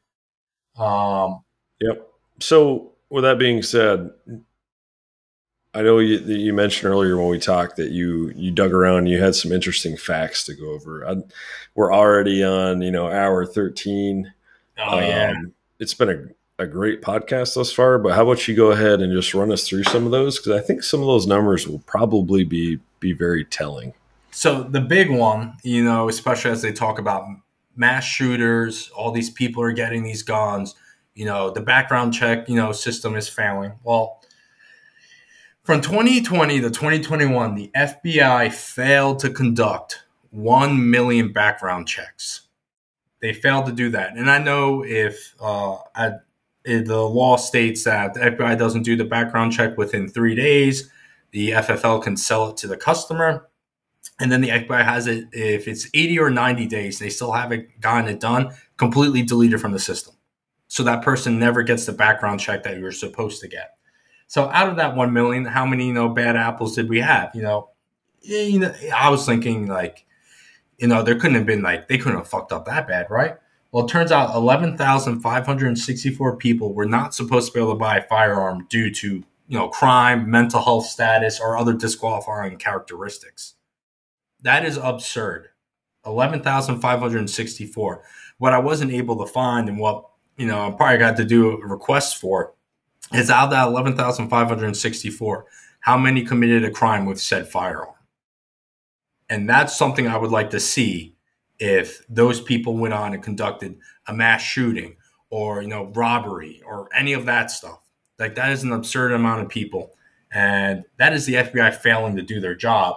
Um, 0.77 1.41
Yep. 1.81 2.09
So, 2.41 2.93
with 3.11 3.25
that 3.25 3.39
being 3.39 3.63
said, 3.63 4.11
I 5.75 5.83
know 5.83 5.99
you, 5.99 6.19
you 6.19 6.53
mentioned 6.55 6.91
earlier 6.93 7.17
when 7.17 7.29
we 7.29 7.39
talked 7.39 7.77
that 7.77 7.91
you 7.91 8.33
you 8.37 8.51
dug 8.53 8.73
around, 8.73 9.07
you 9.07 9.21
had 9.21 9.35
some 9.35 9.51
interesting 9.53 9.97
facts 9.97 10.45
to 10.45 10.55
go 10.55 10.71
over. 10.71 11.07
I, 11.07 11.17
we're 11.75 11.93
already 11.93 12.45
on, 12.45 12.81
you 12.81 12.91
know, 12.93 13.09
hour 13.11 13.45
thirteen. 13.45 14.33
oh 14.79 14.99
yeah. 15.01 15.31
Um, 15.37 15.53
it's 15.81 15.95
been 15.95 16.09
a, 16.11 16.29
a 16.59 16.67
great 16.67 17.03
podcast 17.03 17.55
thus 17.55 17.73
far, 17.73 17.99
but 17.99 18.15
how 18.15 18.23
about 18.23 18.47
you 18.47 18.55
go 18.55 18.71
ahead 18.71 19.01
and 19.01 19.13
just 19.13 19.35
run 19.35 19.53
us 19.53 19.67
through 19.69 19.85
some 19.85 20.05
of 20.07 20.13
those 20.13 20.39
because 20.39 20.53
I 20.53 20.65
think 20.65 20.83
some 20.83 21.01
of 21.01 21.07
those 21.07 21.27
numbers 21.27 21.67
will 21.67 21.81
probably 21.81 22.45
be 22.45 22.79
be 23.01 23.13
very 23.13 23.45
telling. 23.45 23.93
So 24.31 24.63
the 24.63 24.81
big 24.81 25.11
one, 25.11 25.57
you 25.63 25.83
know, 25.85 26.09
especially 26.09 26.53
as 26.53 26.63
they 26.63 26.73
talk 26.73 26.99
about 26.99 27.27
mass 27.77 28.05
shooters, 28.05 28.91
all 28.97 29.11
these 29.11 29.31
people 29.31 29.63
are 29.63 29.73
getting 29.73 30.03
these 30.05 30.23
guns, 30.23 30.75
you 31.15 31.25
know, 31.25 31.51
the 31.51 31.61
background 31.61 32.15
check, 32.15 32.49
you 32.49 32.57
know, 32.57 32.73
system 32.73 33.15
is 33.17 33.29
failing. 33.29 33.73
Well, 33.85 34.21
from 35.63 35.81
2020 35.81 36.61
to 36.61 36.71
2021, 36.71 37.55
the 37.55 37.71
FBI 37.77 38.53
failed 38.53 39.19
to 39.21 39.31
conduct 39.31 40.03
1 40.31 40.91
million 40.91 41.33
background 41.33 41.89
checks. 41.89 42.43
they 43.21 43.33
failed 43.33 43.67
to 43.67 43.73
do 43.73 43.89
that. 43.91 44.17
And 44.17 44.31
I 44.31 44.39
know 44.39 44.85
if 44.85 45.35
uh, 45.41 45.77
Eh, 46.67 46.83
the 46.83 47.01
law 47.01 47.37
states 47.37 47.85
that 47.85 48.15
the 48.15 48.21
FBI 48.21 48.59
doesn't 48.59 48.83
do 48.83 48.97
the 48.97 49.05
background 49.05 49.53
check 49.53 49.77
within 49.77 50.09
three 50.09 50.35
days, 50.35 50.91
the 51.33 51.51
FFL 51.51 52.03
can 52.03 52.17
sell 52.17 52.51
it 52.51 52.57
to 52.59 52.67
the 52.67 52.77
customer. 52.77 53.49
And 54.21 54.31
then 54.31 54.41
the 54.41 54.51
FBI 54.51 54.85
has 54.85 55.07
it 55.07 55.27
if 55.33 55.67
it's 55.67 55.89
80 55.93 56.19
or 56.21 56.31
90 56.31 56.67
days, 56.67 56.99
they 56.99 57.11
still 57.11 57.33
haven't 57.33 57.81
gotten 57.81 58.09
it 58.09 58.21
done, 58.21 58.53
completely 58.77 59.23
deleted 59.23 59.61
from 59.61 59.73
the 59.73 59.79
system. 59.79 60.15
So 60.69 60.83
that 60.85 61.03
person 61.03 61.39
never 61.39 61.63
gets 61.63 61.87
the 61.87 61.93
background 61.93 62.41
check 62.41 62.63
that 62.63 62.79
you're 62.79 62.93
supposed 62.93 63.41
to 63.41 63.49
get. 63.49 63.77
So 64.27 64.49
out 64.51 64.69
of 64.69 64.77
that 64.77 64.97
1 64.97 65.13
million, 65.13 65.45
how 65.45 65.67
many, 65.67 65.89
you 65.89 65.93
know, 65.93 66.09
bad 66.09 66.37
apples 66.37 66.75
did 66.75 66.89
we 66.89 67.01
have? 67.01 67.31
You 67.35 67.43
know, 67.43 67.71
eh, 68.29 68.45
you 68.45 68.61
know, 68.61 68.75
I 68.95 69.11
was 69.11 69.27
thinking 69.27 69.67
like, 69.67 70.07
you 70.79 70.87
know, 70.87 71.03
there 71.03 71.15
couldn't 71.17 71.37
have 71.37 71.47
been 71.47 71.63
like 71.63 71.89
they 71.89 71.99
couldn't 71.99 72.19
have 72.19 72.29
fucked 72.29 72.53
up 72.53 72.67
that 72.67 72.87
bad, 72.87 73.11
right? 73.11 73.37
Well, 73.75 73.85
it 73.87 73.89
turns 73.89 74.13
out 74.13 74.37
11,564 74.37 76.37
people 76.37 76.73
were 76.73 76.87
not 76.87 77.13
supposed 77.13 77.49
to 77.49 77.55
be 77.55 77.61
able 77.61 77.73
to 77.73 77.79
buy 77.79 77.97
a 77.97 78.07
firearm 78.07 78.69
due 78.71 78.89
to, 78.93 79.25
you 79.49 79.59
know, 79.59 79.69
crime, 79.69 80.31
mental 80.31 80.63
health 80.63 80.87
status, 80.87 81.41
or 81.41 81.57
other 81.57 81.73
disqualifying 81.73 82.57
characteristics. 82.57 83.55
That 84.43 84.65
is 84.65 84.77
absurd. 84.77 85.49
11,564. 86.07 88.05
What 88.39 88.53
I 88.53 88.61
wasn't 88.61 88.93
able 88.93 89.27
to 89.27 89.33
find 89.33 89.69
and 89.69 89.81
what, 89.81 90.09
you 90.37 90.47
know, 90.47 90.69
I 90.69 90.71
probably 90.71 90.99
got 90.99 91.17
to 91.17 91.25
do 91.25 91.61
a 91.61 91.67
request 91.67 92.19
for 92.19 92.55
is 93.13 93.29
out 93.29 93.47
of 93.47 93.51
that 93.51 93.67
11,564, 93.67 95.47
how 95.81 95.99
many 95.99 96.23
committed 96.23 96.65
a 96.65 96.71
crime 96.71 97.07
with 97.07 97.21
said 97.21 97.49
firearm? 97.49 97.95
And 99.29 99.51
that's 99.51 99.77
something 99.77 100.07
I 100.07 100.17
would 100.17 100.31
like 100.31 100.51
to 100.51 100.61
see 100.61 101.14
if 101.59 102.05
those 102.09 102.41
people 102.41 102.77
went 102.77 102.95
on 102.95 103.15
and 103.15 103.23
conducted 103.23 103.79
a 104.07 104.15
mass 104.15 104.43
shooting 104.43 104.97
or, 105.31 105.63
you 105.63 105.69
know, 105.69 105.87
robbery 105.95 106.63
or 106.67 106.89
any 106.95 107.13
of 107.13 107.27
that 107.27 107.51
stuff. 107.51 107.81
Like 108.19 108.35
that 108.37 108.53
is 108.53 108.63
an 108.63 108.73
absurd 108.73 109.13
amount 109.13 109.43
of 109.43 109.49
people. 109.49 109.93
And 110.33 110.85
that 110.99 111.13
is 111.13 111.27
the 111.27 111.35
FBI 111.35 111.75
failing 111.75 112.17
to 112.17 112.23
do 112.23 112.41
their 112.41 112.55
job. 112.55 112.97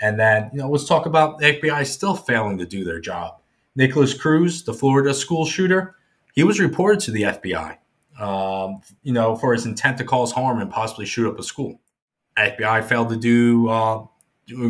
And 0.00 0.18
then, 0.18 0.50
you 0.52 0.58
know, 0.58 0.70
let's 0.70 0.84
talk 0.84 1.06
about 1.06 1.38
the 1.38 1.54
FBI 1.54 1.86
still 1.86 2.14
failing 2.14 2.58
to 2.58 2.66
do 2.66 2.84
their 2.84 3.00
job. 3.00 3.40
Nikolas 3.74 4.14
Cruz, 4.14 4.64
the 4.64 4.74
Florida 4.74 5.14
school 5.14 5.44
shooter, 5.44 5.96
he 6.34 6.44
was 6.44 6.60
reported 6.60 7.00
to 7.00 7.10
the 7.10 7.22
FBI, 7.22 7.76
um, 8.20 8.80
you 9.02 9.12
know, 9.12 9.34
for 9.34 9.52
his 9.52 9.66
intent 9.66 9.98
to 9.98 10.04
cause 10.04 10.32
harm 10.32 10.60
and 10.60 10.70
possibly 10.70 11.06
shoot 11.06 11.28
up 11.28 11.38
a 11.38 11.42
school. 11.42 11.80
FBI 12.36 12.84
failed 12.84 13.08
to 13.08 13.16
do 13.16 13.68
uh, 13.68 14.04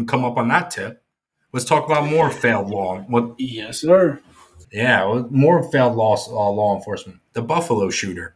come 0.06 0.24
up 0.24 0.36
on 0.36 0.48
that 0.48 0.70
tip. 0.70 1.02
Let's 1.52 1.64
talk 1.64 1.86
about 1.86 2.10
more 2.10 2.30
failed 2.30 2.70
law. 2.70 2.98
What? 3.00 3.34
Yes, 3.38 3.80
sir. 3.80 4.20
Yeah, 4.70 5.24
more 5.30 5.70
failed 5.70 5.96
law 5.96 6.16
uh, 6.16 6.50
law 6.50 6.76
enforcement. 6.76 7.20
The 7.32 7.42
Buffalo 7.42 7.90
shooter. 7.90 8.34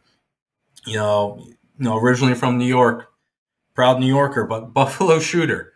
You 0.85 0.97
know, 0.97 1.43
you 1.47 1.55
know, 1.85 1.97
originally 1.97 2.33
from 2.33 2.57
New 2.57 2.65
York, 2.65 3.11
proud 3.75 3.99
New 3.99 4.07
Yorker, 4.07 4.45
but 4.45 4.73
Buffalo 4.73 5.19
shooter. 5.19 5.73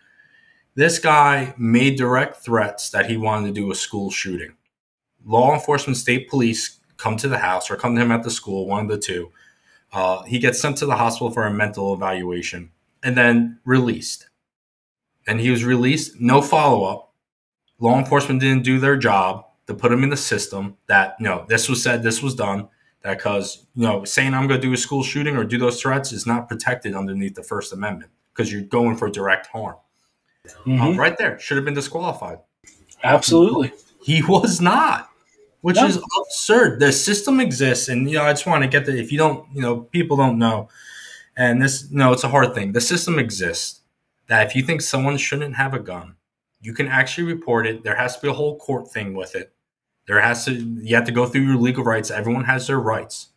This 0.75 0.99
guy 0.99 1.53
made 1.57 1.97
direct 1.97 2.37
threats 2.37 2.89
that 2.91 3.09
he 3.09 3.17
wanted 3.17 3.47
to 3.47 3.53
do 3.53 3.71
a 3.71 3.75
school 3.75 4.11
shooting. 4.11 4.55
Law 5.25 5.53
enforcement, 5.53 5.97
state 5.97 6.29
police 6.29 6.79
come 6.97 7.17
to 7.17 7.27
the 7.27 7.39
house 7.39 7.69
or 7.69 7.75
come 7.75 7.95
to 7.95 8.01
him 8.01 8.11
at 8.11 8.23
the 8.23 8.31
school, 8.31 8.67
one 8.67 8.83
of 8.83 8.89
the 8.89 8.97
two. 8.97 9.31
Uh, 9.91 10.23
he 10.23 10.37
gets 10.37 10.59
sent 10.59 10.77
to 10.77 10.85
the 10.85 10.95
hospital 10.95 11.31
for 11.31 11.45
a 11.45 11.51
mental 11.51 11.93
evaluation 11.93 12.71
and 13.03 13.17
then 13.17 13.59
released 13.65 14.27
and 15.27 15.41
he 15.41 15.51
was 15.51 15.65
released. 15.65 16.19
No 16.19 16.41
follow 16.41 16.85
up. 16.85 17.06
Law 17.79 17.97
enforcement 17.97 18.41
didn't 18.41 18.63
do 18.63 18.79
their 18.79 18.97
job 18.97 19.45
to 19.67 19.73
put 19.73 19.91
him 19.91 20.03
in 20.03 20.09
the 20.09 20.17
system. 20.17 20.77
That 20.87 21.15
you 21.19 21.25
know, 21.25 21.45
this 21.47 21.69
was 21.69 21.81
said, 21.81 22.03
this 22.03 22.21
was 22.21 22.35
done. 22.35 22.69
That 23.03 23.17
because 23.17 23.65
you 23.75 23.83
know, 23.83 24.03
saying 24.03 24.33
I'm 24.33 24.47
going 24.47 24.59
to 24.59 24.67
do 24.67 24.73
a 24.73 24.77
school 24.77 25.03
shooting 25.03 25.37
or 25.37 25.43
do 25.43 25.57
those 25.57 25.81
threats 25.81 26.11
is 26.11 26.25
not 26.25 26.47
protected 26.47 26.95
underneath 26.95 27.35
the 27.35 27.43
First 27.43 27.73
Amendment 27.73 28.11
because 28.33 28.51
you're 28.51 28.61
going 28.61 28.95
for 28.95 29.09
direct 29.09 29.47
harm. 29.47 29.75
Mm-hmm. 30.65 30.81
Uh, 30.81 30.93
right 30.93 31.17
there, 31.17 31.37
should 31.39 31.57
have 31.57 31.65
been 31.65 31.73
disqualified. 31.73 32.39
Absolutely, 33.03 33.73
he 34.01 34.23
was 34.23 34.59
not, 34.59 35.09
which 35.61 35.75
no. 35.75 35.85
is 35.85 36.01
absurd. 36.21 36.79
The 36.79 36.91
system 36.91 37.39
exists, 37.39 37.89
and 37.89 38.09
you 38.09 38.17
know, 38.17 38.23
I 38.23 38.31
just 38.31 38.47
want 38.47 38.63
to 38.63 38.69
get 38.69 38.85
that. 38.85 38.97
If 38.97 39.11
you 39.11 39.17
don't, 39.17 39.45
you 39.53 39.61
know, 39.61 39.81
people 39.81 40.17
don't 40.17 40.39
know, 40.39 40.69
and 41.35 41.61
this, 41.61 41.91
no, 41.91 42.13
it's 42.13 42.23
a 42.23 42.29
hard 42.29 42.55
thing. 42.55 42.71
The 42.71 42.81
system 42.81 43.19
exists 43.19 43.81
that 44.27 44.47
if 44.47 44.55
you 44.55 44.63
think 44.63 44.81
someone 44.81 45.17
shouldn't 45.17 45.55
have 45.55 45.73
a 45.73 45.79
gun, 45.79 46.15
you 46.67 46.73
can 46.73 46.89
actually 46.89 47.23
report 47.23 47.65
it. 47.65 47.81
There 47.81 47.95
has 47.95 48.17
to 48.17 48.21
be 48.23 48.27
a 48.27 48.33
whole 48.33 48.57
court 48.57 48.91
thing 48.91 49.13
with 49.13 49.35
it. 49.35 49.53
There 50.05 50.19
has 50.19 50.43
to 50.43 50.51
you 50.51 50.97
have 50.97 51.05
to 51.05 51.13
go 51.13 51.25
through 51.25 51.43
your 51.43 51.55
legal 51.55 51.85
rights. 51.85 52.11
Everyone 52.11 52.43
has 52.43 52.67
their 52.67 52.77
rights. 52.77 53.29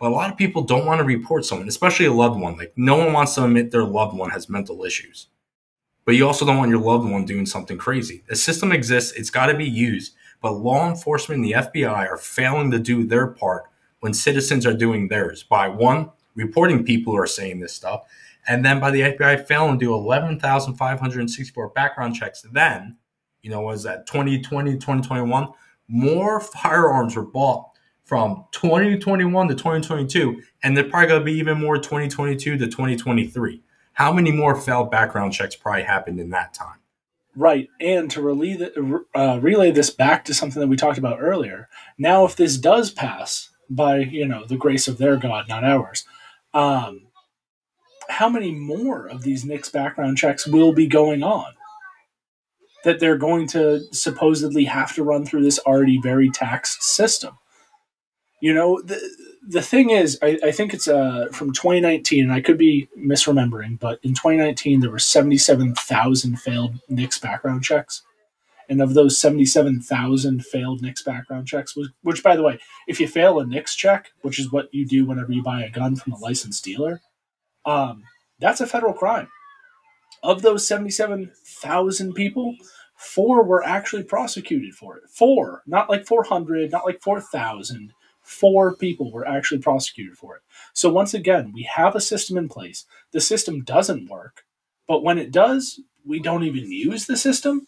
But 0.00 0.08
a 0.08 0.16
lot 0.16 0.32
of 0.32 0.36
people 0.36 0.62
don't 0.62 0.84
want 0.84 0.98
to 0.98 1.04
report 1.04 1.44
someone, 1.44 1.68
especially 1.68 2.06
a 2.06 2.12
loved 2.12 2.40
one. 2.40 2.56
Like 2.56 2.72
no 2.74 2.96
one 2.96 3.12
wants 3.12 3.36
to 3.36 3.44
admit 3.44 3.70
their 3.70 3.84
loved 3.84 4.16
one 4.16 4.30
has 4.30 4.48
mental 4.48 4.82
issues. 4.82 5.28
But 6.04 6.16
you 6.16 6.26
also 6.26 6.44
don't 6.44 6.58
want 6.58 6.72
your 6.72 6.80
loved 6.80 7.08
one 7.08 7.24
doing 7.24 7.46
something 7.46 7.78
crazy. 7.78 8.24
The 8.28 8.34
system 8.34 8.72
exists, 8.72 9.12
it's 9.12 9.30
got 9.30 9.46
to 9.46 9.54
be 9.54 9.64
used. 9.64 10.14
But 10.40 10.54
law 10.54 10.90
enforcement 10.90 11.38
and 11.40 11.48
the 11.48 11.70
FBI 11.70 12.10
are 12.10 12.16
failing 12.16 12.72
to 12.72 12.80
do 12.80 13.04
their 13.04 13.28
part 13.28 13.66
when 14.00 14.12
citizens 14.12 14.66
are 14.66 14.74
doing 14.74 15.06
theirs 15.06 15.44
by 15.44 15.68
one, 15.68 16.10
reporting 16.34 16.84
people 16.84 17.12
who 17.12 17.20
are 17.20 17.28
saying 17.28 17.60
this 17.60 17.74
stuff, 17.74 18.06
and 18.46 18.64
then 18.64 18.80
by 18.80 18.90
the 18.90 19.00
FBI 19.00 19.46
failing 19.46 19.78
to 19.78 19.84
do 19.84 19.94
11,564 19.94 21.68
background 21.70 22.14
checks, 22.14 22.42
then, 22.52 22.96
you 23.42 23.50
know, 23.50 23.60
was 23.60 23.82
that 23.84 24.06
2020, 24.06 24.74
2021? 24.74 25.48
More 25.88 26.40
firearms 26.40 27.16
were 27.16 27.24
bought 27.24 27.70
from 28.04 28.44
2021 28.52 29.48
to 29.48 29.54
2022, 29.54 30.42
and 30.62 30.76
they're 30.76 30.84
probably 30.84 31.08
going 31.08 31.20
to 31.20 31.24
be 31.24 31.32
even 31.32 31.58
more 31.58 31.76
2022 31.76 32.58
to 32.58 32.66
2023. 32.66 33.62
How 33.94 34.12
many 34.12 34.32
more 34.32 34.56
failed 34.56 34.90
background 34.90 35.32
checks 35.32 35.54
probably 35.54 35.82
happened 35.82 36.18
in 36.18 36.30
that 36.30 36.54
time? 36.54 36.78
Right, 37.34 37.68
and 37.80 38.10
to 38.10 38.20
relay, 38.20 38.54
the, 38.54 39.04
uh, 39.14 39.38
relay 39.40 39.70
this 39.70 39.88
back 39.88 40.24
to 40.26 40.34
something 40.34 40.60
that 40.60 40.66
we 40.66 40.76
talked 40.76 40.98
about 40.98 41.18
earlier. 41.20 41.68
Now, 41.96 42.26
if 42.26 42.36
this 42.36 42.58
does 42.58 42.90
pass 42.90 43.48
by 43.70 44.00
you 44.00 44.26
know 44.26 44.44
the 44.44 44.56
grace 44.56 44.86
of 44.86 44.98
their 44.98 45.16
God, 45.16 45.48
not 45.48 45.64
ours, 45.64 46.04
um, 46.52 47.06
how 48.12 48.28
many 48.28 48.52
more 48.52 49.06
of 49.06 49.22
these 49.22 49.44
NICS 49.44 49.70
background 49.70 50.18
checks 50.18 50.46
will 50.46 50.72
be 50.72 50.86
going 50.86 51.22
on? 51.22 51.46
That 52.84 53.00
they're 53.00 53.16
going 53.16 53.46
to 53.48 53.80
supposedly 53.92 54.64
have 54.64 54.94
to 54.94 55.02
run 55.02 55.24
through 55.24 55.42
this 55.42 55.58
already 55.60 55.98
very 56.00 56.30
taxed 56.30 56.82
system. 56.82 57.38
You 58.40 58.52
know, 58.52 58.82
the, 58.82 59.00
the 59.48 59.62
thing 59.62 59.90
is, 59.90 60.18
I, 60.22 60.38
I 60.44 60.50
think 60.50 60.74
it's 60.74 60.88
uh, 60.88 61.28
from 61.32 61.52
2019, 61.52 62.24
and 62.24 62.32
I 62.32 62.40
could 62.40 62.58
be 62.58 62.88
misremembering, 62.98 63.78
but 63.78 63.98
in 64.02 64.14
2019, 64.14 64.80
there 64.80 64.90
were 64.90 64.98
77,000 64.98 66.38
failed 66.38 66.74
NICS 66.88 67.18
background 67.18 67.64
checks. 67.64 68.02
And 68.68 68.82
of 68.82 68.94
those 68.94 69.18
77,000 69.18 70.44
failed 70.44 70.82
NICS 70.82 71.02
background 71.02 71.46
checks, 71.46 71.76
which, 71.76 71.88
which, 72.02 72.22
by 72.22 72.36
the 72.36 72.42
way, 72.42 72.58
if 72.88 73.00
you 73.00 73.08
fail 73.08 73.40
a 73.40 73.46
NICS 73.46 73.74
check, 73.74 74.12
which 74.22 74.38
is 74.38 74.52
what 74.52 74.72
you 74.72 74.86
do 74.86 75.06
whenever 75.06 75.32
you 75.32 75.42
buy 75.42 75.62
a 75.62 75.70
gun 75.70 75.96
from 75.96 76.12
a 76.12 76.18
licensed 76.18 76.64
dealer, 76.64 77.00
um, 77.64 78.04
that's 78.38 78.60
a 78.60 78.66
federal 78.66 78.92
crime. 78.92 79.28
Of 80.22 80.42
those 80.42 80.66
77,000 80.66 82.12
people, 82.14 82.56
four 82.96 83.42
were 83.42 83.64
actually 83.64 84.04
prosecuted 84.04 84.74
for 84.74 84.96
it. 84.96 85.04
Four, 85.08 85.62
not 85.66 85.90
like 85.90 86.06
400, 86.06 86.70
not 86.70 86.84
like 86.84 87.00
4,000. 87.02 87.92
Four 88.22 88.76
people 88.76 89.10
were 89.10 89.26
actually 89.26 89.60
prosecuted 89.60 90.16
for 90.16 90.36
it. 90.36 90.42
So, 90.72 90.90
once 90.90 91.12
again, 91.12 91.52
we 91.52 91.68
have 91.74 91.96
a 91.96 92.00
system 92.00 92.36
in 92.36 92.48
place. 92.48 92.84
The 93.10 93.20
system 93.20 93.64
doesn't 93.64 94.08
work, 94.08 94.44
but 94.86 95.02
when 95.02 95.18
it 95.18 95.32
does, 95.32 95.80
we 96.04 96.20
don't 96.20 96.44
even 96.44 96.70
use 96.70 97.06
the 97.06 97.16
system. 97.16 97.66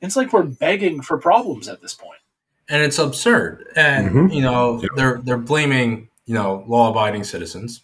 It's 0.00 0.16
like 0.16 0.32
we're 0.32 0.42
begging 0.42 1.02
for 1.02 1.18
problems 1.18 1.68
at 1.68 1.80
this 1.80 1.94
point. 1.94 2.20
And 2.68 2.82
it's 2.82 2.98
absurd. 2.98 3.68
And, 3.76 4.10
mm-hmm. 4.10 4.32
you 4.32 4.42
know, 4.42 4.82
they're, 4.94 5.20
they're 5.22 5.38
blaming, 5.38 6.08
you 6.26 6.34
know, 6.34 6.64
law 6.66 6.90
abiding 6.90 7.24
citizens 7.24 7.82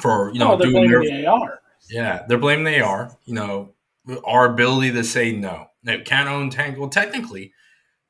for 0.00 0.30
you 0.32 0.38
know 0.38 0.52
oh, 0.52 0.58
doing 0.58 0.90
their 0.90 1.00
the 1.00 1.26
AR. 1.26 1.60
Yeah, 1.90 2.24
they're 2.28 2.38
blaming 2.38 2.64
the 2.64 2.80
AR. 2.80 3.16
You 3.24 3.34
know, 3.34 3.74
our 4.24 4.52
ability 4.52 4.92
to 4.92 5.04
say 5.04 5.32
no. 5.32 5.68
They 5.82 6.00
can't 6.00 6.28
own 6.28 6.50
tank. 6.50 6.78
Well, 6.78 6.88
technically, 6.88 7.52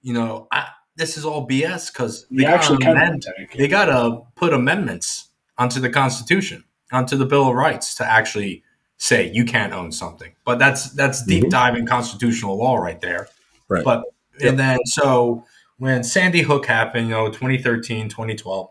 you 0.02 0.14
know, 0.14 0.48
I, 0.50 0.68
this 0.96 1.16
is 1.16 1.24
all 1.24 1.46
BS 1.46 1.92
because 1.92 2.26
they 2.30 2.46
actually 2.46 2.84
amend, 2.86 3.26
they 3.54 3.68
got 3.68 3.86
to 3.86 4.22
put 4.34 4.54
amendments 4.54 5.28
onto 5.58 5.78
the 5.78 5.90
Constitution, 5.90 6.64
onto 6.90 7.16
the 7.16 7.26
Bill 7.26 7.48
of 7.48 7.54
Rights 7.54 7.94
to 7.96 8.04
actually 8.04 8.62
say 8.98 9.30
you 9.30 9.44
can't 9.44 9.72
own 9.72 9.92
something. 9.92 10.32
But 10.44 10.58
that's 10.58 10.90
that's 10.92 11.24
deep 11.24 11.42
mm-hmm. 11.42 11.50
dive 11.50 11.76
in 11.76 11.86
constitutional 11.86 12.56
law 12.56 12.76
right 12.76 13.00
there. 13.00 13.28
Right. 13.68 13.84
But 13.84 14.04
yep. 14.38 14.50
and 14.50 14.58
then 14.58 14.78
so 14.86 15.44
when 15.78 16.02
Sandy 16.02 16.42
Hook 16.42 16.66
happened, 16.66 17.08
you 17.08 17.14
know, 17.14 17.28
2013, 17.28 18.08
2012, 18.08 18.70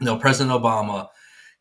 you 0.00 0.04
know, 0.04 0.16
President 0.18 0.54
Obama 0.62 1.08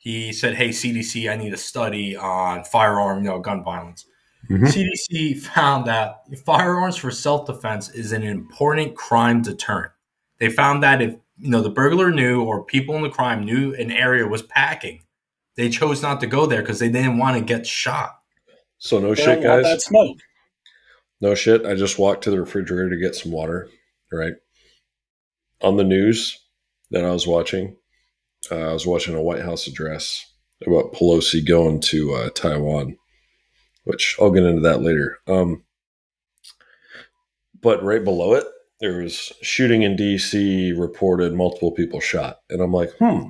he 0.06 0.32
said, 0.32 0.54
"Hey 0.56 0.70
CDC, 0.70 1.30
I 1.30 1.36
need 1.36 1.54
a 1.54 1.58
study 1.58 2.16
on 2.16 2.64
firearm, 2.64 3.24
you 3.26 3.30
know, 3.30 3.40
gun 3.40 3.64
violence." 3.64 4.06
Mm-hmm. 4.50 4.66
CDC 4.66 5.40
found 5.42 5.88
that 5.88 6.22
firearms 6.46 6.96
for 6.96 7.10
self 7.12 7.48
defense 7.48 7.90
is 7.90 8.12
an 8.14 8.22
important 8.24 8.96
crime 8.96 9.42
deterrent. 9.42 9.92
They 10.38 10.50
found 10.50 10.84
that 10.84 11.02
if 11.02 11.16
you 11.40 11.50
know 11.50 11.62
the 11.62 11.70
burglar 11.72 12.12
knew 12.12 12.44
or 12.44 12.64
people 12.64 12.96
in 12.96 13.02
the 13.02 13.10
crime 13.10 13.44
knew 13.44 13.74
an 13.74 13.92
area 13.92 14.28
was 14.28 14.44
packing, 14.44 15.02
they 15.56 15.70
chose 15.70 16.02
not 16.02 16.20
to 16.22 16.28
go 16.28 16.46
there 16.46 16.62
because 16.62 16.80
they 16.80 16.90
didn't 16.90 17.18
want 17.18 17.38
to 17.38 17.44
get 17.44 17.66
shot. 17.66 18.20
So 18.78 19.00
no 19.00 19.16
They 19.16 19.24
shit, 19.24 19.42
don't 19.42 19.50
want 19.52 19.64
guys. 19.64 19.74
that 19.74 19.82
smoke. 19.82 20.18
No 21.22 21.34
shit. 21.34 21.66
I 21.66 21.74
just 21.74 21.98
walked 21.98 22.24
to 22.26 22.30
the 22.32 22.40
refrigerator 22.40 22.90
to 22.92 22.98
get 23.02 23.16
some 23.16 23.32
water. 23.32 23.70
Right 24.12 24.34
on 25.62 25.78
the 25.78 25.84
news 25.84 26.40
that 26.92 27.04
I 27.04 27.10
was 27.12 27.26
watching, 27.26 27.76
uh, 28.52 28.70
I 28.70 28.74
was 28.74 28.86
watching 28.86 29.16
a 29.16 29.22
White 29.22 29.42
House 29.42 29.68
address 29.68 30.26
about 30.66 30.94
Pelosi 30.94 31.46
going 31.46 31.80
to 31.82 32.14
uh, 32.14 32.30
Taiwan, 32.30 32.98
which 33.84 34.16
I'll 34.20 34.32
get 34.32 34.44
into 34.44 34.62
that 34.62 34.82
later. 34.82 35.20
Um, 35.28 35.64
but 37.62 37.84
right 37.84 38.04
below 38.04 38.34
it, 38.34 38.46
there 38.80 39.02
was 39.02 39.34
shooting 39.42 39.84
in 39.84 39.96
D.C. 39.96 40.74
reported, 40.74 41.34
multiple 41.34 41.72
people 41.72 42.00
shot, 42.00 42.40
and 42.50 42.62
I'm 42.62 42.74
like, 42.74 42.92
hmm, 43.00 43.30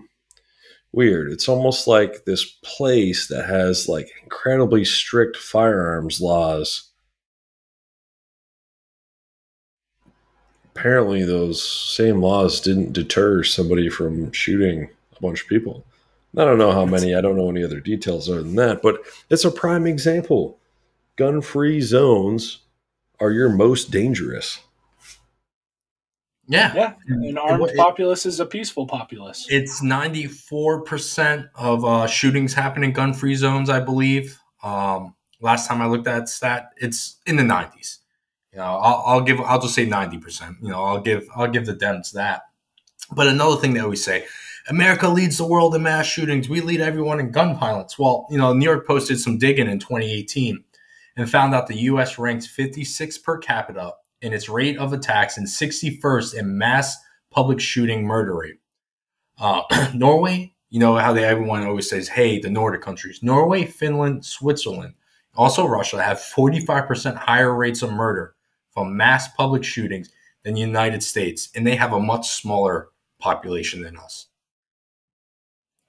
weird. 0.92 1.32
It's 1.32 1.48
almost 1.48 1.88
like 1.88 2.26
this 2.26 2.46
place 2.64 3.28
that 3.28 3.46
has 3.46 3.88
like 3.88 4.10
incredibly 4.24 4.86
strict 4.86 5.38
firearms 5.38 6.20
laws. 6.22 6.92
Apparently, 10.76 11.24
those 11.24 11.64
same 11.64 12.22
laws 12.22 12.60
didn't 12.60 12.94
deter 12.94 13.44
somebody 13.44 13.90
from 13.90 14.32
shooting 14.32 14.90
a 15.18 15.22
bunch 15.22 15.42
of 15.44 15.48
people. 15.48 15.86
I 16.38 16.44
don't 16.44 16.58
know 16.58 16.72
how 16.72 16.86
many. 16.86 17.16
I 17.16 17.22
don't 17.22 17.38
know 17.38 17.50
any 17.50 17.64
other 17.64 17.80
details 17.80 18.30
other 18.30 18.44
than 18.44 18.56
that, 18.56 18.82
but 18.82 19.00
it's 19.30 19.46
a 19.46 19.52
prime 19.52 19.88
example. 19.88 20.58
Gun 21.16 21.42
free 21.42 21.80
zones 21.80 22.60
are 23.22 23.32
your 23.32 23.48
most 23.50 23.90
dangerous. 23.92 24.60
Yeah, 26.48 26.74
Yeah, 26.76 26.94
an 27.08 27.38
armed 27.40 27.70
it- 27.70 27.78
populace 27.78 28.26
is 28.26 28.40
a 28.40 28.46
peaceful 28.46 28.86
populace. 28.86 29.48
It's 29.50 29.82
94% 29.82 31.50
of 31.56 31.84
uh, 31.86 32.06
shootings 32.06 32.54
happen 32.54 32.84
in 32.84 32.92
gun 32.92 33.14
free 33.14 33.34
zones, 33.36 33.70
I 33.70 33.80
believe. 33.80 34.38
Um, 34.62 35.16
last 35.42 35.68
time 35.68 35.82
I 35.82 35.88
looked 35.88 36.08
at 36.08 36.20
that 36.20 36.30
stat, 36.30 36.72
it's 36.78 37.18
in 37.26 37.38
the 37.38 37.44
90s. 37.44 37.98
You 38.52 38.60
know, 38.60 38.66
I'll, 38.66 39.04
I'll 39.08 39.22
give, 39.22 39.42
I'll 39.42 39.60
just 39.62 39.74
say 39.74 39.88
90%. 39.88 40.62
You 40.62 40.70
know, 40.70 40.84
I'll 40.84 41.02
give, 41.02 41.28
I'll 41.36 41.48
give 41.50 41.66
the 41.66 41.74
Dems 41.74 42.12
that. 42.12 42.44
But 43.12 43.28
another 43.28 43.56
thing 43.60 43.74
they 43.74 43.80
always 43.80 44.04
say, 44.04 44.26
America 44.68 45.08
leads 45.08 45.38
the 45.38 45.46
world 45.46 45.76
in 45.76 45.84
mass 45.84 46.08
shootings. 46.08 46.50
We 46.50 46.60
lead 46.60 46.82
everyone 46.82 47.20
in 47.20 47.32
gun 47.32 47.58
violence. 47.58 48.00
Well, 48.00 48.26
you 48.32 48.38
know, 48.38 48.52
New 48.52 48.66
York 48.66 48.88
posted 48.88 49.20
some 49.20 49.38
digging 49.38 49.70
in 49.70 49.78
2018 49.78 50.64
and 51.18 51.30
found 51.30 51.54
out 51.54 51.68
the 51.68 51.82
U.S. 51.82 52.18
ranks 52.18 52.48
56 52.48 53.20
per 53.20 53.38
capita 53.38 53.94
in 54.22 54.34
its 54.34 54.50
rate 54.50 54.78
of 54.78 54.92
attacks 54.92 55.38
and 55.38 55.48
61st 55.48 56.34
in 56.34 56.58
mass 56.58 56.98
public 57.30 57.60
shooting 57.60 58.06
murder 58.06 58.36
rate. 58.36 58.60
Uh, 59.38 59.62
Norway, 59.94 60.56
you 60.70 60.80
know 60.80 60.96
how 60.96 61.14
they 61.14 61.24
everyone 61.24 61.64
always 61.64 61.90
says, 61.90 62.08
"Hey, 62.08 62.40
the 62.40 62.50
Nordic 62.50 62.82
countries, 62.82 63.20
Norway, 63.22 63.66
Finland, 63.66 64.26
Switzerland, 64.26 64.96
also 65.36 65.68
Russia 65.68 66.02
have 66.02 66.18
45% 66.18 67.16
higher 67.18 67.54
rates 67.54 67.84
of 67.84 67.92
murder 67.92 68.36
from 68.72 68.98
mass 68.98 69.28
public 69.36 69.64
shootings 69.64 70.10
than 70.44 70.56
the 70.56 70.62
United 70.62 71.04
States, 71.04 71.50
and 71.56 71.68
they 71.68 71.76
have 71.76 71.94
a 71.94 72.00
much 72.00 72.30
smaller 72.30 72.90
population 73.20 73.82
than 73.82 73.96
us." 73.98 74.28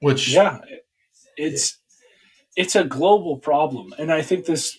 Which 0.01 0.29
Yeah, 0.33 0.59
it's 1.37 1.79
it's 2.57 2.77
a 2.77 2.85
global 2.85 3.39
problem, 3.39 3.93
and 3.99 4.13
I 4.13 4.23
think 4.23 4.47
this. 4.47 4.77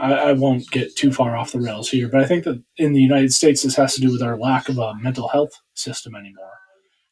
I, 0.00 0.14
I 0.14 0.32
won't 0.32 0.68
get 0.72 0.96
too 0.96 1.12
far 1.12 1.36
off 1.36 1.52
the 1.52 1.60
rails 1.60 1.88
here, 1.88 2.08
but 2.08 2.20
I 2.20 2.26
think 2.26 2.42
that 2.42 2.60
in 2.78 2.92
the 2.92 3.00
United 3.00 3.32
States, 3.32 3.62
this 3.62 3.76
has 3.76 3.94
to 3.94 4.00
do 4.00 4.10
with 4.10 4.20
our 4.20 4.36
lack 4.36 4.68
of 4.68 4.78
a 4.78 4.96
mental 4.96 5.28
health 5.28 5.52
system 5.74 6.16
anymore. 6.16 6.50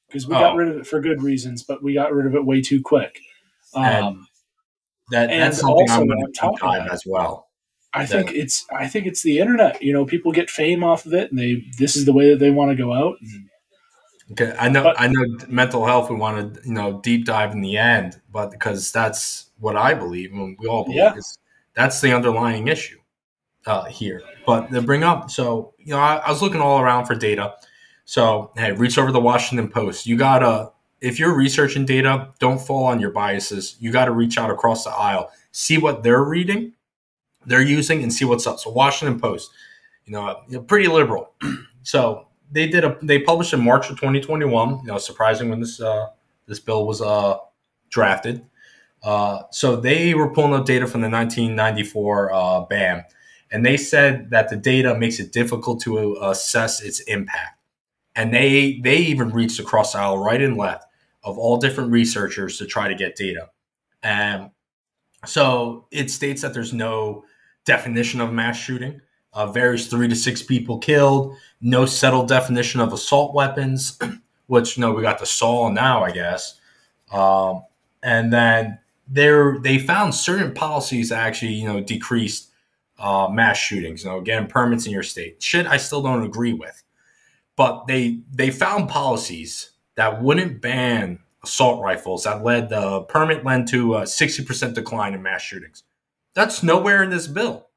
Because 0.09 0.27
we 0.27 0.33
got 0.35 0.55
Oh. 0.55 0.57
rid 0.57 0.69
of 0.69 0.77
it 0.79 0.85
for 0.87 1.01
good 1.01 1.23
reasons, 1.23 1.63
but 1.63 1.85
we 1.85 1.95
got 1.95 2.13
rid 2.13 2.27
of 2.27 2.35
it 2.35 2.45
way 2.45 2.61
too 2.61 2.83
quick. 2.83 3.21
And- 3.77 4.05
Um, 4.05 4.29
that, 5.13 5.31
and 5.31 5.41
that's 5.41 5.59
something 5.59 5.89
also 5.89 6.01
I'm 6.01 6.09
going 6.09 6.33
to 6.33 6.41
keep 6.41 6.93
as 6.93 7.05
well. 7.07 7.47
I 7.95 8.07
think 8.07 8.33
it's 8.33 8.67
I 8.73 8.89
think 8.89 9.07
it's 9.07 9.23
the 9.23 9.39
internet. 9.39 9.81
You 9.81 9.93
know, 9.93 10.05
people 10.05 10.33
get 10.33 10.51
fame 10.51 10.83
off 10.83 11.07
of 11.07 11.15
it, 11.15 11.31
and 11.31 11.39
they 11.39 11.63
this 11.79 11.95
is 11.95 12.07
the 12.07 12.13
way 12.13 12.29
that 12.31 12.41
they 12.41 12.51
want 12.51 12.71
to 12.71 12.77
go 12.77 12.93
out. 12.93 13.17
And 13.21 13.49
Okay, 14.33 14.55
I 14.59 14.69
know. 14.69 14.83
But- 14.85 15.01
I 15.01 15.07
know. 15.07 15.25
Mental 15.49 15.85
health. 15.87 16.11
We 16.11 16.17
want 16.17 16.55
to, 16.55 16.61
you 16.67 16.75
know, 16.75 17.01
deep 17.01 17.25
dive 17.25 17.53
in 17.53 17.61
the 17.61 17.77
end, 17.79 18.21
but 18.31 18.51
because 18.51 18.93
that's 18.93 19.47
what 19.59 19.77
I 19.77 19.95
believe, 19.95 20.33
and 20.33 20.57
we 20.59 20.67
all 20.69 20.85
believe, 20.85 20.99
Yeah. 20.99 21.15
is 21.15 21.39
that's 21.75 22.01
the 22.01 22.13
underlying 22.15 22.69
issue 22.69 22.99
uh, 23.67 23.85
here. 23.87 24.23
But 24.47 24.71
to 24.71 24.83
bring 24.83 25.03
up, 25.03 25.31
so 25.31 25.75
you 25.79 25.93
know, 25.95 25.99
I, 25.99 26.17
I 26.17 26.31
was 26.31 26.43
looking 26.43 26.61
all 26.61 26.81
around 26.81 27.07
for 27.07 27.15
data. 27.15 27.55
So 28.05 28.53
hey, 28.57 28.73
reach 28.73 28.99
over 28.99 29.13
the 29.13 29.21
Washington 29.21 29.69
Post. 29.69 30.07
You 30.07 30.17
gotta, 30.17 30.71
if 31.01 31.19
you're 31.19 31.35
researching 31.35 31.85
data, 31.87 32.29
don't 32.39 32.61
fall 32.61 32.85
on 32.85 33.01
your 33.01 33.11
biases. 33.11 33.77
You 33.81 33.91
got 33.93 34.07
to 34.07 34.13
reach 34.13 34.39
out 34.39 34.51
across 34.51 34.85
the 34.85 34.91
aisle, 34.91 35.31
see 35.53 35.79
what 35.79 36.03
they're 36.03 36.25
reading, 36.25 36.73
they're 37.47 37.63
using, 37.63 38.03
and 38.03 38.13
see 38.13 38.25
what's 38.25 38.47
up. 38.47 38.59
So 38.61 38.71
Washington 38.71 39.19
Post, 39.21 39.51
you 40.07 40.13
know, 40.13 40.41
you 40.49 40.57
know, 40.59 40.63
pretty 40.63 40.89
liberal. 40.89 41.33
so 41.83 42.28
they 42.51 42.67
did 42.67 42.85
a 42.85 42.97
they 43.03 43.19
published 43.21 43.53
in 43.53 43.63
March 43.63 43.91
of 43.91 43.97
2021. 43.97 44.81
You 44.81 44.85
know, 44.85 44.99
surprising 44.99 45.49
when 45.51 45.61
this 45.61 45.81
uh, 45.81 46.09
this 46.47 46.61
bill 46.61 46.87
was 46.87 47.01
uh, 47.01 47.39
drafted. 47.91 48.45
Uh, 49.03 49.43
so 49.51 49.77
they 49.77 50.15
were 50.15 50.33
pulling 50.33 50.55
up 50.55 50.67
data 50.67 50.87
from 50.87 51.03
the 51.03 51.09
1994 51.09 52.33
uh, 52.33 52.61
ban, 52.63 53.05
and 53.53 53.65
they 53.65 53.77
said 53.77 54.31
that 54.31 54.49
the 54.49 54.57
data 54.57 54.99
makes 54.99 55.21
it 55.21 55.33
difficult 55.33 55.81
to 55.83 56.17
assess 56.23 56.83
its 56.83 57.01
impact. 57.01 57.61
And 58.17 58.35
they 58.35 58.81
they 58.83 58.97
even 58.97 59.31
reached 59.31 59.61
across 59.61 59.93
the 59.93 60.01
aisle, 60.01 60.19
right 60.19 60.43
and 60.43 60.57
left, 60.57 60.85
of 61.23 61.39
all 61.39 61.59
different 61.59 61.93
researchers 61.93 62.59
to 62.59 62.67
try 62.67 62.89
to 62.89 62.95
get 62.95 63.15
data. 63.15 63.51
And 64.03 64.51
so 65.25 65.87
it 65.91 66.11
states 66.11 66.43
that 66.43 66.55
there's 66.55 66.73
no 66.73 67.25
definition 67.65 68.21
of 68.21 68.33
mass 68.33 68.57
shooting. 68.57 69.01
Uh, 69.39 69.53
three 69.53 70.09
to 70.09 70.17
six 70.17 70.43
people 70.43 70.79
killed. 70.79 71.37
No 71.61 71.87
settled 71.87 72.27
definition 72.27 72.81
of 72.81 72.93
assault 72.93 73.35
weapons, 73.35 73.97
which 74.49 74.77
you 74.77 74.81
know 74.81 74.93
we 74.93 75.01
got 75.01 75.21
the 75.21 75.27
saw 75.27 75.69
now, 75.69 76.03
I 76.03 76.11
guess. 76.11 76.59
Um, 77.13 77.63
and 78.03 78.33
then 78.33 78.81
there 79.07 79.61
they 79.61 79.79
found 79.79 80.17
certain 80.17 80.53
policies 80.55 81.13
actually 81.13 81.53
you 81.53 81.69
know 81.69 81.81
decreased 81.81 82.51
uh, 82.99 83.29
mass 83.31 83.59
shootings. 83.59 84.03
You 84.03 84.11
know, 84.11 84.21
getting 84.21 84.49
permits 84.49 84.87
in 84.87 84.93
your 84.93 85.05
state. 85.05 85.41
Shit, 85.41 85.69
I 85.69 85.77
still 85.77 86.03
don't 86.03 86.25
agree 86.25 86.53
with, 86.53 86.83
but 87.55 87.87
they 87.87 88.23
they 88.33 88.51
found 88.51 88.89
policies 88.89 89.71
that 89.95 90.21
wouldn't 90.21 90.61
ban 90.61 91.21
assault 91.45 91.81
rifles 91.81 92.25
that 92.25 92.43
led 92.43 92.71
the 92.71 93.03
permit 93.03 93.45
led 93.45 93.69
to 93.69 93.99
a 93.99 94.07
sixty 94.07 94.45
percent 94.45 94.75
decline 94.75 95.15
in 95.15 95.23
mass 95.23 95.43
shootings. 95.43 95.85
That's 96.35 96.65
nowhere 96.65 97.05
in 97.05 97.11
this 97.11 97.29
bill. 97.29 97.68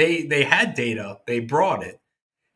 They 0.00 0.22
they 0.22 0.44
had 0.44 0.72
data. 0.72 1.18
They 1.26 1.40
brought 1.40 1.82
it. 1.84 2.00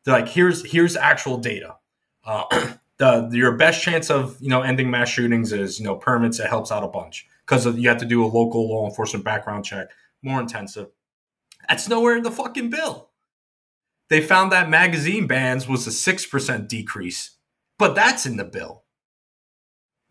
They're 0.03 0.15
like, 0.19 0.27
here's 0.27 0.65
here's 0.71 0.95
actual 0.95 1.37
data. 1.37 1.75
Uh, 2.23 2.73
the 2.97 3.29
your 3.31 3.51
best 3.51 3.83
chance 3.83 4.09
of 4.09 4.35
you 4.41 4.49
know 4.49 4.63
ending 4.63 4.89
mass 4.89 5.09
shootings 5.09 5.53
is 5.53 5.79
you 5.79 5.85
know 5.85 5.95
permits. 5.95 6.39
It 6.39 6.47
helps 6.47 6.71
out 6.71 6.83
a 6.83 6.87
bunch 6.87 7.27
because 7.45 7.67
you 7.77 7.87
have 7.87 7.99
to 7.99 8.05
do 8.07 8.25
a 8.25 8.25
local 8.25 8.67
law 8.67 8.89
enforcement 8.89 9.23
background 9.23 9.63
check, 9.63 9.89
more 10.23 10.41
intensive. 10.41 10.87
That's 11.69 11.87
nowhere 11.87 12.17
in 12.17 12.23
the 12.23 12.31
fucking 12.31 12.71
bill. 12.71 13.09
They 14.09 14.21
found 14.21 14.51
that 14.51 14.67
magazine 14.67 15.27
bans 15.27 15.67
was 15.67 15.85
a 15.85 15.91
six 15.91 16.25
percent 16.25 16.67
decrease, 16.67 17.37
but 17.77 17.93
that's 17.93 18.25
in 18.25 18.37
the 18.37 18.43
bill. 18.43 18.85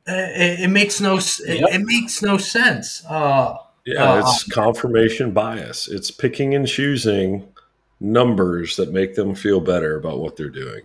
It, 0.06 0.61
it 0.61 0.69
makes 0.69 1.01
no 1.01 1.16
it, 1.16 1.40
Yep. 1.47 1.69
it 1.73 1.82
makes 1.85 2.23
no 2.23 2.39
sense. 2.39 3.05
Uh, 3.09 3.56
Yeah, 3.85 4.12
Uh, 4.15 4.19
it's 4.20 4.44
confirmation 4.44 5.32
bias. 5.32 5.89
It's 5.89 6.11
picking 6.11 6.55
and 6.55 6.66
choosing 6.66 7.47
numbers 8.01 8.77
that 8.77 8.93
make 8.93 9.15
them 9.15 9.35
feel 9.35 9.61
better 9.61 9.97
about 9.97 10.19
what 10.20 10.36
they're 10.36 10.48
doing. 10.51 10.82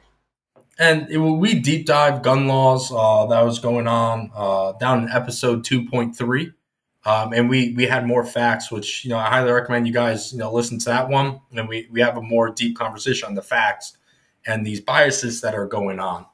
and 0.78 1.10
it, 1.12 1.18
we 1.18 1.56
deep 1.56 1.86
dive 1.86 2.22
gun 2.22 2.48
laws 2.48 2.92
uh, 2.92 3.26
that 3.28 3.42
was 3.42 3.60
going 3.60 3.88
on 3.88 4.32
uh, 4.36 4.72
down 4.74 5.04
in 5.04 5.10
episode 5.10 5.64
2.3 5.66 6.54
um, 7.06 7.34
and 7.34 7.50
we 7.50 7.74
we 7.74 7.86
had 7.86 8.06
more 8.06 8.24
facts 8.26 8.72
which 8.72 9.04
you 9.04 9.10
know 9.10 9.18
i 9.18 9.26
highly 9.28 9.52
recommend 9.52 9.86
you 9.88 9.94
guys 9.94 10.32
you 10.32 10.40
know 10.40 10.52
listen 10.54 10.78
to 10.80 10.86
that 10.86 11.10
one 11.10 11.40
and 11.54 11.68
we 11.68 11.88
we 11.92 12.00
have 12.00 12.16
a 12.18 12.22
more 12.22 12.50
deep 12.50 12.78
conversation 12.78 13.28
on 13.28 13.36
the 13.36 13.42
facts 13.42 13.98
and 14.46 14.66
these 14.66 14.80
biases 14.80 15.42
that 15.42 15.54
are 15.56 15.66
going 15.68 16.00
on 16.00 16.26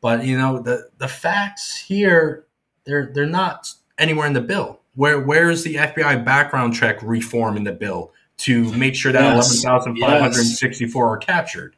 but 0.00 0.24
you 0.24 0.36
know 0.38 0.60
the 0.60 0.88
the 0.98 1.08
facts 1.08 1.76
here 1.76 2.46
they're 2.84 3.10
they're 3.14 3.26
not 3.26 3.72
anywhere 3.98 4.26
in 4.26 4.32
the 4.34 4.40
bill 4.40 4.79
where 4.94 5.20
where 5.20 5.50
is 5.50 5.62
the 5.64 5.76
fbi 5.76 6.24
background 6.24 6.74
check 6.74 7.02
reform 7.02 7.56
in 7.56 7.64
the 7.64 7.72
bill 7.72 8.12
to 8.36 8.72
make 8.72 8.94
sure 8.94 9.12
that 9.12 9.36
Yes. 9.36 9.64
11564 9.64 11.08
are 11.08 11.18
captured 11.18 11.76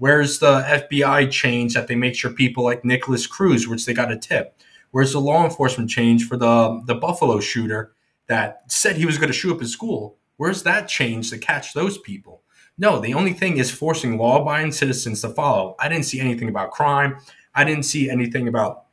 Where's 0.00 0.38
the 0.38 0.62
FBI 0.62 1.30
change 1.30 1.74
that 1.74 1.86
they 1.86 1.94
make 1.94 2.14
sure 2.14 2.32
people 2.32 2.64
like 2.64 2.86
Nikolas 2.86 3.26
Cruz, 3.26 3.68
which 3.68 3.84
they 3.84 3.92
got 3.92 4.10
a 4.10 4.16
tip? 4.16 4.56
Where's 4.92 5.12
the 5.12 5.20
law 5.20 5.44
enforcement 5.44 5.90
change 5.90 6.26
for 6.26 6.38
the 6.38 6.80
the 6.86 6.94
Buffalo 6.94 7.38
shooter 7.38 7.92
that 8.26 8.62
said 8.68 8.96
he 8.96 9.04
was 9.04 9.18
going 9.18 9.28
to 9.28 9.34
shoot 9.34 9.52
up 9.52 9.60
his 9.60 9.72
school? 9.72 10.16
Where's 10.38 10.62
that 10.62 10.88
change 10.88 11.28
to 11.30 11.38
catch 11.38 11.74
those 11.74 11.98
people? 11.98 12.42
No, 12.78 12.98
the 12.98 13.12
only 13.12 13.34
thing 13.34 13.58
is 13.58 13.70
forcing 13.70 14.16
law-abiding 14.16 14.72
citizens 14.72 15.20
to 15.20 15.28
follow. 15.28 15.76
I 15.78 15.90
didn't 15.90 16.06
see 16.06 16.18
anything 16.18 16.48
about 16.48 16.70
crime. 16.70 17.18
I 17.54 17.64
didn't 17.64 17.84
see 17.84 18.08
anything 18.08 18.48
about 18.48 18.84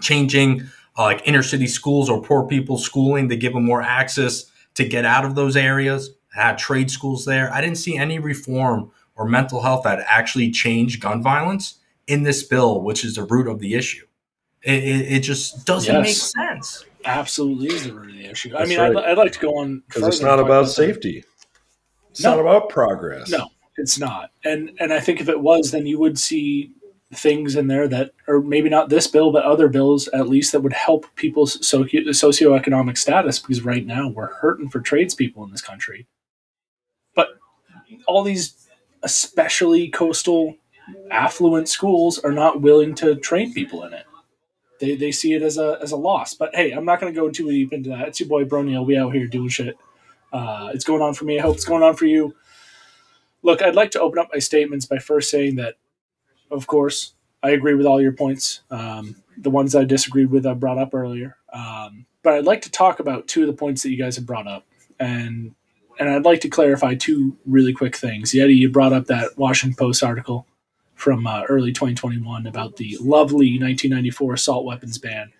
changing 0.00 0.66
uh, 0.96 1.02
like 1.02 1.22
inner 1.24 1.42
city 1.42 1.66
schools 1.66 2.08
or 2.08 2.22
poor 2.22 2.46
people 2.46 2.78
schooling 2.78 3.28
to 3.28 3.36
give 3.36 3.52
them 3.52 3.64
more 3.64 3.82
access 3.82 4.50
to 4.74 4.84
get 4.84 5.04
out 5.04 5.24
of 5.24 5.34
those 5.34 5.56
areas. 5.56 6.10
Had 6.32 6.58
trade 6.58 6.90
schools 6.90 7.24
there. 7.24 7.52
I 7.52 7.60
didn't 7.60 7.78
see 7.78 7.96
any 7.96 8.18
reform 8.18 8.90
or 9.14 9.28
mental 9.28 9.62
health 9.62 9.84
that 9.84 10.04
actually 10.08 10.50
changed 10.50 11.00
gun 11.00 11.22
violence 11.22 11.78
in 12.06 12.22
this 12.24 12.42
bill, 12.42 12.82
which 12.82 13.04
is 13.04 13.14
the 13.14 13.24
root 13.24 13.46
of 13.46 13.60
the 13.60 13.74
issue. 13.74 14.04
It, 14.62 14.82
it, 14.82 15.12
it 15.12 15.20
just 15.20 15.64
doesn't 15.66 15.94
yes. 15.94 16.04
make 16.04 16.16
sense. 16.48 16.84
Absolutely 17.04 17.68
is 17.68 17.84
the 17.84 17.92
root 17.92 18.10
of 18.10 18.16
the 18.16 18.26
issue. 18.26 18.50
That's 18.50 18.62
I 18.62 18.66
mean, 18.66 18.78
right. 18.78 18.96
I'd, 18.96 19.10
I'd, 19.10 19.18
like 19.18 19.32
to 19.32 19.38
go 19.38 19.58
on 19.58 19.82
because 19.86 20.06
it's 20.08 20.20
not 20.20 20.40
about 20.40 20.68
safety. 20.68 21.22
It's 22.10 22.22
no, 22.22 22.30
not 22.30 22.40
about 22.40 22.68
progress. 22.70 23.28
No, 23.28 23.48
it's 23.76 23.98
not. 23.98 24.30
And 24.44 24.70
and 24.80 24.92
I 24.92 25.00
think 25.00 25.20
if 25.20 25.28
it 25.28 25.38
was, 25.38 25.70
then 25.70 25.86
you 25.86 25.98
would 25.98 26.18
see 26.18 26.72
things 27.16 27.56
in 27.56 27.68
there 27.68 27.88
that, 27.88 28.12
or 28.26 28.40
maybe 28.40 28.68
not 28.68 28.88
this 28.88 29.06
bill, 29.06 29.32
but 29.32 29.44
other 29.44 29.68
bills 29.68 30.08
at 30.08 30.28
least 30.28 30.52
that 30.52 30.60
would 30.60 30.72
help 30.72 31.06
people's 31.16 31.64
socio- 31.66 32.02
socioeconomic 32.02 32.98
status. 32.98 33.38
Because 33.38 33.64
right 33.64 33.86
now 33.86 34.08
we're 34.08 34.34
hurting 34.34 34.68
for 34.68 34.80
tradespeople 34.80 35.44
in 35.44 35.50
this 35.50 35.62
country. 35.62 36.06
But 37.14 37.38
all 38.06 38.22
these, 38.22 38.68
especially 39.02 39.88
coastal, 39.88 40.56
affluent 41.10 41.68
schools, 41.68 42.18
are 42.18 42.32
not 42.32 42.60
willing 42.60 42.94
to 42.96 43.16
train 43.16 43.52
people 43.54 43.84
in 43.84 43.92
it. 43.94 44.06
They, 44.80 44.96
they 44.96 45.12
see 45.12 45.32
it 45.34 45.42
as 45.42 45.56
a 45.56 45.78
as 45.80 45.92
a 45.92 45.96
loss. 45.96 46.34
But 46.34 46.54
hey, 46.54 46.72
I'm 46.72 46.84
not 46.84 47.00
going 47.00 47.14
to 47.14 47.20
go 47.20 47.30
too 47.30 47.48
deep 47.50 47.72
into 47.72 47.90
that. 47.90 48.08
It's 48.08 48.20
your 48.20 48.28
boy 48.28 48.44
Broniel. 48.44 48.84
We 48.84 48.96
out 48.96 49.14
here 49.14 49.26
doing 49.26 49.48
shit. 49.48 49.76
Uh, 50.32 50.70
it's 50.74 50.84
going 50.84 51.00
on 51.00 51.14
for 51.14 51.24
me. 51.24 51.38
I 51.38 51.42
hope 51.42 51.54
it's 51.54 51.64
going 51.64 51.84
on 51.84 51.94
for 51.94 52.06
you. 52.06 52.34
Look, 53.42 53.62
I'd 53.62 53.76
like 53.76 53.92
to 53.92 54.00
open 54.00 54.18
up 54.18 54.30
my 54.32 54.40
statements 54.40 54.84
by 54.86 54.98
first 54.98 55.30
saying 55.30 55.56
that, 55.56 55.74
of 56.50 56.66
course, 56.66 57.14
I 57.42 57.50
agree 57.50 57.74
with 57.74 57.86
all 57.86 58.00
your 58.00 58.12
points. 58.12 58.62
Um, 58.70 59.16
the 59.36 59.50
ones 59.50 59.74
I 59.74 59.84
disagreed 59.84 60.30
with, 60.30 60.46
I 60.46 60.54
brought 60.54 60.78
up 60.78 60.94
earlier. 60.94 61.36
Um, 61.52 62.06
but 62.22 62.34
I'd 62.34 62.44
like 62.44 62.62
to 62.62 62.70
talk 62.70 63.00
about 63.00 63.28
two 63.28 63.42
of 63.42 63.46
the 63.48 63.52
points 63.52 63.82
that 63.82 63.90
you 63.90 63.98
guys 63.98 64.16
have 64.16 64.26
brought 64.26 64.46
up, 64.46 64.66
and 64.98 65.54
and 65.98 66.08
I'd 66.08 66.24
like 66.24 66.40
to 66.40 66.48
clarify 66.48 66.94
two 66.94 67.36
really 67.46 67.72
quick 67.72 67.94
things. 67.94 68.32
Yeti, 68.32 68.56
you 68.56 68.68
brought 68.68 68.92
up 68.92 69.06
that 69.06 69.36
Washington 69.36 69.76
Post 69.76 70.02
article 70.02 70.46
from 70.94 71.26
uh, 71.26 71.42
early 71.48 71.72
2021 71.72 72.46
about 72.46 72.76
the 72.76 72.96
lovely 73.00 73.58
1994 73.58 74.34
assault 74.34 74.64
weapons 74.64 74.98
ban. 74.98 75.32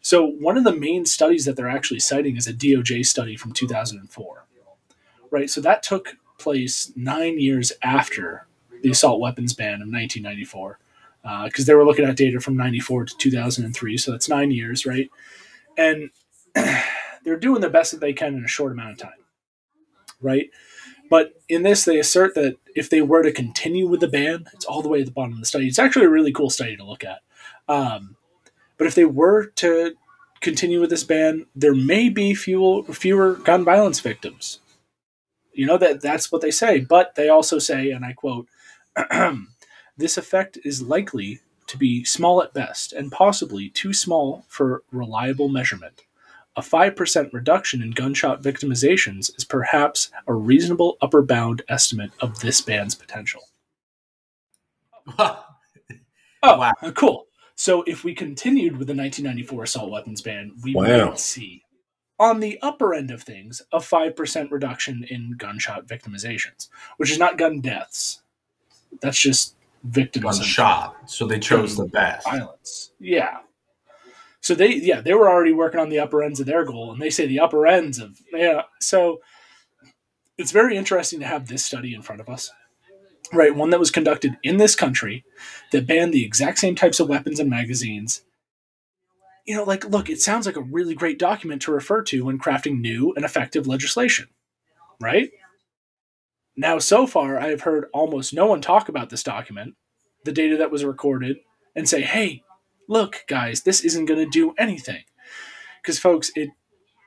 So 0.00 0.26
one 0.26 0.56
of 0.56 0.64
the 0.64 0.74
main 0.74 1.04
studies 1.04 1.44
that 1.44 1.56
they're 1.56 1.68
actually 1.68 2.00
citing 2.00 2.36
is 2.36 2.46
a 2.46 2.54
DOJ 2.54 3.04
study 3.04 3.36
from 3.36 3.52
2004, 3.52 4.46
right? 5.30 5.50
So 5.50 5.60
that 5.60 5.82
took 5.82 6.16
place 6.38 6.92
nine 6.94 7.40
years 7.40 7.72
after 7.82 8.46
the 8.82 8.90
assault 8.90 9.20
weapons 9.20 9.52
ban 9.52 9.82
of 9.82 9.88
1994, 9.88 10.78
because 11.44 11.64
uh, 11.64 11.66
they 11.66 11.74
were 11.74 11.84
looking 11.84 12.04
at 12.04 12.16
data 12.16 12.40
from 12.40 12.56
94 12.56 13.06
to 13.06 13.16
2003. 13.16 13.96
So 13.96 14.12
that's 14.12 14.28
nine 14.28 14.50
years, 14.50 14.86
right? 14.86 15.10
And 15.76 16.10
they're 17.24 17.38
doing 17.38 17.60
the 17.60 17.70
best 17.70 17.92
that 17.92 18.00
they 18.00 18.12
can 18.12 18.34
in 18.34 18.44
a 18.44 18.48
short 18.48 18.72
amount 18.72 18.92
of 18.92 18.98
time, 18.98 19.24
right? 20.20 20.50
But 21.10 21.40
in 21.48 21.62
this, 21.62 21.84
they 21.84 21.98
assert 21.98 22.34
that 22.34 22.56
if 22.74 22.90
they 22.90 23.00
were 23.00 23.22
to 23.22 23.32
continue 23.32 23.88
with 23.88 24.00
the 24.00 24.08
ban, 24.08 24.46
it's 24.52 24.64
all 24.64 24.82
the 24.82 24.88
way 24.88 25.00
at 25.00 25.06
the 25.06 25.12
bottom 25.12 25.32
of 25.32 25.40
the 25.40 25.46
study. 25.46 25.66
It's 25.66 25.78
actually 25.78 26.06
a 26.06 26.10
really 26.10 26.32
cool 26.32 26.50
study 26.50 26.76
to 26.76 26.84
look 26.84 27.04
at. 27.04 27.20
Um, 27.66 28.16
but 28.76 28.86
if 28.86 28.94
they 28.94 29.04
were 29.04 29.46
to 29.46 29.94
continue 30.40 30.80
with 30.80 30.90
this 30.90 31.04
ban, 31.04 31.46
there 31.54 31.74
may 31.74 32.08
be 32.08 32.34
fewer, 32.34 32.82
fewer 32.84 33.34
gun 33.34 33.64
violence 33.64 34.00
victims. 34.00 34.60
You 35.52 35.66
know 35.66 35.78
that 35.78 36.00
that's 36.00 36.30
what 36.30 36.40
they 36.40 36.52
say, 36.52 36.78
but 36.78 37.16
they 37.16 37.28
also 37.28 37.58
say, 37.58 37.90
and 37.90 38.04
I 38.04 38.12
quote, 38.12 38.46
"This 39.96 40.16
effect 40.16 40.58
is 40.64 40.82
likely 40.82 41.40
to 41.66 41.76
be 41.76 42.04
small 42.04 42.42
at 42.42 42.54
best, 42.54 42.92
and 42.92 43.12
possibly 43.12 43.68
too 43.68 43.92
small 43.92 44.44
for 44.48 44.82
reliable 44.90 45.48
measurement. 45.48 46.02
A 46.56 46.62
five 46.62 46.96
percent 46.96 47.32
reduction 47.32 47.82
in 47.82 47.90
gunshot 47.92 48.42
victimizations 48.42 49.36
is 49.36 49.44
perhaps 49.44 50.10
a 50.26 50.34
reasonable 50.34 50.96
upper 51.00 51.22
bound 51.22 51.62
estimate 51.68 52.12
of 52.20 52.40
this 52.40 52.60
ban's 52.60 52.94
potential." 52.94 53.42
oh, 55.18 55.44
wow. 56.42 56.72
cool. 56.94 57.26
So 57.54 57.82
if 57.82 58.04
we 58.04 58.14
continued 58.14 58.76
with 58.76 58.86
the 58.86 58.94
1994 58.94 59.64
assault 59.64 59.90
weapons 59.90 60.22
ban, 60.22 60.52
we 60.62 60.74
wow. 60.74 61.06
might 61.06 61.18
see 61.18 61.64
on 62.18 62.40
the 62.40 62.58
upper 62.62 62.94
end 62.94 63.10
of 63.10 63.22
things, 63.22 63.62
a 63.72 63.78
5% 63.78 64.50
reduction 64.50 65.04
in 65.08 65.36
gunshot 65.38 65.86
victimizations, 65.86 66.68
which 66.96 67.10
is 67.10 67.18
not 67.18 67.38
gun 67.38 67.60
deaths. 67.60 68.22
That's 69.00 69.18
just 69.18 69.54
victims. 69.84 70.38
Gunshot. 70.38 70.96
So 71.06 71.26
they 71.26 71.38
chose 71.38 71.76
the 71.76 71.86
best. 71.86 72.26
Violence. 72.28 72.92
Yeah. 72.98 73.38
So 74.40 74.54
they, 74.54 74.74
yeah, 74.74 75.00
they 75.00 75.14
were 75.14 75.28
already 75.28 75.52
working 75.52 75.80
on 75.80 75.88
the 75.88 75.98
upper 75.98 76.22
ends 76.22 76.40
of 76.40 76.46
their 76.46 76.64
goal, 76.64 76.92
and 76.92 77.02
they 77.02 77.10
say 77.10 77.26
the 77.26 77.40
upper 77.40 77.66
ends 77.66 77.98
of, 77.98 78.20
yeah. 78.32 78.62
So 78.80 79.20
it's 80.36 80.52
very 80.52 80.76
interesting 80.76 81.20
to 81.20 81.26
have 81.26 81.48
this 81.48 81.64
study 81.64 81.94
in 81.94 82.02
front 82.02 82.20
of 82.20 82.28
us, 82.28 82.50
right? 83.32 83.54
One 83.54 83.70
that 83.70 83.80
was 83.80 83.90
conducted 83.90 84.38
in 84.42 84.56
this 84.56 84.76
country 84.76 85.24
that 85.72 85.86
banned 85.86 86.14
the 86.14 86.24
exact 86.24 86.58
same 86.58 86.76
types 86.76 87.00
of 87.00 87.08
weapons 87.08 87.40
and 87.40 87.50
magazines 87.50 88.22
you 89.48 89.56
know, 89.56 89.64
like, 89.64 89.88
look, 89.88 90.10
it 90.10 90.20
sounds 90.20 90.44
like 90.44 90.56
a 90.56 90.60
really 90.60 90.94
great 90.94 91.18
document 91.18 91.62
to 91.62 91.72
refer 91.72 92.02
to 92.02 92.26
when 92.26 92.38
crafting 92.38 92.80
new 92.80 93.14
and 93.14 93.24
effective 93.24 93.66
legislation, 93.66 94.28
right? 95.00 95.30
Now, 96.58 96.80
so 96.80 97.06
far, 97.06 97.38
I 97.38 97.50
have 97.50 97.60
heard 97.60 97.86
almost 97.92 98.34
no 98.34 98.46
one 98.46 98.60
talk 98.60 98.88
about 98.88 99.10
this 99.10 99.22
document, 99.22 99.76
the 100.24 100.32
data 100.32 100.56
that 100.56 100.72
was 100.72 100.84
recorded, 100.84 101.36
and 101.76 101.88
say, 101.88 102.02
hey, 102.02 102.42
look, 102.88 103.24
guys, 103.28 103.62
this 103.62 103.84
isn't 103.84 104.06
going 104.06 104.18
to 104.18 104.28
do 104.28 104.54
anything. 104.58 105.04
Because, 105.80 106.00
folks, 106.00 106.32
it 106.34 106.50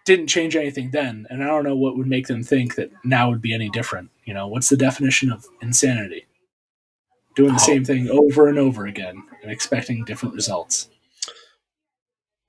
didn't 0.06 0.28
change 0.28 0.56
anything 0.56 0.91
then, 0.91 1.28
and 1.30 1.44
I 1.44 1.48
don't 1.48 1.65
know 1.65 1.76
what 1.76 1.98
would 1.98 2.07
make 2.07 2.28
them 2.28 2.44
think 2.44 2.76
that 2.76 2.91
now 3.03 3.30
would 3.30 3.41
be 3.41 3.53
any 3.53 3.69
different. 3.69 4.10
You 4.23 4.34
know, 4.34 4.48
what's 4.48 4.69
the 4.69 4.78
definition 4.78 5.30
of 5.30 5.45
insanity? 5.61 6.28
Doing 7.36 7.49
the 7.49 7.56
oh. 7.56 7.65
same 7.65 7.84
thing 7.84 8.10
over 8.10 8.48
and 8.48 8.57
over 8.57 8.86
again 8.86 9.22
and 9.44 9.52
expecting 9.52 10.06
different 10.06 10.34
results. 10.34 10.88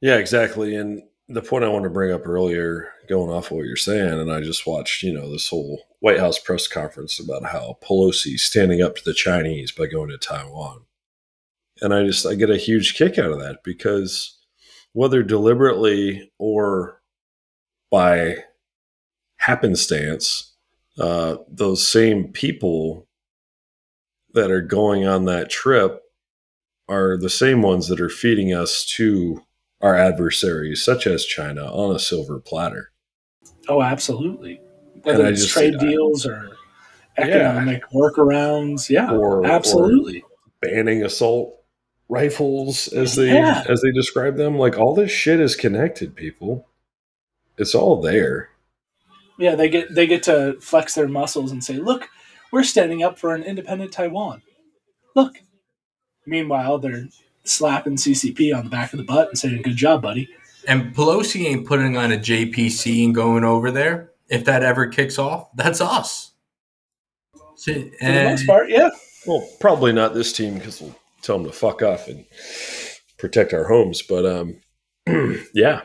Yeah, 0.00 0.18
exactly. 0.18 0.76
And 0.76 1.02
the 1.28 1.42
point 1.42 1.64
I 1.64 1.68
wanted 1.68 1.88
to 1.88 1.90
bring 1.94 2.12
up 2.12 2.28
earlier, 2.28 2.92
going 3.12 3.30
off 3.30 3.50
of 3.50 3.58
what 3.58 3.66
you're 3.66 3.76
saying, 3.76 4.18
and 4.18 4.32
I 4.32 4.40
just 4.40 4.66
watched, 4.66 5.02
you 5.02 5.12
know, 5.12 5.30
this 5.30 5.50
whole 5.50 5.82
White 6.00 6.18
House 6.18 6.38
press 6.38 6.66
conference 6.66 7.20
about 7.20 7.44
how 7.44 7.76
Pelosi 7.82 8.38
standing 8.38 8.80
up 8.80 8.96
to 8.96 9.04
the 9.04 9.12
Chinese 9.12 9.70
by 9.70 9.86
going 9.86 10.08
to 10.08 10.16
Taiwan. 10.16 10.84
And 11.82 11.92
I 11.92 12.04
just 12.04 12.24
I 12.24 12.34
get 12.36 12.48
a 12.48 12.56
huge 12.56 12.94
kick 12.94 13.18
out 13.18 13.30
of 13.30 13.38
that 13.40 13.58
because 13.64 14.38
whether 14.94 15.22
deliberately 15.22 16.32
or 16.38 17.02
by 17.90 18.36
happenstance, 19.36 20.54
uh, 20.98 21.36
those 21.48 21.86
same 21.86 22.28
people 22.28 23.06
that 24.32 24.50
are 24.50 24.62
going 24.62 25.06
on 25.06 25.26
that 25.26 25.50
trip 25.50 26.00
are 26.88 27.18
the 27.18 27.30
same 27.30 27.60
ones 27.60 27.88
that 27.88 28.00
are 28.00 28.08
feeding 28.08 28.54
us 28.54 28.86
to 28.86 29.42
our 29.82 29.96
adversaries, 29.96 30.82
such 30.82 31.06
as 31.06 31.26
China, 31.26 31.64
on 31.66 31.94
a 31.94 31.98
silver 31.98 32.40
platter. 32.40 32.91
Oh, 33.68 33.82
absolutely. 33.82 34.60
Whether 35.02 35.26
it's 35.26 35.46
trade 35.46 35.78
deals 35.78 36.26
or 36.26 36.56
economic 37.16 37.82
yeah. 37.82 37.98
workarounds, 37.98 38.88
yeah, 38.88 39.10
or, 39.12 39.44
absolutely. 39.44 40.22
Or 40.22 40.28
banning 40.60 41.04
assault 41.04 41.58
rifles 42.08 42.88
as 42.88 43.16
they 43.16 43.32
yeah. 43.32 43.64
as 43.68 43.80
they 43.82 43.90
describe 43.92 44.36
them, 44.36 44.58
like 44.58 44.78
all 44.78 44.94
this 44.94 45.10
shit 45.10 45.40
is 45.40 45.56
connected. 45.56 46.14
People, 46.14 46.68
it's 47.56 47.74
all 47.74 48.00
there. 48.00 48.50
Yeah, 49.38 49.54
they 49.54 49.68
get 49.68 49.94
they 49.94 50.06
get 50.06 50.22
to 50.24 50.56
flex 50.60 50.94
their 50.94 51.08
muscles 51.08 51.50
and 51.50 51.64
say, 51.64 51.78
"Look, 51.78 52.08
we're 52.52 52.62
standing 52.62 53.02
up 53.02 53.18
for 53.18 53.34
an 53.34 53.42
independent 53.42 53.92
Taiwan." 53.92 54.42
Look. 55.14 55.36
Meanwhile, 56.24 56.78
they're 56.78 57.08
slapping 57.42 57.96
CCP 57.96 58.56
on 58.56 58.62
the 58.62 58.70
back 58.70 58.92
of 58.92 58.98
the 58.98 59.04
butt 59.04 59.28
and 59.28 59.36
saying, 59.36 59.62
"Good 59.62 59.76
job, 59.76 60.02
buddy." 60.02 60.28
And 60.66 60.94
Pelosi 60.94 61.46
ain't 61.46 61.66
putting 61.66 61.96
on 61.96 62.12
a 62.12 62.16
JPC 62.16 63.04
and 63.04 63.14
going 63.14 63.44
over 63.44 63.70
there. 63.70 64.12
If 64.28 64.44
that 64.46 64.62
ever 64.62 64.86
kicks 64.86 65.18
off, 65.18 65.48
that's 65.54 65.80
us. 65.80 66.32
So, 67.56 67.72
For 67.74 67.80
the 68.00 68.24
most 68.24 68.46
part, 68.46 68.70
yeah. 68.70 68.90
Well, 69.26 69.46
probably 69.60 69.92
not 69.92 70.14
this 70.14 70.32
team 70.32 70.54
because 70.54 70.80
we'll 70.80 70.96
tell 71.20 71.38
them 71.38 71.46
to 71.46 71.52
fuck 71.52 71.82
off 71.82 72.08
and 72.08 72.24
protect 73.18 73.52
our 73.52 73.64
homes. 73.64 74.02
But 74.02 74.26
um, 74.26 74.60
yeah, 75.54 75.82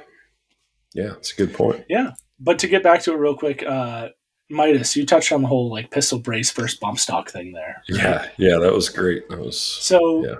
yeah, 0.94 1.14
it's 1.18 1.34
a 1.34 1.36
good 1.36 1.54
point. 1.54 1.86
Yeah, 1.90 2.12
but 2.40 2.60
to 2.60 2.68
get 2.68 2.84
back 2.84 3.02
to 3.04 3.14
it 3.14 3.18
real 3.18 3.38
quick, 3.38 3.64
uh, 3.64 4.10
Midas, 4.50 4.96
you 4.96 5.06
touched 5.06 5.32
on 5.32 5.42
the 5.42 5.48
whole 5.48 5.70
like 5.70 5.92
pistol 5.92 6.18
brace 6.20 6.50
first 6.50 6.80
bump 6.80 7.00
stock 7.00 7.30
thing 7.30 7.52
there. 7.52 7.84
Yeah, 7.88 8.28
yeah, 8.38 8.58
that 8.58 8.74
was 8.74 8.90
great. 8.90 9.30
That 9.30 9.40
was 9.40 9.60
so. 9.60 10.26
Yeah 10.26 10.36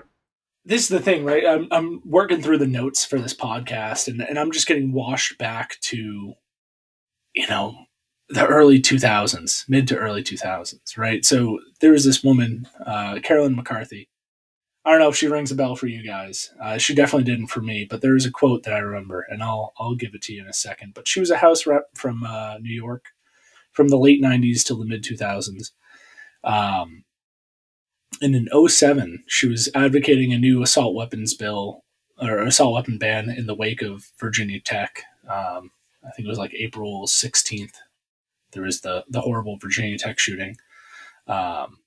this 0.68 0.82
is 0.82 0.88
the 0.88 1.00
thing, 1.00 1.24
right? 1.24 1.46
I'm, 1.46 1.66
I'm 1.70 2.02
working 2.04 2.42
through 2.42 2.58
the 2.58 2.66
notes 2.66 3.02
for 3.02 3.18
this 3.18 3.32
podcast 3.32 4.06
and, 4.06 4.20
and 4.20 4.38
I'm 4.38 4.52
just 4.52 4.66
getting 4.66 4.92
washed 4.92 5.38
back 5.38 5.80
to, 5.80 6.34
you 7.32 7.48
know, 7.48 7.74
the 8.28 8.46
early 8.46 8.78
2000s, 8.78 9.64
mid 9.66 9.88
to 9.88 9.96
early 9.96 10.22
2000s, 10.22 10.98
right? 10.98 11.24
So 11.24 11.58
there 11.80 11.92
was 11.92 12.04
this 12.04 12.22
woman, 12.22 12.68
uh, 12.84 13.18
Carolyn 13.22 13.56
McCarthy. 13.56 14.10
I 14.84 14.90
don't 14.90 15.00
know 15.00 15.08
if 15.08 15.16
she 15.16 15.26
rings 15.26 15.50
a 15.50 15.54
bell 15.54 15.74
for 15.74 15.86
you 15.86 16.06
guys. 16.06 16.52
Uh, 16.62 16.76
she 16.76 16.94
definitely 16.94 17.24
didn't 17.24 17.46
for 17.46 17.62
me, 17.62 17.86
but 17.88 18.02
there 18.02 18.14
is 18.14 18.26
a 18.26 18.30
quote 18.30 18.64
that 18.64 18.74
I 18.74 18.78
remember, 18.78 19.26
and 19.28 19.42
I'll 19.42 19.74
I'll 19.78 19.94
give 19.94 20.14
it 20.14 20.22
to 20.22 20.32
you 20.32 20.40
in 20.40 20.48
a 20.48 20.52
second. 20.52 20.94
But 20.94 21.06
she 21.06 21.20
was 21.20 21.30
a 21.30 21.36
House 21.36 21.66
rep 21.66 21.88
from 21.94 22.24
uh, 22.24 22.56
New 22.58 22.72
York, 22.72 23.06
from 23.72 23.88
the 23.88 23.98
late 23.98 24.22
'90s 24.22 24.64
till 24.64 24.78
the 24.78 24.86
mid 24.86 25.04
2000s. 25.04 25.72
Um, 26.42 27.04
and 28.20 28.34
in 28.34 28.68
07, 28.68 29.24
she 29.26 29.46
was 29.46 29.68
advocating 29.74 30.32
a 30.32 30.38
new 30.38 30.62
assault 30.62 30.94
weapons 30.94 31.34
bill 31.34 31.84
or 32.20 32.38
assault 32.38 32.74
weapon 32.74 32.98
ban 32.98 33.30
in 33.30 33.46
the 33.46 33.54
wake 33.54 33.82
of 33.82 34.10
Virginia 34.18 34.60
Tech. 34.60 35.02
Um, 35.28 35.70
I 36.04 36.10
think 36.10 36.26
it 36.26 36.28
was 36.28 36.38
like 36.38 36.54
April 36.54 37.06
16th. 37.06 37.74
There 38.52 38.62
was 38.62 38.80
the 38.80 39.04
the 39.08 39.20
horrible 39.20 39.58
Virginia 39.60 39.98
Tech 39.98 40.18
shooting. 40.18 40.56
Um, 41.26 41.78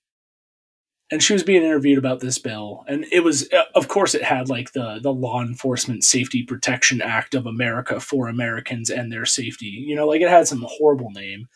and 1.11 1.21
she 1.21 1.33
was 1.33 1.43
being 1.43 1.63
interviewed 1.63 1.97
about 1.97 2.21
this 2.21 2.37
bill 2.37 2.85
and 2.87 3.05
it 3.11 3.19
was 3.19 3.51
uh, 3.51 3.63
of 3.75 3.87
course 3.87 4.15
it 4.15 4.23
had 4.23 4.49
like 4.49 4.71
the 4.71 4.99
the 5.01 5.11
law 5.11 5.41
enforcement 5.41 6.03
safety 6.03 6.43
protection 6.43 7.01
act 7.01 7.35
of 7.35 7.45
america 7.45 7.99
for 7.99 8.27
americans 8.27 8.89
and 8.89 9.11
their 9.11 9.25
safety 9.25 9.65
you 9.65 9.95
know 9.95 10.07
like 10.07 10.21
it 10.21 10.29
had 10.29 10.47
some 10.47 10.65
horrible 10.67 11.11
name 11.11 11.47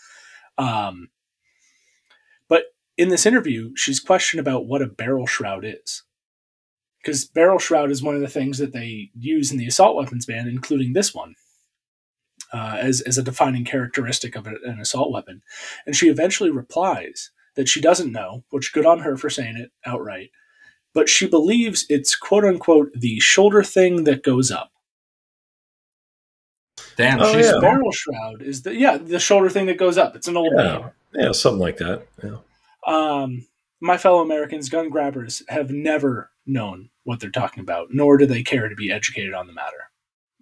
um 0.57 1.07
in 2.97 3.09
this 3.09 3.25
interview 3.25 3.71
she's 3.75 3.99
questioned 3.99 4.39
about 4.39 4.65
what 4.65 4.81
a 4.81 4.87
barrel 4.87 5.27
shroud 5.27 5.65
is 5.65 6.03
because 7.01 7.25
barrel 7.25 7.59
shroud 7.59 7.91
is 7.91 8.01
one 8.01 8.15
of 8.15 8.21
the 8.21 8.27
things 8.27 8.57
that 8.57 8.73
they 8.73 9.09
use 9.17 9.51
in 9.51 9.57
the 9.57 9.67
assault 9.67 9.95
weapons 9.95 10.25
ban 10.25 10.47
including 10.47 10.93
this 10.93 11.13
one 11.13 11.35
uh, 12.53 12.77
as, 12.79 13.01
as 13.01 13.17
a 13.17 13.23
defining 13.23 13.65
characteristic 13.65 14.35
of 14.35 14.47
an 14.47 14.79
assault 14.79 15.11
weapon 15.11 15.41
and 15.85 15.95
she 15.95 16.07
eventually 16.07 16.49
replies 16.49 17.31
that 17.55 17.67
she 17.67 17.81
doesn't 17.81 18.11
know, 18.11 18.43
which 18.49 18.73
good 18.73 18.85
on 18.85 18.99
her 18.99 19.17
for 19.17 19.29
saying 19.29 19.57
it 19.57 19.71
outright. 19.85 20.31
But 20.93 21.09
she 21.09 21.27
believes 21.27 21.85
it's 21.89 22.15
quote 22.15 22.45
unquote 22.45 22.91
the 22.93 23.19
shoulder 23.19 23.63
thing 23.63 24.03
that 24.05 24.23
goes 24.23 24.51
up. 24.51 24.71
Damn, 26.95 27.21
oh, 27.21 27.33
she's 27.33 27.47
yeah. 27.47 27.59
barrel 27.59 27.91
shroud 27.91 28.41
is 28.41 28.61
the 28.61 28.73
yeah 28.73 28.97
the 28.97 29.19
shoulder 29.19 29.49
thing 29.49 29.65
that 29.65 29.77
goes 29.77 29.97
up. 29.97 30.15
It's 30.15 30.29
an 30.29 30.37
old 30.37 30.53
yeah. 30.55 30.77
name. 30.77 30.89
Yeah, 31.13 31.31
something 31.33 31.59
like 31.59 31.77
that. 31.77 32.05
Yeah. 32.23 32.37
Um, 32.85 33.47
my 33.81 33.97
fellow 33.97 34.21
Americans, 34.21 34.69
gun 34.69 34.89
grabbers, 34.89 35.43
have 35.49 35.69
never 35.69 36.31
known 36.45 36.89
what 37.03 37.19
they're 37.19 37.29
talking 37.29 37.61
about, 37.61 37.87
nor 37.91 38.17
do 38.17 38.25
they 38.25 38.43
care 38.43 38.69
to 38.69 38.75
be 38.75 38.91
educated 38.91 39.33
on 39.33 39.47
the 39.47 39.53
matter. 39.53 39.89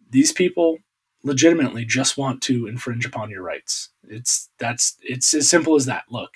These 0.10 0.32
people 0.32 0.78
legitimately 1.24 1.86
just 1.86 2.18
want 2.18 2.41
to 2.44 2.68
infringe 2.68 3.06
upon 3.06 3.30
your 3.30 3.44
rights. 3.44 3.90
It's 4.03 4.49
that's 4.60 4.98
it's 5.02 5.34
as 5.34 5.49
simple 5.49 5.76
as 5.76 5.86
that. 5.86 6.03
Look, 6.10 6.32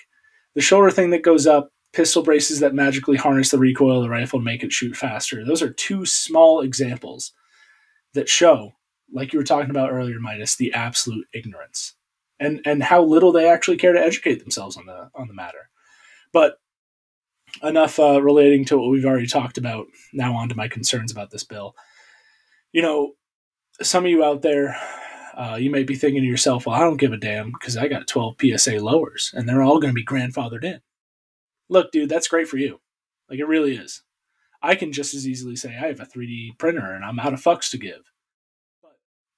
the 0.54 0.60
shoulder 0.60 0.90
thing 0.90 1.10
that 1.10 1.22
goes 1.22 1.46
up, 1.46 1.70
pistol 1.92 2.22
braces 2.22 2.60
that 2.60 2.74
magically 2.74 3.16
harness 3.16 3.50
the 3.50 3.58
recoil 3.58 3.98
of 3.98 4.02
the 4.02 4.10
rifle 4.10 4.38
and 4.38 4.44
make 4.44 4.62
it 4.64 4.72
shoot 4.72 4.96
faster. 4.96 5.44
Those 5.44 5.62
are 5.62 5.72
two 5.72 6.06
small 6.06 6.60
examples 6.60 7.32
that 8.14 8.28
show, 8.28 8.72
like 9.12 9.32
you 9.32 9.38
were 9.38 9.44
talking 9.44 9.70
about 9.70 9.92
earlier, 9.92 10.18
Midas, 10.18 10.56
the 10.56 10.72
absolute 10.72 11.26
ignorance 11.32 11.94
and 12.40 12.60
and 12.64 12.82
how 12.82 13.02
little 13.02 13.32
they 13.32 13.48
actually 13.48 13.76
care 13.76 13.92
to 13.92 14.02
educate 14.02 14.40
themselves 14.40 14.76
on 14.76 14.86
the 14.86 15.10
on 15.14 15.28
the 15.28 15.34
matter. 15.34 15.68
But 16.32 16.58
enough 17.62 17.98
uh, 17.98 18.22
relating 18.22 18.64
to 18.66 18.78
what 18.78 18.90
we've 18.90 19.06
already 19.06 19.26
talked 19.26 19.58
about. 19.58 19.86
Now 20.12 20.34
on 20.34 20.48
to 20.48 20.54
my 20.54 20.68
concerns 20.68 21.10
about 21.10 21.30
this 21.30 21.44
bill. 21.44 21.74
You 22.72 22.82
know, 22.82 23.12
some 23.80 24.04
of 24.04 24.10
you 24.10 24.22
out 24.22 24.42
there 24.42 24.76
uh, 25.38 25.54
you 25.54 25.70
may 25.70 25.84
be 25.84 25.94
thinking 25.94 26.20
to 26.20 26.28
yourself, 26.28 26.66
well, 26.66 26.74
I 26.74 26.80
don't 26.80 26.96
give 26.96 27.12
a 27.12 27.16
damn 27.16 27.52
because 27.52 27.76
I 27.76 27.86
got 27.86 28.08
12 28.08 28.34
PSA 28.40 28.78
lowers 28.80 29.32
and 29.34 29.48
they're 29.48 29.62
all 29.62 29.78
going 29.78 29.94
to 29.94 29.94
be 29.94 30.04
grandfathered 30.04 30.64
in. 30.64 30.80
Look, 31.68 31.92
dude, 31.92 32.08
that's 32.08 32.26
great 32.26 32.48
for 32.48 32.56
you. 32.56 32.80
Like, 33.30 33.38
it 33.38 33.46
really 33.46 33.76
is. 33.76 34.02
I 34.60 34.74
can 34.74 34.90
just 34.90 35.14
as 35.14 35.28
easily 35.28 35.54
say 35.54 35.68
I 35.68 35.86
have 35.86 36.00
a 36.00 36.06
3D 36.06 36.58
printer 36.58 36.92
and 36.92 37.04
I'm 37.04 37.20
out 37.20 37.34
of 37.34 37.40
fucks 37.40 37.70
to 37.70 37.78
give. 37.78 38.10
But 38.82 38.96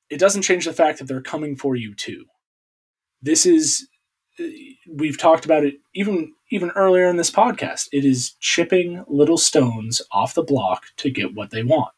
it 0.08 0.18
doesn't 0.18 0.40
change 0.40 0.64
the 0.64 0.72
fact 0.72 0.98
that 0.98 1.04
they're 1.04 1.20
coming 1.20 1.54
for 1.54 1.76
you 1.76 1.94
too. 1.94 2.24
This 3.20 3.44
is, 3.44 3.86
we've 4.88 5.18
talked 5.18 5.44
about 5.44 5.64
it 5.64 5.74
even 5.94 6.32
even 6.50 6.70
earlier 6.70 7.06
in 7.08 7.16
this 7.16 7.30
podcast. 7.30 7.88
It 7.92 8.04
is 8.04 8.32
chipping 8.40 9.04
little 9.08 9.38
stones 9.38 10.02
off 10.12 10.34
the 10.34 10.42
block 10.42 10.84
to 10.98 11.10
get 11.10 11.34
what 11.34 11.50
they 11.50 11.62
want. 11.62 11.92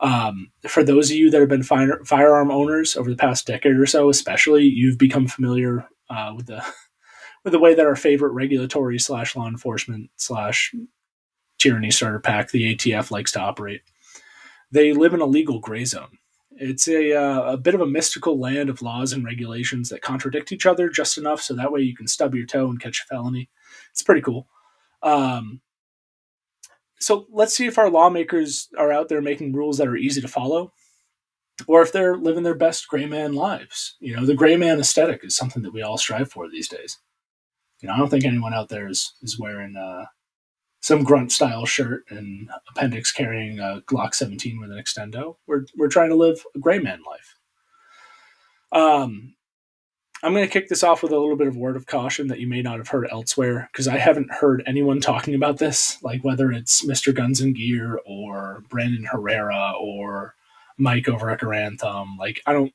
Um, 0.00 0.50
for 0.66 0.82
those 0.82 1.10
of 1.10 1.16
you 1.16 1.30
that 1.30 1.40
have 1.40 1.48
been 1.48 1.62
fire, 1.62 2.00
firearm 2.04 2.50
owners 2.50 2.96
over 2.96 3.08
the 3.08 3.16
past 3.16 3.46
decade 3.46 3.76
or 3.76 3.86
so, 3.86 4.08
especially, 4.08 4.64
you've 4.64 4.98
become 4.98 5.28
familiar 5.28 5.86
uh, 6.10 6.32
with 6.36 6.46
the 6.46 6.64
with 7.44 7.52
the 7.52 7.58
way 7.58 7.74
that 7.74 7.86
our 7.86 7.96
favorite 7.96 8.32
regulatory 8.32 8.98
slash 8.98 9.36
law 9.36 9.46
enforcement 9.46 10.10
slash 10.16 10.74
tyranny 11.58 11.90
starter 11.90 12.18
pack, 12.18 12.50
the 12.50 12.74
ATF, 12.74 13.10
likes 13.10 13.32
to 13.32 13.40
operate. 13.40 13.82
They 14.72 14.92
live 14.92 15.14
in 15.14 15.20
a 15.20 15.26
legal 15.26 15.60
gray 15.60 15.84
zone. 15.84 16.18
It's 16.56 16.88
a, 16.88 17.12
uh, 17.12 17.52
a 17.52 17.56
bit 17.56 17.74
of 17.74 17.80
a 17.80 17.86
mystical 17.86 18.38
land 18.38 18.68
of 18.68 18.82
laws 18.82 19.12
and 19.12 19.24
regulations 19.24 19.88
that 19.88 20.02
contradict 20.02 20.52
each 20.52 20.66
other 20.66 20.88
just 20.88 21.18
enough 21.18 21.40
so 21.40 21.54
that 21.54 21.72
way 21.72 21.80
you 21.80 21.96
can 21.96 22.06
stub 22.06 22.34
your 22.34 22.46
toe 22.46 22.68
and 22.68 22.80
catch 22.80 23.02
a 23.02 23.06
felony. 23.06 23.48
It's 23.90 24.02
pretty 24.02 24.20
cool. 24.20 24.46
Um, 25.02 25.60
so 27.00 27.26
let's 27.30 27.54
see 27.54 27.66
if 27.66 27.78
our 27.78 27.90
lawmakers 27.90 28.68
are 28.78 28.92
out 28.92 29.08
there 29.08 29.20
making 29.20 29.52
rules 29.52 29.78
that 29.78 29.88
are 29.88 29.96
easy 29.96 30.20
to 30.20 30.28
follow 30.28 30.72
or 31.66 31.82
if 31.82 31.92
they're 31.92 32.16
living 32.16 32.42
their 32.42 32.54
best 32.54 32.88
gray 32.88 33.06
man 33.06 33.34
lives. 33.34 33.96
You 34.00 34.16
know, 34.16 34.24
the 34.24 34.34
gray 34.34 34.56
man 34.56 34.78
aesthetic 34.78 35.24
is 35.24 35.34
something 35.34 35.62
that 35.62 35.72
we 35.72 35.82
all 35.82 35.98
strive 35.98 36.30
for 36.30 36.48
these 36.48 36.68
days. 36.68 36.98
You 37.80 37.88
know, 37.88 37.94
I 37.94 37.98
don't 37.98 38.08
think 38.08 38.24
anyone 38.24 38.54
out 38.54 38.68
there 38.68 38.88
is, 38.88 39.14
is 39.22 39.38
wearing 39.38 39.76
uh, 39.76 40.04
some 40.82 41.04
grunt 41.04 41.30
style 41.30 41.64
shirt 41.64 42.02
and 42.10 42.50
appendix 42.68 43.12
carrying 43.12 43.60
a 43.60 43.82
Glock 43.86 44.14
17 44.14 44.60
with 44.60 44.70
an 44.70 44.78
extendo. 44.78 45.36
We're, 45.46 45.64
we're 45.76 45.88
trying 45.88 46.10
to 46.10 46.16
live 46.16 46.44
a 46.54 46.58
gray 46.58 46.80
man 46.80 47.00
life. 47.08 47.38
Um, 48.72 49.34
I'm 50.24 50.34
going 50.34 50.44
to 50.44 50.52
kick 50.52 50.68
this 50.68 50.82
off 50.82 51.02
with 51.02 51.12
a 51.12 51.18
little 51.18 51.36
bit 51.36 51.46
of 51.46 51.56
word 51.56 51.76
of 51.76 51.86
caution 51.86 52.26
that 52.28 52.40
you 52.40 52.48
may 52.48 52.62
not 52.62 52.78
have 52.78 52.88
heard 52.88 53.06
elsewhere 53.12 53.68
because 53.72 53.86
I 53.86 53.98
haven't 53.98 54.32
heard 54.32 54.64
anyone 54.66 55.00
talking 55.00 55.36
about 55.36 55.58
this, 55.58 56.02
like 56.02 56.24
whether 56.24 56.50
it's 56.50 56.84
Mr. 56.84 57.14
Guns 57.14 57.40
and 57.40 57.54
Gear 57.54 58.00
or 58.04 58.64
Brandon 58.68 59.04
Herrera 59.04 59.74
or 59.80 60.34
Mike 60.78 61.08
over 61.08 61.30
at 61.30 61.40
Garand 61.40 61.80
Like, 62.18 62.42
I 62.44 62.52
don't, 62.52 62.72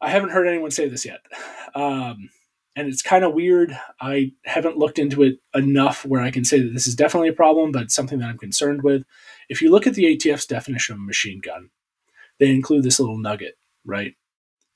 I 0.00 0.10
haven't 0.10 0.30
heard 0.30 0.46
anyone 0.46 0.70
say 0.70 0.90
this 0.90 1.06
yet. 1.06 1.20
Um, 1.74 2.28
and 2.76 2.88
it's 2.88 3.02
kind 3.02 3.24
of 3.24 3.34
weird. 3.34 3.78
I 4.00 4.32
haven't 4.44 4.78
looked 4.78 4.98
into 4.98 5.22
it 5.22 5.38
enough 5.54 6.04
where 6.04 6.22
I 6.22 6.30
can 6.30 6.44
say 6.44 6.60
that 6.60 6.72
this 6.72 6.86
is 6.86 6.96
definitely 6.96 7.28
a 7.28 7.34
problem, 7.34 7.72
but 7.72 7.90
something 7.90 8.18
that 8.18 8.28
I'm 8.28 8.38
concerned 8.38 8.82
with. 8.82 9.04
If 9.48 9.62
you 9.62 9.70
look 9.70 9.86
at 9.86 9.94
the 9.94 10.16
ATF's 10.16 10.46
definition 10.46 10.94
of 10.94 11.00
machine 11.00 11.40
gun, 11.40 11.70
they 12.38 12.50
include 12.50 12.82
this 12.82 12.98
little 12.98 13.18
nugget, 13.18 13.58
right? 13.84 14.14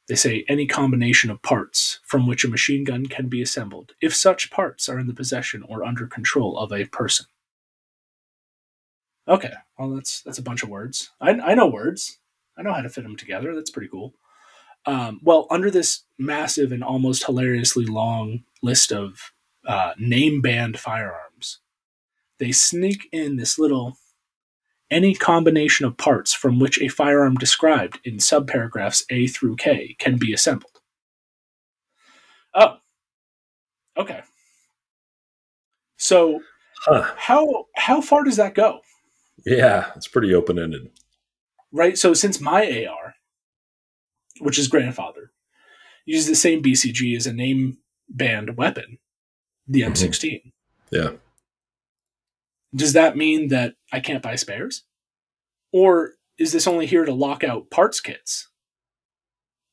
They 0.06 0.14
say 0.14 0.44
any 0.48 0.66
combination 0.66 1.30
of 1.30 1.42
parts 1.42 2.00
from 2.04 2.26
which 2.26 2.44
a 2.44 2.48
machine 2.48 2.84
gun 2.84 3.06
can 3.06 3.28
be 3.28 3.42
assembled, 3.42 3.92
if 4.00 4.14
such 4.14 4.50
parts 4.50 4.88
are 4.88 4.98
in 4.98 5.06
the 5.06 5.14
possession 5.14 5.62
or 5.68 5.84
under 5.84 6.06
control 6.06 6.58
of 6.58 6.72
a 6.72 6.86
person. 6.86 7.26
Okay, 9.26 9.52
well 9.78 9.90
that's 9.90 10.22
that's 10.22 10.38
a 10.38 10.42
bunch 10.42 10.62
of 10.62 10.70
words. 10.70 11.10
I, 11.20 11.32
I 11.32 11.54
know 11.54 11.66
words. 11.66 12.18
I 12.56 12.62
know 12.62 12.72
how 12.72 12.80
to 12.80 12.88
fit 12.88 13.02
them 13.02 13.16
together. 13.16 13.54
That's 13.54 13.70
pretty 13.70 13.88
cool. 13.88 14.14
Um, 14.88 15.20
well, 15.22 15.46
under 15.50 15.70
this 15.70 16.04
massive 16.18 16.72
and 16.72 16.82
almost 16.82 17.26
hilariously 17.26 17.84
long 17.84 18.44
list 18.62 18.90
of 18.90 19.32
uh, 19.66 19.92
name 19.98 20.40
banned 20.40 20.78
firearms, 20.78 21.58
they 22.38 22.52
sneak 22.52 23.06
in 23.12 23.36
this 23.36 23.58
little 23.58 23.98
any 24.90 25.14
combination 25.14 25.84
of 25.84 25.98
parts 25.98 26.32
from 26.32 26.58
which 26.58 26.80
a 26.80 26.88
firearm 26.88 27.34
described 27.34 28.00
in 28.02 28.16
subparagraphs 28.16 29.04
A 29.10 29.26
through 29.26 29.56
K 29.56 29.94
can 29.98 30.16
be 30.16 30.32
assembled. 30.32 30.80
Oh, 32.54 32.78
okay. 33.98 34.22
So, 35.98 36.40
huh. 36.86 37.12
how 37.14 37.66
how 37.76 38.00
far 38.00 38.24
does 38.24 38.36
that 38.36 38.54
go? 38.54 38.80
Yeah, 39.44 39.90
it's 39.96 40.08
pretty 40.08 40.34
open 40.34 40.58
ended. 40.58 40.88
Right. 41.72 41.98
So, 41.98 42.14
since 42.14 42.40
my 42.40 42.86
AR, 42.86 43.16
which 44.40 44.58
is 44.58 44.68
grandfather, 44.68 45.32
uses 46.06 46.28
the 46.28 46.34
same 46.34 46.62
BCG 46.62 47.16
as 47.16 47.26
a 47.26 47.32
name 47.32 47.78
banned 48.08 48.56
weapon, 48.56 48.98
the 49.66 49.82
M16. 49.82 50.34
Mm-hmm. 50.34 50.48
Yeah 50.90 51.10
does 52.74 52.92
that 52.92 53.16
mean 53.16 53.48
that 53.48 53.74
I 53.92 54.00
can't 54.00 54.22
buy 54.22 54.36
spares? 54.36 54.84
Or 55.72 56.12
is 56.38 56.52
this 56.52 56.66
only 56.66 56.86
here 56.86 57.04
to 57.04 57.14
lock 57.14 57.44
out 57.44 57.70
parts 57.70 58.00
kits? 58.00 58.48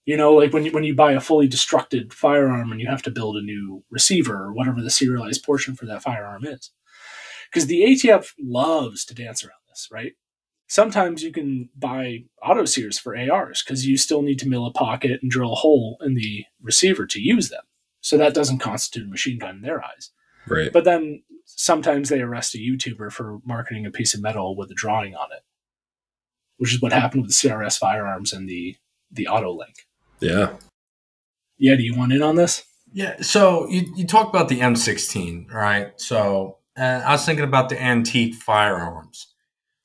You 0.05 0.17
know, 0.17 0.33
like 0.33 0.53
when 0.53 0.65
you, 0.65 0.71
when 0.71 0.83
you 0.83 0.93
buy 0.93 1.13
a 1.13 1.19
fully 1.19 1.47
destructed 1.47 2.13
firearm 2.13 2.71
and 2.71 2.79
you 2.79 2.87
have 2.87 3.01
to 3.03 3.11
build 3.11 3.37
a 3.37 3.41
new 3.41 3.83
receiver 3.89 4.35
or 4.35 4.53
whatever 4.53 4.81
the 4.81 4.91
serialized 4.91 5.43
portion 5.43 5.75
for 5.75 5.85
that 5.87 6.03
firearm 6.03 6.45
is. 6.45 6.71
Because 7.49 7.67
the 7.67 7.81
ATF 7.81 8.33
loves 8.39 9.05
to 9.05 9.15
dance 9.15 9.43
around 9.43 9.53
this, 9.67 9.87
right? 9.91 10.13
Sometimes 10.67 11.21
you 11.21 11.31
can 11.31 11.69
buy 11.75 12.23
auto 12.41 12.65
sears 12.65 12.97
for 12.97 13.15
ARs 13.15 13.63
because 13.63 13.85
you 13.85 13.97
still 13.97 14.21
need 14.21 14.39
to 14.39 14.47
mill 14.47 14.65
a 14.65 14.71
pocket 14.71 15.19
and 15.21 15.29
drill 15.29 15.53
a 15.53 15.57
hole 15.57 15.97
in 16.01 16.15
the 16.15 16.45
receiver 16.61 17.05
to 17.05 17.21
use 17.21 17.49
them. 17.49 17.63
So 18.01 18.17
that 18.17 18.33
doesn't 18.33 18.59
constitute 18.59 19.07
a 19.07 19.09
machine 19.09 19.39
gun 19.39 19.57
in 19.57 19.61
their 19.61 19.83
eyes. 19.83 20.11
Right. 20.47 20.71
But 20.71 20.83
then 20.83 21.23
sometimes 21.45 22.09
they 22.09 22.21
arrest 22.21 22.55
a 22.55 22.59
YouTuber 22.59 23.11
for 23.11 23.39
marketing 23.45 23.85
a 23.85 23.91
piece 23.91 24.13
of 24.13 24.21
metal 24.21 24.55
with 24.55 24.71
a 24.71 24.75
drawing 24.75 25.15
on 25.15 25.31
it, 25.31 25.43
which 26.57 26.73
is 26.73 26.81
what 26.81 26.93
happened 26.93 27.23
with 27.23 27.31
the 27.31 27.47
CRS 27.47 27.77
firearms 27.77 28.33
and 28.33 28.49
the 28.49 28.75
the 29.11 29.27
auto 29.27 29.51
link. 29.51 29.75
Yeah. 30.19 30.53
Yeah, 31.57 31.75
do 31.75 31.83
you 31.83 31.95
want 31.95 32.11
in 32.11 32.21
on 32.21 32.35
this? 32.35 32.63
Yeah. 32.91 33.21
So 33.21 33.67
you, 33.69 33.91
you 33.95 34.05
talk 34.05 34.29
about 34.29 34.49
the 34.49 34.59
M16, 34.59 35.51
right? 35.51 35.91
So 35.99 36.57
uh, 36.77 37.01
I 37.05 37.11
was 37.11 37.25
thinking 37.25 37.45
about 37.45 37.69
the 37.69 37.81
antique 37.81 38.35
firearms. 38.35 39.34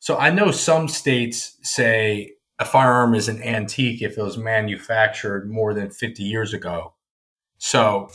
So 0.01 0.17
I 0.17 0.31
know 0.31 0.51
some 0.51 0.89
states 0.89 1.57
say 1.63 2.33
a 2.59 2.65
firearm 2.65 3.15
is 3.15 3.29
an 3.29 3.43
antique 3.43 4.03
if 4.03 4.19
it 4.19 4.23
was 4.23 4.37
manufactured 4.37 5.49
more 5.51 5.73
than 5.75 5.91
50 5.91 6.23
years 6.23 6.53
ago. 6.53 6.95
So 7.59 8.11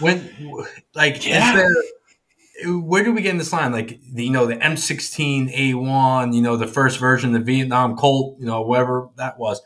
when, 0.00 0.66
like, 0.94 1.26
Yeah. 1.26 1.54
there, 1.56 2.78
where 2.80 3.04
do 3.04 3.12
we 3.12 3.22
get 3.22 3.30
in 3.32 3.38
this 3.38 3.52
line? 3.52 3.72
Like, 3.72 4.00
the, 4.12 4.24
you 4.24 4.30
know, 4.30 4.46
the 4.46 4.56
M16A1, 4.56 6.34
you 6.34 6.42
know, 6.42 6.56
the 6.56 6.66
first 6.66 6.98
version, 6.98 7.32
the 7.32 7.38
Vietnam 7.40 7.96
Colt, 7.96 8.36
you 8.40 8.46
know, 8.46 8.62
whatever 8.62 9.08
that 9.16 9.38
was, 9.38 9.60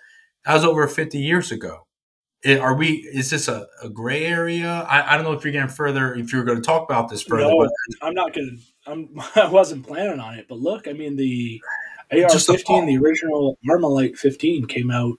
that 0.44 0.55
was 0.55 0.65
over 0.65 0.86
50 0.89 1.19
years 1.19 1.51
ago. 1.52 1.86
It- 2.43 2.60
are 2.60 2.74
we, 2.74 2.89
is 3.12 3.31
this 3.31 3.48
a, 3.48 3.66
a 3.82 3.89
gray 3.89 4.24
area? 4.24 4.86
I, 4.89 5.15
I 5.15 5.16
don't 5.16 5.24
know 5.24 5.32
if 5.32 5.44
you're 5.44 5.52
getting 5.52 5.69
further, 5.69 6.15
if 6.15 6.32
you're 6.32 6.44
going 6.44 6.59
to 6.59 6.65
talk 6.65 6.89
about 6.89 7.09
this 7.09 7.23
further, 7.23 7.48
No, 7.48 7.59
but 7.59 7.70
I'm 8.06 8.15
not 8.15 8.32
gonna. 8.32 8.56
I'm. 8.89 9.20
I 9.36 9.48
wasn't 9.51 9.86
planning 9.86 10.20
on 10.20 10.35
it, 10.35 10.47
but 10.48 10.59
look, 10.59 10.89
I 10.89 10.93
mean 10.93 11.16
the 11.16 11.60
AR-15, 12.10 12.86
the 12.86 12.98
original 12.98 13.59
ArmaLite 13.69 14.16
15, 14.16 14.66
came 14.66 14.90
out 14.90 15.16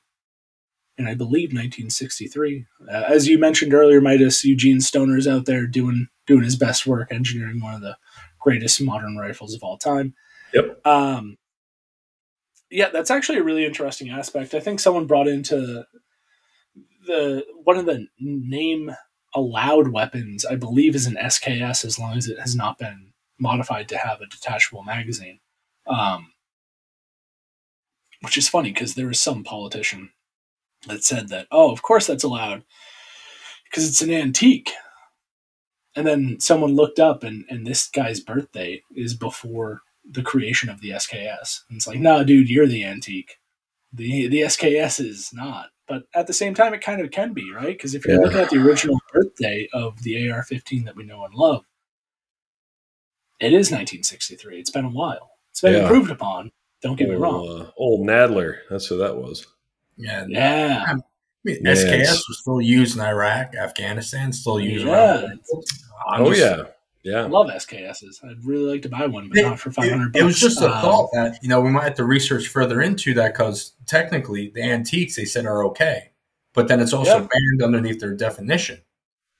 in 0.98 1.08
I 1.08 1.14
believe 1.14 1.50
1963. 1.50 2.66
Uh, 2.88 3.04
as 3.08 3.28
you 3.28 3.38
mentioned 3.38 3.74
earlier, 3.74 4.02
Midas 4.02 4.44
Eugene 4.44 4.82
Stoner's 4.82 5.28
out 5.28 5.46
there 5.46 5.66
doing 5.68 6.08
doing 6.28 6.44
his 6.44 6.56
best 6.56 6.86
work, 6.86 7.12
engineering 7.12 7.62
one 7.62 7.74
of 7.74 7.82
the 7.82 7.96
greatest 8.40 8.82
modern 8.82 9.18
rifles 9.18 9.54
of 9.54 9.64
all 9.64 9.78
time. 9.78 10.14
Yep. 10.54 10.86
Um, 10.86 11.38
yeah, 12.72 12.90
that's 12.90 13.12
actually 13.12 13.40
a 13.40 13.44
really 13.44 13.66
interesting 13.66 14.10
aspect. 14.10 14.54
I 14.54 14.60
think 14.60 14.80
someone 14.80 15.08
brought 15.08 15.28
into 15.28 15.86
the 17.06 17.46
one 17.64 17.78
of 17.78 17.86
the 17.86 18.08
name 18.20 18.92
allowed 19.34 19.90
weapons, 19.90 20.46
I 20.46 20.56
believe, 20.56 20.96
is 20.96 21.06
an 21.06 21.16
SKS 21.16 21.86
as 21.86 22.00
long 22.00 22.18
as 22.18 22.28
it 22.28 22.40
has 22.40 22.56
not 22.56 22.78
been 22.78 23.09
modified 23.40 23.88
to 23.90 23.98
have 23.98 24.22
a 24.22 24.28
detachable 24.28 24.84
magazine. 24.84 25.40
Um, 25.88 26.32
which 28.22 28.38
is 28.38 28.50
funny 28.50 28.72
because 28.72 28.96
there 28.96 29.08
was 29.08 29.20
some 29.20 29.44
politician 29.44 30.12
that 30.88 31.04
said 31.04 31.30
that, 31.30 31.48
oh, 31.52 31.72
of 31.72 31.82
course 31.82 32.06
that's 32.08 32.24
allowed 32.24 32.64
because 33.64 33.88
it's 33.88 34.02
an 34.02 34.12
antique. 34.12 34.72
And 35.96 36.06
then 36.06 36.40
someone 36.40 36.76
looked 36.76 37.00
up, 37.00 37.24
and, 37.24 37.46
and 37.50 37.66
this 37.66 37.88
guy's 37.88 38.20
birthday 38.20 38.84
is 38.96 39.14
before 39.16 39.82
the 40.10 40.22
creation 40.22 40.70
of 40.70 40.80
the 40.82 40.92
SKS. 40.92 41.62
And 41.70 41.78
it's 41.78 41.88
like, 41.88 42.00
nah, 42.00 42.24
dude, 42.24 42.50
you're 42.50 42.68
the 42.68 42.84
antique. 42.86 43.38
The 43.92 44.28
the 44.28 44.42
SKS 44.42 45.00
is 45.04 45.32
not. 45.34 45.70
But 45.88 46.04
at 46.14 46.28
the 46.28 46.34
same 46.34 46.54
time, 46.54 46.74
it 46.76 46.82
kind 46.82 47.02
of 47.02 47.10
can 47.10 47.34
be, 47.34 47.52
right? 47.52 47.76
Because 47.76 47.96
if 47.96 48.06
you're 48.06 48.16
Yeah. 48.18 48.22
looking 48.22 48.40
at 48.40 48.50
the 48.52 48.58
original 48.60 49.00
birthday 49.12 49.68
of 49.74 50.02
the 50.04 50.30
AR-15 50.30 50.86
that 50.86 50.96
we 50.96 51.04
know 51.06 51.26
and 51.26 51.34
love, 51.34 51.66
it 53.40 53.54
is 53.54 53.72
1963. 53.72 54.60
It's 54.60 54.70
been 54.72 54.86
a 54.86 54.90
while. 54.90 55.32
It's 55.52 55.62
been 55.62 55.74
Yeah. 55.74 55.82
improved 55.84 56.12
upon. 56.12 56.52
Don't 56.82 56.96
get 56.98 57.10
me 57.10 57.16
wrong. 57.16 57.62
uh, 57.62 57.72
old 57.78 58.08
Nadler. 58.08 58.60
That's 58.70 58.86
who 58.88 58.98
that 59.00 59.18
was. 59.18 59.46
yeah, 59.98 60.26
Yeah, 60.30 60.86
I 60.88 60.94
mean, 61.44 61.58
Yes. 61.64 61.84
SKS 61.84 62.24
was 62.28 62.40
still 62.42 62.62
used 62.62 62.96
in 62.98 63.04
Iraq, 63.04 63.54
Afghanistan, 63.56 64.32
still 64.32 64.60
used 64.60 64.86
Yeah. 64.86 65.28
oh 66.08 66.34
just- 66.34 66.66
yeah, 67.04 67.24
I 67.24 67.28
love 67.28 67.48
SKSs. 67.50 68.24
I'd 68.24 68.44
really 68.46 68.72
like 68.72 68.82
to 68.84 68.90
buy 68.90 69.06
one, 69.08 69.30
but 69.30 69.38
It- 69.38 69.44
not 69.44 69.60
for 69.60 69.72
500 69.72 70.12
bucks. 70.14 70.22
It 70.22 70.26
was 70.26 70.40
just 70.40 70.62
a 70.62 70.66
Um, 70.74 70.82
thought 70.82 71.10
that 71.14 71.40
you 71.42 71.50
know 71.50 71.60
we 71.62 71.70
might 71.70 71.84
have 71.84 71.96
to 71.96 72.04
research 72.06 72.48
further 72.48 72.82
into 72.82 73.14
that 73.16 73.34
because 73.34 73.74
technically 73.86 74.50
the 74.54 74.62
antiques 74.64 75.16
they 75.16 75.26
said 75.26 75.46
are 75.46 75.66
okay, 75.66 76.12
but 76.54 76.68
then 76.68 76.80
it's 76.82 76.94
also 76.94 77.20
Yeah. 77.20 77.28
banned 77.32 77.64
underneath 77.64 78.00
their 78.00 78.14
definition. 78.16 78.80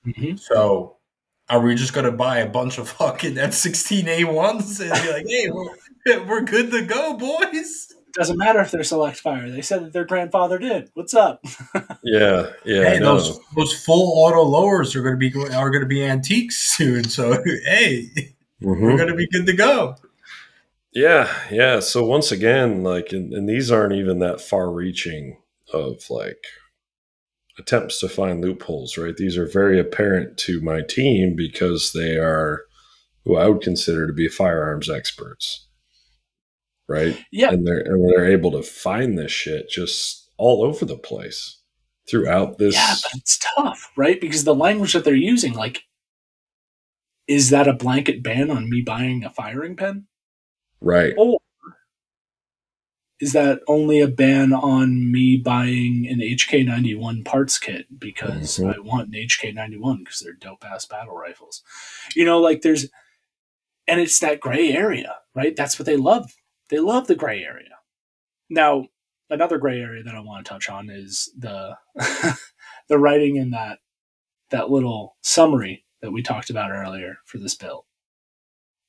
mhm. 0.06 0.38
So 0.40 0.96
are 1.50 1.60
we 1.60 1.74
just 1.74 1.92
going 1.92 2.06
to 2.06 2.12
buy 2.12 2.38
a 2.38 2.48
bunch 2.48 2.78
of 2.78 2.88
fucking 2.88 3.34
M16A1s 3.34 4.80
and 4.80 5.02
be 5.02 5.12
like, 5.12 5.26
hey, 5.28 5.50
we're, 5.50 6.24
we're 6.26 6.40
good 6.42 6.70
to 6.70 6.82
go, 6.82 7.14
boys? 7.14 7.92
Doesn't 8.12 8.38
matter 8.38 8.60
if 8.60 8.70
they're 8.70 8.82
select 8.82 9.18
fire. 9.18 9.48
They 9.50 9.60
said 9.62 9.84
that 9.84 9.92
their 9.92 10.04
grandfather 10.04 10.58
did. 10.58 10.90
What's 10.94 11.14
up? 11.14 11.44
Yeah, 12.02 12.50
yeah. 12.64 12.84
hey, 12.84 12.98
those 12.98 13.38
those 13.54 13.84
full 13.84 14.18
auto 14.24 14.42
lowers 14.42 14.96
are 14.96 15.02
going 15.02 15.18
to 15.20 15.30
be 15.30 15.54
are 15.54 15.68
going 15.68 15.82
to 15.82 15.86
be 15.86 16.02
antiques 16.02 16.56
soon. 16.56 17.04
So 17.04 17.32
hey, 17.64 18.08
Mhm. 18.62 18.80
we're 18.80 18.96
going 18.96 19.10
to 19.10 19.14
be 19.14 19.28
good 19.28 19.44
to 19.46 19.52
go. 19.52 19.96
Yeah, 20.92 21.30
yeah. 21.50 21.80
So 21.80 22.04
once 22.04 22.32
again, 22.32 22.82
like, 22.82 23.12
and, 23.12 23.32
and 23.34 23.46
these 23.48 23.70
aren't 23.70 23.92
even 23.92 24.18
that 24.20 24.40
far-reaching 24.40 25.36
of 25.74 26.08
like 26.08 26.42
attempts 27.60 28.00
to 28.00 28.08
find 28.08 28.40
loopholes, 28.40 28.96
right? 28.96 29.16
These 29.16 29.36
are 29.36 29.46
very 29.46 29.78
apparent 29.78 30.36
to 30.38 30.60
my 30.60 30.82
team 30.82 31.36
because 31.36 31.92
they 31.92 32.16
are 32.16 32.62
who 33.24 33.36
I 33.36 33.48
would 33.48 33.60
consider 33.60 34.06
to 34.06 34.12
be 34.12 34.28
firearms 34.28 34.88
experts, 34.88 35.66
right? 36.88 37.16
Yeah. 37.30 37.50
and 37.50 37.66
they're 37.66 37.80
and 37.80 38.08
they're 38.08 38.30
able 38.30 38.50
to 38.52 38.62
find 38.62 39.16
this 39.16 39.30
shit 39.30 39.68
just 39.68 40.28
all 40.38 40.64
over 40.64 40.84
the 40.84 40.96
place 40.96 41.58
throughout 42.08 42.58
this. 42.58 42.74
Yeah, 42.74 42.94
but 43.02 43.20
it's 43.20 43.38
tough, 43.56 43.92
right? 43.96 44.20
Because 44.20 44.44
the 44.44 44.54
language 44.54 44.94
that 44.94 45.04
they're 45.04 45.14
using, 45.14 45.52
like, 45.52 45.82
is 47.28 47.50
that 47.50 47.68
a 47.68 47.74
blanket 47.74 48.22
ban 48.22 48.50
on 48.50 48.68
me 48.68 48.80
buying 48.80 49.22
a 49.22 49.30
firing 49.30 49.76
pin? 49.76 50.06
right. 50.80 51.14
Or 51.16 51.38
is 53.20 53.32
that 53.34 53.60
only 53.68 54.00
a 54.00 54.08
ban 54.08 54.52
on 54.52 55.12
me 55.12 55.36
buying 55.36 56.06
an 56.08 56.20
HK91 56.20 57.24
parts 57.24 57.58
kit 57.58 57.86
because 57.98 58.58
Mhm. 58.58 58.74
I 58.74 58.78
want 58.80 59.08
an 59.08 59.14
HK91 59.14 59.98
because 59.98 60.20
they're 60.20 60.32
dope 60.32 60.64
ass 60.64 60.86
battle 60.86 61.14
rifles? 61.14 61.62
You 62.16 62.24
know, 62.24 62.40
like 62.40 62.62
there's, 62.62 62.88
and 63.86 64.00
it's 64.00 64.18
that 64.20 64.40
gray 64.40 64.72
area, 64.72 65.16
right? 65.34 65.54
That's 65.54 65.78
what 65.78 65.86
they 65.86 65.96
love. 65.96 66.32
They 66.68 66.78
love 66.78 67.06
the 67.08 67.16
gray 67.16 67.42
area. 67.44 67.76
Now, 68.48 68.86
another 69.28 69.58
gray 69.58 69.80
area 69.80 70.02
that 70.02 70.14
I 70.14 70.20
want 70.20 70.44
to 70.44 70.48
touch 70.48 70.68
on 70.68 70.88
is 70.90 71.30
the 71.36 71.76
the 72.88 72.98
writing 72.98 73.36
in 73.36 73.50
that 73.50 73.80
that 74.50 74.70
little 74.70 75.16
summary 75.22 75.84
that 76.00 76.10
we 76.10 76.22
talked 76.22 76.50
about 76.50 76.70
earlier 76.70 77.18
for 77.26 77.38
this 77.38 77.54
bill. 77.54 77.86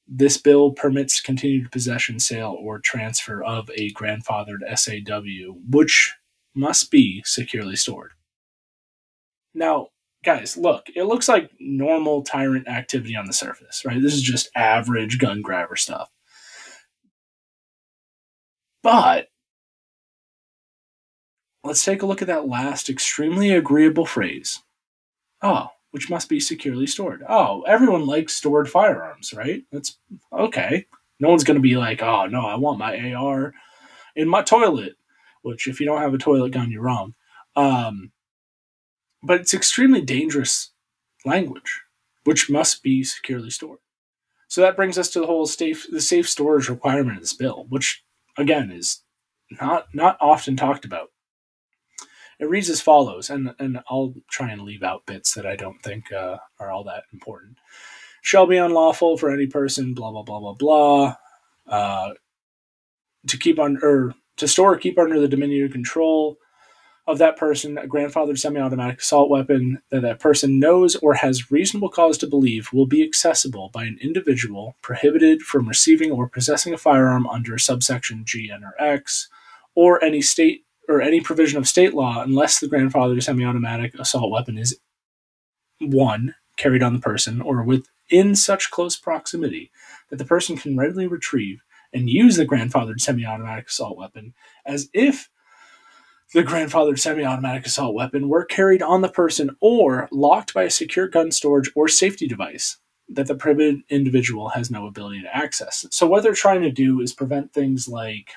This 0.07 0.37
bill 0.37 0.71
permits 0.71 1.21
continued 1.21 1.71
possession, 1.71 2.19
sale, 2.19 2.57
or 2.59 2.79
transfer 2.79 3.43
of 3.43 3.69
a 3.75 3.91
grandfathered 3.93 4.59
SAW, 4.75 5.53
which 5.69 6.13
must 6.53 6.91
be 6.91 7.23
securely 7.25 7.75
stored. 7.75 8.11
Now, 9.53 9.87
guys, 10.23 10.57
look, 10.57 10.87
it 10.95 11.03
looks 11.03 11.29
like 11.29 11.51
normal 11.59 12.23
tyrant 12.23 12.67
activity 12.67 13.15
on 13.15 13.25
the 13.25 13.33
surface, 13.33 13.83
right? 13.85 14.01
This 14.01 14.13
is 14.13 14.21
just 14.21 14.49
average 14.55 15.17
gun 15.17 15.41
grabber 15.41 15.75
stuff. 15.75 16.09
But 18.83 19.27
let's 21.63 21.83
take 21.85 22.01
a 22.01 22.05
look 22.05 22.21
at 22.21 22.27
that 22.27 22.47
last 22.47 22.89
extremely 22.89 23.51
agreeable 23.51 24.05
phrase. 24.05 24.59
Oh, 25.41 25.67
which 25.91 26.09
must 26.09 26.29
be 26.29 26.39
securely 26.39 26.87
stored. 26.87 27.23
Oh, 27.27 27.61
everyone 27.63 28.05
likes 28.05 28.35
stored 28.35 28.69
firearms, 28.69 29.33
right? 29.33 29.63
That's 29.71 29.97
okay. 30.31 30.87
No 31.19 31.29
one's 31.29 31.43
going 31.43 31.55
to 31.55 31.61
be 31.61 31.77
like, 31.77 32.01
oh, 32.01 32.25
no, 32.25 32.45
I 32.45 32.55
want 32.55 32.79
my 32.79 33.13
AR 33.13 33.53
in 34.15 34.27
my 34.27 34.41
toilet, 34.41 34.95
which 35.43 35.67
if 35.67 35.79
you 35.79 35.85
don't 35.85 36.01
have 36.01 36.13
a 36.13 36.17
toilet 36.17 36.53
gun, 36.53 36.71
you're 36.71 36.81
wrong. 36.81 37.13
Um, 37.55 38.11
but 39.21 39.39
it's 39.39 39.53
extremely 39.53 40.01
dangerous 40.01 40.71
language, 41.25 41.81
which 42.23 42.49
must 42.49 42.81
be 42.81 43.03
securely 43.03 43.49
stored. 43.49 43.79
So 44.47 44.61
that 44.61 44.75
brings 44.75 44.97
us 44.97 45.09
to 45.11 45.19
the 45.19 45.27
whole 45.27 45.45
safe, 45.45 45.87
the 45.89 46.01
safe 46.01 46.27
storage 46.27 46.69
requirement 46.69 47.17
of 47.17 47.23
this 47.23 47.33
bill, 47.33 47.65
which 47.69 48.03
again 48.37 48.71
is 48.71 49.01
not 49.61 49.87
not 49.93 50.17
often 50.19 50.55
talked 50.55 50.85
about. 50.85 51.11
It 52.41 52.49
reads 52.49 52.71
as 52.71 52.81
follows, 52.81 53.29
and, 53.29 53.53
and 53.59 53.79
I'll 53.87 54.15
try 54.27 54.49
and 54.49 54.63
leave 54.63 54.81
out 54.81 55.05
bits 55.05 55.35
that 55.35 55.45
I 55.45 55.55
don't 55.55 55.81
think 55.83 56.11
uh, 56.11 56.37
are 56.59 56.71
all 56.71 56.83
that 56.85 57.03
important. 57.13 57.57
Shall 58.23 58.47
be 58.47 58.57
unlawful 58.57 59.15
for 59.15 59.29
any 59.29 59.45
person, 59.45 59.93
blah 59.93 60.11
blah 60.11 60.23
blah 60.23 60.39
blah 60.39 60.53
blah, 60.53 61.15
uh, 61.67 62.13
to 63.27 63.37
keep 63.37 63.59
on 63.59 63.77
or 63.83 64.15
to 64.37 64.47
store 64.47 64.73
or 64.73 64.77
keep 64.77 64.97
under 64.97 65.19
the 65.19 65.27
dominion 65.27 65.65
or 65.65 65.69
control 65.69 66.37
of 67.05 67.19
that 67.19 67.37
person 67.37 67.77
a 67.77 67.87
grandfathered 67.87 68.39
semi-automatic 68.39 68.99
assault 69.01 69.29
weapon 69.29 69.79
that 69.89 70.01
that 70.01 70.19
person 70.19 70.59
knows 70.59 70.95
or 70.97 71.15
has 71.15 71.51
reasonable 71.51 71.89
cause 71.89 72.17
to 72.17 72.27
believe 72.27 72.71
will 72.73 72.87
be 72.87 73.03
accessible 73.03 73.69
by 73.73 73.83
an 73.83 73.99
individual 74.01 74.75
prohibited 74.81 75.41
from 75.41 75.67
receiving 75.67 76.11
or 76.11 76.27
possessing 76.27 76.73
a 76.73 76.77
firearm 76.77 77.27
under 77.27 77.57
subsection 77.59 78.23
G, 78.25 78.49
N, 78.51 78.63
or 78.63 78.73
X, 78.79 79.29
or 79.75 80.03
any 80.03 80.21
state 80.21 80.65
or 80.91 81.01
any 81.01 81.21
provision 81.21 81.57
of 81.57 81.67
state 81.67 81.93
law 81.93 82.21
unless 82.21 82.59
the 82.59 82.67
grandfathered 82.67 83.23
semi-automatic 83.23 83.93
assault 83.95 84.31
weapon 84.31 84.57
is 84.57 84.79
one 85.79 86.35
carried 86.57 86.83
on 86.83 86.93
the 86.93 86.99
person 86.99 87.41
or 87.41 87.63
within 87.63 88.35
such 88.35 88.71
close 88.71 88.97
proximity 88.97 89.71
that 90.09 90.17
the 90.17 90.25
person 90.25 90.57
can 90.57 90.77
readily 90.77 91.07
retrieve 91.07 91.61
and 91.93 92.09
use 92.09 92.35
the 92.35 92.45
grandfathered 92.45 92.99
semi 92.99 93.25
automatic 93.25 93.67
assault 93.67 93.97
weapon 93.97 94.33
as 94.65 94.89
if 94.93 95.29
the 96.33 96.43
grandfathered 96.43 96.99
semi 96.99 97.23
automatic 97.23 97.65
assault 97.65 97.93
weapon 97.93 98.29
were 98.29 98.45
carried 98.45 98.81
on 98.81 99.01
the 99.01 99.09
person 99.09 99.55
or 99.59 100.07
locked 100.11 100.53
by 100.53 100.63
a 100.63 100.69
secure 100.69 101.07
gun 101.07 101.31
storage 101.31 101.71
or 101.75 101.87
safety 101.87 102.27
device 102.27 102.77
that 103.09 103.27
the 103.27 103.35
prohibited 103.35 103.81
individual 103.89 104.49
has 104.49 104.71
no 104.71 104.87
ability 104.87 105.21
to 105.21 105.35
access. 105.35 105.85
So, 105.91 106.07
what 106.07 106.23
they're 106.23 106.33
trying 106.33 106.61
to 106.61 106.71
do 106.71 107.01
is 107.01 107.11
prevent 107.11 107.51
things 107.51 107.87
like, 107.87 108.31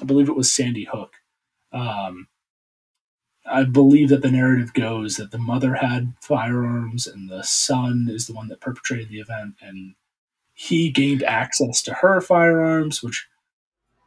I 0.00 0.04
believe 0.04 0.28
it 0.28 0.36
was 0.36 0.50
Sandy 0.50 0.88
Hook. 0.90 1.16
Um, 1.72 2.28
I 3.46 3.64
believe 3.64 4.10
that 4.10 4.22
the 4.22 4.30
narrative 4.30 4.72
goes 4.74 5.16
that 5.16 5.30
the 5.30 5.38
mother 5.38 5.74
had 5.74 6.14
firearms 6.20 7.06
and 7.06 7.28
the 7.28 7.42
son 7.42 8.08
is 8.10 8.26
the 8.26 8.34
one 8.34 8.48
that 8.48 8.60
perpetrated 8.60 9.08
the 9.08 9.20
event, 9.20 9.54
and 9.60 9.94
he 10.52 10.90
gained 10.90 11.22
access 11.22 11.82
to 11.82 11.94
her 11.94 12.20
firearms, 12.20 13.02
which 13.02 13.28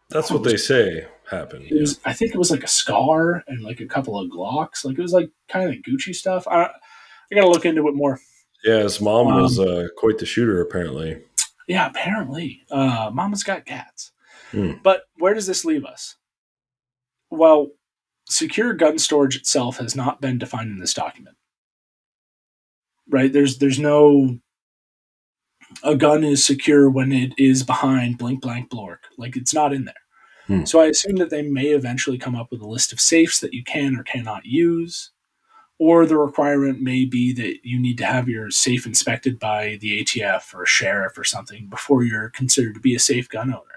that's 0.10 0.30
what 0.30 0.44
they 0.44 0.58
say 0.58 1.08
happened. 1.30 1.68
Was, 1.72 2.00
I 2.06 2.14
think 2.14 2.34
it 2.34 2.38
was 2.38 2.52
like 2.52 2.64
a 2.64 2.68
scar 2.68 3.44
and 3.48 3.64
like 3.64 3.80
a 3.80 3.88
couple 3.88 4.20
of 4.20 4.30
Glocks. 4.30 4.86
Like 4.86 4.98
it 4.98 5.02
was 5.02 5.14
like 5.14 5.32
kind 5.48 5.70
of 5.70 5.82
Gucci 5.82 6.14
stuff. 6.14 6.48
I, 6.48 6.66
I 6.66 7.36
got 7.36 7.42
to 7.42 7.50
look 7.50 7.66
into 7.66 7.88
it 7.88 7.96
more. 7.96 8.20
Yeah, 8.64 8.84
his 8.84 9.02
mom 9.02 9.28
um, 9.28 9.42
was 9.42 9.60
uh, 9.60 9.88
quite 9.98 10.20
the 10.20 10.26
shooter, 10.26 10.62
apparently. 10.62 11.22
Yeah, 11.68 11.88
apparently. 11.88 12.64
Uh, 12.70 13.10
Mama's 13.14 13.44
got 13.44 13.66
cats. 13.66 14.12
Hmm. 14.52 14.74
But 14.84 15.04
where 15.18 15.34
does 15.34 15.48
this 15.48 15.66
leave 15.66 15.86
us? 15.86 16.16
Well, 17.34 17.70
secure 18.30 18.74
gun 18.74 19.00
storage 19.00 19.36
itself 19.36 19.78
has 19.78 19.96
not 19.96 20.22
been 20.22 20.38
defined 20.38 20.70
in 20.70 20.78
this 20.78 20.94
document. 20.94 21.36
Right? 23.10 23.34
There's 23.34 23.58
there's 23.58 23.80
no 23.80 24.38
a 25.84 25.96
gun 25.96 26.24
is 26.24 26.46
secure 26.46 26.92
when 26.92 27.12
it 27.12 27.34
is 27.40 27.64
behind 27.64 28.20
blank 28.20 28.42
blank 28.42 28.70
blork. 28.70 29.00
Like 29.18 29.36
it's 29.36 29.54
not 29.54 29.74
in 29.74 29.86
there. 29.86 29.96
Hmm. 30.46 30.66
So 30.66 30.80
I 30.80 30.86
assume 30.86 31.16
that 31.16 31.32
they 31.32 31.42
may 31.42 31.70
eventually 31.70 32.20
come 32.20 32.36
up 32.36 32.52
with 32.52 32.62
a 32.62 32.68
list 32.68 32.94
of 32.94 33.00
safes 33.00 33.40
that 33.40 33.54
you 33.54 33.64
can 33.64 33.96
or 33.96 34.04
cannot 34.04 34.46
use. 34.46 35.10
Or 35.80 36.06
the 36.06 36.18
requirement 36.18 36.82
may 36.82 37.04
be 37.06 37.34
that 37.34 37.62
you 37.64 37.80
need 37.80 37.98
to 37.98 38.06
have 38.06 38.30
your 38.30 38.52
safe 38.52 38.86
inspected 38.86 39.40
by 39.40 39.80
the 39.82 40.04
ATF 40.04 40.54
or 40.54 40.64
a 40.64 40.68
sheriff 40.68 41.18
or 41.18 41.24
something 41.24 41.68
before 41.68 42.04
you're 42.04 42.30
considered 42.30 42.76
to 42.76 42.80
be 42.80 42.94
a 42.94 43.00
safe 43.00 43.28
gun 43.28 43.52
owner. 43.52 43.73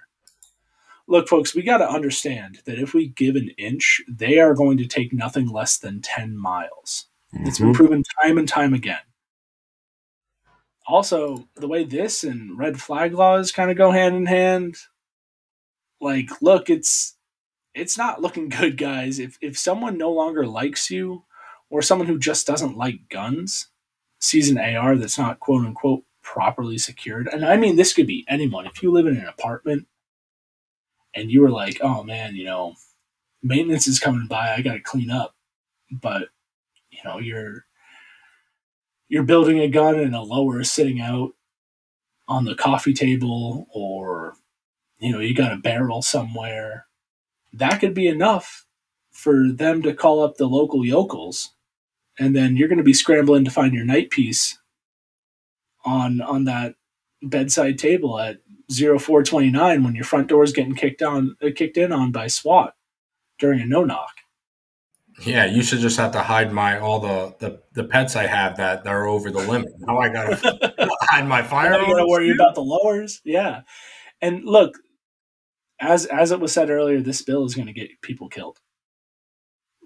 Look, 1.09 1.29
folks, 1.29 1.55
we 1.55 1.63
got 1.63 1.79
to 1.79 1.89
understand 1.89 2.61
that 2.65 2.79
if 2.79 2.93
we 2.93 3.09
give 3.09 3.37
an 3.37 3.51
inch, 3.59 4.03
they 4.09 4.39
are 4.39 4.55
going 4.55 4.77
to 4.79 4.87
take 4.87 5.13
nothing 5.13 5.49
less 5.49 5.79
than 5.79 6.03
10 6.03 6.37
miles. 6.37 7.07
Mm-hmm. 7.35 7.47
It's 7.47 7.59
been 7.59 7.69
mm-hmm. 7.69 7.77
proven 7.77 8.03
time 8.23 8.39
and 8.39 8.49
time 8.49 8.75
again. 8.75 8.99
Also, 10.89 11.49
the 11.57 11.69
way 11.69 11.85
this 11.85 12.25
and 12.25 12.59
red 12.59 12.81
flag 12.81 13.13
laws 13.13 13.53
kind 13.53 13.71
of 13.71 13.77
go 13.77 13.91
hand 13.91 14.17
in 14.17 14.27
hand, 14.27 14.77
like, 16.01 16.31
look, 16.41 16.71
it's 16.71 17.17
it's 17.75 17.99
not 17.99 18.23
looking 18.23 18.49
good, 18.61 18.77
guys. 18.77 19.19
If 19.19 19.39
if 19.41 19.59
someone 19.59 19.99
no 19.99 20.13
longer 20.13 20.47
likes 20.47 20.91
you, 20.91 21.25
or 21.71 21.83
someone 21.83 22.07
who 22.07 22.19
just 22.19 22.47
doesn't 22.47 22.77
like 22.77 23.09
guns 23.11 23.69
sees 24.21 24.49
an 24.49 24.59
AR 24.59 24.97
that's 24.97 25.19
not 25.19 25.41
quote 25.41 25.65
unquote 25.65 26.05
properly 26.23 26.79
secured, 26.79 27.29
and 27.29 27.45
I 27.45 27.57
mean 27.57 27.77
this 27.77 27.93
could 27.93 28.07
be 28.07 28.25
anyone. 28.29 28.67
If 28.67 28.83
you 28.83 28.93
live 28.93 29.07
in 29.07 29.17
an 29.17 29.27
apartment 29.27 29.87
and 31.15 31.31
you 31.31 31.41
were 31.41 31.51
like, 31.51 31.79
oh 31.83 32.03
man, 32.03 32.35
you 32.35 32.45
know, 32.45 32.75
maintenance 33.43 33.87
is 33.87 34.01
coming 34.01 34.27
by, 34.27 34.55
I 34.55 34.63
got 34.63 34.75
to 34.75 34.81
clean 34.81 35.11
up. 35.11 35.35
But, 35.91 36.29
you 36.91 36.99
know, 37.05 37.19
you're, 37.19 37.65
you're 39.09 39.23
building 39.23 39.61
a 39.61 39.69
gun 39.69 39.99
and 39.99 40.15
a 40.15 40.21
lower 40.21 40.61
is 40.61 40.71
sitting 40.71 41.01
out 41.01 41.33
on 42.29 42.45
the 42.45 42.55
coffee 42.55 42.95
table 42.95 43.67
or, 43.73 44.35
you 44.99 45.13
know, 45.13 45.21
you 45.21 45.35
got 45.35 45.53
a 45.53 45.59
barrel 45.59 46.03
somewhere. 46.03 46.87
That 47.53 47.81
could 47.81 47.95
be 47.95 48.09
enough 48.09 48.67
for 49.13 49.51
them 49.53 49.83
to 49.83 49.95
call 49.95 50.23
up 50.23 50.37
the 50.37 50.47
local 50.47 50.85
yokels. 50.85 51.55
And 52.19 52.35
then 52.35 52.57
you're 52.57 52.69
going 52.69 52.79
to 52.79 52.85
be 52.85 52.95
scrambling 52.95 53.45
to 53.45 53.51
find 53.51 53.75
your 53.75 53.85
night 53.85 54.11
piece 54.11 54.59
on 55.85 56.21
on 56.21 56.45
that 56.45 56.75
bedside 57.23 57.79
table 57.79 58.19
at 58.19 58.39
0429 58.71 59.85
when 59.85 59.95
your 59.95 60.05
front 60.05 60.29
door 60.29 60.43
is 60.43 60.53
getting 60.53 60.75
kicked 60.75 61.03
on 61.03 61.37
uh, 61.43 61.49
kicked 61.55 61.77
in 61.77 61.93
on 61.93 62.13
by 62.13 62.27
SWAT 62.27 62.75
during 63.39 63.61
a 63.61 63.67
no 63.67 63.85
knock. 63.85 64.13
Yeah, 65.25 65.47
you 65.47 65.63
should 65.63 65.79
just 65.79 65.97
have 65.97 66.13
to 66.13 66.21
hide 66.21 66.53
my 66.53 66.79
all 66.79 67.01
the 67.01 67.35
the, 67.39 67.63
the 67.73 67.85
pets 67.85 68.17
I 68.17 68.27
have 68.27 68.57
that, 68.59 68.87
are 68.87 69.07
over 69.07 69.31
the 69.31 69.39
limit. 69.39 69.73
Now 69.79 69.99
I 69.99 70.09
gotta 70.09 70.37
hide 71.03 71.27
my 71.27 71.43
firearms. 71.43 71.87
You 71.87 71.95
gotta 71.95 72.07
worry 72.07 72.31
about 72.31 72.55
the 72.55 72.63
lowers. 72.63 73.23
Yeah, 73.25 73.63
and 74.21 74.45
look, 74.45 74.79
as 75.81 76.07
as 76.07 76.33
it 76.33 76.41
was 76.41 76.53
said 76.53 76.71
earlier, 76.71 77.01
this 77.01 77.23
bill 77.23 77.45
is 77.45 77.55
going 77.55 77.67
to 77.67 77.73
get 77.73 78.01
people 78.03 78.29
killed. 78.29 78.59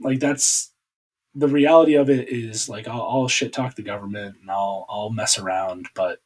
Like 0.00 0.18
that's 0.18 0.72
the 1.34 1.48
reality 1.48 1.94
of 1.94 2.10
it. 2.10 2.28
Is 2.28 2.68
like 2.68 2.88
I'll, 2.88 3.02
I'll 3.02 3.28
shit 3.28 3.52
talk 3.52 3.76
the 3.76 3.82
government 3.82 4.36
and 4.40 4.50
I'll 4.50 4.86
I'll 4.88 5.10
mess 5.10 5.38
around, 5.38 5.88
but 5.94 6.18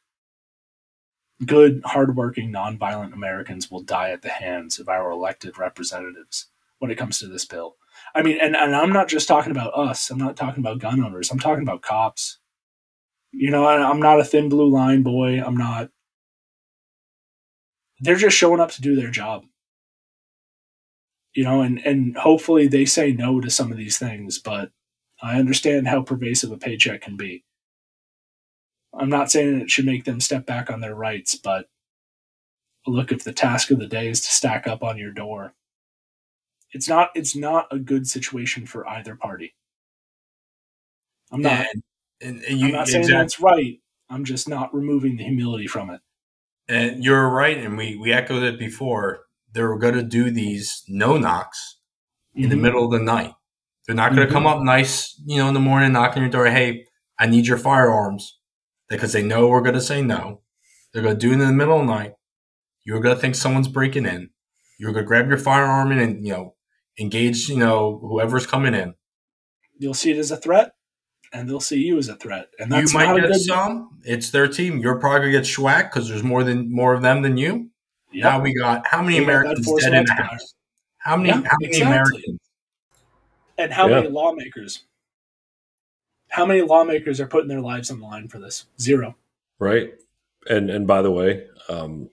good, 1.45 1.83
hardworking, 1.85 2.53
nonviolent 2.53 3.13
Americans 3.13 3.71
will 3.71 3.83
die 3.83 4.11
at 4.11 4.23
the 4.23 4.29
hands 4.29 4.79
of 4.79 4.89
our 4.89 5.11
elected 5.11 5.59
representatives 5.59 6.47
when 6.79 6.91
it 6.91 6.99
comes 6.99 7.19
to 7.19 7.27
this 7.27 7.45
bill. 7.45 7.77
I 8.15 8.23
mean, 8.23 8.39
and, 8.41 8.55
and 8.57 8.75
I'm 8.75 8.93
not 8.93 9.09
just 9.09 9.29
talking 9.29 9.51
about 9.51 9.77
us. 9.77 10.11
I'm 10.11 10.19
not 10.19 10.37
talking 10.37 10.63
about 10.63 10.79
gun 10.79 11.03
owners. 11.03 11.31
I'm 11.31 11.39
talking 11.39 11.63
about 11.63 11.83
cops. 11.83 12.39
You 13.33 13.51
know, 13.51 13.67
I'm 13.67 14.01
not 14.01 14.21
a 14.21 14.25
thin 14.25 14.49
blue 14.49 14.71
line 14.71 15.03
boy. 15.03 15.43
I'm 15.43 15.57
not. 15.57 15.91
They're 18.01 18.17
just 18.17 18.37
showing 18.37 18.61
up 18.61 18.71
to 18.73 18.83
do 18.83 18.95
their 18.95 19.11
job. 19.11 19.45
You 21.35 21.43
know, 21.43 21.63
and, 21.63 21.85
and 21.85 22.17
hopefully 22.17 22.69
they 22.69 22.85
say 22.85 23.13
no 23.13 23.41
to 23.41 23.51
some 23.51 23.73
of 23.73 23.79
these 23.79 23.99
things, 23.99 24.39
but 24.39 24.71
I 25.21 25.39
understand 25.39 25.89
how 25.89 26.03
pervasive 26.03 26.53
a 26.53 26.57
paycheck 26.57 27.01
can 27.01 27.17
be. 27.17 27.45
I'm 28.99 29.09
not 29.09 29.31
saying 29.31 29.61
it 29.61 29.71
should 29.71 29.87
make 29.87 30.05
them 30.05 30.21
step 30.21 30.47
back 30.47 30.71
on 30.71 30.81
their 30.81 30.95
rights, 30.95 31.35
but 31.35 31.69
look, 32.87 33.13
if 33.13 33.25
the 33.25 33.33
task 33.33 33.71
of 33.71 33.79
the 33.79 33.87
day 33.87 34.09
is 34.09 34.21
to 34.21 34.31
stack 34.31 34.67
up 34.67 34.83
on 34.83 34.99
your 34.99 35.11
door, 35.11 35.55
it's 36.73 36.89
not 36.89 37.11
it's 37.15 37.37
not 37.37 37.67
a 37.71 37.79
good 37.79 38.07
situation 38.07 38.67
for 38.67 38.87
either 38.89 39.17
party. 39.17 39.55
I'm 41.31 41.43
not. 41.43 41.67
And, 42.21 42.43
and, 42.45 42.61
you, 42.61 42.67
I'm 42.67 42.73
not 42.73 42.89
saying 42.89 43.05
exactly. 43.05 43.23
that's 43.23 43.41
right. 43.41 43.81
I'm 44.11 44.25
just 44.25 44.49
not 44.49 44.75
removing 44.75 45.17
the 45.17 45.25
humility 45.25 45.67
from 45.67 45.91
it. 45.91 46.01
And 46.69 47.05
you're 47.05 47.29
right, 47.29 47.59
and 47.59 47.77
we 47.77 47.97
we 47.97 48.13
echoed 48.13 48.43
it 48.43 48.59
before. 48.59 49.21
They're 49.53 49.77
going 49.77 49.95
to 49.95 50.03
do 50.03 50.31
these 50.31 50.83
no 50.89 51.17
knocks 51.17 51.79
in 52.35 52.43
mm-hmm. 52.43 52.51
the 52.51 52.57
middle 52.57 52.85
of 52.85 52.91
the 52.91 53.05
night. 53.05 53.33
They're 53.87 53.95
not 53.95 54.11
going 54.11 54.21
to 54.21 54.27
mm-hmm. 54.27 54.33
come 54.33 54.47
up 54.47 54.63
nice, 54.63 55.21
you 55.27 55.39
know, 55.39 55.47
in 55.47 55.55
the 55.55 55.61
morning, 55.61 55.93
knocking 55.93 56.23
your 56.23 56.31
door. 56.31 56.47
Hey, 56.47 56.87
I 57.19 57.27
need 57.27 57.47
your 57.47 57.59
firearms 57.59 58.39
because 58.89 59.13
they 59.13 59.23
know 59.23 59.49
we're 59.49 59.61
going 59.61 59.75
to 59.75 59.81
say 59.81 60.03
no. 60.03 60.41
They're 60.93 61.03
going 61.03 61.19
to 61.19 61.21
do 61.21 61.31
it 61.31 61.35
in 61.35 61.41
the 61.41 61.53
middle 61.53 61.81
of 61.81 61.87
the 61.87 61.93
night. 61.93 62.15
You're 62.85 63.01
going 63.01 63.15
to 63.15 63.21
think 63.21 63.35
someone's 63.35 63.69
breaking 63.69 64.07
in. 64.07 64.31
You're 64.79 64.93
going 64.93 65.05
to 65.05 65.09
grab 65.09 65.29
your 65.29 65.39
firearm 65.39 65.93
and, 65.93 66.27
you 66.27 66.33
know, 66.33 66.55
engage, 66.99 67.49
you 67.49 67.57
know, 67.57 67.99
whoever's 67.99 68.47
coming 68.47 68.75
in. 68.75 68.95
You'll 69.79 69.95
see 69.95 70.13
it 70.13 70.19
as 70.19 70.31
a 70.31 70.37
threat, 70.37 70.75
and 71.33 71.49
they'll 71.49 71.61
see 71.61 71.83
you 71.83 71.99
as 71.99 72.09
a 72.09 72.17
threat. 72.17 72.49
And 72.59 72.71
that's 72.71 72.93
you 72.93 72.99
might 72.99 73.21
get 73.21 73.35
some. 73.35 73.99
It's 74.05 74.31
their 74.31 74.47
team. 74.47 74.79
You're 74.79 75.01
probably 75.01 75.21
going 75.21 75.33
to 75.33 75.39
get 75.39 75.47
schwacked 75.47 75.93
because 75.93 76.09
there's 76.09 76.23
more 76.23 76.45
than 76.45 76.73
more 76.73 76.95
of 76.95 77.03
them 77.03 77.23
than 77.23 77.37
you. 77.37 77.71
Yep. 78.13 78.23
Now 78.23 78.41
we 78.41 78.55
got 78.55 78.87
how 78.87 79.03
many 79.03 79.19
Americans 79.19 79.69
dead 79.81 79.95
in 79.95 80.05
the 80.05 80.13
house? 80.13 80.55
How 80.99 81.17
many? 81.17 81.31
Yeah, 81.31 81.49
how 81.49 81.57
many 81.61 81.67
exactly. 81.67 81.87
Americans? 81.87 82.41
And 83.59 83.73
how 83.73 83.89
yeah. 83.89 83.97
many 83.97 84.09
lawmakers? 84.11 84.85
How 86.35 86.45
many 86.45 86.63
lawmakers 86.63 87.21
are 87.21 87.29
putting 87.29 87.47
their 87.47 87.61
lives 87.61 87.93
on 87.93 88.01
the 88.01 88.07
line 88.07 88.27
for 88.27 88.41
this? 88.41 88.67
Zero. 88.81 89.15
Right. 89.61 89.93
And 90.51 90.69
and 90.69 90.85
by 90.85 91.01
the 91.01 91.11
way, 91.13 91.47
um, 91.69 92.11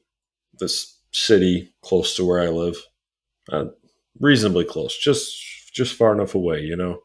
this 0.59 0.99
city 1.11 1.73
close 1.81 2.15
to 2.15 2.25
where 2.25 2.39
I 2.39 2.49
live, 2.49 2.75
uh, 3.51 3.65
reasonably 4.19 4.63
close, 4.63 4.95
just 4.95 5.73
just 5.73 5.95
far 5.95 6.13
enough 6.13 6.35
away, 6.35 6.61
you 6.61 6.75
know. 6.75 6.99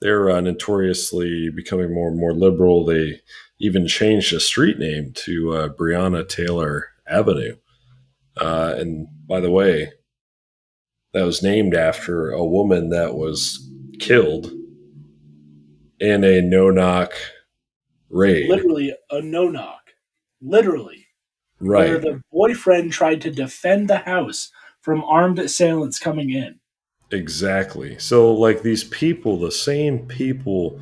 They're 0.00 0.30
uh, 0.30 0.40
notoriously 0.40 1.50
becoming 1.50 1.92
more 1.92 2.08
and 2.08 2.18
more 2.18 2.32
liberal. 2.32 2.86
They 2.86 3.20
even 3.58 3.86
changed 3.86 4.34
the 4.34 4.40
street 4.40 4.78
name 4.78 5.12
to 5.24 5.52
uh, 5.52 5.68
Breonna 5.68 6.26
Taylor 6.26 6.88
Avenue. 7.06 7.56
Uh, 8.38 8.74
and 8.78 9.08
by 9.26 9.40
the 9.40 9.50
way, 9.50 9.92
that 11.12 11.24
was 11.24 11.42
named 11.42 11.74
after 11.74 12.30
a 12.30 12.44
woman 12.44 12.88
that 12.90 13.14
was 13.14 13.70
killed 13.98 14.52
in 16.00 16.24
a 16.24 16.40
no 16.40 16.70
knock 16.70 17.12
raid. 18.10 18.48
Literally 18.48 18.94
a 19.10 19.20
no 19.20 19.48
knock. 19.48 19.94
Literally. 20.40 21.06
Right. 21.58 21.88
Where 21.88 21.98
the 21.98 22.22
boyfriend 22.30 22.92
tried 22.92 23.22
to 23.22 23.30
defend 23.30 23.88
the 23.88 23.98
house 23.98 24.50
from 24.80 25.02
armed 25.04 25.38
assailants 25.38 25.98
coming 25.98 26.30
in. 26.30 26.60
Exactly. 27.10 27.98
So, 27.98 28.32
like 28.32 28.62
these 28.62 28.84
people, 28.84 29.38
the 29.38 29.50
same 29.50 30.06
people 30.06 30.80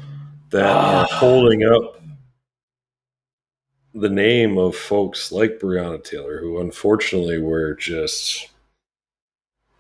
that 0.51 0.65
are 0.65 1.07
ah. 1.11 1.19
holding 1.19 1.65
up 1.65 2.01
the 3.95 4.09
name 4.09 4.59
of 4.59 4.75
folks 4.75 5.31
like 5.31 5.61
Breonna 5.61 6.03
Taylor, 6.03 6.41
who 6.41 6.61
unfortunately 6.61 7.39
were 7.39 7.75
just, 7.75 8.51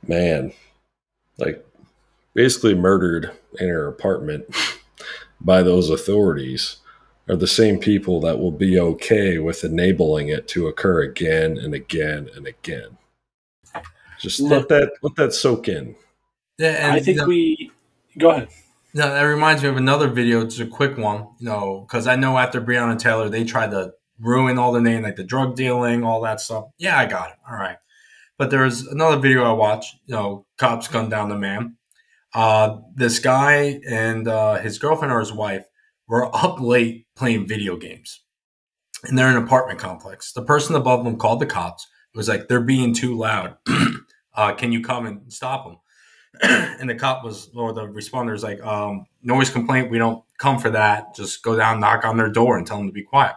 man, 0.06 0.52
like 1.39 1.65
basically 2.35 2.74
murdered 2.74 3.32
in 3.59 3.69
her 3.69 3.89
apartment 3.89 4.44
by 5.40 5.62
those 5.62 5.90
authorities, 5.90 6.77
are 7.28 7.36
the 7.36 7.47
same 7.47 7.78
people 7.78 8.20
that 8.20 8.39
will 8.39 8.52
be 8.52 8.78
okay 8.78 9.39
with 9.39 9.65
enabling 9.65 10.28
it 10.28 10.47
to 10.48 10.66
occur 10.66 11.02
again 11.02 11.56
and 11.56 11.74
again 11.74 12.28
and 12.36 12.47
again. 12.47 12.98
Just 14.20 14.40
let 14.40 14.69
that 14.69 14.93
let 15.02 15.16
that 15.16 15.32
soak 15.35 15.69
in. 15.69 15.94
Yeah, 16.59 16.86
and 16.86 16.93
I 16.93 17.01
think 17.01 17.27
we 17.27 17.70
go 18.19 18.31
ahead. 18.31 18.48
No, 18.94 19.12
that 19.12 19.23
reminds 19.23 19.62
me 19.62 19.69
of 19.69 19.77
another 19.77 20.09
video. 20.09 20.43
It's 20.43 20.61
a 20.61 20.66
quick 20.66 20.97
one, 20.97 21.27
you 21.40 21.47
know, 21.47 21.81
because 21.81 22.06
I 22.06 22.15
know 22.15 22.39
after 22.39 22.61
Breonna 22.61 22.97
Taylor, 22.97 23.28
they 23.28 23.44
tried 23.44 23.73
to 23.73 23.93
ruin 24.20 24.56
all 24.56 24.70
the 24.70 24.81
name, 24.81 25.02
like 25.02 25.16
the 25.16 25.24
drug 25.24 25.56
dealing, 25.56 26.05
all 26.05 26.20
that 26.20 26.40
stuff. 26.40 26.66
Yeah, 26.78 26.97
I 26.97 27.06
got 27.06 27.31
it. 27.31 27.36
All 27.51 27.56
right. 27.56 27.77
But 28.39 28.51
there's 28.51 28.86
another 28.86 29.16
video 29.16 29.44
I 29.44 29.52
watched, 29.52 29.97
you 30.06 30.15
know, 30.15 30.47
cops 30.59 30.86
gunned 30.86 31.11
down 31.11 31.28
the 31.28 31.36
man. 31.36 31.77
Uh, 32.35 32.78
this 32.94 33.19
guy 33.19 33.81
and 33.89 34.27
uh, 34.27 34.56
his 34.56 34.78
girlfriend 34.78 35.12
or 35.12 35.20
his 35.20 35.32
wife 35.32 35.66
were 36.09 36.35
up 36.35 36.61
late 36.61 37.06
playing 37.16 37.47
video 37.47 37.77
games. 37.77 38.23
And 39.05 39.16
they're 39.16 39.31
in 39.31 39.36
an 39.36 39.44
apartment 39.44 39.78
complex. 39.78 40.32
The 40.32 40.43
person 40.43 40.74
above 40.74 41.05
them 41.05 41.16
called 41.16 41.40
the 41.40 41.47
cops. 41.47 41.86
It 42.12 42.16
was 42.16 42.28
like, 42.28 42.48
they're 42.48 42.61
being 42.61 42.94
too 42.94 43.16
loud. 43.16 43.56
uh, 44.35 44.55
can 44.55 44.73
you 44.73 44.82
come 44.82 45.06
and 45.06 45.32
stop 45.32 45.65
them? 45.65 45.77
and 46.81 46.90
the 46.90 46.94
cop 46.94 47.23
was, 47.23 47.51
or 47.55 47.73
the 47.73 47.86
responder 47.86 48.32
was 48.32 48.43
like, 48.43 48.62
um, 48.65 49.06
noise 49.23 49.51
complaint. 49.51 49.90
We 49.90 49.98
don't 49.98 50.24
come 50.39 50.59
for 50.59 50.70
that. 50.70 51.15
Just 51.15 51.43
go 51.43 51.56
down, 51.56 51.81
knock 51.81 52.05
on 52.05 52.16
their 52.16 52.31
door, 52.31 52.56
and 52.56 52.66
tell 52.66 52.78
them 52.78 52.89
to 52.89 52.93
be 52.93 53.02
quiet. 53.02 53.35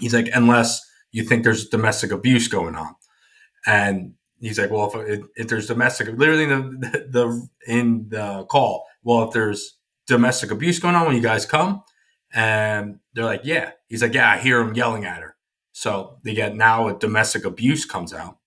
He's 0.00 0.14
like, 0.14 0.28
unless 0.34 0.80
you 1.12 1.24
think 1.24 1.44
there's 1.44 1.68
domestic 1.68 2.10
abuse 2.10 2.48
going 2.48 2.74
on. 2.74 2.94
And 3.66 4.14
he's 4.40 4.58
like, 4.58 4.70
well, 4.70 4.90
if, 4.94 5.24
if 5.36 5.48
there's 5.48 5.66
domestic, 5.66 6.08
literally 6.08 6.46
the, 6.46 7.06
the 7.10 7.48
in 7.66 8.08
the 8.08 8.44
call, 8.48 8.84
well, 9.02 9.24
if 9.24 9.32
there's 9.32 9.78
domestic 10.06 10.50
abuse 10.50 10.78
going 10.78 10.94
on 10.94 11.06
when 11.06 11.16
you 11.16 11.22
guys 11.22 11.46
come, 11.46 11.82
and 12.34 12.98
they're 13.14 13.24
like, 13.24 13.42
yeah. 13.44 13.72
He's 13.88 14.02
like, 14.02 14.14
yeah, 14.14 14.30
I 14.30 14.38
hear 14.38 14.60
him 14.60 14.74
yelling 14.74 15.04
at 15.04 15.22
her. 15.22 15.36
So 15.72 16.18
they 16.22 16.34
get 16.34 16.56
now 16.56 16.88
a 16.88 16.98
domestic 16.98 17.44
abuse 17.44 17.84
comes 17.84 18.12
out. 18.12 18.38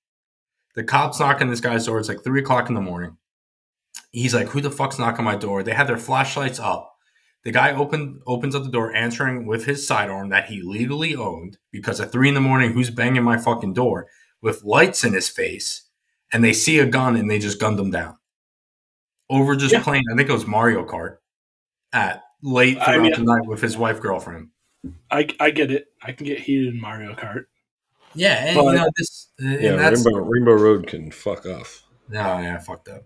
The 0.76 0.84
cops 0.84 1.20
knock 1.20 1.42
on 1.42 1.50
this 1.50 1.62
guy's 1.62 1.86
door. 1.86 2.00
It's 2.00 2.10
like 2.10 2.24
three 2.24 2.42
o'clock 2.42 2.70
in 2.70 2.76
the 2.76 2.82
morning. 2.82 3.18
He's 4.12 4.34
like, 4.34 4.50
who 4.50 4.62
the 4.62 4.72
fuck's 4.72 5.00
knocking 5.00 5.26
my 5.26 5.36
door? 5.36 5.64
They 5.64 5.74
have 5.74 5.88
their 5.88 5.98
flashlights 5.98 6.60
up. 6.60 6.96
The 7.44 7.52
guy 7.52 7.72
open, 7.72 8.22
opens 8.28 8.54
up 8.54 8.64
the 8.64 8.70
door, 8.70 8.94
answering 8.94 9.46
with 9.46 9.66
his 9.66 9.88
sidearm 9.88 10.30
that 10.30 10.46
he 10.46 10.62
legally 10.62 11.16
owned 11.16 11.58
because 11.72 12.02
at 12.02 12.12
three 12.12 12.28
in 12.28 12.34
the 12.34 12.42
morning, 12.42 12.74
who's 12.74 12.90
banging 12.90 13.24
my 13.24 13.38
fucking 13.38 13.74
door 13.74 14.08
with 14.42 14.64
lights 14.64 15.04
in 15.04 15.14
his 15.14 15.30
face? 15.30 15.84
And 16.32 16.44
they 16.44 16.54
see 16.54 16.78
a 16.80 16.86
gun 16.86 17.16
and 17.16 17.30
they 17.30 17.40
just 17.40 17.60
gunned 17.60 17.80
him 17.80 17.92
down 17.92 18.18
over 19.30 19.56
just 19.56 19.74
yeah. 19.74 19.84
playing. 19.84 20.04
I 20.12 20.16
think 20.16 20.30
it 20.30 20.34
was 20.34 20.48
Mario 20.48 20.86
Kart 20.86 21.18
at 21.94 22.24
late 22.42 22.76
throughout 22.76 22.90
I 22.90 22.98
mean, 23.00 23.14
the 23.14 23.24
night 23.24 23.48
with 23.48 23.62
his 23.62 23.78
wife 23.78 24.00
girlfriend. 24.00 24.50
I, 25.12 25.28
I 25.40 25.52
get 25.52 25.72
it. 25.72 25.88
I 26.02 26.12
can 26.12 26.26
get 26.26 26.40
heated 26.40 26.74
in 26.74 26.80
Mario 26.80 27.14
Kart. 27.14 27.46
Yeah, 28.16 28.46
and 28.46 28.56
but, 28.56 28.66
you 28.66 28.74
know 28.74 28.90
this. 28.98 29.28
Uh, 29.42 29.46
yeah, 29.46 29.90
Rainbow, 29.90 30.20
Rainbow 30.20 30.54
Road 30.54 30.88
can 30.88 31.12
fuck 31.12 31.46
off. 31.46 31.84
No, 32.10 32.40
yeah, 32.40 32.58
fucked 32.58 32.88
up. 32.88 33.04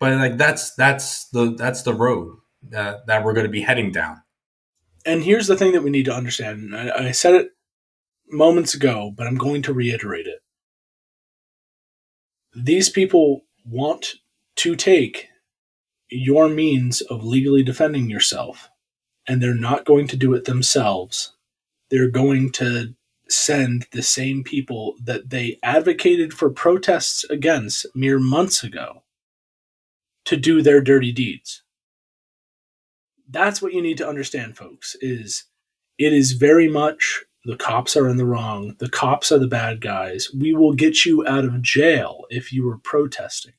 But 0.00 0.14
like 0.14 0.38
that's 0.38 0.74
that's 0.74 1.28
the 1.28 1.54
that's 1.56 1.82
the 1.82 1.94
road 1.94 2.36
that, 2.70 3.06
that 3.06 3.24
we're 3.24 3.34
going 3.34 3.46
to 3.46 3.52
be 3.52 3.60
heading 3.60 3.92
down. 3.92 4.22
And 5.06 5.22
here's 5.22 5.46
the 5.46 5.56
thing 5.56 5.72
that 5.72 5.82
we 5.82 5.90
need 5.90 6.06
to 6.06 6.14
understand. 6.14 6.74
I, 6.74 7.08
I 7.08 7.10
said 7.12 7.34
it 7.34 7.50
moments 8.28 8.74
ago, 8.74 9.12
but 9.16 9.26
I'm 9.26 9.36
going 9.36 9.62
to 9.62 9.72
reiterate 9.72 10.26
it. 10.26 10.39
These 12.54 12.88
people 12.90 13.44
want 13.64 14.14
to 14.56 14.76
take 14.76 15.28
your 16.08 16.48
means 16.48 17.00
of 17.02 17.24
legally 17.24 17.62
defending 17.62 18.10
yourself, 18.10 18.70
and 19.28 19.42
they're 19.42 19.54
not 19.54 19.84
going 19.84 20.08
to 20.08 20.16
do 20.16 20.34
it 20.34 20.44
themselves. 20.44 21.32
They're 21.90 22.10
going 22.10 22.52
to 22.52 22.94
send 23.28 23.86
the 23.92 24.02
same 24.02 24.42
people 24.42 24.96
that 25.04 25.30
they 25.30 25.58
advocated 25.62 26.32
for 26.34 26.50
protests 26.50 27.24
against 27.24 27.86
mere 27.94 28.18
months 28.18 28.64
ago 28.64 29.04
to 30.24 30.36
do 30.36 30.62
their 30.62 30.80
dirty 30.80 31.12
deeds 31.12 31.62
that's 33.30 33.62
what 33.62 33.72
you 33.72 33.80
need 33.80 33.98
to 33.98 34.08
understand, 34.08 34.56
folks, 34.56 34.96
is 35.00 35.44
it 35.98 36.12
is 36.12 36.32
very 36.32 36.68
much 36.68 37.24
the 37.44 37.56
cops 37.56 37.96
are 37.96 38.08
in 38.08 38.16
the 38.16 38.26
wrong. 38.26 38.74
The 38.78 38.88
cops 38.88 39.32
are 39.32 39.38
the 39.38 39.46
bad 39.46 39.80
guys. 39.80 40.28
We 40.32 40.52
will 40.52 40.74
get 40.74 41.04
you 41.04 41.26
out 41.26 41.44
of 41.44 41.62
jail 41.62 42.24
if 42.30 42.52
you 42.52 42.66
were 42.66 42.78
protesting. 42.78 43.54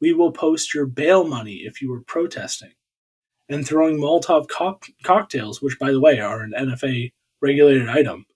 We 0.00 0.12
will 0.12 0.32
post 0.32 0.74
your 0.74 0.86
bail 0.86 1.26
money 1.26 1.56
if 1.64 1.82
you 1.82 1.90
were 1.90 2.00
protesting. 2.00 2.72
And 3.48 3.66
throwing 3.66 3.98
Molotov 3.98 4.48
co- 4.48 4.80
cocktails, 5.02 5.60
which, 5.60 5.78
by 5.78 5.90
the 5.90 6.00
way, 6.00 6.20
are 6.20 6.40
an 6.40 6.54
NFA 6.58 7.12
regulated 7.42 7.88
item, 7.88 8.26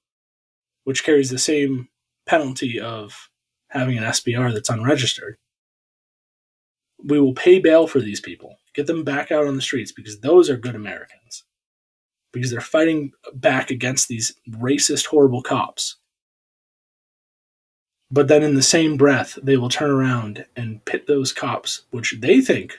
which 0.84 1.04
carries 1.04 1.30
the 1.30 1.38
same 1.38 1.88
penalty 2.26 2.80
of 2.80 3.30
having 3.68 3.96
an 3.96 4.04
SBR 4.04 4.52
that's 4.52 4.70
unregistered. 4.70 5.36
We 7.02 7.20
will 7.20 7.34
pay 7.34 7.58
bail 7.58 7.86
for 7.86 8.00
these 8.00 8.20
people 8.20 8.56
Get 8.74 8.88
them 8.88 9.04
back 9.04 9.30
out 9.30 9.46
on 9.46 9.54
the 9.54 9.62
streets 9.62 9.92
because 9.92 10.20
those 10.20 10.50
are 10.50 10.56
good 10.56 10.74
Americans. 10.74 11.44
Because 12.34 12.50
they're 12.50 12.60
fighting 12.60 13.12
back 13.32 13.70
against 13.70 14.08
these 14.08 14.34
racist, 14.50 15.06
horrible 15.06 15.40
cops. 15.40 15.96
But 18.10 18.28
then 18.28 18.42
in 18.42 18.54
the 18.54 18.62
same 18.62 18.96
breath, 18.98 19.38
they 19.42 19.56
will 19.56 19.70
turn 19.70 19.90
around 19.90 20.44
and 20.54 20.84
pit 20.84 21.06
those 21.06 21.32
cops, 21.32 21.82
which 21.90 22.16
they 22.20 22.42
think, 22.42 22.78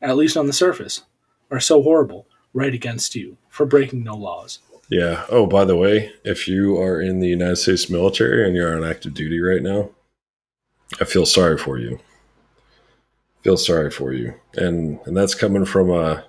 at 0.00 0.16
least 0.16 0.36
on 0.36 0.46
the 0.46 0.52
surface, 0.52 1.02
are 1.50 1.60
so 1.60 1.82
horrible, 1.82 2.26
right 2.54 2.72
against 2.72 3.14
you 3.14 3.36
for 3.48 3.66
breaking 3.66 4.04
no 4.04 4.14
laws. 4.14 4.60
Yeah. 4.88 5.24
Oh, 5.28 5.46
by 5.46 5.64
the 5.64 5.76
way, 5.76 6.12
if 6.22 6.46
you 6.46 6.80
are 6.80 7.00
in 7.00 7.18
the 7.18 7.28
United 7.28 7.56
States 7.56 7.90
military 7.90 8.46
and 8.46 8.54
you're 8.54 8.76
on 8.76 8.88
active 8.88 9.14
duty 9.14 9.40
right 9.40 9.62
now, 9.62 9.90
I 11.00 11.04
feel 11.04 11.26
sorry 11.26 11.58
for 11.58 11.78
you 11.78 11.98
feel 13.46 13.56
sorry 13.56 13.92
for 13.92 14.12
you, 14.12 14.34
and 14.54 14.98
and 15.06 15.16
that's 15.16 15.36
coming 15.36 15.64
from 15.64 15.88
a 15.88 15.94
uh, 15.94 16.22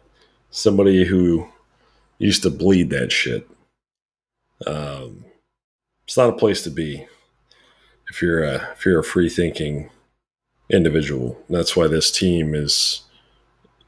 somebody 0.51 1.03
who 1.03 1.47
used 2.19 2.43
to 2.43 2.49
bleed 2.49 2.89
that 2.89 3.11
shit. 3.11 3.49
Um, 4.65 5.25
it's 6.05 6.17
not 6.17 6.29
a 6.29 6.37
place 6.37 6.63
to 6.63 6.69
be 6.69 7.05
if 8.09 8.21
you're 8.21 8.43
a 8.43 8.69
if 8.71 8.85
you're 8.85 8.99
a 8.99 9.03
free 9.03 9.29
thinking 9.29 9.89
individual. 10.69 11.37
That's 11.49 11.75
why 11.75 11.87
this 11.87 12.11
team 12.11 12.55
is 12.55 13.03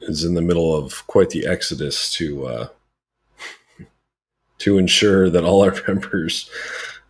is 0.02 0.24
in 0.24 0.34
the 0.34 0.42
middle 0.42 0.76
of 0.76 1.06
quite 1.06 1.30
the 1.30 1.46
exodus 1.46 2.12
to 2.14 2.46
uh, 2.46 2.68
to 4.58 4.78
ensure 4.78 5.28
that 5.30 5.44
all 5.44 5.62
our 5.62 5.74
members 5.88 6.50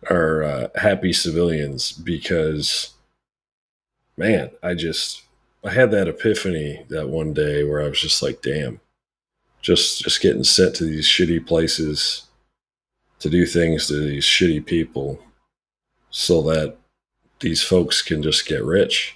are 0.09 0.43
uh, 0.43 0.67
happy 0.75 1.13
civilians. 1.13 1.91
Because, 1.91 2.93
man, 4.17 4.51
I 4.63 4.73
just 4.73 5.23
I 5.63 5.71
had 5.71 5.91
that 5.91 6.07
epiphany 6.07 6.85
that 6.89 7.09
one 7.09 7.33
day 7.33 7.63
where 7.63 7.81
I 7.81 7.89
was 7.89 8.01
just 8.01 8.21
like, 8.21 8.41
damn, 8.41 8.79
just 9.61 10.01
just 10.03 10.21
getting 10.21 10.43
sent 10.43 10.75
to 10.75 10.85
these 10.85 11.07
shitty 11.07 11.45
places 11.45 12.27
to 13.19 13.29
do 13.29 13.45
things 13.45 13.87
to 13.87 13.99
these 13.99 14.25
shitty 14.25 14.65
people 14.65 15.19
so 16.09 16.41
that 16.41 16.77
these 17.39 17.61
folks 17.61 18.01
can 18.01 18.21
just 18.21 18.47
get 18.47 18.63
rich 18.63 19.15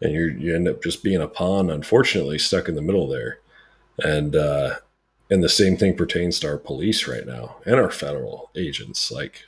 and 0.00 0.12
you 0.12 0.26
you 0.26 0.54
end 0.54 0.68
up 0.68 0.82
just 0.82 1.02
being 1.02 1.20
a 1.20 1.28
pawn 1.28 1.70
unfortunately 1.70 2.38
stuck 2.38 2.68
in 2.68 2.74
the 2.74 2.82
middle 2.82 3.08
there 3.08 3.38
and 3.98 4.34
uh 4.34 4.76
and 5.30 5.42
the 5.42 5.48
same 5.48 5.76
thing 5.76 5.96
pertains 5.96 6.38
to 6.38 6.48
our 6.48 6.58
police 6.58 7.06
right 7.06 7.26
now 7.26 7.56
and 7.66 7.76
our 7.76 7.90
federal 7.90 8.50
agents 8.56 9.10
like 9.10 9.44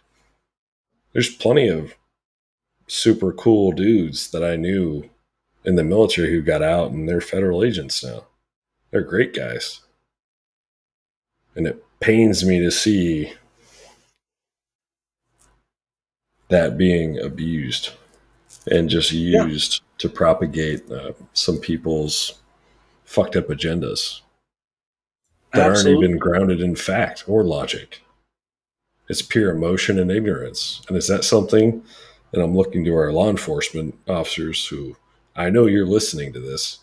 there's 1.13 1.35
plenty 1.35 1.69
of 1.69 1.95
super 2.87 3.33
cool 3.33 3.73
dudes 3.73 4.31
that 4.31 4.45
I 4.45 4.57
knew 4.57 5.09
in 5.65 5.77
the 5.77 5.85
military 5.85 6.31
who 6.31 6.43
got 6.43 6.63
out 6.63 6.91
and 6.91 7.09
they're 7.09 7.21
federal 7.21 7.65
agents 7.65 8.05
now. 8.05 8.27
They're 8.91 9.01
great 9.01 9.35
guys. 9.35 9.81
And 11.57 11.67
it 11.67 11.85
pains 12.01 12.45
me 12.45 12.61
to 12.61 12.71
see 12.71 13.33
that 16.49 16.79
being 16.79 17.19
abused 17.19 17.91
and 18.71 18.89
just 18.89 19.11
used 19.11 19.75
yeah. 19.75 19.87
to 19.99 20.09
propagate 20.09 20.91
uh, 20.91 21.13
some 21.33 21.59
people's 21.59 22.35
fucked 23.05 23.37
up 23.37 23.49
agendas 23.49 24.21
that 25.53 25.71
Absolutely. 25.71 25.93
aren't 25.93 26.05
even 26.05 26.19
grounded 26.19 26.61
in 26.61 26.77
fact 26.77 27.25
or 27.27 27.43
logic. 27.43 28.03
It's 29.09 29.23
pure 29.23 29.53
emotion 29.53 29.99
and 29.99 30.11
ignorance. 30.11 30.83
And 30.89 30.97
is 30.97 31.09
that 31.09 31.25
something? 31.25 31.83
And 32.33 32.43
I'm 32.43 32.57
looking 32.57 32.85
to 32.85 32.95
our 32.95 33.13
law 33.13 33.31
enforcement 33.31 33.97
officers 34.09 34.67
who 34.67 34.97
I 35.37 35.49
know 35.51 35.67
you're 35.67 35.87
listening 35.87 36.33
to 36.33 36.41
this 36.41 36.81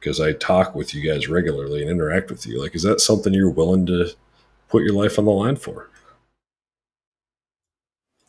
because 0.00 0.20
I 0.20 0.32
talk 0.32 0.74
with 0.74 0.94
you 0.94 1.08
guys 1.08 1.28
regularly 1.28 1.82
and 1.82 1.90
interact 1.90 2.30
with 2.30 2.46
you. 2.46 2.60
Like, 2.60 2.74
is 2.74 2.82
that 2.82 3.00
something 3.00 3.34
you're 3.34 3.50
willing 3.50 3.86
to 3.86 4.10
put 4.68 4.82
your 4.82 4.94
life 4.94 5.18
on 5.18 5.26
the 5.26 5.30
line 5.30 5.56
for? 5.56 5.90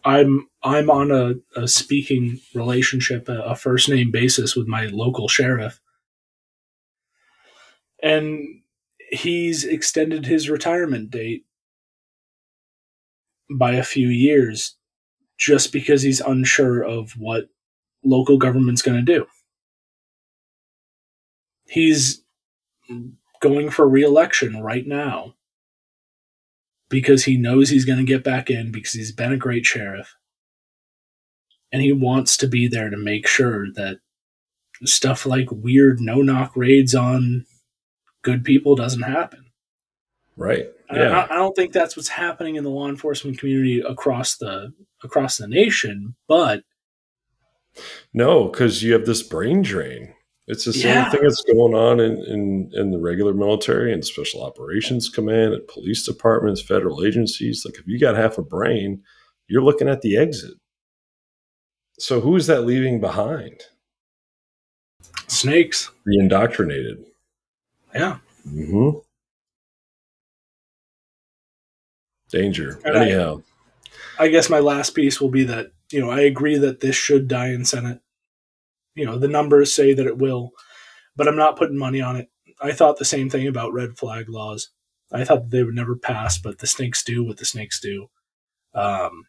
I'm 0.03 0.47
I'm 0.63 0.89
on 0.89 1.11
a, 1.11 1.35
a 1.59 1.67
speaking 1.67 2.39
relationship, 2.53 3.29
a, 3.29 3.41
a 3.41 3.55
first 3.55 3.87
name 3.87 4.11
basis 4.11 4.55
with 4.55 4.67
my 4.67 4.87
local 4.87 5.27
sheriff, 5.27 5.79
and 8.01 8.61
he's 9.11 9.63
extended 9.63 10.25
his 10.25 10.49
retirement 10.49 11.11
date 11.11 11.45
by 13.49 13.73
a 13.73 13.83
few 13.83 14.07
years 14.07 14.75
just 15.37 15.71
because 15.71 16.01
he's 16.01 16.21
unsure 16.21 16.83
of 16.83 17.11
what 17.11 17.49
local 18.03 18.37
government's 18.37 18.81
going 18.81 19.03
to 19.03 19.13
do. 19.19 19.27
He's 21.71 22.21
going 23.39 23.69
for 23.69 23.87
reelection 23.87 24.61
right 24.61 24.85
now 24.85 25.35
because 26.89 27.23
he 27.23 27.37
knows 27.37 27.69
he's 27.69 27.85
going 27.85 27.99
to 27.99 28.03
get 28.03 28.25
back 28.25 28.49
in 28.49 28.73
because 28.73 28.91
he's 28.91 29.13
been 29.13 29.31
a 29.31 29.37
great 29.37 29.65
sheriff. 29.65 30.17
And 31.71 31.81
he 31.81 31.93
wants 31.93 32.35
to 32.37 32.47
be 32.47 32.67
there 32.67 32.89
to 32.89 32.97
make 32.97 33.25
sure 33.25 33.67
that 33.75 33.99
stuff 34.83 35.25
like 35.25 35.47
weird 35.49 36.01
no 36.01 36.21
knock 36.21 36.51
raids 36.57 36.93
on 36.93 37.45
good 38.21 38.43
people 38.43 38.75
doesn't 38.75 39.03
happen. 39.03 39.45
Right. 40.35 40.67
Yeah. 40.91 41.25
I, 41.29 41.35
I, 41.35 41.37
don't 41.37 41.55
think 41.55 41.71
that's 41.71 41.95
what's 41.95 42.09
happening 42.09 42.55
in 42.55 42.65
the 42.65 42.69
law 42.69 42.89
enforcement 42.89 43.39
community 43.39 43.79
across 43.79 44.35
the 44.35 44.73
across 45.05 45.37
the 45.37 45.47
nation, 45.47 46.15
but 46.27 46.63
no, 48.13 48.49
because 48.49 48.83
you 48.83 48.91
have 48.91 49.05
this 49.05 49.23
brain 49.23 49.61
drain. 49.61 50.13
It's 50.47 50.65
the 50.65 50.73
same 50.73 50.95
yeah. 50.95 51.09
thing 51.09 51.21
that's 51.21 51.43
going 51.43 51.73
on 51.75 51.99
in, 51.99 52.17
in, 52.25 52.71
in 52.73 52.91
the 52.91 52.99
regular 52.99 53.33
military 53.33 53.93
and 53.93 54.03
special 54.03 54.43
operations 54.43 55.07
command 55.07 55.53
and 55.53 55.67
police 55.67 56.03
departments, 56.03 56.61
federal 56.61 57.05
agencies. 57.05 57.63
Like 57.63 57.75
if 57.75 57.87
you 57.87 57.99
got 57.99 58.15
half 58.15 58.37
a 58.37 58.41
brain, 58.41 59.03
you're 59.47 59.63
looking 59.63 59.87
at 59.87 60.01
the 60.01 60.17
exit. 60.17 60.55
So 61.99 62.19
who 62.19 62.35
is 62.35 62.47
that 62.47 62.65
leaving 62.65 62.99
behind? 62.99 63.61
Snakes. 65.27 65.91
Reindoctrinated. 66.07 67.05
Yeah. 67.93 68.17
Mm-hmm. 68.47 68.97
Danger. 72.29 72.79
And 72.83 72.97
Anyhow. 72.97 73.43
I, 74.17 74.25
I 74.25 74.27
guess 74.29 74.49
my 74.49 74.59
last 74.59 74.95
piece 74.95 75.21
will 75.21 75.29
be 75.29 75.43
that, 75.43 75.71
you 75.91 76.01
know, 76.01 76.09
I 76.09 76.21
agree 76.21 76.57
that 76.57 76.79
this 76.79 76.95
should 76.95 77.27
die 77.27 77.49
in 77.49 77.65
Senate. 77.65 78.01
You 78.95 79.05
know, 79.05 79.17
the 79.17 79.27
numbers 79.27 79.73
say 79.73 79.93
that 79.93 80.07
it 80.07 80.17
will, 80.17 80.51
but 81.15 81.27
I'm 81.27 81.37
not 81.37 81.57
putting 81.57 81.77
money 81.77 82.01
on 82.01 82.15
it. 82.17 82.29
I 82.61 82.71
thought 82.71 82.97
the 82.97 83.05
same 83.05 83.29
thing 83.29 83.47
about 83.47 83.73
red 83.73 83.97
flag 83.97 84.29
laws. 84.29 84.69
I 85.11 85.23
thought 85.23 85.49
they 85.49 85.63
would 85.63 85.75
never 85.75 85.95
pass, 85.95 86.37
but 86.37 86.59
the 86.59 86.67
snakes 86.67 87.03
do 87.03 87.23
what 87.23 87.37
the 87.37 87.45
snakes 87.45 87.79
do. 87.79 88.07
Um, 88.73 89.23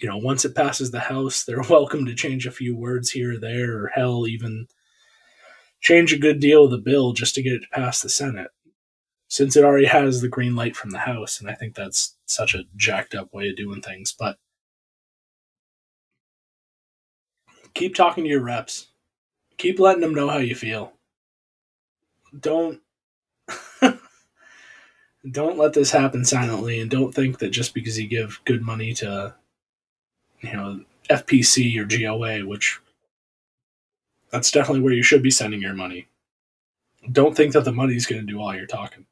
you 0.00 0.08
know, 0.08 0.16
once 0.16 0.44
it 0.44 0.54
passes 0.54 0.90
the 0.90 1.00
House, 1.00 1.44
they're 1.44 1.62
welcome 1.70 2.06
to 2.06 2.14
change 2.14 2.46
a 2.46 2.52
few 2.52 2.76
words 2.76 3.10
here 3.10 3.34
or 3.34 3.38
there, 3.38 3.78
or 3.78 3.88
hell, 3.94 4.26
even 4.26 4.66
change 5.80 6.12
a 6.12 6.18
good 6.18 6.40
deal 6.40 6.64
of 6.64 6.70
the 6.70 6.78
bill 6.78 7.12
just 7.12 7.34
to 7.34 7.42
get 7.42 7.52
it 7.52 7.60
to 7.60 7.68
pass 7.72 8.00
the 8.00 8.08
Senate 8.08 8.50
since 9.28 9.56
it 9.56 9.64
already 9.64 9.86
has 9.86 10.20
the 10.20 10.28
green 10.28 10.54
light 10.54 10.76
from 10.76 10.90
the 10.90 10.98
House. 10.98 11.40
And 11.40 11.50
I 11.50 11.54
think 11.54 11.74
that's 11.74 12.16
such 12.26 12.54
a 12.54 12.64
jacked 12.76 13.14
up 13.14 13.32
way 13.32 13.48
of 13.48 13.56
doing 13.56 13.82
things. 13.82 14.14
But 14.16 14.36
keep 17.76 17.94
talking 17.94 18.24
to 18.24 18.30
your 18.30 18.40
reps, 18.42 18.88
keep 19.58 19.78
letting 19.78 20.00
them 20.00 20.14
know 20.14 20.28
how 20.28 20.38
you 20.38 20.54
feel. 20.54 20.92
Don't. 22.38 22.80
don't 25.30 25.58
let 25.58 25.72
this 25.72 25.90
happen 25.90 26.24
silently 26.24 26.80
and 26.80 26.90
don't 26.90 27.14
think 27.14 27.38
that 27.38 27.50
just 27.50 27.74
because 27.74 27.98
you 27.98 28.08
give 28.08 28.40
good 28.44 28.62
money 28.62 28.92
to 28.92 29.34
you 30.40 30.52
know 30.52 30.80
FPC 31.10 31.78
or 31.78 31.84
GOA 31.84 32.46
which 32.46 32.80
that's 34.30 34.50
definitely 34.50 34.82
where 34.82 34.92
you 34.92 35.02
should 35.02 35.22
be 35.22 35.30
sending 35.30 35.62
your 35.62 35.74
money 35.74 36.08
don't 37.12 37.36
think 37.36 37.52
that 37.52 37.64
the 37.64 37.72
money's 37.72 38.06
going 38.06 38.20
to 38.20 38.32
do 38.32 38.40
all 38.40 38.54
your 38.54 38.66
talking 38.66 39.06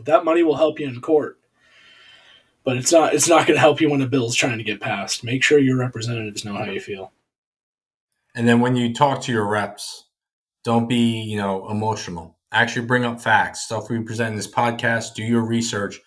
that 0.00 0.24
money 0.24 0.42
will 0.42 0.56
help 0.56 0.80
you 0.80 0.88
in 0.88 1.00
court, 1.00 1.38
but 2.64 2.76
it's 2.76 2.92
not. 2.92 3.14
It's 3.14 3.28
not 3.28 3.46
going 3.46 3.56
to 3.56 3.60
help 3.60 3.80
you 3.80 3.90
when 3.90 4.02
a 4.02 4.06
bill 4.06 4.26
is 4.26 4.34
trying 4.34 4.58
to 4.58 4.64
get 4.64 4.80
passed. 4.80 5.24
Make 5.24 5.42
sure 5.42 5.58
your 5.58 5.78
representatives 5.78 6.44
know 6.44 6.54
how 6.54 6.64
you 6.64 6.80
feel. 6.80 7.12
And 8.34 8.48
then 8.48 8.60
when 8.60 8.76
you 8.76 8.94
talk 8.94 9.22
to 9.22 9.32
your 9.32 9.48
reps, 9.48 10.06
don't 10.64 10.88
be 10.88 11.20
you 11.22 11.36
know 11.36 11.68
emotional. 11.68 12.38
Actually, 12.52 12.86
bring 12.86 13.04
up 13.04 13.20
facts. 13.20 13.62
Stuff 13.62 13.88
we 13.90 14.00
present 14.00 14.30
in 14.30 14.36
this 14.36 14.50
podcast. 14.50 15.14
Do 15.14 15.22
your 15.22 15.42
research. 15.42 16.00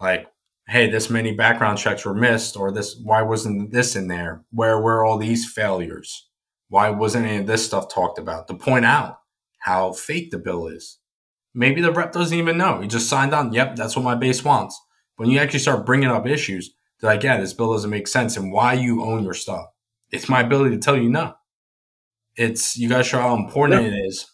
Like, 0.00 0.26
hey, 0.68 0.90
this 0.90 1.10
many 1.10 1.32
background 1.32 1.78
checks 1.78 2.04
were 2.04 2.14
missed, 2.14 2.56
or 2.56 2.72
this. 2.72 3.00
Why 3.02 3.22
wasn't 3.22 3.72
this 3.72 3.96
in 3.96 4.08
there? 4.08 4.44
Where 4.50 4.80
were 4.80 5.04
all 5.04 5.18
these 5.18 5.50
failures? 5.50 6.28
Why 6.68 6.90
wasn't 6.90 7.26
any 7.26 7.38
of 7.38 7.46
this 7.46 7.64
stuff 7.66 7.92
talked 7.92 8.18
about? 8.18 8.48
To 8.48 8.54
point 8.54 8.84
out 8.84 9.18
how 9.58 9.92
fake 9.92 10.30
the 10.30 10.38
bill 10.38 10.68
is 10.68 11.00
Maybe 11.54 11.80
the 11.80 11.92
rep 11.92 12.12
doesn't 12.12 12.36
even 12.36 12.58
know. 12.58 12.80
He 12.80 12.88
just 12.88 13.08
signed 13.08 13.34
on. 13.34 13.52
Yep, 13.52 13.76
that's 13.76 13.96
what 13.96 14.04
my 14.04 14.14
base 14.14 14.44
wants. 14.44 14.80
When 15.20 15.28
you 15.28 15.38
actually 15.38 15.58
start 15.58 15.84
bringing 15.84 16.08
up 16.08 16.26
issues, 16.26 16.74
they're 16.98 17.10
like, 17.10 17.22
yeah, 17.22 17.38
this 17.38 17.52
bill 17.52 17.74
doesn't 17.74 17.90
make 17.90 18.08
sense 18.08 18.38
and 18.38 18.50
why 18.50 18.72
you 18.72 19.04
own 19.04 19.22
your 19.22 19.34
stuff. 19.34 19.66
It's 20.10 20.30
my 20.30 20.40
ability 20.40 20.76
to 20.76 20.80
tell 20.80 20.96
you 20.96 21.10
no. 21.10 21.34
It's 22.36 22.78
you 22.78 22.88
guys 22.88 23.06
show 23.06 23.20
how 23.20 23.36
important 23.36 23.84
it 23.84 23.92
is 23.92 24.26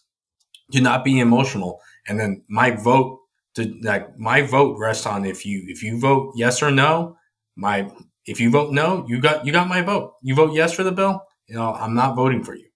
to 0.71 0.79
not 0.79 1.03
be 1.03 1.19
emotional. 1.19 1.81
And 2.07 2.17
then 2.17 2.41
my 2.47 2.71
vote 2.71 3.19
to 3.55 3.77
like 3.83 4.17
my 4.17 4.43
vote 4.43 4.77
rests 4.79 5.05
on 5.05 5.25
if 5.25 5.45
you 5.45 5.65
if 5.67 5.83
you 5.83 5.99
vote 5.99 6.31
yes 6.37 6.63
or 6.63 6.71
no. 6.71 7.17
My 7.57 7.91
if 8.25 8.39
you 8.39 8.49
vote 8.49 8.71
no, 8.71 9.05
you 9.09 9.19
got 9.19 9.45
you 9.45 9.51
got 9.51 9.67
my 9.67 9.81
vote. 9.81 10.13
You 10.21 10.35
vote 10.35 10.53
yes 10.53 10.71
for 10.71 10.83
the 10.83 10.93
bill, 10.93 11.21
you 11.47 11.55
know, 11.55 11.73
I'm 11.73 11.95
not 11.95 12.15
voting 12.15 12.45
for 12.45 12.55
you. 12.55 12.69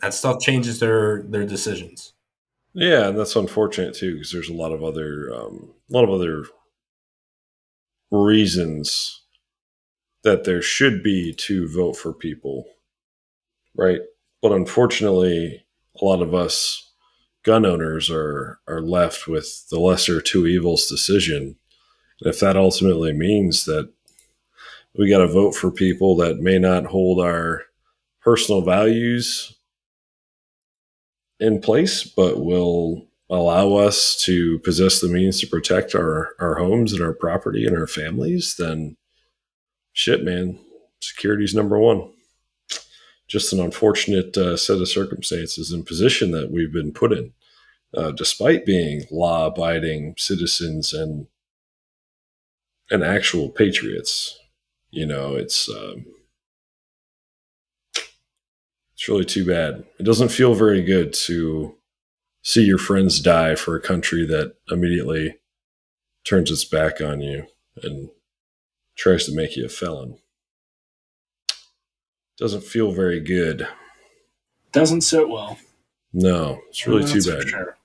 That 0.00 0.12
stuff 0.12 0.38
changes 0.40 0.80
their 0.80 1.22
their 1.22 1.46
decisions. 1.46 2.13
Yeah, 2.74 3.08
and 3.08 3.18
that's 3.18 3.36
unfortunate 3.36 3.94
too 3.94 4.14
because 4.14 4.32
there's 4.32 4.48
a 4.48 4.54
lot 4.54 4.72
of 4.72 4.82
other 4.82 5.32
um, 5.34 5.72
a 5.90 5.92
lot 5.94 6.04
of 6.04 6.10
other 6.10 6.44
reasons 8.10 9.22
that 10.22 10.44
there 10.44 10.62
should 10.62 11.02
be 11.02 11.34
to 11.34 11.68
vote 11.68 11.96
for 11.96 12.12
people, 12.12 12.66
right? 13.76 14.00
But 14.42 14.52
unfortunately, 14.52 15.64
a 16.00 16.04
lot 16.04 16.22
of 16.22 16.34
us 16.34 16.90
gun 17.44 17.66
owners 17.66 18.10
are 18.10 18.60
are 18.68 18.80
left 18.80 19.26
with 19.28 19.68
the 19.70 19.78
lesser 19.78 20.20
two 20.20 20.46
evils 20.46 20.86
decision. 20.88 21.56
And 22.20 22.32
if 22.32 22.40
that 22.40 22.56
ultimately 22.56 23.12
means 23.12 23.64
that 23.66 23.90
we 24.96 25.08
got 25.10 25.18
to 25.18 25.28
vote 25.28 25.54
for 25.54 25.70
people 25.70 26.16
that 26.16 26.38
may 26.40 26.58
not 26.58 26.86
hold 26.86 27.20
our 27.20 27.62
personal 28.22 28.62
values 28.62 29.54
in 31.40 31.60
place, 31.60 32.04
but 32.04 32.44
will 32.44 33.06
allow 33.30 33.74
us 33.74 34.16
to 34.24 34.58
possess 34.60 35.00
the 35.00 35.08
means 35.08 35.40
to 35.40 35.46
protect 35.46 35.94
our, 35.94 36.34
our 36.38 36.56
homes 36.56 36.92
and 36.92 37.02
our 37.02 37.12
property 37.12 37.66
and 37.66 37.76
our 37.76 37.86
families, 37.86 38.56
then 38.58 38.96
shit, 39.92 40.22
man, 40.22 40.58
security's 41.00 41.54
number 41.54 41.78
one. 41.78 42.10
Just 43.26 43.52
an 43.52 43.60
unfortunate 43.60 44.36
uh, 44.36 44.56
set 44.56 44.78
of 44.78 44.88
circumstances 44.88 45.72
and 45.72 45.86
position 45.86 46.30
that 46.32 46.50
we've 46.50 46.72
been 46.72 46.92
put 46.92 47.12
in, 47.12 47.32
uh, 47.96 48.10
despite 48.10 48.66
being 48.66 49.04
law 49.10 49.46
abiding 49.46 50.14
citizens 50.18 50.92
and 50.92 51.26
and 52.90 53.02
actual 53.02 53.48
patriots. 53.48 54.38
You 54.90 55.06
know, 55.06 55.34
it's 55.34 55.70
um, 55.70 56.04
it's 59.04 59.08
really 59.10 59.24
too 59.26 59.44
bad. 59.44 59.84
It 59.98 60.04
doesn't 60.04 60.30
feel 60.30 60.54
very 60.54 60.80
good 60.80 61.12
to 61.26 61.74
see 62.42 62.64
your 62.64 62.78
friends 62.78 63.20
die 63.20 63.54
for 63.54 63.76
a 63.76 63.80
country 63.80 64.24
that 64.24 64.54
immediately 64.70 65.36
turns 66.26 66.50
its 66.50 66.64
back 66.64 67.02
on 67.02 67.20
you 67.20 67.46
and 67.82 68.08
tries 68.96 69.26
to 69.26 69.34
make 69.34 69.56
you 69.56 69.66
a 69.66 69.68
felon. 69.68 70.16
Doesn't 72.38 72.64
feel 72.64 72.92
very 72.92 73.20
good. 73.20 73.68
Doesn't 74.72 75.02
sit 75.02 75.28
well. 75.28 75.58
No, 76.14 76.60
it's 76.70 76.86
really 76.86 77.04
too 77.04 77.30
bad. 77.30 77.46
Sure. 77.46 77.76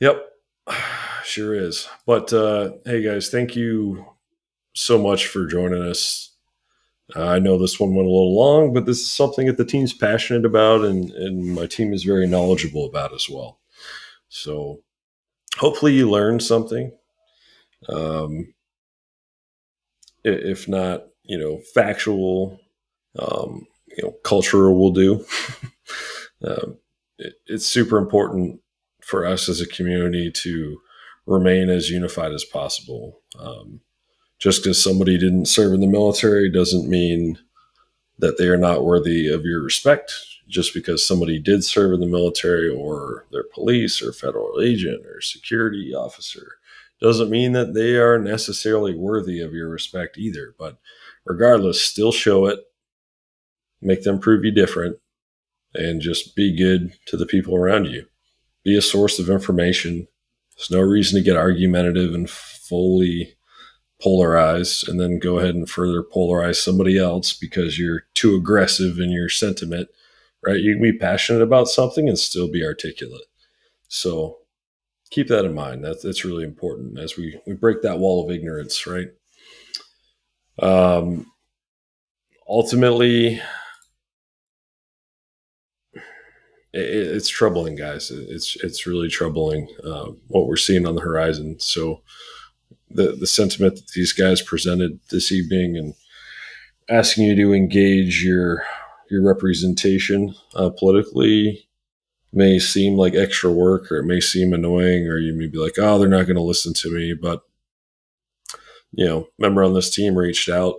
Yep, 0.00 0.32
sure 1.24 1.54
is. 1.54 1.86
But 2.06 2.32
uh, 2.32 2.70
hey, 2.86 3.02
guys, 3.02 3.28
thank 3.28 3.54
you 3.54 4.06
so 4.72 4.98
much 4.98 5.26
for 5.26 5.46
joining 5.46 5.82
us 5.82 6.35
I 7.14 7.38
know 7.38 7.56
this 7.56 7.78
one 7.78 7.94
went 7.94 8.08
a 8.08 8.10
little 8.10 8.36
long, 8.36 8.72
but 8.72 8.84
this 8.84 9.00
is 9.00 9.10
something 9.10 9.46
that 9.46 9.56
the 9.56 9.64
team's 9.64 9.92
passionate 9.92 10.44
about 10.44 10.84
and, 10.84 11.10
and 11.12 11.54
my 11.54 11.66
team 11.66 11.92
is 11.92 12.02
very 12.02 12.26
knowledgeable 12.26 12.84
about 12.84 13.14
as 13.14 13.28
well. 13.30 13.60
So 14.28 14.80
hopefully 15.56 15.92
you 15.92 16.10
learned 16.10 16.42
something. 16.42 16.92
Um, 17.88 18.54
if 20.24 20.66
not, 20.66 21.04
you 21.22 21.38
know, 21.38 21.60
factual, 21.74 22.58
um, 23.18 23.66
you 23.96 24.02
know, 24.02 24.12
cultural 24.24 24.76
will 24.76 24.90
do. 24.90 25.24
um, 26.44 26.78
it, 27.18 27.34
it's 27.46 27.66
super 27.66 27.98
important 27.98 28.60
for 29.02 29.24
us 29.24 29.48
as 29.48 29.60
a 29.60 29.68
community 29.68 30.32
to 30.32 30.78
remain 31.26 31.68
as 31.68 31.90
unified 31.90 32.32
as 32.32 32.44
possible. 32.44 33.20
Um, 33.38 33.80
just 34.38 34.62
because 34.62 34.82
somebody 34.82 35.18
didn't 35.18 35.46
serve 35.46 35.72
in 35.72 35.80
the 35.80 35.86
military 35.86 36.50
doesn't 36.50 36.88
mean 36.88 37.38
that 38.18 38.38
they 38.38 38.46
are 38.46 38.56
not 38.56 38.84
worthy 38.84 39.28
of 39.28 39.44
your 39.44 39.62
respect. 39.62 40.12
Just 40.48 40.72
because 40.72 41.04
somebody 41.04 41.40
did 41.40 41.64
serve 41.64 41.92
in 41.92 42.00
the 42.00 42.06
military 42.06 42.68
or 42.68 43.26
they're 43.32 43.42
police 43.52 44.00
or 44.00 44.12
federal 44.12 44.60
agent 44.60 45.04
or 45.04 45.20
security 45.20 45.92
officer 45.92 46.58
doesn't 47.00 47.30
mean 47.30 47.52
that 47.52 47.74
they 47.74 47.96
are 47.96 48.18
necessarily 48.18 48.94
worthy 48.94 49.40
of 49.40 49.52
your 49.52 49.68
respect 49.68 50.16
either. 50.16 50.54
But 50.58 50.78
regardless, 51.24 51.82
still 51.82 52.12
show 52.12 52.46
it, 52.46 52.60
make 53.82 54.04
them 54.04 54.20
prove 54.20 54.44
you 54.44 54.52
different, 54.52 54.98
and 55.74 56.00
just 56.00 56.36
be 56.36 56.56
good 56.56 56.92
to 57.06 57.16
the 57.16 57.26
people 57.26 57.56
around 57.56 57.86
you. 57.86 58.06
Be 58.64 58.76
a 58.76 58.82
source 58.82 59.18
of 59.18 59.28
information. 59.28 60.06
There's 60.56 60.70
no 60.70 60.80
reason 60.80 61.18
to 61.18 61.24
get 61.24 61.36
argumentative 61.36 62.14
and 62.14 62.30
fully 62.30 63.35
polarize 64.04 64.86
and 64.86 65.00
then 65.00 65.18
go 65.18 65.38
ahead 65.38 65.54
and 65.54 65.68
further 65.68 66.02
polarize 66.02 66.56
somebody 66.56 66.98
else 66.98 67.32
because 67.32 67.78
you're 67.78 68.02
too 68.14 68.34
aggressive 68.34 68.98
in 68.98 69.10
your 69.10 69.28
sentiment, 69.28 69.88
right? 70.44 70.60
You 70.60 70.74
can 70.74 70.82
be 70.82 70.96
passionate 70.96 71.42
about 71.42 71.68
something 71.68 72.08
and 72.08 72.18
still 72.18 72.50
be 72.50 72.64
articulate. 72.64 73.24
So 73.88 74.38
keep 75.10 75.28
that 75.28 75.44
in 75.44 75.54
mind. 75.54 75.84
That's 75.84 76.02
that's 76.02 76.24
really 76.24 76.44
important 76.44 76.98
as 76.98 77.16
we 77.16 77.40
we 77.46 77.54
break 77.54 77.82
that 77.82 77.98
wall 77.98 78.24
of 78.24 78.30
ignorance, 78.30 78.86
right? 78.86 79.08
Um, 80.58 81.30
ultimately, 82.48 83.40
it's 86.72 87.28
troubling, 87.28 87.76
guys. 87.76 88.10
It's 88.10 88.56
it's 88.62 88.86
really 88.86 89.08
troubling 89.08 89.68
uh, 89.84 90.10
what 90.28 90.46
we're 90.46 90.56
seeing 90.56 90.86
on 90.86 90.94
the 90.94 91.00
horizon. 91.00 91.58
So 91.58 92.02
the 92.90 93.16
the 93.18 93.26
sentiment 93.26 93.76
that 93.76 93.88
these 93.94 94.12
guys 94.12 94.42
presented 94.42 95.00
this 95.10 95.32
evening 95.32 95.76
and 95.76 95.94
asking 96.88 97.24
you 97.24 97.36
to 97.36 97.54
engage 97.54 98.24
your 98.24 98.64
your 99.10 99.22
representation 99.22 100.34
uh, 100.54 100.70
politically 100.70 101.68
may 102.32 102.58
seem 102.58 102.96
like 102.96 103.14
extra 103.14 103.50
work 103.50 103.90
or 103.90 103.98
it 103.98 104.04
may 104.04 104.20
seem 104.20 104.52
annoying 104.52 105.06
or 105.06 105.18
you 105.18 105.32
may 105.32 105.46
be 105.46 105.58
like 105.58 105.74
oh 105.78 105.98
they're 105.98 106.08
not 106.08 106.26
going 106.26 106.36
to 106.36 106.42
listen 106.42 106.74
to 106.74 106.90
me 106.90 107.14
but 107.14 107.42
you 108.92 109.06
know 109.06 109.28
member 109.38 109.64
on 109.64 109.74
this 109.74 109.90
team 109.90 110.16
reached 110.16 110.48
out 110.48 110.76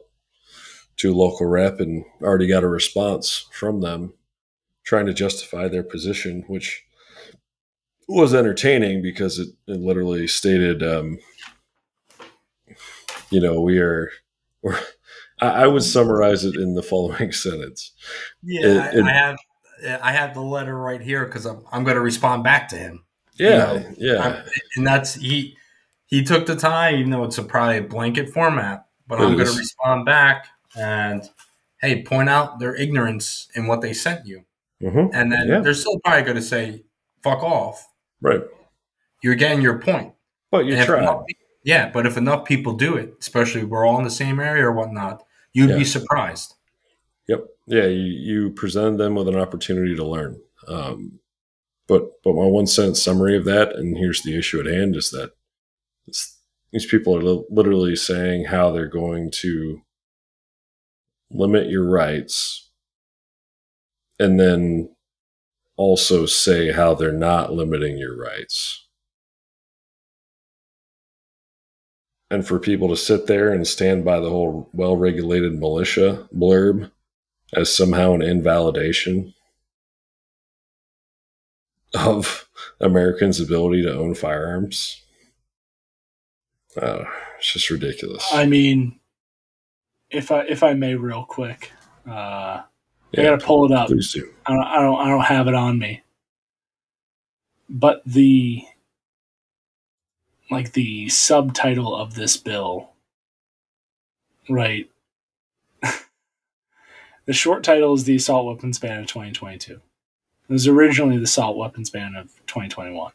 to 0.98 1.14
local 1.14 1.46
rep 1.46 1.80
and 1.80 2.04
already 2.22 2.48
got 2.48 2.64
a 2.64 2.68
response 2.68 3.48
from 3.52 3.82
them 3.82 4.14
trying 4.84 5.06
to 5.06 5.14
justify 5.14 5.68
their 5.68 5.84
position 5.84 6.44
which 6.48 6.84
was 8.08 8.34
entertaining 8.34 9.02
because 9.02 9.38
it, 9.38 9.50
it 9.68 9.80
literally 9.80 10.28
stated 10.28 10.82
um, 10.82 11.20
you 13.30 13.40
know, 13.40 13.62
we 13.62 13.80
are, 13.80 14.12
we're, 14.62 14.80
I, 15.40 15.68
would 15.68 15.84
summarize 15.84 16.45
it 16.45 16.56
in 16.56 16.74
the 16.74 16.84
following 16.84 17.32
sentence. 17.32 17.91
Yeah, 18.41 18.90
it, 18.90 18.95
it, 18.95 19.04
I 19.04 19.12
have, 19.12 19.38
I 20.02 20.12
have 20.12 20.34
the 20.34 20.41
letter 20.41 20.78
right 20.78 21.02
here 21.02 21.26
because 21.26 21.45
I'm, 21.45 21.64
I'm 21.72 21.84
going 21.84 21.95
to 21.95 22.02
respond 22.02 22.44
back 22.44 22.70
to 22.70 22.78
him. 22.78 23.04
Yeah, 23.40 23.74
you 23.74 23.80
know, 23.80 23.95
yeah, 23.98 24.22
I'm, 24.24 24.44
and 24.78 24.88
that's 24.88 25.16
he. 25.16 25.56
He 26.08 26.24
took 26.24 26.45
the 26.45 26.56
time, 26.56 26.95
even 26.95 27.12
though 27.12 27.26
it's 27.26 27.38
a 27.38 27.44
probably 27.44 27.80
a 27.80 27.84
blanket 27.84 28.30
format, 28.30 28.86
but 29.08 29.20
it 29.20 29.26
I'm 29.26 29.36
going 29.36 29.52
to 29.52 29.58
respond 29.58 30.06
back 30.06 30.48
and 30.76 31.30
hey, 31.82 32.02
point 32.02 32.30
out 32.30 32.60
their 32.60 32.76
ignorance 32.76 33.49
in 33.56 33.68
what 33.68 33.82
they 33.82 33.94
sent 33.94 34.26
you, 34.26 34.45
mm-hmm. 34.82 35.14
and 35.14 35.32
then 35.32 35.48
yeah. 35.48 35.60
they're 35.60 35.74
still 35.74 35.99
probably 35.99 36.24
going 36.24 36.38
to 36.38 36.41
say 36.41 36.84
"fuck 37.22 37.44
off." 37.44 37.88
Right. 38.22 38.41
You're 39.22 39.36
getting 39.36 39.62
your 39.62 39.80
point. 39.80 40.14
But 40.49 40.66
you 40.66 40.84
try. 40.84 41.06
Yeah, 41.68 41.89
but 41.89 42.06
if 42.06 42.15
enough 42.15 42.45
people 42.45 42.77
do 42.77 42.95
it, 42.95 43.18
especially 43.19 43.60
if 43.60 43.68
we're 43.68 43.85
all 43.85 43.98
in 43.98 44.06
the 44.06 44.10
same 44.10 44.39
area 44.39 44.64
or 44.64 44.72
whatnot, 44.72 45.26
you'd 45.52 45.72
yeah. 45.72 45.76
be 45.76 45.84
surprised. 45.84 46.56
Yep. 47.27 47.45
Yeah, 47.65 47.88
you, 47.88 48.06
you 48.06 48.49
presented 48.52 48.99
them 48.99 49.15
with 49.15 49.27
an 49.27 49.35
opportunity 49.35 49.94
to 49.94 50.06
learn. 50.06 50.39
Um, 50.69 51.19
but 51.85 52.23
but 52.23 52.35
my 52.35 52.45
one 52.45 52.68
sentence 52.68 53.03
summary 53.03 53.35
of 53.35 53.44
that, 53.44 53.76
and 53.76 53.98
here's 53.98 54.22
the 54.22 54.38
issue 54.38 54.61
at 54.61 54.65
hand, 54.65 54.95
is 54.95 55.10
that 55.10 55.31
these 56.72 56.85
people 56.85 57.18
are 57.18 57.22
li- 57.22 57.45
literally 57.49 57.98
saying 57.98 58.45
how 58.45 58.72
they're 58.72 58.88
going 58.88 59.30
to 59.31 59.81
limit 61.30 61.69
your 61.69 61.84
rights, 61.84 62.69
and 64.18 64.39
then 64.39 64.95
also 65.76 66.26
say 66.26 66.72
how 66.72 66.95
they're 66.95 67.11
not 67.11 67.52
limiting 67.52 67.98
your 67.98 68.18
rights. 68.18 68.87
And 72.30 72.45
for 72.45 72.60
people 72.60 72.90
to 72.90 72.98
sit 72.98 73.28
there 73.28 73.52
and 73.52 73.68
stand 73.68 74.04
by 74.04 74.20
the 74.20 74.30
whole 74.30 74.70
well 74.74 74.98
regulated 74.98 75.54
militia 75.54 76.28
blurb 76.36 76.91
as 77.54 77.74
somehow 77.74 78.14
an 78.14 78.22
invalidation 78.22 79.34
of 81.94 82.49
Americans' 82.80 83.40
ability 83.40 83.84
to 83.84 83.94
own 83.98 84.14
firearms. 84.14 85.02
Uh, 86.76 87.06
it's 87.38 87.54
just 87.54 87.70
ridiculous. 87.70 88.28
I 88.34 88.45
mean, 88.45 88.99
if 90.10 90.32
I 90.32 90.41
if 90.41 90.64
I 90.64 90.74
may, 90.74 90.95
real 90.95 91.26
quick, 91.26 91.72
uh, 92.08 92.62
yeah, 93.12 93.22
I 93.22 93.24
gotta 93.24 93.45
pull 93.45 93.66
it 93.66 93.72
up. 93.72 93.88
Please 93.88 94.12
do. 94.12 94.30
I 94.45 94.54
don't, 94.54 94.64
I 94.64 94.82
don't 94.82 94.99
I 94.99 95.10
don't 95.10 95.22
have 95.22 95.48
it 95.48 95.56
on 95.56 95.80
me, 95.80 96.04
but 97.70 98.02
the 98.06 98.64
like 100.49 100.74
the 100.74 101.10
subtitle 101.10 101.95
of 101.95 102.15
this 102.15 102.38
bill, 102.38 102.91
right? 104.49 104.90
the 107.26 107.34
short 107.34 107.64
title 107.64 107.94
is 107.94 108.06
the 108.06 108.15
assault 108.15 108.45
weapons 108.45 108.80
ban 108.80 108.99
of 108.99 109.07
2022. 109.07 109.74
It 109.74 109.82
was 110.53 110.68
originally 110.68 111.18
the 111.18 111.24
assault 111.24 111.57
weapons 111.57 111.90
ban 111.90 112.15
of 112.15 112.28
2021. 112.48 113.11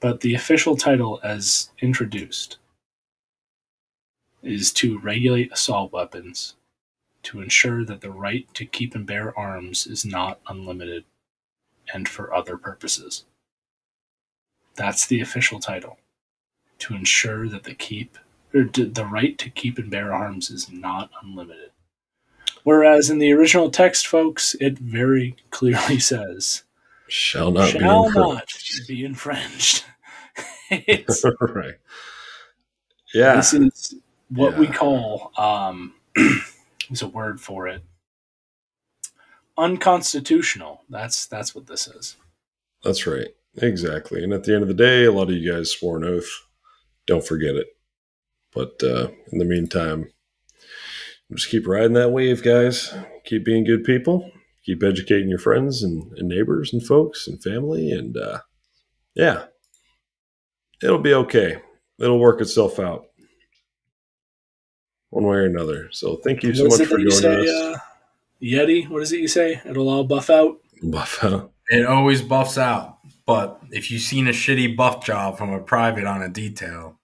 But 0.00 0.20
the 0.20 0.34
official 0.34 0.76
title, 0.76 1.20
as 1.22 1.70
introduced, 1.80 2.58
is 4.42 4.72
to 4.72 4.98
regulate 4.98 5.52
assault 5.52 5.92
weapons 5.92 6.56
to 7.22 7.40
ensure 7.40 7.84
that 7.84 8.00
the 8.00 8.10
right 8.10 8.52
to 8.54 8.64
keep 8.64 8.94
and 8.94 9.06
bear 9.06 9.38
arms 9.38 9.86
is 9.86 10.04
not 10.04 10.40
unlimited 10.48 11.04
and 11.92 12.08
for 12.08 12.32
other 12.32 12.56
purposes. 12.56 13.24
That's 14.76 15.06
the 15.06 15.20
official 15.20 15.60
title. 15.60 15.98
To 16.80 16.94
ensure 16.94 17.48
that 17.48 17.64
the 17.64 17.74
keep 17.74 18.16
or 18.54 18.64
the 18.64 19.04
right 19.04 19.38
to 19.38 19.50
keep 19.50 19.78
and 19.78 19.90
bear 19.90 20.12
arms 20.12 20.50
is 20.50 20.70
not 20.70 21.10
unlimited. 21.22 21.70
Whereas 22.64 23.10
in 23.10 23.18
the 23.18 23.32
original 23.32 23.70
text, 23.70 24.06
folks, 24.06 24.54
it 24.60 24.78
very 24.78 25.36
clearly 25.50 25.98
says 25.98 26.64
shall 27.08 27.50
not 27.50 27.70
shall 27.70 27.80
be 27.80 27.84
infringed. 28.06 28.24
not 28.32 28.88
be 28.88 29.04
infringed. 29.04 29.84
right. 31.40 31.74
Yeah. 33.12 33.36
This 33.36 33.52
is 33.52 33.94
what 34.28 34.52
yeah. 34.52 34.58
we 34.60 34.66
call 34.68 35.32
um 35.36 35.94
there's 36.14 37.02
a 37.02 37.08
word 37.08 37.40
for 37.40 37.66
it. 37.68 37.82
Unconstitutional. 39.58 40.82
That's 40.88 41.26
that's 41.26 41.54
what 41.54 41.66
this 41.66 41.86
is. 41.88 42.16
That's 42.82 43.06
right. 43.06 43.34
Exactly. 43.56 44.22
And 44.22 44.32
at 44.32 44.44
the 44.44 44.54
end 44.54 44.62
of 44.62 44.68
the 44.68 44.74
day, 44.74 45.04
a 45.04 45.12
lot 45.12 45.28
of 45.28 45.36
you 45.36 45.52
guys 45.52 45.70
swore 45.70 45.96
an 45.96 46.04
oath. 46.04 46.30
Don't 47.06 47.26
forget 47.26 47.54
it. 47.54 47.66
But 48.52 48.82
uh, 48.82 49.08
in 49.32 49.38
the 49.38 49.44
meantime, 49.44 50.10
just 51.32 51.50
keep 51.50 51.66
riding 51.66 51.92
that 51.94 52.12
wave, 52.12 52.42
guys. 52.42 52.92
Keep 53.24 53.44
being 53.44 53.64
good 53.64 53.84
people. 53.84 54.30
Keep 54.64 54.82
educating 54.82 55.28
your 55.28 55.38
friends 55.38 55.82
and, 55.82 56.12
and 56.16 56.28
neighbors 56.28 56.72
and 56.72 56.84
folks 56.84 57.26
and 57.26 57.42
family. 57.42 57.90
And 57.90 58.16
uh, 58.16 58.40
yeah, 59.14 59.44
it'll 60.82 60.98
be 60.98 61.14
okay. 61.14 61.58
It'll 61.98 62.18
work 62.18 62.40
itself 62.40 62.78
out 62.78 63.06
one 65.10 65.24
way 65.24 65.36
or 65.36 65.44
another. 65.44 65.88
So 65.92 66.16
thank 66.16 66.42
you 66.42 66.54
so 66.54 66.64
much 66.64 66.82
for 66.82 66.96
joining 66.96 67.10
say, 67.10 67.40
us. 67.40 67.48
Uh, 67.48 67.78
Yeti, 68.42 68.88
what 68.88 69.02
is 69.02 69.12
it 69.12 69.20
you 69.20 69.28
say? 69.28 69.60
It'll 69.64 69.88
all 69.88 70.04
buff 70.04 70.30
out. 70.30 70.58
Buff 70.82 71.22
out. 71.22 71.52
It 71.68 71.86
always 71.86 72.22
buffs 72.22 72.58
out. 72.58 72.98
But 73.30 73.60
if 73.70 73.92
you've 73.92 74.02
seen 74.02 74.26
a 74.26 74.32
shitty 74.32 74.76
buff 74.76 75.04
job 75.04 75.38
from 75.38 75.50
a 75.50 75.60
private 75.60 76.04
on 76.04 76.20
a 76.20 76.28
detail, 76.28 76.98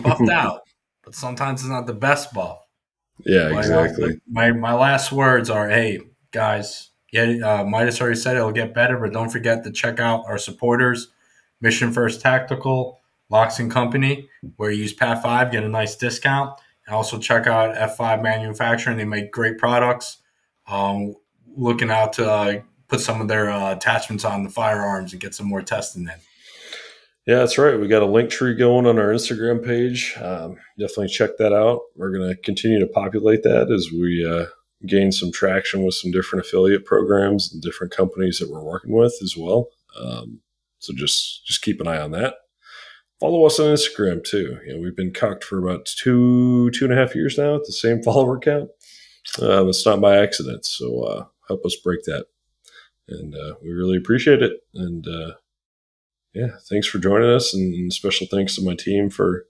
buffed 0.00 0.28
out. 0.30 0.60
But 1.02 1.16
sometimes 1.16 1.62
it's 1.62 1.68
not 1.68 1.88
the 1.88 1.94
best 1.94 2.32
buff. 2.32 2.60
Yeah, 3.24 3.48
my, 3.48 3.58
exactly. 3.58 4.20
My 4.30 4.52
my 4.52 4.72
last 4.74 5.10
words 5.10 5.50
are, 5.50 5.68
hey 5.68 5.98
guys, 6.30 6.90
yeah, 7.10 7.38
uh, 7.44 7.64
Midas 7.64 8.00
already 8.00 8.14
said 8.14 8.36
it'll 8.36 8.52
get 8.52 8.72
better, 8.72 8.96
but 8.98 9.12
don't 9.12 9.28
forget 9.28 9.64
to 9.64 9.72
check 9.72 9.98
out 9.98 10.22
our 10.28 10.38
supporters, 10.38 11.08
Mission 11.60 11.92
First 11.92 12.20
Tactical, 12.20 13.00
Locks 13.28 13.58
and 13.58 13.68
Company, 13.68 14.28
where 14.58 14.70
you 14.70 14.82
use 14.82 14.92
Path 14.92 15.24
Five, 15.24 15.50
get 15.50 15.64
a 15.64 15.68
nice 15.68 15.96
discount. 15.96 16.56
And 16.86 16.94
also 16.94 17.18
check 17.18 17.48
out 17.48 17.74
F5 17.74 18.22
Manufacturing. 18.22 18.96
They 18.96 19.04
make 19.04 19.32
great 19.32 19.58
products. 19.58 20.18
Um, 20.68 21.16
looking 21.56 21.90
out 21.90 22.12
to 22.12 22.30
uh, 22.30 22.60
put 22.88 23.00
some 23.00 23.20
of 23.20 23.28
their 23.28 23.50
uh, 23.50 23.72
attachments 23.72 24.24
on 24.24 24.44
the 24.44 24.50
firearms 24.50 25.12
and 25.12 25.20
get 25.20 25.34
some 25.34 25.46
more 25.46 25.62
testing 25.62 26.02
in. 26.02 26.20
Yeah, 27.26 27.38
that's 27.38 27.58
right. 27.58 27.78
We 27.78 27.88
got 27.88 28.02
a 28.02 28.06
link 28.06 28.30
tree 28.30 28.54
going 28.54 28.86
on 28.86 28.98
our 28.98 29.12
Instagram 29.12 29.64
page. 29.64 30.16
Um, 30.20 30.58
definitely 30.78 31.08
check 31.08 31.30
that 31.38 31.52
out. 31.52 31.80
We're 31.96 32.16
going 32.16 32.28
to 32.28 32.36
continue 32.36 32.78
to 32.78 32.86
populate 32.86 33.42
that 33.42 33.70
as 33.70 33.88
we 33.90 34.24
uh, 34.24 34.46
gain 34.86 35.10
some 35.10 35.32
traction 35.32 35.82
with 35.82 35.94
some 35.94 36.12
different 36.12 36.46
affiliate 36.46 36.84
programs 36.84 37.52
and 37.52 37.60
different 37.60 37.92
companies 37.92 38.38
that 38.38 38.50
we're 38.50 38.62
working 38.62 38.92
with 38.92 39.16
as 39.22 39.34
well. 39.36 39.68
Um, 39.98 40.40
so 40.78 40.92
just 40.94 41.44
just 41.46 41.62
keep 41.62 41.80
an 41.80 41.88
eye 41.88 42.00
on 42.00 42.12
that. 42.12 42.34
Follow 43.18 43.44
us 43.46 43.58
on 43.58 43.74
Instagram 43.74 44.22
too. 44.22 44.58
You 44.66 44.74
know, 44.74 44.80
we've 44.80 44.96
been 44.96 45.12
cocked 45.12 45.42
for 45.42 45.58
about 45.58 45.86
two 45.86 46.70
two 46.70 46.84
and 46.84 46.92
a 46.92 46.96
half 46.96 47.14
years 47.14 47.38
now 47.38 47.56
at 47.56 47.64
the 47.64 47.72
same 47.72 48.02
follower 48.04 48.38
count. 48.38 48.70
Uh, 49.40 49.66
it's 49.66 49.84
not 49.84 50.00
by 50.00 50.18
accident. 50.18 50.64
So 50.64 51.02
uh, 51.02 51.24
help 51.48 51.64
us 51.64 51.76
break 51.76 52.04
that, 52.04 52.26
and 53.08 53.34
uh, 53.34 53.54
we 53.62 53.70
really 53.70 53.96
appreciate 53.96 54.42
it. 54.42 54.60
And 54.74 55.06
uh, 55.06 55.32
yeah, 56.34 56.56
thanks 56.68 56.86
for 56.86 56.98
joining 56.98 57.30
us, 57.30 57.54
and, 57.54 57.92
special 57.92 58.26
thanks 58.30 58.56
to 58.56 58.64
my 58.64 58.74
team 58.74 59.10
for 59.10 59.46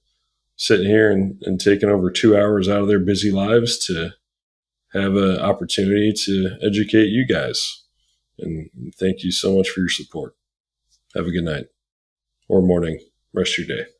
sitting 0.56 0.86
here 0.86 1.10
and, 1.10 1.42
and 1.42 1.60
taking 1.60 1.88
over 1.88 2.10
two 2.10 2.36
hours 2.36 2.68
out 2.68 2.80
of 2.80 2.88
their 2.88 3.00
busy 3.00 3.30
lives 3.30 3.78
to 3.86 4.10
have 4.92 5.14
an 5.16 5.38
opportunity 5.38 6.12
to 6.12 6.56
educate 6.62 7.08
you 7.08 7.26
guys. 7.26 7.82
And 8.38 8.70
thank 8.98 9.22
you 9.22 9.32
so 9.32 9.56
much 9.56 9.68
for 9.68 9.80
your 9.80 9.88
support. 9.88 10.34
Have 11.14 11.26
a 11.26 11.30
good 11.30 11.44
night 11.44 11.66
or 12.48 12.62
morning, 12.62 13.00
rest 13.32 13.58
of 13.58 13.66
your 13.66 13.78
day. 13.78 13.95